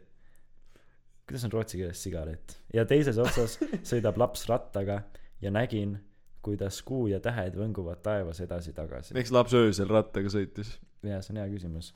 kuidas 1.28 1.44
on 1.46 1.52
rootsi 1.52 1.80
keeles 1.80 2.02
sigaret? 2.02 2.58
Ja 2.74 2.84
teises 2.88 3.18
otsas 3.18 3.58
sõidab 3.90 4.18
laps 4.20 4.48
rattaga 4.50 5.02
ja 5.42 5.52
nägin 5.54 5.98
kuidas 6.44 6.82
kuu 6.84 7.06
ja 7.08 7.20
tähed 7.24 7.56
võnguvad 7.56 8.02
taevas 8.04 8.42
edasi-tagasi. 8.44 9.14
Miks 9.16 9.32
laps 9.32 9.54
öösel 9.56 9.88
rattaga 9.88 10.32
sõitis? 10.32 10.74
Jaa 11.04 11.22
see 11.24 11.34
on 11.34 11.40
hea 11.40 11.48
küsimus. 11.52 11.94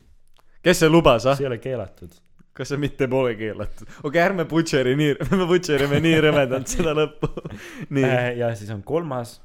Kes 0.65 0.81
see 0.83 0.91
lubas 0.91 1.27
ah? 1.29 1.37
See 1.37 1.47
ei 1.47 1.51
ole 1.51 1.61
keelatud. 1.63 2.17
Kas 2.57 2.73
see 2.73 2.81
mitte 2.81 3.07
pole 3.11 3.35
keelatud? 3.39 3.87
Okei 4.01 4.09
okay, 4.09 4.23
ärme 4.25 4.49
butcheri 4.49 4.97
nii 4.99 5.15
me 5.41 5.49
butcherime 5.51 6.01
nii 6.05 6.23
rõvedalt 6.25 6.73
seda 6.73 6.97
lõppu. 6.97 7.31
Nii. 7.95 8.05
Äh, 8.05 8.31
ja 8.41 8.51
siis 8.59 8.73
on 8.75 8.83
kolmas 8.87 9.37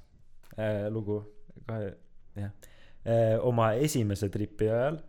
äh, 0.55 0.87
lugu. 0.93 1.19
Kahe 1.67 1.93
jah. 2.39 2.53
Äh, 3.03 3.35
oma 3.43 3.73
esimese 3.79 4.31
tripi 4.31 4.71
ajal 4.71 5.01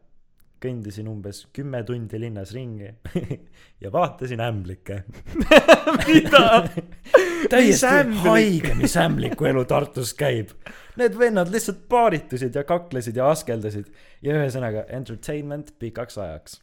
kõndisin 0.64 1.08
umbes 1.10 1.44
kümme 1.54 1.82
tundi 1.86 2.18
linnas 2.20 2.54
ringi 2.56 2.90
ja 3.82 3.92
vaatasin 3.92 4.40
ämblikke. 4.40 5.02
Mida? 6.08 6.64
Täiesti 7.52 8.18
haige 8.24 8.74
mis 8.78 8.96
ämbliku 9.00 9.48
elu 9.50 9.64
Tartus 9.68 10.14
käib. 10.18 10.54
Need 10.96 11.18
vennad 11.18 11.50
lihtsalt 11.52 11.84
paaritusid 11.90 12.54
ja 12.56 12.64
kaklesid 12.64 13.16
ja 13.20 13.28
askeldasid 13.32 13.90
ja 14.22 14.38
ühesõnaga 14.38 14.86
entertainment 14.96 15.74
pikaks 15.78 16.18
ajaks. 16.18 16.60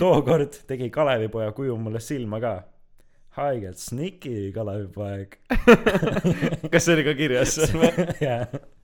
Tookord 0.00 0.64
tegi 0.66 0.90
Kalevipoja 0.90 1.52
kuju 1.54 1.76
mulle 1.78 2.00
silma 2.02 2.40
ka 2.42 2.56
haigelt 3.38 3.80
sniki 3.82 4.50
Kalevipoeg 4.54 5.36
kas 6.72 6.84
see 6.88 6.96
oli 6.96 7.06
ka 7.08 7.14
kirjas 7.18 7.58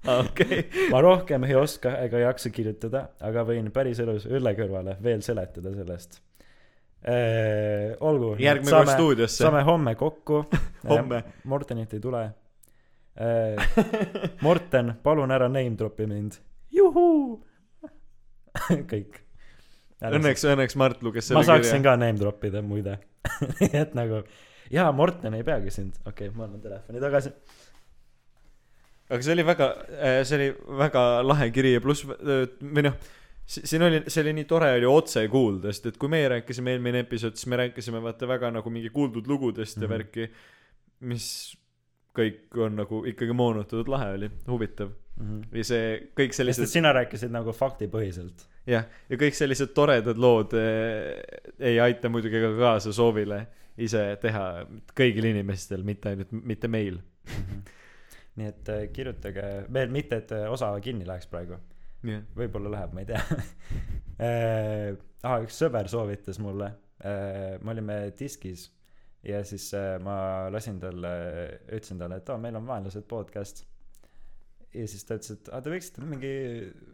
Ah, 0.04 0.18
okei 0.20 0.66
ma 0.92 1.00
rohkem 1.00 1.46
ei 1.48 1.54
oska 1.56 1.94
ega 2.04 2.20
jaksa 2.26 2.50
kirjutada 2.52 3.06
aga 3.24 3.46
võin 3.48 3.70
päriselus 3.72 4.26
õlle 4.28 4.52
kõrvale 4.58 4.98
veel 5.02 5.22
seletada 5.24 5.72
sellest 5.72 6.20
Äh, 7.04 7.96
olgu. 8.00 8.36
järgmine 8.40 8.70
kord 8.72 8.88
stuudiosse. 8.88 9.42
saame 9.44 9.60
homme 9.62 9.92
kokku. 9.94 10.44
Homme. 10.88 11.18
Mortenit 11.44 11.92
ei 11.92 12.00
tule 12.00 12.22
äh,. 13.20 13.60
Morten, 14.40 14.94
palun 15.02 15.30
ära 15.30 15.48
name 15.48 15.76
drop'i 15.76 16.06
mind. 16.08 16.38
juhuu. 16.72 17.44
kõik. 18.88 19.20
õnneks, 20.02 20.44
õnneks 20.50 20.76
Mart 20.80 21.02
luges 21.06 21.30
ma 21.30 21.42
selle 21.42 21.46
saaksin 21.62 21.82
kirja. 21.82 21.90
ka 21.92 21.96
name 22.00 22.18
drop 22.20 22.44
ida 22.44 22.62
muide. 22.62 22.98
et 23.82 23.94
nagu, 23.96 24.22
jaa, 24.74 24.90
Morten 24.92 25.34
ei 25.38 25.44
peagi 25.46 25.70
sind, 25.72 25.94
okei 26.04 26.28
okay,, 26.28 26.36
ma 26.36 26.44
annan 26.48 26.60
telefoni 26.64 27.00
tagasi. 27.00 27.32
aga 29.10 29.20
see 29.22 29.32
oli 29.36 29.44
väga, 29.46 29.68
see 30.24 30.38
oli 30.38 30.48
väga 30.80 31.04
lahe 31.24 31.50
kiri 31.54 31.74
ja 31.76 31.82
pluss, 31.84 32.04
või 32.08 32.84
noh, 32.86 32.94
siin 33.46 33.82
oli, 33.84 34.02
see 34.08 34.22
oli 34.24 34.32
nii 34.40 34.46
tore 34.48 34.70
oli 34.78 34.88
otse 34.88 35.26
kuulda, 35.32 35.72
sest 35.72 35.90
et 35.92 35.98
kui 36.00 36.08
meie 36.12 36.28
rääkisime 36.32 36.72
eelmine 36.76 37.04
episood, 37.04 37.36
siis 37.36 37.48
me 37.52 37.60
rääkisime 37.60 38.00
vaata 38.04 38.28
väga 38.28 38.50
nagu 38.54 38.72
mingi 38.72 38.92
kuuldud 38.94 39.28
lugudest 39.30 39.76
ja 39.76 39.86
Mhm. 39.86 39.92
värki, 39.92 40.30
mis 41.00 41.26
kõik 42.14 42.58
on 42.62 42.78
nagu 42.78 43.02
ikkagi 43.10 43.34
moonutatud, 43.36 43.90
lahe 43.90 44.12
oli, 44.18 44.30
huvitav. 44.48 44.92
ja 45.54 45.64
see 45.66 45.90
kõik 46.18 46.34
sellised, 46.34 46.66
sina 46.70 46.90
rääkisid 46.94 47.32
nagu 47.34 47.52
faktipõhiselt. 47.54 48.46
jah, 48.66 48.86
ja 49.08 49.18
kõik 49.20 49.36
sellised 49.38 49.74
toredad 49.76 50.18
lood 50.18 50.54
eh, 50.58 51.20
ei 51.58 51.78
aita 51.80 52.10
muidugi 52.10 52.42
ka 52.42 52.54
kaasa 52.58 52.94
soovile 52.94 53.44
ise 53.78 54.02
teha 54.22 54.44
kõigil 54.94 55.30
inimestel, 55.32 55.82
mitte 55.86 56.12
ainult, 56.12 56.34
mitte 56.34 56.70
meil. 56.70 57.00
nii 58.38 58.50
et 58.50 58.70
äh, 58.70 58.86
kirjutage 58.94 59.48
veel 59.72 59.92
mitte, 59.94 60.18
et 60.22 60.32
äh, 60.34 60.48
osa 60.50 60.72
kinni 60.82 61.06
läheks 61.06 61.30
praegu, 61.30 61.58
jah, 62.06 62.24
võib-olla 62.36 62.72
läheb, 62.74 62.94
ma 62.94 63.04
ei 63.04 63.10
tea 63.10 63.22
äh. 64.18 64.96
ah, 65.26 65.38
üks 65.42 65.58
sõber 65.62 65.90
soovitas 65.90 66.40
mulle 66.42 66.74
me 67.04 67.72
olime 67.72 67.96
diskis 68.16 68.68
ja 69.24 69.44
siis 69.44 69.70
äh, 69.74 69.96
ma 70.02 70.16
lasin 70.52 70.78
talle, 70.80 71.14
ütlesin 71.68 72.00
talle, 72.00 72.20
et 72.20 72.30
aa, 72.30 72.40
meil 72.40 72.56
on 72.58 72.66
vaenlased 72.68 73.06
podcast. 73.08 73.64
ja 74.74 74.86
siis 74.90 75.04
ta 75.06 75.18
ütles, 75.18 75.36
et 75.38 75.50
aa, 75.52 75.62
te 75.62 75.72
võiksite 75.72 76.04
mingi 76.04 76.32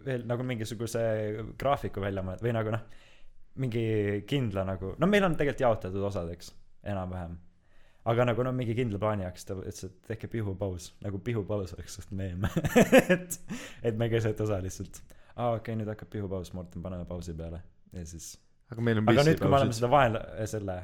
veel 0.04 0.26
nagu 0.28 0.44
mingisuguse 0.46 1.02
graafiku 1.58 2.02
välja 2.04 2.24
mõelda 2.26 2.44
või 2.44 2.56
nagu 2.56 2.74
noh, 2.74 2.82
mingi 3.60 3.84
kindla 4.30 4.64
nagu, 4.68 4.94
no 4.98 5.08
meil 5.10 5.26
on 5.26 5.36
tegelikult 5.38 5.64
jaotatud 5.64 6.04
osadeks 6.10 6.52
enam-vähem. 6.92 7.38
aga 8.10 8.28
nagu 8.30 8.44
no 8.46 8.52
mingi 8.56 8.76
kindla 8.78 9.00
plaani 9.00 9.26
jaoks 9.26 9.48
ta 9.48 9.56
ütles, 9.58 9.88
et 9.88 9.96
tehke 10.12 10.30
pihupaus, 10.32 10.92
nagu 11.04 11.18
pihupaus 11.24 11.74
oleks 11.76 11.98
suht 11.98 12.14
meem 12.16 12.46
et, 13.16 13.40
et 13.82 13.98
me 13.98 14.08
keset 14.12 14.40
osa 14.40 14.60
lihtsalt. 14.62 15.02
aa 15.34 15.56
okei 15.56 15.72
okay,, 15.72 15.80
nüüd 15.80 15.90
hakkab 15.90 16.12
pihupaus, 16.14 16.54
Morten, 16.54 16.84
paneme 16.84 17.08
pausi 17.08 17.34
peale 17.34 17.64
ja 17.96 18.06
siis. 18.06 18.36
aga 18.70 18.86
meil 18.86 19.02
on 19.02 19.10
aga 19.10 19.26
nüüd, 19.26 19.42
kui 19.42 19.50
me 19.50 19.62
oleme 19.62 19.76
seda 19.76 19.90
vaenla-, 19.92 20.26
selle 20.46 20.78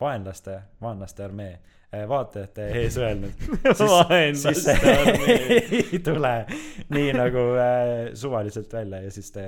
vaenlaste, 0.00 0.60
vaenlaste 0.82 1.24
armee 1.24 1.52
eh, 1.92 2.04
vaatajate 2.08 2.68
ees 2.82 2.98
öelnud, 3.00 3.46
siis 4.36 4.64
see 4.64 4.96
ei 5.92 6.00
tule 6.04 6.34
nii 6.92 7.12
nagu 7.16 7.46
äh, 7.60 7.94
suvaliselt 8.14 8.72
välja 8.72 9.02
ja 9.06 9.12
siis 9.14 9.32
te 9.34 9.46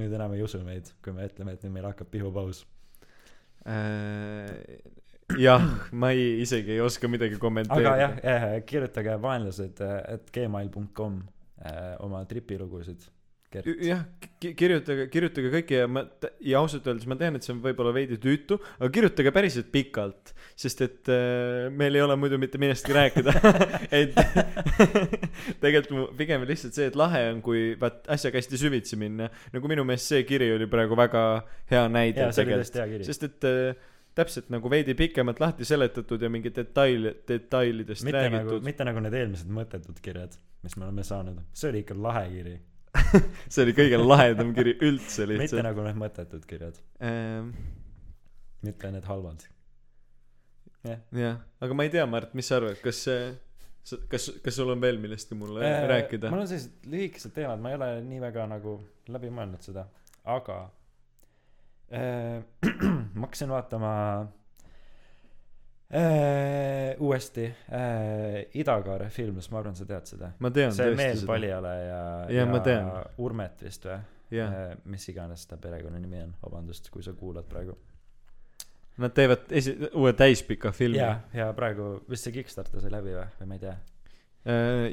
nüüd 0.00 0.14
enam 0.16 0.36
ei 0.36 0.44
usu 0.46 0.62
meid, 0.64 0.92
kui 1.04 1.16
me 1.16 1.28
ütleme, 1.28 1.56
et 1.56 1.66
nüüd 1.66 1.76
meil 1.76 1.90
hakkab 1.90 2.10
pihupaus. 2.12 2.64
Äh, 3.68 4.80
jah, 5.38 5.66
ma 5.92 6.10
ei, 6.16 6.40
isegi 6.42 6.76
ei 6.76 6.80
oska 6.84 7.08
midagi 7.10 7.36
aga 7.36 7.44
kommenteerida. 7.44 7.96
jah 8.00 8.18
eh,, 8.22 8.48
kirjutage 8.66 9.16
vaenlased 9.22 9.82
et 9.84 10.30
gmail.com 10.34 11.20
eh, 11.64 11.96
oma 12.06 12.24
tripilugusid. 12.28 13.04
Jah, 13.50 14.04
kirjutage, 14.38 15.08
kirjutage 15.10 15.48
kõike 15.50 15.78
ja 15.80 15.86
ma, 15.90 16.04
ja 16.46 16.60
ausalt 16.62 16.84
öeldes 16.86 17.08
ma 17.10 17.16
tean, 17.18 17.34
et 17.34 17.42
see 17.42 17.50
on 17.50 17.62
võib-olla 17.64 17.90
veidi 17.96 18.14
tüütu, 18.22 18.60
aga 18.78 18.90
kirjutage 18.94 19.32
päriselt 19.34 19.72
pikalt, 19.74 20.30
sest 20.54 20.84
et 20.86 21.10
äh, 21.10 21.66
meil 21.74 21.98
ei 21.98 22.04
ole 22.04 22.14
muidu 22.20 22.38
mitte 22.38 22.60
millestki 22.62 22.94
rääkida. 22.94 23.34
et 24.00 24.14
tegelikult 25.64 25.96
mu 25.96 26.06
pigem 26.20 26.46
lihtsalt 26.46 26.78
see, 26.78 26.86
et 26.92 26.98
lahe 26.98 27.24
on, 27.32 27.42
kui 27.42 27.74
vaat 27.80 28.06
asjaga 28.14 28.38
hästi 28.38 28.62
süvitsi 28.62 29.00
minna. 29.00 29.26
nagu 29.50 29.72
minu 29.72 29.82
meelest 29.88 30.14
see 30.14 30.22
kiri 30.28 30.52
oli 30.54 30.70
praegu 30.70 30.98
väga 30.98 31.24
hea 31.72 31.84
näide 31.90 32.28
oli 32.28 32.38
tegelikult, 32.38 33.10
sest 33.10 33.26
et 33.32 33.50
äh, 33.50 33.84
täpselt 34.14 34.54
nagu 34.54 34.70
veidi 34.70 34.94
pikemalt 34.94 35.42
lahti 35.42 35.66
seletatud 35.66 36.22
ja 36.22 36.30
mingi 36.30 36.54
detail, 36.54 37.16
detailidest 37.28 38.06
mitte 38.06 38.24
nagu, 38.28 38.36
räägitud. 38.36 38.66
mitte 38.70 38.86
nagu 38.86 39.02
need 39.02 39.20
eelmised 39.24 39.50
mõttetud 39.58 39.98
kirjad, 40.02 40.38
mis 40.62 40.78
me 40.78 40.86
oleme 40.86 41.02
saanud, 41.06 41.42
see 41.50 41.74
oli 41.74 41.82
ikka 41.82 41.98
lahe 41.98 42.26
kiri. 42.30 42.58
see 43.52 43.62
oli 43.64 43.74
kõige 43.76 44.00
lahedam 44.00 44.54
kiri 44.56 44.76
üldse 44.78 45.26
mitte 45.26 45.44
lihtsalt. 45.44 45.64
nagu 45.66 45.84
need 45.86 46.00
mõttetud 46.00 46.46
kirjad, 46.48 46.80
Ähm, 47.04 47.52
mitte 48.66 48.90
need 48.94 49.06
halvad. 49.08 49.46
jah, 50.86 51.38
aga 51.60 51.76
ma 51.76 51.86
ei 51.86 51.92
tea, 51.92 52.06
Mart, 52.08 52.34
mis 52.38 52.48
sa 52.50 52.58
arvad, 52.60 52.80
kas 52.84 53.04
see, 53.06 53.30
kas, 54.10 54.30
kas 54.44 54.56
sul 54.56 54.72
on 54.72 54.82
veel 54.82 55.00
millestki 55.02 55.36
mulle 55.38 55.64
äh, 55.66 55.84
rääkida? 55.90 56.32
mul 56.32 56.44
on 56.44 56.50
sellised 56.50 56.90
lühikesed 56.90 57.34
teemad, 57.36 57.62
ma 57.62 57.72
ei 57.72 57.80
ole 57.80 57.92
nii 58.08 58.20
väga 58.26 58.46
nagu 58.50 58.76
läbi 59.12 59.32
mõelnud 59.34 59.64
seda, 59.66 59.86
aga 60.24 60.58
äh, 61.92 62.40
ma 63.18 63.26
hakkasin 63.26 63.52
vaatama 63.52 63.94
äh, 64.20 64.28
uuesti 67.00 67.48
äh, 67.48 68.36
Idakaare 68.60 69.08
film, 69.10 69.40
sest 69.40 69.50
ma 69.50 69.58
arvan, 69.58 69.74
sa 69.78 69.86
tead 69.88 70.06
seda. 70.06 70.32
see 70.76 70.94
Meel. 70.98 71.22
Paljale 71.26 71.74
ja, 71.82 72.00
ma 72.46 72.62
tean. 72.64 72.90
Urmet 73.18 73.64
vist 73.66 73.88
või? 73.88 73.98
jah, 74.30 74.54
mis 74.86 75.08
iganes 75.10 75.42
ta 75.50 75.58
perekonnanimi 75.58 76.20
on, 76.22 76.34
vabandust, 76.44 76.86
kui 76.94 77.02
sa 77.02 77.16
kuulad 77.18 77.48
praegu. 77.50 77.74
nad 79.02 79.14
teevad 79.16 79.50
esi-, 79.50 79.74
uue 79.98 80.12
täispika 80.14 80.70
filmi. 80.72 81.00
ja, 81.02 81.16
ja 81.34 81.50
praegu 81.56 81.96
vist 82.10 82.28
see 82.28 82.38
Kickstarter 82.38 82.82
sai 82.82 82.92
läbi 82.94 83.16
või, 83.16 83.26
või 83.40 83.50
ma 83.50 83.58
ei 83.58 83.64
tea. 83.64 83.76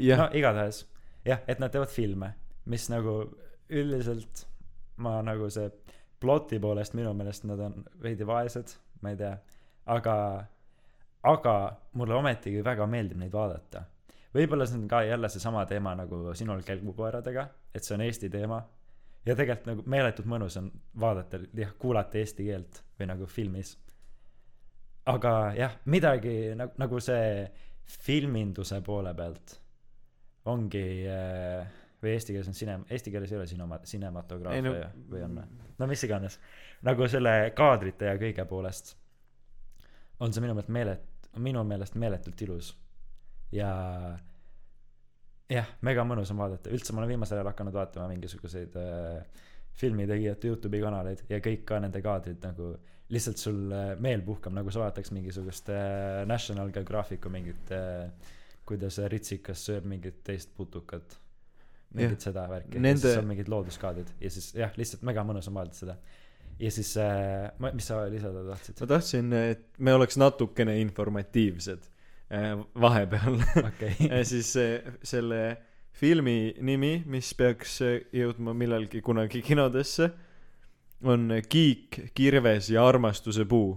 jah 0.09 0.23
no, 0.23 0.29
igatahes 0.33 0.85
jah, 1.27 1.43
et 1.47 1.59
nad 1.61 1.73
teevad 1.73 1.91
filme, 1.91 2.31
mis 2.71 2.87
nagu 2.91 3.19
üldiselt 3.69 4.45
ma 5.03 5.19
nagu 5.25 5.49
see 5.53 5.69
ploti 6.21 6.59
poolest 6.61 6.95
minu 6.97 7.13
meelest 7.17 7.45
nad 7.45 7.61
on 7.61 7.83
veidi 8.01 8.25
vaesed, 8.27 8.73
ma 9.03 9.13
ei 9.13 9.19
tea, 9.19 9.33
aga, 9.93 10.15
aga 11.27 11.53
mulle 11.99 12.15
ometigi 12.15 12.63
väga 12.63 12.87
meeldib 12.87 13.19
neid 13.21 13.33
vaadata. 13.33 13.83
võib-olla 14.35 14.65
see 14.67 14.77
on 14.77 14.87
ka 14.87 15.01
jälle 15.03 15.29
seesama 15.29 15.65
teema 15.65 15.95
nagu 15.95 16.33
sinul 16.35 16.61
kelgukoeradega, 16.65 17.47
et 17.73 17.83
see 17.83 17.95
on 17.95 18.03
Eesti 18.05 18.29
teema 18.29 18.61
ja 19.27 19.35
tegelikult 19.35 19.67
nagu 19.71 19.85
meeletult 19.91 20.29
mõnus 20.29 20.57
on 20.59 20.69
vaadata, 20.99 21.39
jah, 21.57 21.73
kuulata 21.79 22.19
eesti 22.21 22.47
keelt 22.47 22.81
või 22.99 23.09
nagu 23.11 23.27
filmis. 23.29 23.75
aga 25.07 25.33
jah, 25.55 25.77
midagi 25.85 26.53
nagu, 26.55 26.75
nagu 26.77 26.99
see 27.03 27.47
filminduse 28.03 28.81
poole 28.83 29.13
pealt 29.15 29.57
ongi 30.47 30.83
äh, 31.07 31.67
või 32.03 32.13
eesti 32.13 32.35
keeles 32.35 32.51
on 32.51 32.55
sinem-, 32.55 32.85
eesti 32.91 33.11
keeles 33.11 33.31
ei 33.31 33.39
ole 33.39 33.47
sinema-, 33.47 33.79
no- 34.63 34.63
no, 34.63 35.05
või 35.11 35.23
on 35.27 35.37
või? 35.41 35.45
no 35.79 35.87
mis 35.91 36.03
iganes. 36.07 36.39
nagu 36.87 37.07
selle 37.07 37.35
kaadrite 37.55 38.11
ja 38.11 38.17
kõige 38.19 38.45
poolest 38.47 38.95
on 40.19 40.33
see 40.33 40.43
minu 40.43 40.55
meelest 40.55 40.73
meelet-, 40.73 41.07
minu 41.41 41.64
meelest 41.68 41.95
meeletult 41.95 42.41
ilus. 42.41 42.73
ja 43.51 43.69
jah, 45.49 45.69
mega 45.81 46.03
mõnus 46.03 46.31
on 46.34 46.41
vaadata, 46.41 46.72
üldse 46.76 46.93
ma 46.93 47.03
olen 47.03 47.14
viimasel 47.15 47.39
ajal 47.39 47.51
hakanud 47.53 47.76
vaatama 47.77 48.09
mingisuguseid 48.11 48.76
äh, 48.81 49.45
filmitegijate 49.77 50.49
Youtube'i 50.51 50.81
kanaleid 50.84 51.23
ja 51.30 51.39
kõik 51.43 51.64
ka 51.69 51.80
nende 51.84 52.01
kaadrid 52.03 52.41
nagu 52.43 52.73
lihtsalt 53.14 53.39
sul 53.39 53.61
äh, 53.72 53.93
meel 54.03 54.23
puhkab, 54.26 54.55
nagu 54.57 54.72
sa 54.73 54.84
vaataks 54.84 55.14
mingisugust 55.15 55.72
äh, 55.72 56.26
National 56.27 56.73
Geographicu 56.76 57.31
mingit 57.31 57.72
äh, 57.76 58.09
kuidas 58.68 58.99
ritsikas 59.11 59.64
sööb 59.69 59.88
mingit 59.88 60.22
teist 60.27 60.51
putukat. 60.57 61.19
mingit 61.95 62.22
seda 62.22 62.43
värki 62.51 62.81
Nende- 62.84 63.07
ja 63.07 63.14
siis 63.14 63.22
on 63.22 63.30
mingid 63.30 63.47
looduskaadrid 63.47 64.09
ja 64.19 64.30
siis 64.30 64.49
jah, 64.57 64.73
lihtsalt 64.77 65.05
mega 65.07 65.23
mõnus 65.23 65.47
on 65.47 65.55
vaadata 65.55 65.80
seda. 65.80 65.95
Ja 66.59 66.71
siis 66.71 66.95
äh,, 66.97 67.51
mis 67.73 67.88
sa 67.88 68.01
lisada 68.09 68.43
tahtsid 68.47 68.81
ma? 68.81 68.89
tahtsin, 68.89 69.34
et 69.34 69.65
me 69.77 69.93
oleks 69.93 70.17
natukene 70.17 70.77
informatiivsed 70.81 71.89
äh, 72.34 72.53
vahepeal 72.81 73.39
Ja 74.11 74.23
siis 74.25 74.55
äh, 74.57 74.93
selle 75.03 75.57
filmi 75.97 76.55
nimi, 76.61 77.01
mis 77.05 77.34
peaks 77.38 77.81
äh, 77.85 77.99
jõudma 78.13 78.55
millalgi 78.57 79.01
kunagi 79.05 79.41
kinodesse, 79.45 80.09
on 81.05 81.29
Kiik, 81.49 81.99
kirves 82.17 82.71
ja 82.73 82.88
armastuse 82.88 83.45
puu. 83.45 83.75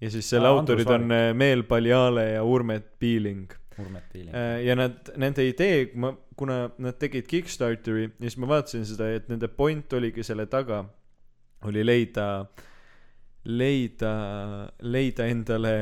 ja 0.00 0.10
siis 0.10 0.30
selle 0.32 0.48
Aa, 0.48 0.56
autorid 0.56 0.88
on 0.90 1.10
äh, 1.12 1.32
Meel 1.36 1.62
Paljale 1.68 2.30
ja 2.32 2.44
Urmet 2.44 2.98
Piiling. 2.98 3.52
Urmet 3.78 4.08
Piiling. 4.12 4.34
ja 4.64 4.76
nad, 4.76 5.12
nende 5.16 5.44
idee, 5.48 5.90
ma, 5.94 6.14
kuna 6.36 6.70
nad 6.78 6.96
tegid 7.00 7.28
Kickstarteri 7.28 8.08
ja 8.08 8.24
siis 8.24 8.40
ma 8.40 8.48
vaatasin 8.48 8.88
seda, 8.88 9.12
et 9.12 9.28
nende 9.28 9.48
point 9.48 9.92
oligi 9.92 10.24
selle 10.24 10.46
taga, 10.48 10.82
oli 11.68 11.84
leida, 11.86 12.46
leida, 13.44 14.14
leida 14.80 15.26
endale, 15.26 15.74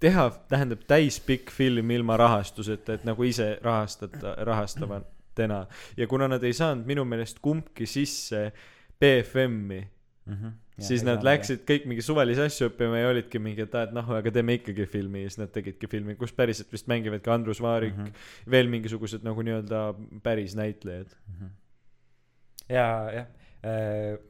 teha, 0.00 0.30
tähendab 0.48 0.82
täispikk 0.88 1.50
film 1.54 1.90
ilma 1.90 2.16
rahastuseta, 2.20 2.98
et 2.98 3.06
nagu 3.08 3.24
ise 3.24 3.58
rahastada, 3.62 4.34
rahastavatena. 4.46 5.66
ja 5.96 6.06
kuna 6.06 6.28
nad 6.28 6.42
ei 6.44 6.52
saanud 6.52 6.86
minu 6.86 7.04
meelest 7.04 7.38
kumbki 7.42 7.86
sisse 7.86 8.52
BFM-i, 9.00 9.86
Mhm. 10.28 10.56
siis 10.84 11.02
nad 11.06 11.24
läksid 11.24 11.62
kõik 11.68 11.86
mingi 11.88 12.04
suvalisi 12.04 12.42
asju 12.44 12.68
õppima 12.68 13.00
ja 13.00 13.08
olidki 13.08 13.40
mingi, 13.40 13.64
et 13.64 13.74
aa, 13.74 13.86
et 13.88 13.94
noh, 13.96 14.10
aga 14.18 14.30
teeme 14.34 14.58
ikkagi 14.58 14.84
filmi 14.90 15.22
ja 15.22 15.30
siis 15.30 15.40
nad 15.40 15.52
tegidki 15.54 15.88
filmi, 15.90 16.18
kus 16.20 16.34
päriselt 16.36 16.72
vist 16.72 16.88
mängivad 16.90 17.22
ka 17.24 17.32
Andrus 17.34 17.62
Vaarik 17.64 17.96
mm. 17.96 18.04
-hmm. 18.10 18.50
veel 18.52 18.68
mingisugused 18.68 19.24
nagu 19.24 19.42
nii-öelda 19.42 19.82
päris 20.22 20.56
näitlejad. 20.58 21.16
ja 22.68 22.86
jah, 23.14 23.26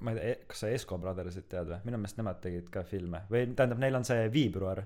ma 0.01 0.15
ei 0.15 0.19
tea, 0.19 0.39
kas 0.51 0.65
sa 0.65 0.71
Esco 0.73 0.99
Brothersit 1.01 1.49
tead 1.51 1.69
või? 1.73 1.81
minu 1.89 2.01
meelest 2.01 2.21
nemad 2.21 2.41
tegid 2.45 2.71
ka 2.73 2.85
filme 2.89 3.25
või 3.33 3.45
tähendab, 3.53 3.83
neil 3.83 3.99
on 3.99 4.07
see 4.09 4.25
Viibruar 4.35 4.83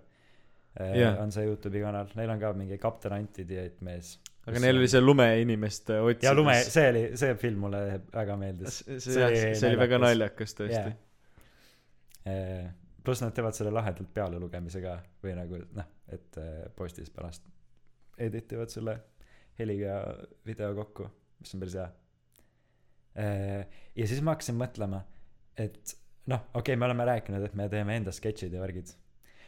yeah. 0.81 1.21
on 1.23 1.33
see 1.35 1.47
Youtube'i 1.47 1.83
kanal, 1.85 2.11
neil 2.19 2.35
on 2.35 2.43
ka 2.43 2.53
mingi 2.59 2.79
kapten 2.83 3.17
Antidiet 3.17 3.81
mees. 3.87 4.17
aga 4.47 4.63
neil 4.65 4.81
oli 4.81 4.91
see 4.91 5.03
lumeinimeste 5.03 6.01
otsides. 6.01 6.29
ja 6.29 6.35
lume, 6.37 6.59
see 6.65 6.87
oli, 6.93 7.05
see 7.23 7.39
film 7.41 7.67
mulle 7.67 7.83
väga 8.13 8.37
meeldis. 8.41 8.83
see, 8.89 9.01
see, 9.07 9.55
see 9.55 9.71
oli 9.71 9.81
väga 9.85 10.03
naljakas 10.03 10.59
tõesti 10.61 10.93
yeah.. 12.27 12.71
pluss 13.05 13.25
nad 13.25 13.35
teevad 13.37 13.57
selle 13.59 13.73
lahedalt 13.75 14.13
pealelugemise 14.15 14.83
ka 14.85 14.99
või 15.25 15.39
nagu 15.39 15.65
noh, 15.79 15.89
et 16.13 16.39
postis 16.77 17.11
pärast 17.15 17.49
edit 18.23 18.53
ivad 18.53 18.71
selle 18.73 18.99
heliga 19.59 19.87
ja 19.87 19.99
video 20.47 20.75
kokku, 20.75 21.07
mis 21.41 21.55
on 21.55 21.63
päris 21.63 21.77
hea. 21.79 21.89
Ja 23.17 24.07
siis 24.09 24.23
ma 24.25 24.33
hakkasin 24.33 24.57
mõtlema, 24.57 25.03
et 25.61 25.97
noh, 26.31 26.43
okei 26.55 26.61
okay,, 26.61 26.77
me 26.77 26.89
oleme 26.89 27.05
rääkinud, 27.05 27.45
et 27.47 27.55
me 27.59 27.69
teeme 27.73 27.97
enda 27.99 28.13
sketšid 28.15 28.53
ja 28.55 28.63
värgid. 28.63 28.95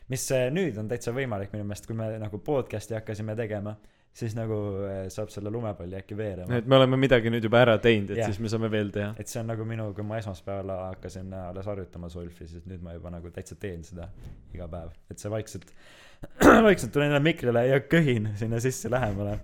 mis 0.09 0.25
eh, 0.37 0.51
nüüd 0.53 0.77
on 0.81 0.89
täitsa 0.89 1.15
võimalik 1.17 1.53
minu 1.55 1.65
meelest, 1.65 1.87
kui 1.89 1.97
me 1.97 2.11
nagu 2.21 2.41
podcast'i 2.45 2.97
hakkasime 2.99 3.37
tegema, 3.39 3.73
siis 4.15 4.35
nagu 4.37 4.59
eh, 4.89 4.99
saab 5.13 5.31
selle 5.33 5.53
lumepalli 5.55 5.97
äkki 6.01 6.17
veerema. 6.19 6.59
et 6.59 6.67
me 6.67 6.77
oleme 6.77 6.99
midagi 7.01 7.33
nüüd 7.33 7.47
juba 7.47 7.63
ära 7.65 7.77
teinud, 7.83 8.13
et 8.13 8.23
Jah. 8.23 8.31
siis 8.31 8.43
me 8.43 8.51
saame 8.53 8.71
veel 8.73 8.91
teha. 8.95 9.13
et 9.19 9.31
see 9.31 9.41
on 9.41 9.49
nagu 9.53 9.67
minu, 9.69 9.91
kui 9.97 10.07
ma 10.07 10.19
esmaspäeval 10.21 10.75
hakkasin 10.91 11.33
alles 11.41 11.71
harjutama 11.71 12.11
solfi, 12.13 12.49
siis 12.51 12.67
nüüd 12.71 12.83
ma 12.85 12.97
juba 12.97 13.15
nagu 13.15 13.31
täitsa 13.35 13.59
teen 13.61 13.85
seda 13.87 14.11
iga 14.55 14.69
päev, 14.71 14.93
et 15.11 15.23
see 15.23 15.33
vaikselt, 15.33 15.71
vaikselt 16.69 16.93
tulen 16.93 17.13
jälle 17.13 17.23
mikrile 17.23 17.67
ja 17.69 17.81
köhin 17.81 18.33
sinna 18.41 18.61
sisse 18.61 18.91
lähemale. 18.91 19.39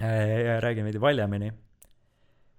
ja 0.00 0.60
räägin 0.60 0.84
veidi 0.84 1.00
valjemini. 1.00 1.52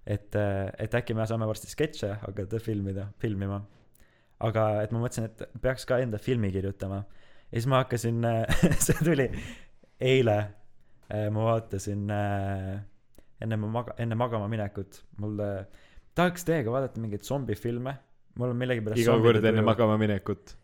et, 0.06 0.36
et 0.78 0.94
äkki 1.00 1.16
me 1.16 1.26
saame 1.26 1.48
varsti 1.48 1.70
sketše 1.70 2.10
hakata 2.22 2.60
filmida, 2.60 3.08
filmima. 3.18 3.62
aga 4.44 4.64
et 4.82 4.92
ma 4.92 5.00
mõtlesin, 5.00 5.30
et 5.30 5.60
peaks 5.62 5.86
ka 5.88 5.98
enda 6.04 6.18
filmi 6.18 6.50
kirjutama. 6.52 7.04
ja 7.50 7.54
siis 7.56 7.68
ma 7.70 7.84
hakkasin, 7.84 8.20
see 8.86 8.98
tuli 9.04 9.28
eile, 10.00 10.38
ma 11.08 11.48
vaatasin 11.52 12.10
enne 13.44 13.60
ma 13.60 13.70
maga-, 13.80 13.96
enne 14.02 14.18
magama 14.18 14.48
minekut, 14.50 15.00
mul 15.22 15.40
tahaks 16.16 16.46
teiega 16.48 16.74
vaadata 16.74 17.02
mingeid 17.02 17.24
zombifilme. 17.26 17.96
mul 18.38 18.50
on 18.50 18.60
millegipärast 18.60 19.02
iga 19.02 19.16
kord 19.22 19.44
enne. 19.50 19.64
magama 19.66 19.96
minekut. 20.00 20.54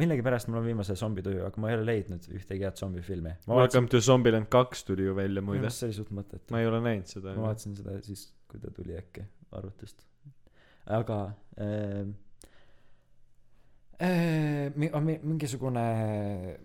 millegipärast 0.00 0.50
mul 0.50 0.60
on 0.60 0.66
viimase 0.66 0.96
zombituju, 0.98 1.44
aga 1.46 1.62
ma 1.62 1.70
ei 1.70 1.78
ole 1.78 1.86
leidnud 1.90 2.30
ühtegi 2.34 2.66
head 2.66 2.80
zombifilmi. 2.80 3.36
Welcome 3.48 3.90
to 3.92 4.00
Zombieland 4.02 4.50
kaks 4.52 4.84
tuli 4.88 5.06
ju 5.06 5.14
välja 5.16 5.42
muide. 5.42 5.70
see 5.70 5.90
oli 5.90 5.98
suht 6.00 6.10
mõttetu. 6.14 6.50
ma 6.54 6.62
ei 6.62 6.70
ole 6.70 6.82
näinud 6.82 7.12
seda. 7.12 7.36
ma 7.38 7.50
vaatasin 7.50 7.78
seda 7.78 8.00
siis, 8.06 8.26
kui 8.56 8.64
ta 8.64 8.72
tuli 8.72 8.96
äkki 8.96 9.24
arvutist. 9.52 10.06
aga 10.86 11.18
äh, 11.60 12.06
äh, 14.00 14.92
on 14.92 15.04
mi- 15.04 15.20
mingisugune 15.22 16.58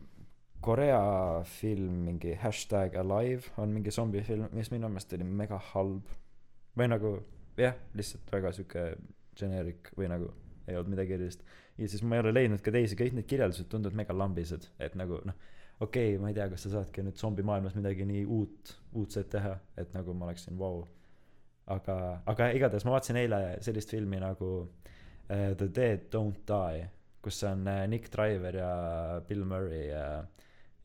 Korea 0.61 1.43
film, 1.43 1.93
mingi 2.05 2.35
hashtag 2.35 2.95
alive 2.95 3.49
on 3.57 3.69
mingi 3.69 3.91
zombifilm, 3.91 4.49
mis 4.53 4.71
minu 4.71 4.89
meelest 4.89 5.13
oli 5.17 5.25
mega 5.25 5.57
halb. 5.73 6.05
või 6.77 6.87
nagu 6.87 7.17
jah, 7.57 7.75
lihtsalt 7.93 8.29
väga 8.31 8.51
sihuke 8.55 8.83
generic 9.35 9.89
või 9.97 10.07
nagu 10.07 10.29
ei 10.67 10.77
olnud 10.77 10.93
midagi 10.93 11.17
erilist. 11.17 11.41
ja 11.77 11.89
siis 11.89 12.03
ma 12.03 12.15
ei 12.15 12.23
ole 12.23 12.33
leidnud 12.33 12.61
ka 12.63 12.71
teisi, 12.71 12.95
kõik 12.95 13.17
need 13.17 13.27
kirjeldused 13.27 13.67
tunduvad 13.71 13.97
mega 13.97 14.15
lambised, 14.15 14.69
et 14.79 14.95
nagu 14.95 15.19
noh, 15.25 15.35
okei 15.79 16.13
okay,, 16.13 16.21
ma 16.21 16.29
ei 16.29 16.37
tea, 16.37 16.47
kas 16.53 16.67
sa 16.67 16.75
saadki 16.77 17.03
nüüd 17.03 17.19
zombimaailmas 17.19 17.75
midagi 17.75 18.05
nii 18.07 18.23
uut, 18.25 18.75
uudset 19.01 19.29
teha, 19.33 19.57
et 19.81 19.93
nagu 19.97 20.13
ma 20.13 20.29
oleksin 20.29 20.59
vau 20.59 20.81
wow.. 20.81 20.89
aga, 21.67 21.97
aga 22.25 22.49
igatahes 22.57 22.85
ma 22.85 22.95
vaatasin 22.95 23.21
eile 23.21 23.41
sellist 23.61 23.91
filmi 23.93 24.19
nagu 24.21 24.51
uh, 24.61 25.51
The 25.57 25.67
Dead 25.75 26.07
Don't 26.13 26.41
Die, 26.47 26.87
kus 27.21 27.43
on 27.43 27.67
uh, 27.67 27.83
Nick 27.87 28.11
Driver 28.13 28.55
ja 28.55 28.71
Bill 29.27 29.45
Murray 29.45 29.87
ja, 29.89 30.23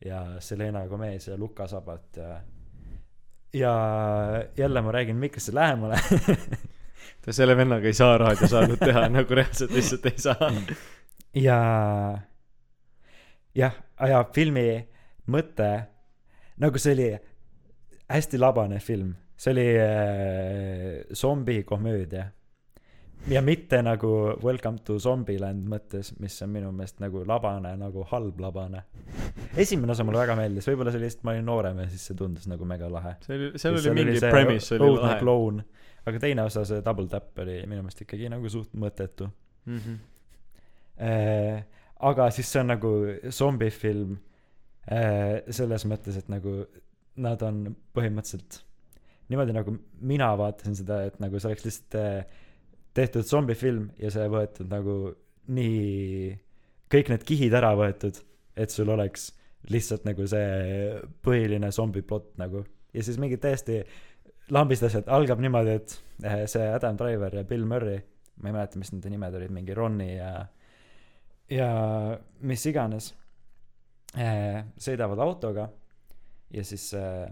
ja 0.05 0.21
Selena 0.39 0.87
Gomez 0.87 1.27
ja 1.27 1.37
Luka 1.37 1.67
Sabat 1.67 2.17
ja 2.17 2.37
ja 3.53 3.73
jälle 4.57 4.81
ma 4.81 4.91
räägin 4.91 5.15
mikrisse 5.15 5.53
lähemale 5.55 5.99
ta 7.25 7.33
selle 7.33 7.57
vennaga 7.57 7.87
ei 7.87 7.93
saa 7.93 8.17
raadiosaadet 8.17 8.79
teha, 8.79 9.07
nagu 9.09 9.35
reaalselt 9.35 9.71
lihtsalt 9.71 10.05
ei 10.05 10.17
saa. 10.17 10.51
ja 11.35 11.59
jah, 13.55 13.77
ja 14.09 14.23
filmi 14.33 14.67
mõte, 15.27 15.69
nagu 16.63 16.79
see 16.79 16.95
oli 16.95 17.09
hästi 18.07 18.39
labane 18.39 18.79
film, 18.79 19.15
see 19.37 19.51
oli 19.53 19.67
äh, 19.77 21.13
zombikomöödia. 21.13 22.25
ja 23.27 23.41
mitte 23.41 23.81
nagu 23.83 24.09
Welcome 24.43 24.79
to 24.85 24.99
Zombieland 24.99 25.65
mõttes, 25.67 26.13
mis 26.19 26.35
on 26.45 26.49
minu 26.53 26.71
meelest 26.71 26.99
nagu 27.03 27.23
labane, 27.27 27.73
nagu 27.77 28.03
halb 28.11 28.39
labane. 28.39 28.83
esimene 29.57 29.91
osa 29.91 30.03
mulle 30.07 30.19
väga 30.21 30.35
meeldis, 30.39 30.67
võib-olla 30.69 30.91
see 30.93 30.99
oli 31.01 31.05
lihtsalt, 31.09 31.23
ma 31.27 31.33
olin 31.35 31.45
noorem 31.45 31.79
ja 31.83 31.87
siis 31.91 32.05
see 32.09 32.15
tundus 32.17 32.47
nagu 32.47 32.65
mega 32.65 32.89
lahe. 32.91 33.15
see 33.25 33.35
oli, 33.37 33.49
seal 33.59 33.79
oli 33.79 33.93
mingi 33.97 34.19
premise 34.29 34.77
oli 34.77 34.91
lahe. 35.01 35.19
kloun, 35.19 35.63
aga 36.05 36.19
teine 36.23 36.45
osa, 36.47 36.63
see 36.65 36.81
Double 36.85 37.07
Tap 37.11 37.41
oli 37.43 37.59
minu 37.65 37.81
meelest 37.81 38.05
ikkagi 38.05 38.29
nagu 38.33 38.49
suht 38.53 38.73
mõttetu 38.77 39.29
Mhm. 39.67 39.95
äh,. 41.01 41.63
aga 41.99 42.29
siis 42.31 42.47
see 42.51 42.61
on 42.61 42.67
nagu 42.71 42.91
zombifilm 43.33 44.17
äh, 44.87 45.41
selles 45.49 45.83
mõttes, 45.89 46.15
et 46.17 46.29
nagu 46.31 46.61
nad 47.17 47.41
on 47.43 47.75
põhimõtteliselt 47.97 48.61
niimoodi 49.31 49.55
nagu 49.55 49.73
mina 50.07 50.31
vaatasin 50.39 50.75
seda, 50.77 51.01
et 51.07 51.17
nagu 51.23 51.39
see 51.39 51.51
oleks 51.51 51.65
lihtsalt 51.67 51.97
äh, 51.99 52.43
tehtud 52.97 53.27
zombifilm 53.27 53.89
ja 54.01 54.11
see 54.13 54.27
võetud 54.31 54.69
nagu 54.71 54.97
nii, 55.53 56.31
kõik 56.91 57.11
need 57.13 57.25
kihid 57.27 57.55
ära 57.57 57.73
võetud, 57.77 58.19
et 58.57 58.73
sul 58.73 58.89
oleks 58.93 59.31
lihtsalt 59.71 60.07
nagu 60.07 60.25
see 60.29 60.97
põhiline 61.25 61.71
zombiplott 61.75 62.35
nagu. 62.39 62.63
Ja 62.95 63.03
siis 63.03 63.19
mingid 63.21 63.43
täiesti 63.43 63.81
lambist 64.55 64.85
asjad, 64.87 65.09
algab 65.11 65.41
niimoodi, 65.43 65.75
et 65.75 65.97
äh, 66.23 66.43
see 66.49 66.67
Adam 66.71 66.99
Driver 66.99 67.35
ja 67.35 67.43
Bill 67.47 67.67
Murray, 67.67 67.99
ma 68.41 68.49
ei 68.51 68.55
mäleta, 68.55 68.79
mis 68.79 68.93
nende 68.93 69.11
nimed 69.11 69.35
olid, 69.39 69.53
mingi 69.53 69.75
Ronnie 69.75 70.15
ja 70.15 70.31
ja 71.49 71.67
mis 72.43 72.65
iganes 72.67 73.13
äh, 74.19 74.65
sõidavad 74.79 75.21
autoga 75.23 75.69
ja 76.51 76.63
siis 76.67 76.89
äh, 76.97 77.27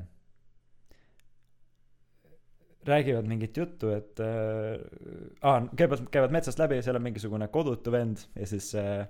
räägivad 2.87 3.27
mingit 3.29 3.57
juttu, 3.57 3.89
et 3.95 4.19
äh, 4.23 4.75
aa, 5.41 5.61
kõigepealt 5.71 6.09
käivad 6.13 6.35
metsast 6.35 6.59
läbi, 6.61 6.81
seal 6.85 6.99
on 6.99 7.05
mingisugune 7.05 7.47
kodutu 7.53 7.93
vend 7.93 8.25
ja 8.35 8.47
siis 8.49 8.71
äh, 8.79 9.07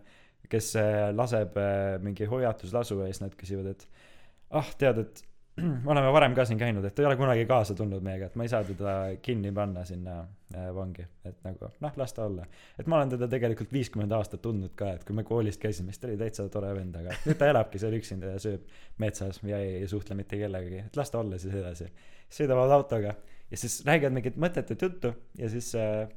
kes 0.49 0.75
äh, 0.79 1.11
laseb 1.15 1.57
äh, 1.57 2.01
mingi 2.03 2.27
hoiatuslasu 2.29 2.99
ja 3.01 3.11
siis 3.11 3.23
nad 3.23 3.37
küsivad, 3.37 3.71
et 3.73 3.87
ah, 4.55 4.67
tead, 4.79 5.01
et 5.05 5.23
me 5.61 5.91
oleme 5.93 6.11
varem 6.11 6.35
ka 6.35 6.45
siin 6.47 6.59
käinud, 6.59 6.83
et 6.85 6.95
ta 6.95 7.03
ei 7.03 7.09
ole 7.09 7.17
kunagi 7.19 7.45
kaasa 7.49 7.75
tulnud 7.77 8.03
meiega, 8.03 8.27
et 8.27 8.35
ma 8.35 8.45
ei 8.45 8.51
saa 8.51 8.63
teda 8.67 8.95
kinni 9.23 9.51
panna 9.55 9.85
sinna 9.87 10.17
äh, 10.55 10.67
vangi, 10.75 11.05
et 11.27 11.37
nagu 11.47 11.69
noh, 11.83 11.99
las 12.01 12.15
ta 12.15 12.25
olla. 12.27 12.47
et 12.79 12.89
ma 12.91 12.99
olen 12.99 13.15
teda 13.15 13.29
tegelikult 13.31 13.71
viiskümmend 13.73 14.15
aastat 14.17 14.43
tundnud 14.43 14.75
ka, 14.77 14.95
et 14.97 15.05
kui 15.07 15.15
me 15.15 15.23
koolist 15.27 15.61
käisime, 15.61 15.93
siis 15.93 16.03
ta 16.03 16.11
oli 16.11 16.19
täitsa 16.19 16.47
tore 16.51 16.73
vend, 16.75 16.97
aga 16.99 17.15
nüüd 17.27 17.39
ta 17.39 17.51
elabki 17.53 17.81
seal 17.81 17.95
üksinda 17.99 18.35
ja 18.35 18.41
sööb 18.41 18.67
metsas 19.01 19.41
ja 19.47 19.61
ei, 19.63 19.79
ei 19.83 19.91
suhtle 19.91 20.17
mitte 20.19 20.39
kellegagi, 20.41 20.83
et 20.89 20.99
las 20.99 21.13
ta 21.13 21.23
olla 21.23 21.39
siis 21.41 21.55
edasi. 21.55 21.89
sõidavad 22.35 22.75
autoga 22.75 23.15
ja 23.51 23.59
siis 23.61 23.79
räägivad 23.87 24.15
mingit 24.15 24.37
mõttetut 24.41 24.81
juttu 24.87 25.13
ja 25.39 25.49
siis 25.51 25.71
äh, 25.79 26.07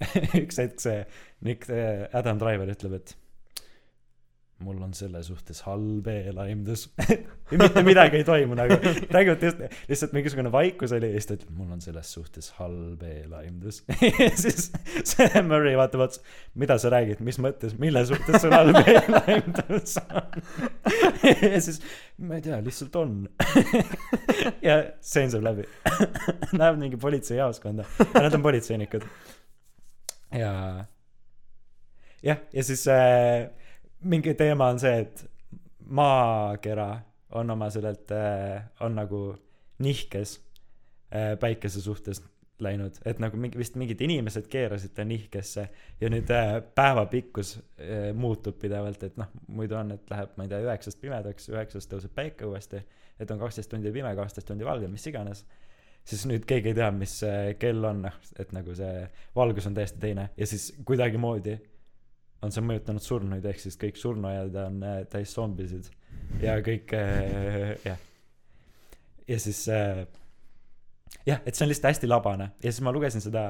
üks 0.42 0.60
hetk 0.60 0.82
see 0.82 1.04
Nick 1.46 1.70
äh, 1.72 2.06
Adam 2.16 2.40
Driver 2.42 2.68
ütleb, 2.72 2.98
et 3.00 3.16
mul 4.58 4.78
on 4.82 4.94
selle 4.96 5.20
suhtes 5.22 5.60
halb 5.66 6.06
eelaimdus. 6.08 6.86
Mitte 7.60 7.82
midagi 7.84 8.16
ei 8.20 8.24
toimu 8.24 8.56
nagu. 8.56 8.78
Räägivad 9.12 9.42
just 9.44 9.60
lihtsalt 9.88 10.14
mingisugune 10.16 10.52
vaikus 10.52 10.94
oli 10.96 11.10
ja 11.10 11.20
siis 11.20 11.28
ta 11.28 11.36
ütleb 11.36 11.58
mul 11.58 11.74
on 11.76 11.82
selles 11.84 12.12
suhtes 12.16 12.50
halb 12.60 13.02
eelaimdus. 13.04 13.82
Ja 14.20 14.30
siis 14.38 14.70
see 15.04 15.42
Murray 15.44 15.76
vaatab 15.76 16.06
otsa 16.06 16.22
mida 16.56 16.78
sa 16.80 16.90
räägid? 16.92 17.20
Mis 17.24 17.38
mõttes? 17.42 17.76
Mille 17.80 18.04
suhtes 18.08 18.40
sul 18.42 18.54
halb 18.56 18.80
eelaimdus 18.80 19.98
on? 20.06 20.40
Ja 21.52 21.60
siis 21.60 21.82
ma 22.16 22.38
ei 22.38 22.44
tea 22.44 22.58
lihtsalt 22.64 22.96
on. 22.96 23.14
Ja 24.64 24.78
stseen 25.04 25.32
saab 25.34 25.44
läbi. 25.46 25.68
Läheb 26.56 26.80
mingi 26.80 27.00
politseijaoskonda. 27.00 27.84
Nad 28.14 28.34
on 28.34 28.44
politseinikud. 28.44 29.04
Ja 30.32 30.52
jah 32.24 32.40
ja 32.52 32.62
siis 32.64 32.86
äh, 32.88 33.50
mingi 34.06 34.34
teema 34.38 34.70
on 34.72 34.80
see 34.80 35.02
et 35.02 35.24
maakera 35.86 36.88
on 37.36 37.50
oma 37.50 37.70
sellelt 37.70 38.10
äh, 38.10 38.62
on 38.80 38.94
nagu 38.94 39.36
nihkes 39.78 40.40
äh, 41.14 41.38
päikese 41.40 41.80
suhtes 41.80 42.22
läinud, 42.60 42.96
et 43.04 43.18
nagu 43.20 43.36
mingi 43.36 43.58
vist 43.60 43.74
mingid 43.76 44.00
inimesed 44.00 44.46
keerasid 44.48 44.94
ta 44.96 45.04
nihkesse 45.04 45.66
ja 46.00 46.10
nüüd 46.12 46.30
äh, 46.32 46.54
päevapikkus 46.74 47.58
muutub 48.16 48.56
pidevalt, 48.62 49.02
et 49.04 49.18
noh, 49.20 49.28
muidu 49.52 49.76
on, 49.76 49.92
et 49.98 50.10
läheb, 50.10 50.32
ma 50.38 50.46
ei 50.46 50.52
tea, 50.52 50.62
üheksast 50.64 51.02
pimedaks, 51.02 51.50
üheksast 51.52 51.92
tõuseb 51.92 52.14
päike 52.16 52.48
uuesti, 52.48 52.80
et 53.20 53.30
on 53.30 53.42
kaksteist 53.42 53.70
tundi 53.70 53.92
pime, 53.92 54.14
kaksteist 54.16 54.48
tundi 54.48 54.64
valge, 54.64 54.88
mis 54.88 55.04
iganes. 55.06 55.44
siis 56.06 56.24
nüüd 56.30 56.44
keegi 56.48 56.70
ei 56.70 56.78
tea, 56.78 56.90
mis 56.94 57.18
kell 57.58 57.84
on, 57.84 58.02
noh, 58.06 58.18
et 58.38 58.52
nagu 58.56 58.74
see 58.78 59.04
valgus 59.36 59.66
on 59.66 59.74
täiesti 59.74 60.00
teine 60.00 60.30
ja 60.36 60.46
siis 60.46 60.70
kuidagimoodi 60.84 61.58
on 62.44 62.52
see 62.52 62.64
mõjutanud 62.64 63.02
surnuid, 63.04 63.44
ehk 63.48 63.60
siis 63.62 63.78
kõik 63.80 63.96
surnuaiad 64.00 64.54
on 64.66 64.82
äh, 64.84 64.98
täis 65.10 65.32
zombisid 65.34 65.88
ja 66.42 66.58
kõik 66.64 66.92
äh, 66.96 67.72
jah. 67.86 67.98
ja 69.28 69.38
siis 69.42 69.62
äh, 69.72 70.04
jah, 71.26 71.40
et 71.46 71.54
see 71.56 71.64
on 71.66 71.70
lihtsalt 71.72 71.90
hästi 71.94 72.10
labane 72.10 72.50
ja 72.62 72.70
siis 72.72 72.82
ma 72.84 72.92
lugesin 72.94 73.24
seda, 73.24 73.48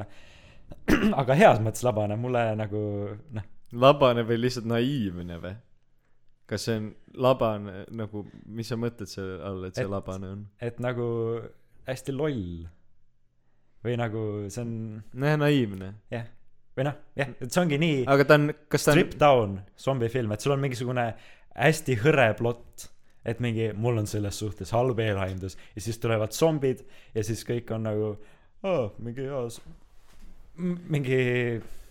aga 1.22 1.36
heas 1.38 1.60
mõttes 1.62 1.84
labane, 1.86 2.16
mulle 2.20 2.44
nagu 2.58 2.82
noh, 3.36 3.46
labane 3.76 4.24
või 4.28 4.40
lihtsalt 4.44 4.68
naiivne 4.70 5.40
või? 5.42 5.54
kas 6.46 6.62
see 6.68 6.76
on 6.78 6.84
labane 7.18 7.80
nagu, 7.98 8.22
mis 8.46 8.68
sa 8.70 8.78
mõtled 8.78 9.10
selle 9.10 9.40
all, 9.42 9.64
et 9.66 9.74
see 9.74 9.82
Et- 9.82 9.90
labane 9.90 10.28
on? 10.36 10.44
et 10.62 10.78
nagu 10.82 11.06
hästi 11.88 12.14
loll 12.14 12.66
või 13.86 13.94
nagu 13.98 14.20
see 14.50 14.62
on 14.62 14.70
nojah, 15.14 15.36
naiivne. 15.38 15.92
Või 16.76 16.88
noh, 16.88 16.98
jah, 17.16 17.32
et 17.40 17.48
see 17.48 17.62
ongi 17.62 17.78
nii 17.80 18.02
aga 18.12 18.26
ta 18.28 18.38
on, 18.40 18.50
kas 18.72 18.84
ta 18.86 18.92
on 18.92 18.98
strip 18.98 19.16
down 19.20 19.56
zombifilm, 19.80 20.34
et 20.34 20.44
sul 20.44 20.56
on 20.56 20.62
mingisugune 20.62 21.06
hästi 21.56 21.96
hõre 22.02 22.28
plott, 22.38 22.88
et 23.26 23.40
mingi 23.42 23.70
mul 23.74 24.02
on 24.02 24.10
selles 24.10 24.38
suhtes 24.42 24.74
halb 24.76 25.00
eelhaimdus 25.02 25.56
ja 25.74 25.86
siis 25.86 25.98
tulevad 26.02 26.36
zombid 26.36 26.84
ja 27.14 27.24
siis 27.26 27.42
kõik 27.48 27.72
on 27.74 27.88
nagu 27.88 28.12
oh, 28.66 28.92
mingi 29.02 29.26
hea 29.26 29.40
mingi 30.92 31.18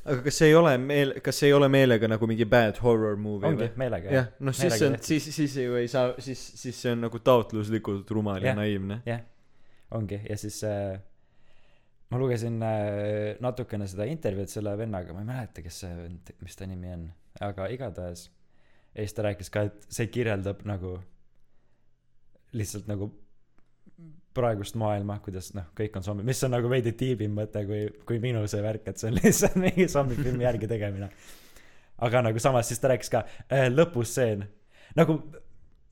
aga 0.05 0.21
kas 0.25 0.37
see 0.39 0.51
ei 0.51 0.55
ole 0.57 0.75
meel-, 0.81 1.15
kas 1.25 1.39
see 1.41 1.49
ei 1.49 1.55
ole 1.57 1.69
meelega 1.71 2.09
nagu 2.09 2.29
mingi 2.29 2.45
bad 2.49 2.77
horror 2.83 3.17
movie 3.17 3.49
ongi 3.49 3.65
või? 3.65 3.79
meelega 3.81 4.13
jah, 4.13 4.29
noh 4.45 4.55
siis 4.57 4.77
see 4.77 4.89
on, 4.91 4.97
siis, 5.05 5.29
siis 5.33 5.57
ju 5.63 5.79
ei 5.79 5.89
saa, 5.91 6.13
siis, 6.21 6.41
siis 6.61 6.77
see 6.77 6.93
on 6.93 7.05
nagu 7.07 7.21
taotluslikult 7.25 8.11
rumal 8.13 8.41
ja 8.43 8.53
Jah. 8.53 8.59
naiivne. 8.61 9.01
ongi 9.97 10.21
ja 10.29 10.37
siis 10.37 10.61
äh, 10.67 10.99
ma 12.11 12.21
lugesin 12.21 12.61
äh, 12.63 13.35
natukene 13.43 13.87
seda 13.89 14.07
intervjuud 14.09 14.51
selle 14.51 14.75
vennaga, 14.77 15.13
ma 15.15 15.23
ei 15.23 15.29
mäleta, 15.29 15.65
kes 15.65 15.83
see 15.83 15.93
vend, 15.97 16.31
mis 16.45 16.57
ta 16.59 16.67
nimi 16.69 16.93
on, 16.93 17.05
aga 17.45 17.67
igatahes 17.73 18.27
ja 18.95 19.03
siis 19.03 19.15
ta 19.17 19.25
rääkis 19.27 19.51
ka, 19.51 19.65
et 19.69 19.87
see 19.91 20.07
kirjeldab 20.13 20.63
nagu 20.69 20.97
lihtsalt 22.55 22.87
nagu 22.87 23.09
praegust 24.35 24.75
maailma, 24.79 25.17
kuidas 25.23 25.53
noh, 25.55 25.69
kõik 25.77 25.95
on 25.95 26.03
zombid, 26.03 26.27
mis 26.27 26.43
on 26.43 26.53
nagu 26.55 26.69
veidi 26.71 26.91
tiibim 26.97 27.35
mõte 27.37 27.63
kui, 27.67 27.87
kui 28.07 28.19
minu 28.23 28.43
see 28.51 28.61
värk, 28.63 28.89
et 28.91 28.99
see 28.99 29.11
on 29.11 29.17
lihtsalt 29.21 29.57
mingi 29.59 29.87
zombifilmi 29.91 30.47
järgi 30.47 30.69
tegemine. 30.71 31.09
aga 32.05 32.21
nagu 32.27 32.39
samas 32.43 32.67
siis 32.67 32.81
ta 32.83 32.91
rääkis 32.91 33.11
ka 33.11 33.23
äh, 33.47 33.67
lõpustseen, 33.71 34.43
nagu 34.99 35.19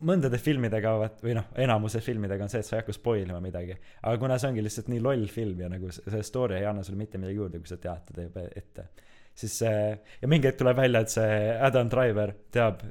mõndade 0.05 0.39
filmidega 0.41 0.93
vaat- 0.99 1.23
või 1.25 1.35
noh, 1.37 1.49
enamuse 1.65 2.01
filmidega 2.03 2.45
on 2.45 2.51
see, 2.51 2.63
et 2.63 2.67
sa 2.67 2.75
ei 2.77 2.83
hakka 2.83 2.95
spoil 2.95 3.29
ima 3.29 3.39
midagi. 3.43 3.77
aga 4.01 4.17
kuna 4.21 4.37
see 4.39 4.51
ongi 4.51 4.65
lihtsalt 4.65 4.91
nii 4.91 5.03
loll 5.03 5.27
film 5.31 5.63
ja 5.63 5.69
nagu 5.71 5.91
see 5.91 6.23
story 6.23 6.59
ei 6.59 6.65
anna 6.69 6.83
sulle 6.83 6.99
mitte 6.99 7.21
midagi 7.21 7.39
juurde, 7.39 7.59
kui 7.63 7.71
sa 7.71 7.77
tead 7.77 8.05
teda 8.11 8.27
juba 8.27 8.47
ette, 8.55 8.87
siis 9.35 9.57
see 9.63 9.79
ja 10.21 10.27
mingi 10.31 10.49
hetk 10.49 10.59
tuleb 10.61 10.77
välja, 10.77 11.01
et 11.01 11.13
see 11.13 11.39
Adam 11.69 11.89
Driver 11.89 12.35
teab, 12.51 12.83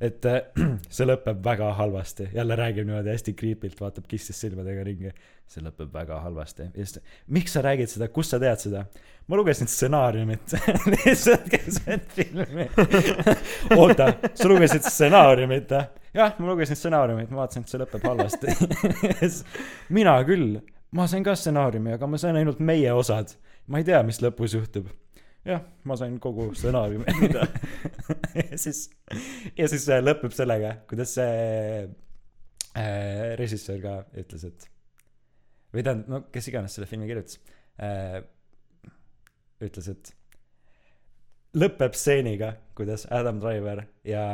et 0.00 0.24
äh, 0.30 0.40
see 0.94 1.06
lõpeb 1.08 1.42
väga 1.44 1.72
halvasti, 1.78 2.30
jälle 2.34 2.56
räägib 2.58 2.86
niimoodi 2.86 3.12
hästi 3.14 3.34
creepy'lt, 3.38 3.80
vaatab 3.80 4.06
kissis 4.10 4.40
silmadega 4.40 4.84
ringi. 4.86 5.12
see 5.48 5.64
lõpeb 5.64 5.92
väga 5.92 6.20
halvasti 6.20 6.66
ja 6.74 6.84
siis, 6.84 7.00
miks 7.26 7.54
sa 7.56 7.62
räägid 7.64 7.88
seda, 7.88 8.08
kust 8.12 8.34
sa 8.34 8.38
tead 8.42 8.60
seda? 8.60 8.84
ma 9.28 9.36
lugesin 9.36 9.68
stsenaariumit 9.68 10.54
lihtsalt 10.94 11.48
keset 11.50 12.12
filmi. 12.16 12.68
oota, 13.80 14.12
sa 14.34 14.48
lugesid 14.48 14.86
stsenaariumit 14.86 15.70
jah? 15.70 15.88
jah, 16.14 16.38
ma 16.38 16.52
lugesin 16.52 16.76
stsenaariumit, 16.76 17.30
ma 17.30 17.42
vaatasin, 17.42 17.66
et 17.66 17.72
see 17.72 17.82
lõpeb 17.82 18.06
halvasti. 18.08 18.54
mina 19.98 20.16
küll, 20.28 20.60
ma 20.96 21.08
sain 21.10 21.26
ka 21.26 21.36
stsenaariumi, 21.36 21.96
aga 21.98 22.08
ma 22.08 22.20
sain 22.20 22.38
ainult 22.40 22.62
meie 22.64 22.92
osad. 22.92 23.36
ma 23.68 23.82
ei 23.82 23.84
tea, 23.84 24.00
mis 24.06 24.22
lõpus 24.24 24.56
juhtub. 24.56 24.88
jah, 25.48 25.62
ma 25.88 25.96
sain 25.98 26.18
kogu 26.22 26.50
stsenaariumi. 26.56 27.04
ja 28.50 28.58
siis, 28.60 28.84
ja 29.56 29.68
siis 29.70 29.86
see 29.88 30.00
lõpeb 30.02 30.34
sellega, 30.36 30.74
kuidas 30.90 31.14
see 31.18 31.84
äh, 32.76 33.36
režissöör 33.40 33.80
ka 33.84 33.94
ütles, 34.20 34.44
et 34.48 34.68
või 35.74 35.84
tähendab, 35.84 36.08
no 36.12 36.22
kes 36.32 36.48
iganes 36.52 36.76
selle 36.76 36.88
filmi 36.90 37.08
kirjutas 37.10 37.40
äh,, 37.82 38.20
ütles, 39.64 39.88
et 39.92 40.12
lõpeb 41.58 41.96
stseeniga, 41.96 42.52
kuidas 42.78 43.06
Adam 43.12 43.40
Driver 43.42 43.82
ja 44.06 44.24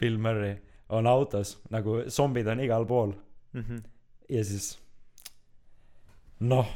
Bill 0.00 0.18
Murray 0.18 0.56
on 0.94 1.06
autos, 1.08 1.58
nagu 1.72 2.02
zombid 2.12 2.48
on 2.52 2.64
igal 2.64 2.88
pool 2.88 3.14
Mhm. 3.54 3.76
ja 4.28 4.40
siis 4.44 4.72
noh, 6.42 6.66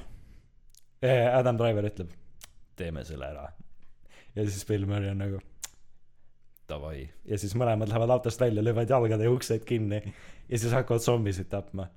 Adam 1.03 1.59
Driver 1.59 1.89
ütleb, 1.89 2.13
teeme 2.79 3.03
selle 3.05 3.27
ära. 3.33 3.49
Ja 4.39 4.51
siis 4.51 4.67
Bill 4.67 4.87
Murray 4.87 5.11
on 5.11 5.19
nagu 5.19 5.41
davai. 6.69 7.09
ja 7.25 7.39
siis 7.39 7.55
mõlemad 7.59 7.89
lähevad 7.91 8.11
autost 8.11 8.41
välja, 8.41 8.65
löövad 8.65 8.91
jalgade 8.91 9.25
ja 9.25 9.33
uksed 9.33 9.65
kinni. 9.65 10.03
Ja 10.49 10.59
siis 10.59 10.73
hakkavad 10.73 11.03
zombisid 11.05 11.49
tapma. 11.51 11.89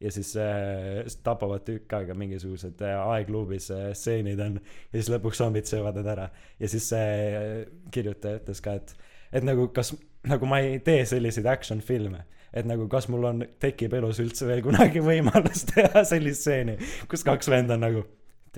ja 0.00 0.12
siis 0.14 0.36
äh, 0.36 1.04
tapavad 1.22 1.64
tükk 1.66 1.92
aega 1.92 2.14
mingisugused 2.14 2.82
äh, 2.86 3.00
aegluubis 3.10 3.70
äh, 3.74 3.92
stseenid 3.92 4.40
on. 4.40 4.60
Ja 4.92 5.00
siis 5.00 5.10
lõpuks 5.10 5.40
zombid 5.42 5.66
söövad 5.66 5.98
need 5.98 6.06
ära. 6.06 6.28
Ja 6.60 6.68
siis 6.68 6.88
see 6.92 7.14
äh, 7.34 7.64
kirjutaja 7.90 8.38
ütles 8.38 8.62
ka, 8.62 8.76
et, 8.78 8.94
et 9.32 9.44
nagu 9.44 9.68
kas, 9.74 9.94
nagu 10.28 10.46
ma 10.46 10.60
ei 10.62 10.78
tee 10.86 11.02
selliseid 11.06 11.46
action 11.50 11.82
filme 11.82 12.24
et 12.52 12.64
nagu 12.64 12.86
kas 12.88 13.10
mul 13.12 13.26
on, 13.28 13.42
tekib 13.60 13.92
elus 13.98 14.22
üldse 14.22 14.46
veel 14.48 14.62
kunagi 14.64 15.02
võimalus 15.04 15.66
teha 15.72 16.04
sellist 16.08 16.46
stseeni, 16.46 16.78
kus 17.10 17.26
kaks 17.26 17.50
venda 17.52 17.76
on 17.76 17.84
nagu 17.84 18.04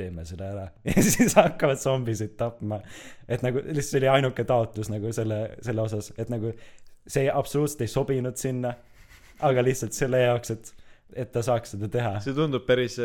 teeme 0.01 0.24
selle 0.28 0.51
ära 0.51 0.66
ja 0.89 1.05
siis 1.05 1.36
hakkavad 1.39 1.81
zombisid 1.81 2.36
tapma. 2.40 2.81
et 3.28 3.44
nagu 3.47 3.62
lihtsalt 3.62 3.93
see 3.93 4.02
oli 4.02 4.12
ainuke 4.16 4.44
taotlus 4.48 4.90
nagu 4.93 5.12
selle, 5.16 5.40
selle 5.64 5.85
osas, 5.85 6.12
et 6.18 6.32
nagu 6.32 6.52
see 7.10 7.31
absoluutselt 7.32 7.86
ei 7.86 7.90
sobinud 7.90 8.36
sinna, 8.40 8.74
aga 9.47 9.64
lihtsalt 9.64 9.97
selle 9.97 10.20
jaoks, 10.22 10.52
et, 10.55 10.72
et 11.24 11.32
ta 11.32 11.43
saaks 11.44 11.74
seda 11.74 11.89
teha. 11.93 12.12
see 12.24 12.36
tundub 12.36 12.66
päris, 12.68 12.98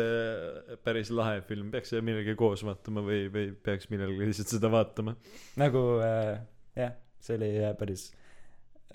päris 0.86 1.10
lahe 1.14 1.40
film, 1.48 1.70
peaks 1.74 1.94
seda 1.94 2.04
millegagi 2.06 2.36
koos 2.38 2.64
vaatama 2.66 3.04
või, 3.06 3.26
või 3.32 3.50
peaks 3.68 3.90
millegagi 3.92 4.30
lihtsalt 4.30 4.56
seda 4.56 4.70
vaatama. 4.72 5.16
nagu 5.62 5.84
äh, 6.04 6.36
jah, 6.78 6.94
see 7.22 7.38
oli 7.38 7.52
äh, 7.62 7.74
päris, 7.78 8.10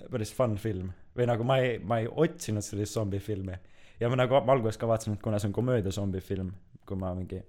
päris 0.08 0.34
fun 0.34 0.58
film 0.60 0.92
või 1.16 1.28
nagu 1.28 1.44
ma 1.44 1.58
ei, 1.60 1.76
ma 1.78 2.00
ei 2.02 2.08
otsinud 2.08 2.64
sellist 2.64 2.96
zombifilmi 2.96 3.58
ja 4.00 4.10
ma 4.10 4.18
nagu 4.18 4.38
alguses 4.40 4.80
ka 4.80 4.88
vaatasin, 4.90 5.18
et 5.18 5.24
kuna 5.24 5.38
see 5.38 5.50
on 5.50 5.56
komöödia 5.56 5.92
zombifilm, 5.94 6.52
kui 6.88 6.98
ma 6.98 7.12
mingi 7.16 7.42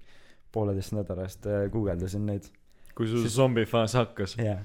pooleteist 0.54 0.94
nädala 0.96 1.26
eest 1.28 1.46
äh, 1.50 1.66
guugeldasin 1.74 2.26
neid, 2.30 2.48
kui 2.96 3.08
sul 3.10 3.24
Siis- 3.26 3.36
zombifaas 3.40 3.96
hakkas. 3.98 4.36
jah 4.38 4.62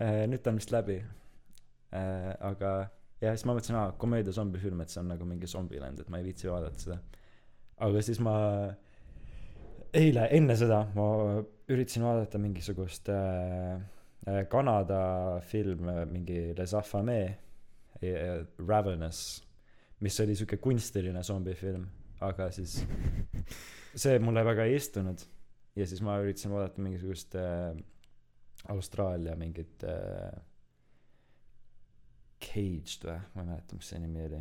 äh,, 0.00 0.24
nüüd 0.30 0.42
ta 0.44 0.50
on 0.54 0.60
vist 0.60 0.70
läbi 0.74 1.00
äh,. 1.02 2.34
aga 2.40 2.72
ja 3.20 3.32
siis 3.34 3.44
ma 3.48 3.54
mõtlesin, 3.56 3.74
aa, 3.78 3.92
komöödia 3.98 4.32
zombifilm, 4.32 4.80
et 4.84 4.92
see 4.94 5.00
on 5.02 5.08
nagu 5.10 5.26
mingi 5.26 5.46
zombiland, 5.50 5.98
et 6.00 6.08
ma 6.12 6.20
ei 6.20 6.28
viitsi 6.28 6.46
vaadata 6.50 6.78
seda. 6.84 6.98
aga 7.82 8.02
siis 8.06 8.20
ma 8.22 8.34
eile, 9.98 10.28
enne 10.36 10.54
seda 10.60 10.84
ma 10.94 11.06
üritasin 11.68 12.04
vaadata 12.06 12.38
mingisugust 12.42 13.08
äh, 13.12 13.80
Kanada 14.50 15.40
film, 15.48 15.86
mingi 16.12 16.52
Les 16.58 16.74
Affamés 16.76 17.30
äh,, 18.02 18.44
Ravenous, 18.68 19.22
mis 20.04 20.20
oli 20.20 20.34
siuke 20.38 20.58
kunstiline 20.62 21.22
zombifilm, 21.24 21.86
aga 22.20 22.50
siis 22.54 22.82
see 23.94 24.18
mulle 24.22 24.44
väga 24.44 24.64
ei 24.68 24.76
istunud 24.78 25.22
ja 25.78 25.86
siis 25.86 26.02
ma 26.04 26.18
üritasin 26.22 26.52
vaadata 26.52 26.82
mingisugust 26.82 27.34
äh, 27.38 27.76
Austraalia 28.74 29.36
mingit 29.38 29.84
äh, 29.86 30.32
Caged 32.42 33.02
või, 33.06 33.18
ma 33.34 33.42
ei 33.42 33.48
mäleta, 33.50 33.76
mis 33.78 33.88
see 33.90 33.98
nimi 34.02 34.22
oli. 34.28 34.40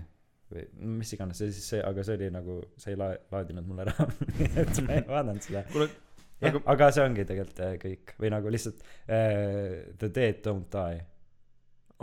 või 0.54 0.64
mis 1.00 1.12
iganes, 1.16 1.40
see 1.42 1.52
siis 1.52 1.66
see, 1.74 1.80
aga 1.84 2.04
see 2.06 2.18
oli 2.20 2.28
nagu, 2.34 2.58
see 2.80 2.94
ei 2.94 3.00
la-, 3.00 3.16
laadinud 3.34 3.68
mulle 3.68 3.88
ära, 3.88 4.06
et 4.64 4.82
ma 4.86 5.00
ei 5.00 5.06
vaadanud 5.08 5.44
seda. 5.46 5.64
jah 5.74 5.96
Aga-, 6.52 6.62
aga 6.70 6.88
see 6.94 7.02
ongi 7.08 7.24
tegelikult 7.26 7.62
äh, 7.66 7.76
kõik 7.82 8.12
või 8.22 8.30
nagu 8.30 8.52
lihtsalt 8.54 8.84
äh, 9.10 9.88
The 9.98 10.12
Dead 10.14 10.44
Don't 10.46 10.68
Die. 10.74 11.00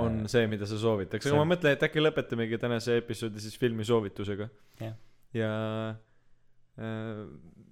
on 0.03 0.25
see, 0.27 0.49
mida 0.51 0.66
sa 0.66 0.75
soovitaks, 0.81 1.23
aga 1.23 1.31
see- 1.31 1.39
ma 1.39 1.47
mõtlen, 1.53 1.77
et 1.77 1.85
äkki 1.87 2.03
lõpetamegi 2.03 2.59
tänase 2.59 2.97
episoodi 2.99 3.39
siis 3.45 3.55
filmi 3.62 3.87
soovitusega. 3.87 4.49
Jah. 4.83 4.97
ja 5.39 5.53
äh, 5.93 6.03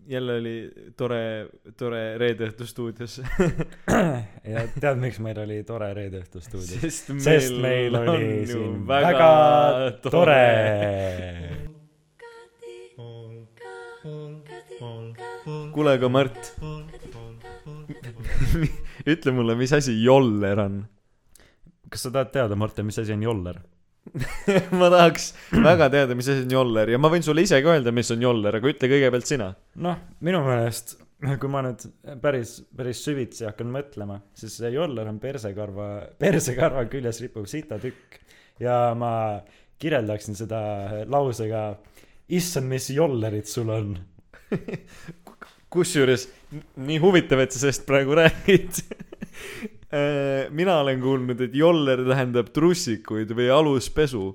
jälle 0.07 0.37
oli 0.37 0.73
tore, 0.97 1.49
tore 1.79 2.03
reede 2.19 2.49
õhtu 2.51 2.66
stuudios. 2.66 3.19
ja 4.53 4.65
tead, 4.74 5.01
miks 5.03 5.20
meil 5.23 5.39
oli 5.43 5.62
tore 5.66 5.93
reede 5.97 6.23
õhtu 6.23 6.43
stuudios? 6.43 6.81
sest 6.83 7.12
meil, 7.15 7.24
sest 7.27 7.59
meil 7.62 7.99
oli 7.99 8.31
siin 8.51 8.81
väga, 8.89 9.11
väga 9.11 9.31
tore. 10.07 10.41
Pol, 14.83 15.12
kuule, 15.74 15.95
aga 15.99 16.09
Mart, 16.11 16.55
ütle 19.07 19.35
mulle, 19.35 19.55
mis 19.59 19.74
asi 19.77 19.95
joller 20.03 20.62
on? 20.62 20.83
kas 21.93 22.07
sa 22.07 22.11
tahad 22.15 22.33
teada, 22.33 22.57
Martin, 22.57 22.89
mis 22.89 22.99
asi 22.99 23.12
on 23.12 23.23
joller? 23.23 23.61
ma 24.81 24.89
tahaks 24.93 25.31
väga 25.55 25.89
teada, 25.93 26.16
mis 26.19 26.29
asi 26.29 26.45
on 26.45 26.57
joller 26.57 26.91
ja 26.93 26.99
ma 27.01 27.11
võin 27.12 27.24
sulle 27.24 27.45
ise 27.47 27.61
ka 27.62 27.77
öelda, 27.77 27.95
mis 27.95 28.11
on 28.15 28.24
joller, 28.24 28.59
aga 28.59 28.70
ütle 28.73 28.91
kõigepealt 28.91 29.31
sina. 29.31 29.53
noh, 29.85 30.01
minu 30.27 30.43
meelest, 30.47 30.97
kui 31.41 31.53
ma 31.53 31.62
nüüd 31.66 31.87
päris, 32.23 32.59
päris 32.77 33.03
süvitsi 33.07 33.47
hakkan 33.49 33.70
mõtlema, 33.73 34.19
siis 34.37 34.59
see 34.59 34.73
joller 34.74 35.09
on 35.11 35.20
persekarva, 35.23 35.89
persekarva 36.20 36.85
küljes 36.93 37.23
rippuv 37.23 37.47
sitatükk 37.51 38.20
ja 38.62 38.79
ma 38.99 39.12
kirjeldaksin 39.83 40.39
seda 40.39 40.61
lausega 41.11 41.65
issand, 42.33 42.70
mis 42.70 42.91
jollerid 42.95 43.49
sul 43.51 43.70
on. 43.74 43.97
kusjuures 45.73 46.27
nii 46.77 46.99
huvitav, 47.01 47.41
et 47.43 47.55
sa 47.55 47.65
sellest 47.65 47.87
praegu 47.89 48.19
räägid. 48.19 48.83
mina 49.93 50.78
olen 50.81 51.01
kuulnud, 51.02 51.40
et 51.44 51.55
joller 51.55 52.01
tähendab 52.06 52.48
trussikuid 52.55 53.32
või 53.36 53.51
aluspesu. 53.52 54.31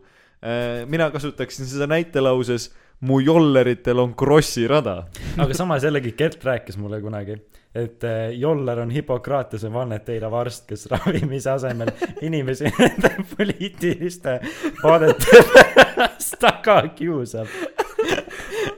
mina 0.87 1.09
kasutaksin 1.11 1.65
seda 1.65 1.87
näitelauses 1.89 2.69
mu 2.99 3.19
jolleritel 3.19 3.99
on 3.99 4.13
krossirada. 4.15 5.03
aga 5.37 5.53
samas 5.53 5.83
jällegi 5.83 6.11
Gert 6.17 6.43
rääkis 6.43 6.77
mulle 6.77 7.01
kunagi, 7.01 7.37
et 7.75 8.03
eh, 8.03 8.29
joller 8.39 8.79
on 8.79 8.91
Hippokratese 8.91 9.69
vannet 9.73 10.09
eirav 10.09 10.33
arst, 10.33 10.65
kes 10.69 10.87
ravimise 10.91 11.51
asemel 11.51 11.91
inimesi 12.21 12.71
nende 12.79 13.13
poliitiliste 13.35 14.39
vaadete 14.83 15.43
pärast 15.53 16.39
taga 16.41 16.81
kiusab. 16.95 17.47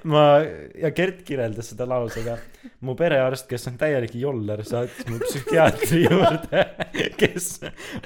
ma, 0.07 0.23
ja 0.79 0.91
Gert 0.95 1.21
kirjeldas 1.27 1.71
seda 1.71 1.87
lausega, 1.89 2.37
mu 2.85 2.95
perearst, 2.99 3.47
kes 3.49 3.67
on 3.71 3.77
täielik 3.79 4.15
joller, 4.19 4.63
saatis 4.67 5.07
mu 5.09 5.19
psühhiaatri 5.23 6.03
juurde, 6.07 6.63
kes 7.19 7.51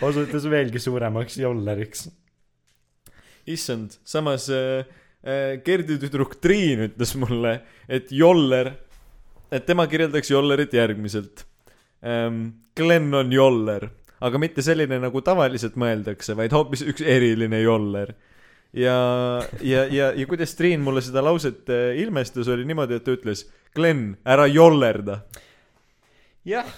osutus 0.06 0.48
veelgi 0.52 0.82
suuremaks 0.84 1.38
jolleriks. 1.42 2.08
issand, 3.46 3.98
samas 4.08 4.50
äh, 4.50 4.86
äh, 5.26 5.58
Gerdi 5.66 6.00
tüdruk 6.02 6.40
Triin 6.42 6.88
ütles 6.88 7.16
mulle, 7.20 7.60
et 7.88 8.12
joller, 8.12 8.74
et 9.52 9.66
tema 9.66 9.88
kirjeldaks 9.88 10.32
jollerit 10.34 10.74
järgmiselt 10.74 11.48
ähm,. 12.04 12.60
Glen 12.74 13.14
on 13.14 13.30
joller, 13.30 13.84
aga 14.18 14.40
mitte 14.42 14.64
selline, 14.66 14.98
nagu 14.98 15.22
tavaliselt 15.22 15.76
mõeldakse, 15.78 16.34
vaid 16.34 16.56
hoopis 16.56 16.82
üks 16.90 17.04
eriline 17.06 17.60
joller. 17.62 18.16
ja, 18.74 18.98
ja, 19.62 19.86
ja, 19.86 20.12
ja 20.16 20.28
kuidas 20.28 20.56
Triin 20.56 20.82
mulle 20.82 21.02
seda 21.06 21.24
lauset 21.26 21.70
äh, 21.70 21.94
ilmestas, 22.02 22.50
oli 22.52 22.66
niimoodi, 22.66 23.00
et 23.00 23.06
ta 23.06 23.16
ütles, 23.16 23.48
Glen, 23.76 24.14
ära 24.26 24.46
jollerda. 24.50 25.24
jah, 26.46 26.70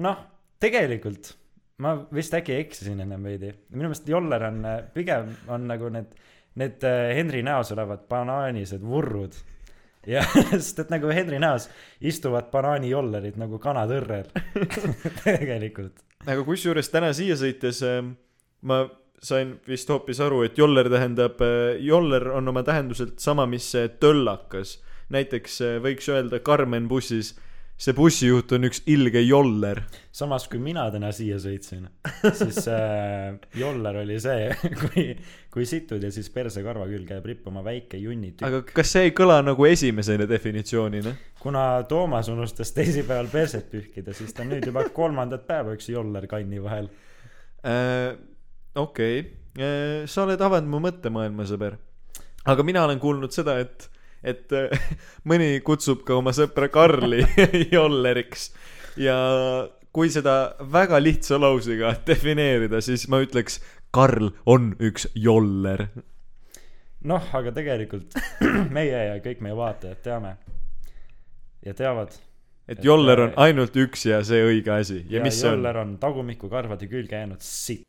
noh, 0.00 0.22
tegelikult 0.60 1.34
ma 1.82 1.94
vist 2.14 2.34
äkki 2.34 2.56
eksisin 2.58 3.00
ennem 3.04 3.22
veidi. 3.22 3.52
minu 3.70 3.86
meelest 3.88 4.08
joller 4.10 4.48
on, 4.48 4.64
pigem 4.94 5.30
on 5.48 5.68
nagu 5.70 5.90
need, 5.94 6.10
need 6.58 6.84
äh, 6.86 7.14
Henri 7.16 7.42
näos 7.46 7.72
olevad 7.74 8.08
banaanised 8.10 8.82
vurrud. 8.82 9.36
ja, 10.06 10.24
sest 10.50 10.84
et 10.84 10.90
nagu 10.94 11.10
Henri 11.14 11.38
näos 11.42 11.68
istuvad 12.00 12.50
banaanijollerid 12.52 13.38
nagu 13.38 13.60
kanad 13.62 13.92
õrrel. 13.94 14.30
tegelikult. 15.24 16.02
aga 16.26 16.42
kusjuures 16.46 16.90
täna 16.90 17.12
siia 17.16 17.38
sõites 17.38 17.84
ma 18.66 18.82
sain 19.22 19.56
vist 19.66 19.90
hoopis 19.90 20.20
aru, 20.22 20.42
et 20.46 20.58
joller 20.58 20.88
tähendab, 20.90 21.42
joller 21.82 22.30
on 22.38 22.52
oma 22.52 22.62
tähenduselt 22.66 23.18
sama, 23.22 23.46
mis 23.46 23.66
see 23.74 23.88
töllakas. 24.00 24.78
näiteks 25.08 25.60
äh, 25.64 25.76
võiks 25.82 26.08
öelda 26.12 26.38
Karmen 26.44 26.88
bussis, 26.88 27.32
see 27.78 27.94
bussijuht 27.94 28.52
on 28.52 28.66
üks 28.68 28.82
ilge 28.90 29.20
joller. 29.22 29.80
samas 30.12 30.48
kui 30.50 30.60
mina 30.62 30.84
täna 30.90 31.10
siia 31.14 31.38
sõitsin, 31.42 31.88
siis 32.40 32.60
äh, 32.70 33.38
joller 33.58 34.00
oli 34.02 34.18
see, 34.20 34.50
kui, 34.82 35.06
kui 35.54 35.66
situd 35.66 36.02
ja 36.02 36.10
siis 36.14 36.30
persekarva 36.34 36.86
külge 36.90 37.16
jääb 37.16 37.28
rippuma 37.32 37.64
väike 37.64 37.98
junnitükk. 38.02 38.46
aga 38.46 38.62
kas 38.70 38.94
see 38.94 39.08
ei 39.08 39.14
kõla 39.16 39.40
nagu 39.46 39.68
esimesena 39.70 40.28
definitsioonina? 40.30 41.14
kuna 41.42 41.66
Toomas 41.88 42.30
unustas 42.30 42.74
teisipäeval 42.76 43.30
perset 43.32 43.70
pühkida, 43.70 44.14
siis 44.14 44.34
ta 44.34 44.44
on 44.46 44.54
nüüd 44.54 44.66
juba 44.70 44.86
kolmandat 44.94 45.46
päeva 45.46 45.74
üks 45.78 45.90
joller 45.90 46.26
kanni 46.30 46.62
vahel. 46.62 46.90
Äh, 47.66 48.18
okei, 48.78 49.22
sa 50.06 50.24
oled 50.24 50.40
avanud 50.40 50.70
mu 50.70 50.82
mõttemaailma, 50.84 51.46
sõber. 51.48 51.78
aga 52.46 52.64
mina 52.66 52.84
olen 52.86 53.00
kuulnud 53.02 53.34
seda, 53.34 53.58
et, 53.60 53.88
et 54.22 54.54
äh, 54.54 54.90
mõni 55.28 55.58
kutsub 55.66 56.04
ka 56.06 56.18
oma 56.18 56.34
sõpra 56.36 56.70
Karli 56.72 57.24
jolleriks 57.76 58.52
ja 58.98 59.16
kui 59.92 60.10
seda 60.12 60.54
väga 60.72 61.00
lihtsa 61.02 61.40
lausega 61.40 61.94
defineerida, 62.08 62.82
siis 62.84 63.08
ma 63.10 63.22
ütleks, 63.24 63.60
Karl 63.94 64.30
on 64.46 64.74
üks 64.84 65.06
joller. 65.16 65.86
noh, 67.08 67.28
aga 67.34 67.54
tegelikult 67.56 68.16
meie 68.76 69.04
ja 69.06 69.18
kõik 69.24 69.40
meie 69.44 69.56
vaatajad 69.56 70.02
teame 70.04 70.34
ja 71.64 71.74
teavad. 71.74 72.12
et 72.68 72.84
joller 72.84 73.24
on 73.28 73.32
ainult 73.40 73.76
üks 73.80 74.04
ja 74.10 74.20
see 74.26 74.42
õige 74.44 74.74
asi 74.74 75.00
ja, 75.06 75.18
ja 75.18 75.24
mis 75.24 75.40
see 75.40 75.48
on? 75.48 75.58
joller 75.58 75.80
on 75.84 75.96
tagumikukarvade 76.02 76.90
külge 76.90 77.16
jäänud 77.16 77.40
sitt. 77.40 77.86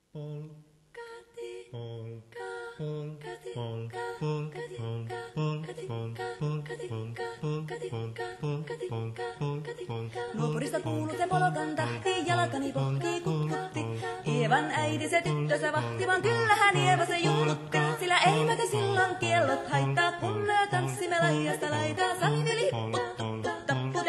Nuopurista 10.34 10.80
kuuluu 10.80 11.18
se 11.18 11.28
polkan 11.28 11.76
tahti, 11.76 12.28
jalkani 12.28 12.74
pohkii 12.74 13.22
kutkutti. 13.22 13.86
Ievan 14.28 14.72
äiti 14.72 15.10
se 15.10 15.22
tyttönsä 15.22 15.72
vahti, 15.72 16.08
vaan 16.08 16.22
kyllähän 16.22 16.78
Ieva 16.78 17.06
se 17.06 17.18
juttutti. 17.18 17.78
Sillä 18.00 18.18
ei 18.18 18.46
meitä 18.46 18.66
silloin 18.72 19.16
kiellot 19.16 19.70
haittaa, 19.70 20.12
kun 20.12 20.38
me 20.38 20.68
tanssimme 20.72 21.20
laidasta 21.20 21.70
laitaa. 21.70 22.20
Salmi 22.20 22.56
lipput, 22.56 23.18
tupput, 23.18 23.66
tappu, 23.68 24.00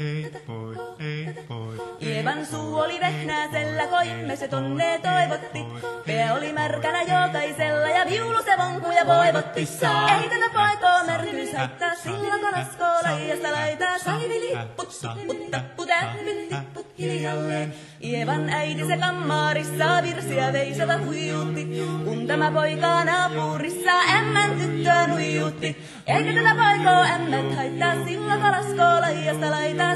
täppyt, 0.00 0.32
tipput 0.34 0.98
hiljalleen. 1.00 1.80
Ievan 2.02 2.46
suu 2.46 2.78
oli 2.78 3.00
vehnäisellä, 3.00 3.86
koimme 3.86 4.36
se 4.36 4.48
tonne 4.48 5.00
toivotti. 5.02 5.58
Pää 6.06 6.34
oli 6.34 6.52
märkänä 6.52 7.02
jokaisella 7.02 7.88
ja 7.88 8.06
viulu 8.10 8.42
se 8.42 8.58
vonkuja 8.58 9.06
voivotti. 9.06 9.60
Ei 9.60 10.28
tätä 10.28 10.50
poikoo 10.54 11.06
märkyys 11.06 11.52
haittaa, 11.52 11.94
silloin 11.94 12.40
kun 12.40 12.54
askoo 12.54 12.94
laijasta 13.02 13.52
laitaa. 13.52 13.98
Saivi 13.98 14.40
lipput, 14.40 14.88
tupput, 14.88 15.50
tappu, 15.50 15.86
täppyt, 15.86 16.48
tipput 16.48 16.86
hiljalleen. 16.98 17.74
Ievan 18.04 18.48
äiti 18.48 18.86
se 18.86 18.96
kammarissa 18.96 20.02
virsiä 20.02 20.52
veisata 20.52 20.98
huijutti. 20.98 21.68
Kun 22.04 22.26
tämä 22.26 22.50
poika 22.50 23.04
naapurissa 23.04 23.90
ämmän 24.18 24.50
tyttöä 24.50 25.06
nuijutti. 25.06 25.76
Eikä 26.06 26.32
tätä 26.32 26.54
poikoo 26.54 27.02
ämmät 27.02 27.56
haittaa, 27.56 28.04
silloin 28.06 28.40
kun 28.40 28.54
askoo 28.54 29.00
laijasta 29.00 29.50
laitaa. 29.50 29.89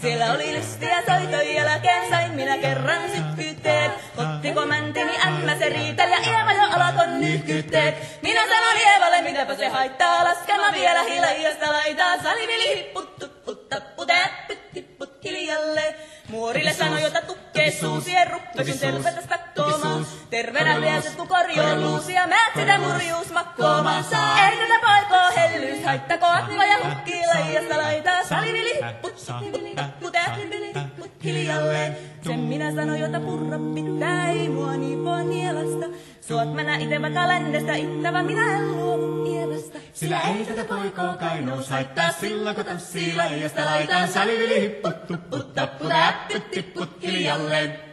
Siellä 0.00 0.32
oli 0.32 0.52
lystiä 0.52 1.02
soitoja 1.06 1.52
jälkeen, 1.52 2.10
sain 2.10 2.32
minä 2.32 2.58
kerran 2.58 3.02
sykkyytteet. 3.16 3.92
Ottiko 4.16 4.66
mäntini 4.66 5.16
ämmä 5.26 5.58
se 5.58 5.68
ja 6.10 6.38
Eeva 6.38 6.52
jo 6.52 6.62
alakon 6.76 7.20
nyhkytteet. 7.20 8.22
Minä 8.22 8.40
sanon 8.40 8.76
Eevalle, 8.86 9.22
mitäpä 9.22 9.54
se 9.54 9.68
haittaa, 9.68 10.24
laskema 10.24 10.72
vielä 10.72 11.02
hilajasta 11.02 11.72
laitaa. 11.72 12.22
Salivili 12.22 12.76
hipput, 12.76 13.39
tupput, 13.54 13.68
tappu, 13.68 14.06
täppyt, 14.06 14.72
tipput 14.72 15.24
hiljalle. 15.24 15.94
Muorille 16.28 16.72
sanoi, 16.72 17.02
jota 17.02 17.22
tukkee 17.22 17.70
suusien 17.70 18.30
ruppesin 18.30 18.78
tervetäs 18.78 19.26
kattoomaan. 19.26 20.04
suus. 20.04 20.26
Terveenä 20.30 20.80
pääset 20.80 21.14
kun 21.14 21.28
korjouluus 21.28 22.08
ja 22.08 22.26
määt 22.26 22.52
sitä 22.56 22.78
murjuus 22.78 23.30
makkooma 23.32 24.02
saa. 24.02 24.48
Ei 24.48 24.56
tätä 24.56 24.86
poikoo 24.86 25.30
hellyys 25.36 25.84
haittako 25.84 26.26
atva 26.26 26.64
ja 26.64 26.76
hukki 26.88 27.12
laijasta 27.34 27.78
laitaa. 27.78 28.24
Salivili 28.24 28.80
hipput, 28.86 29.14
hipput 30.74 31.24
hiljalleen. 31.24 31.96
Sen 32.26 32.40
minä 32.40 32.74
sanoin, 32.74 33.00
jota 33.00 33.20
purra 33.20 33.58
pitää, 33.74 34.30
ei 34.30 34.48
mua 34.48 34.72
niin 34.72 35.04
voi 35.04 35.24
nielasta. 35.24 35.86
Suot 36.30 36.54
mä 36.54 36.76
itävä 36.76 37.10
kalendesta, 37.10 37.74
ittävä 37.74 38.22
minä 38.22 38.56
en 38.56 38.70
luo. 38.70 38.90
Sillä 39.92 40.20
ei 40.20 40.46
tätä 40.46 40.64
poikoo 40.64 41.14
kai 41.20 41.42
nous 41.42 41.70
haittaa, 41.70 42.12
sillä 42.12 42.54
kun 42.54 42.64
tanssii 42.64 43.16
laijasta 43.16 43.64
laitaan. 43.64 44.08
Sali 44.08 44.44
yli 44.44 44.60
hipput, 44.60 45.06
tupput, 45.06 45.54
tappu, 45.54 45.84
täppyt, 45.88 47.02
hiljalleen. 47.02 47.89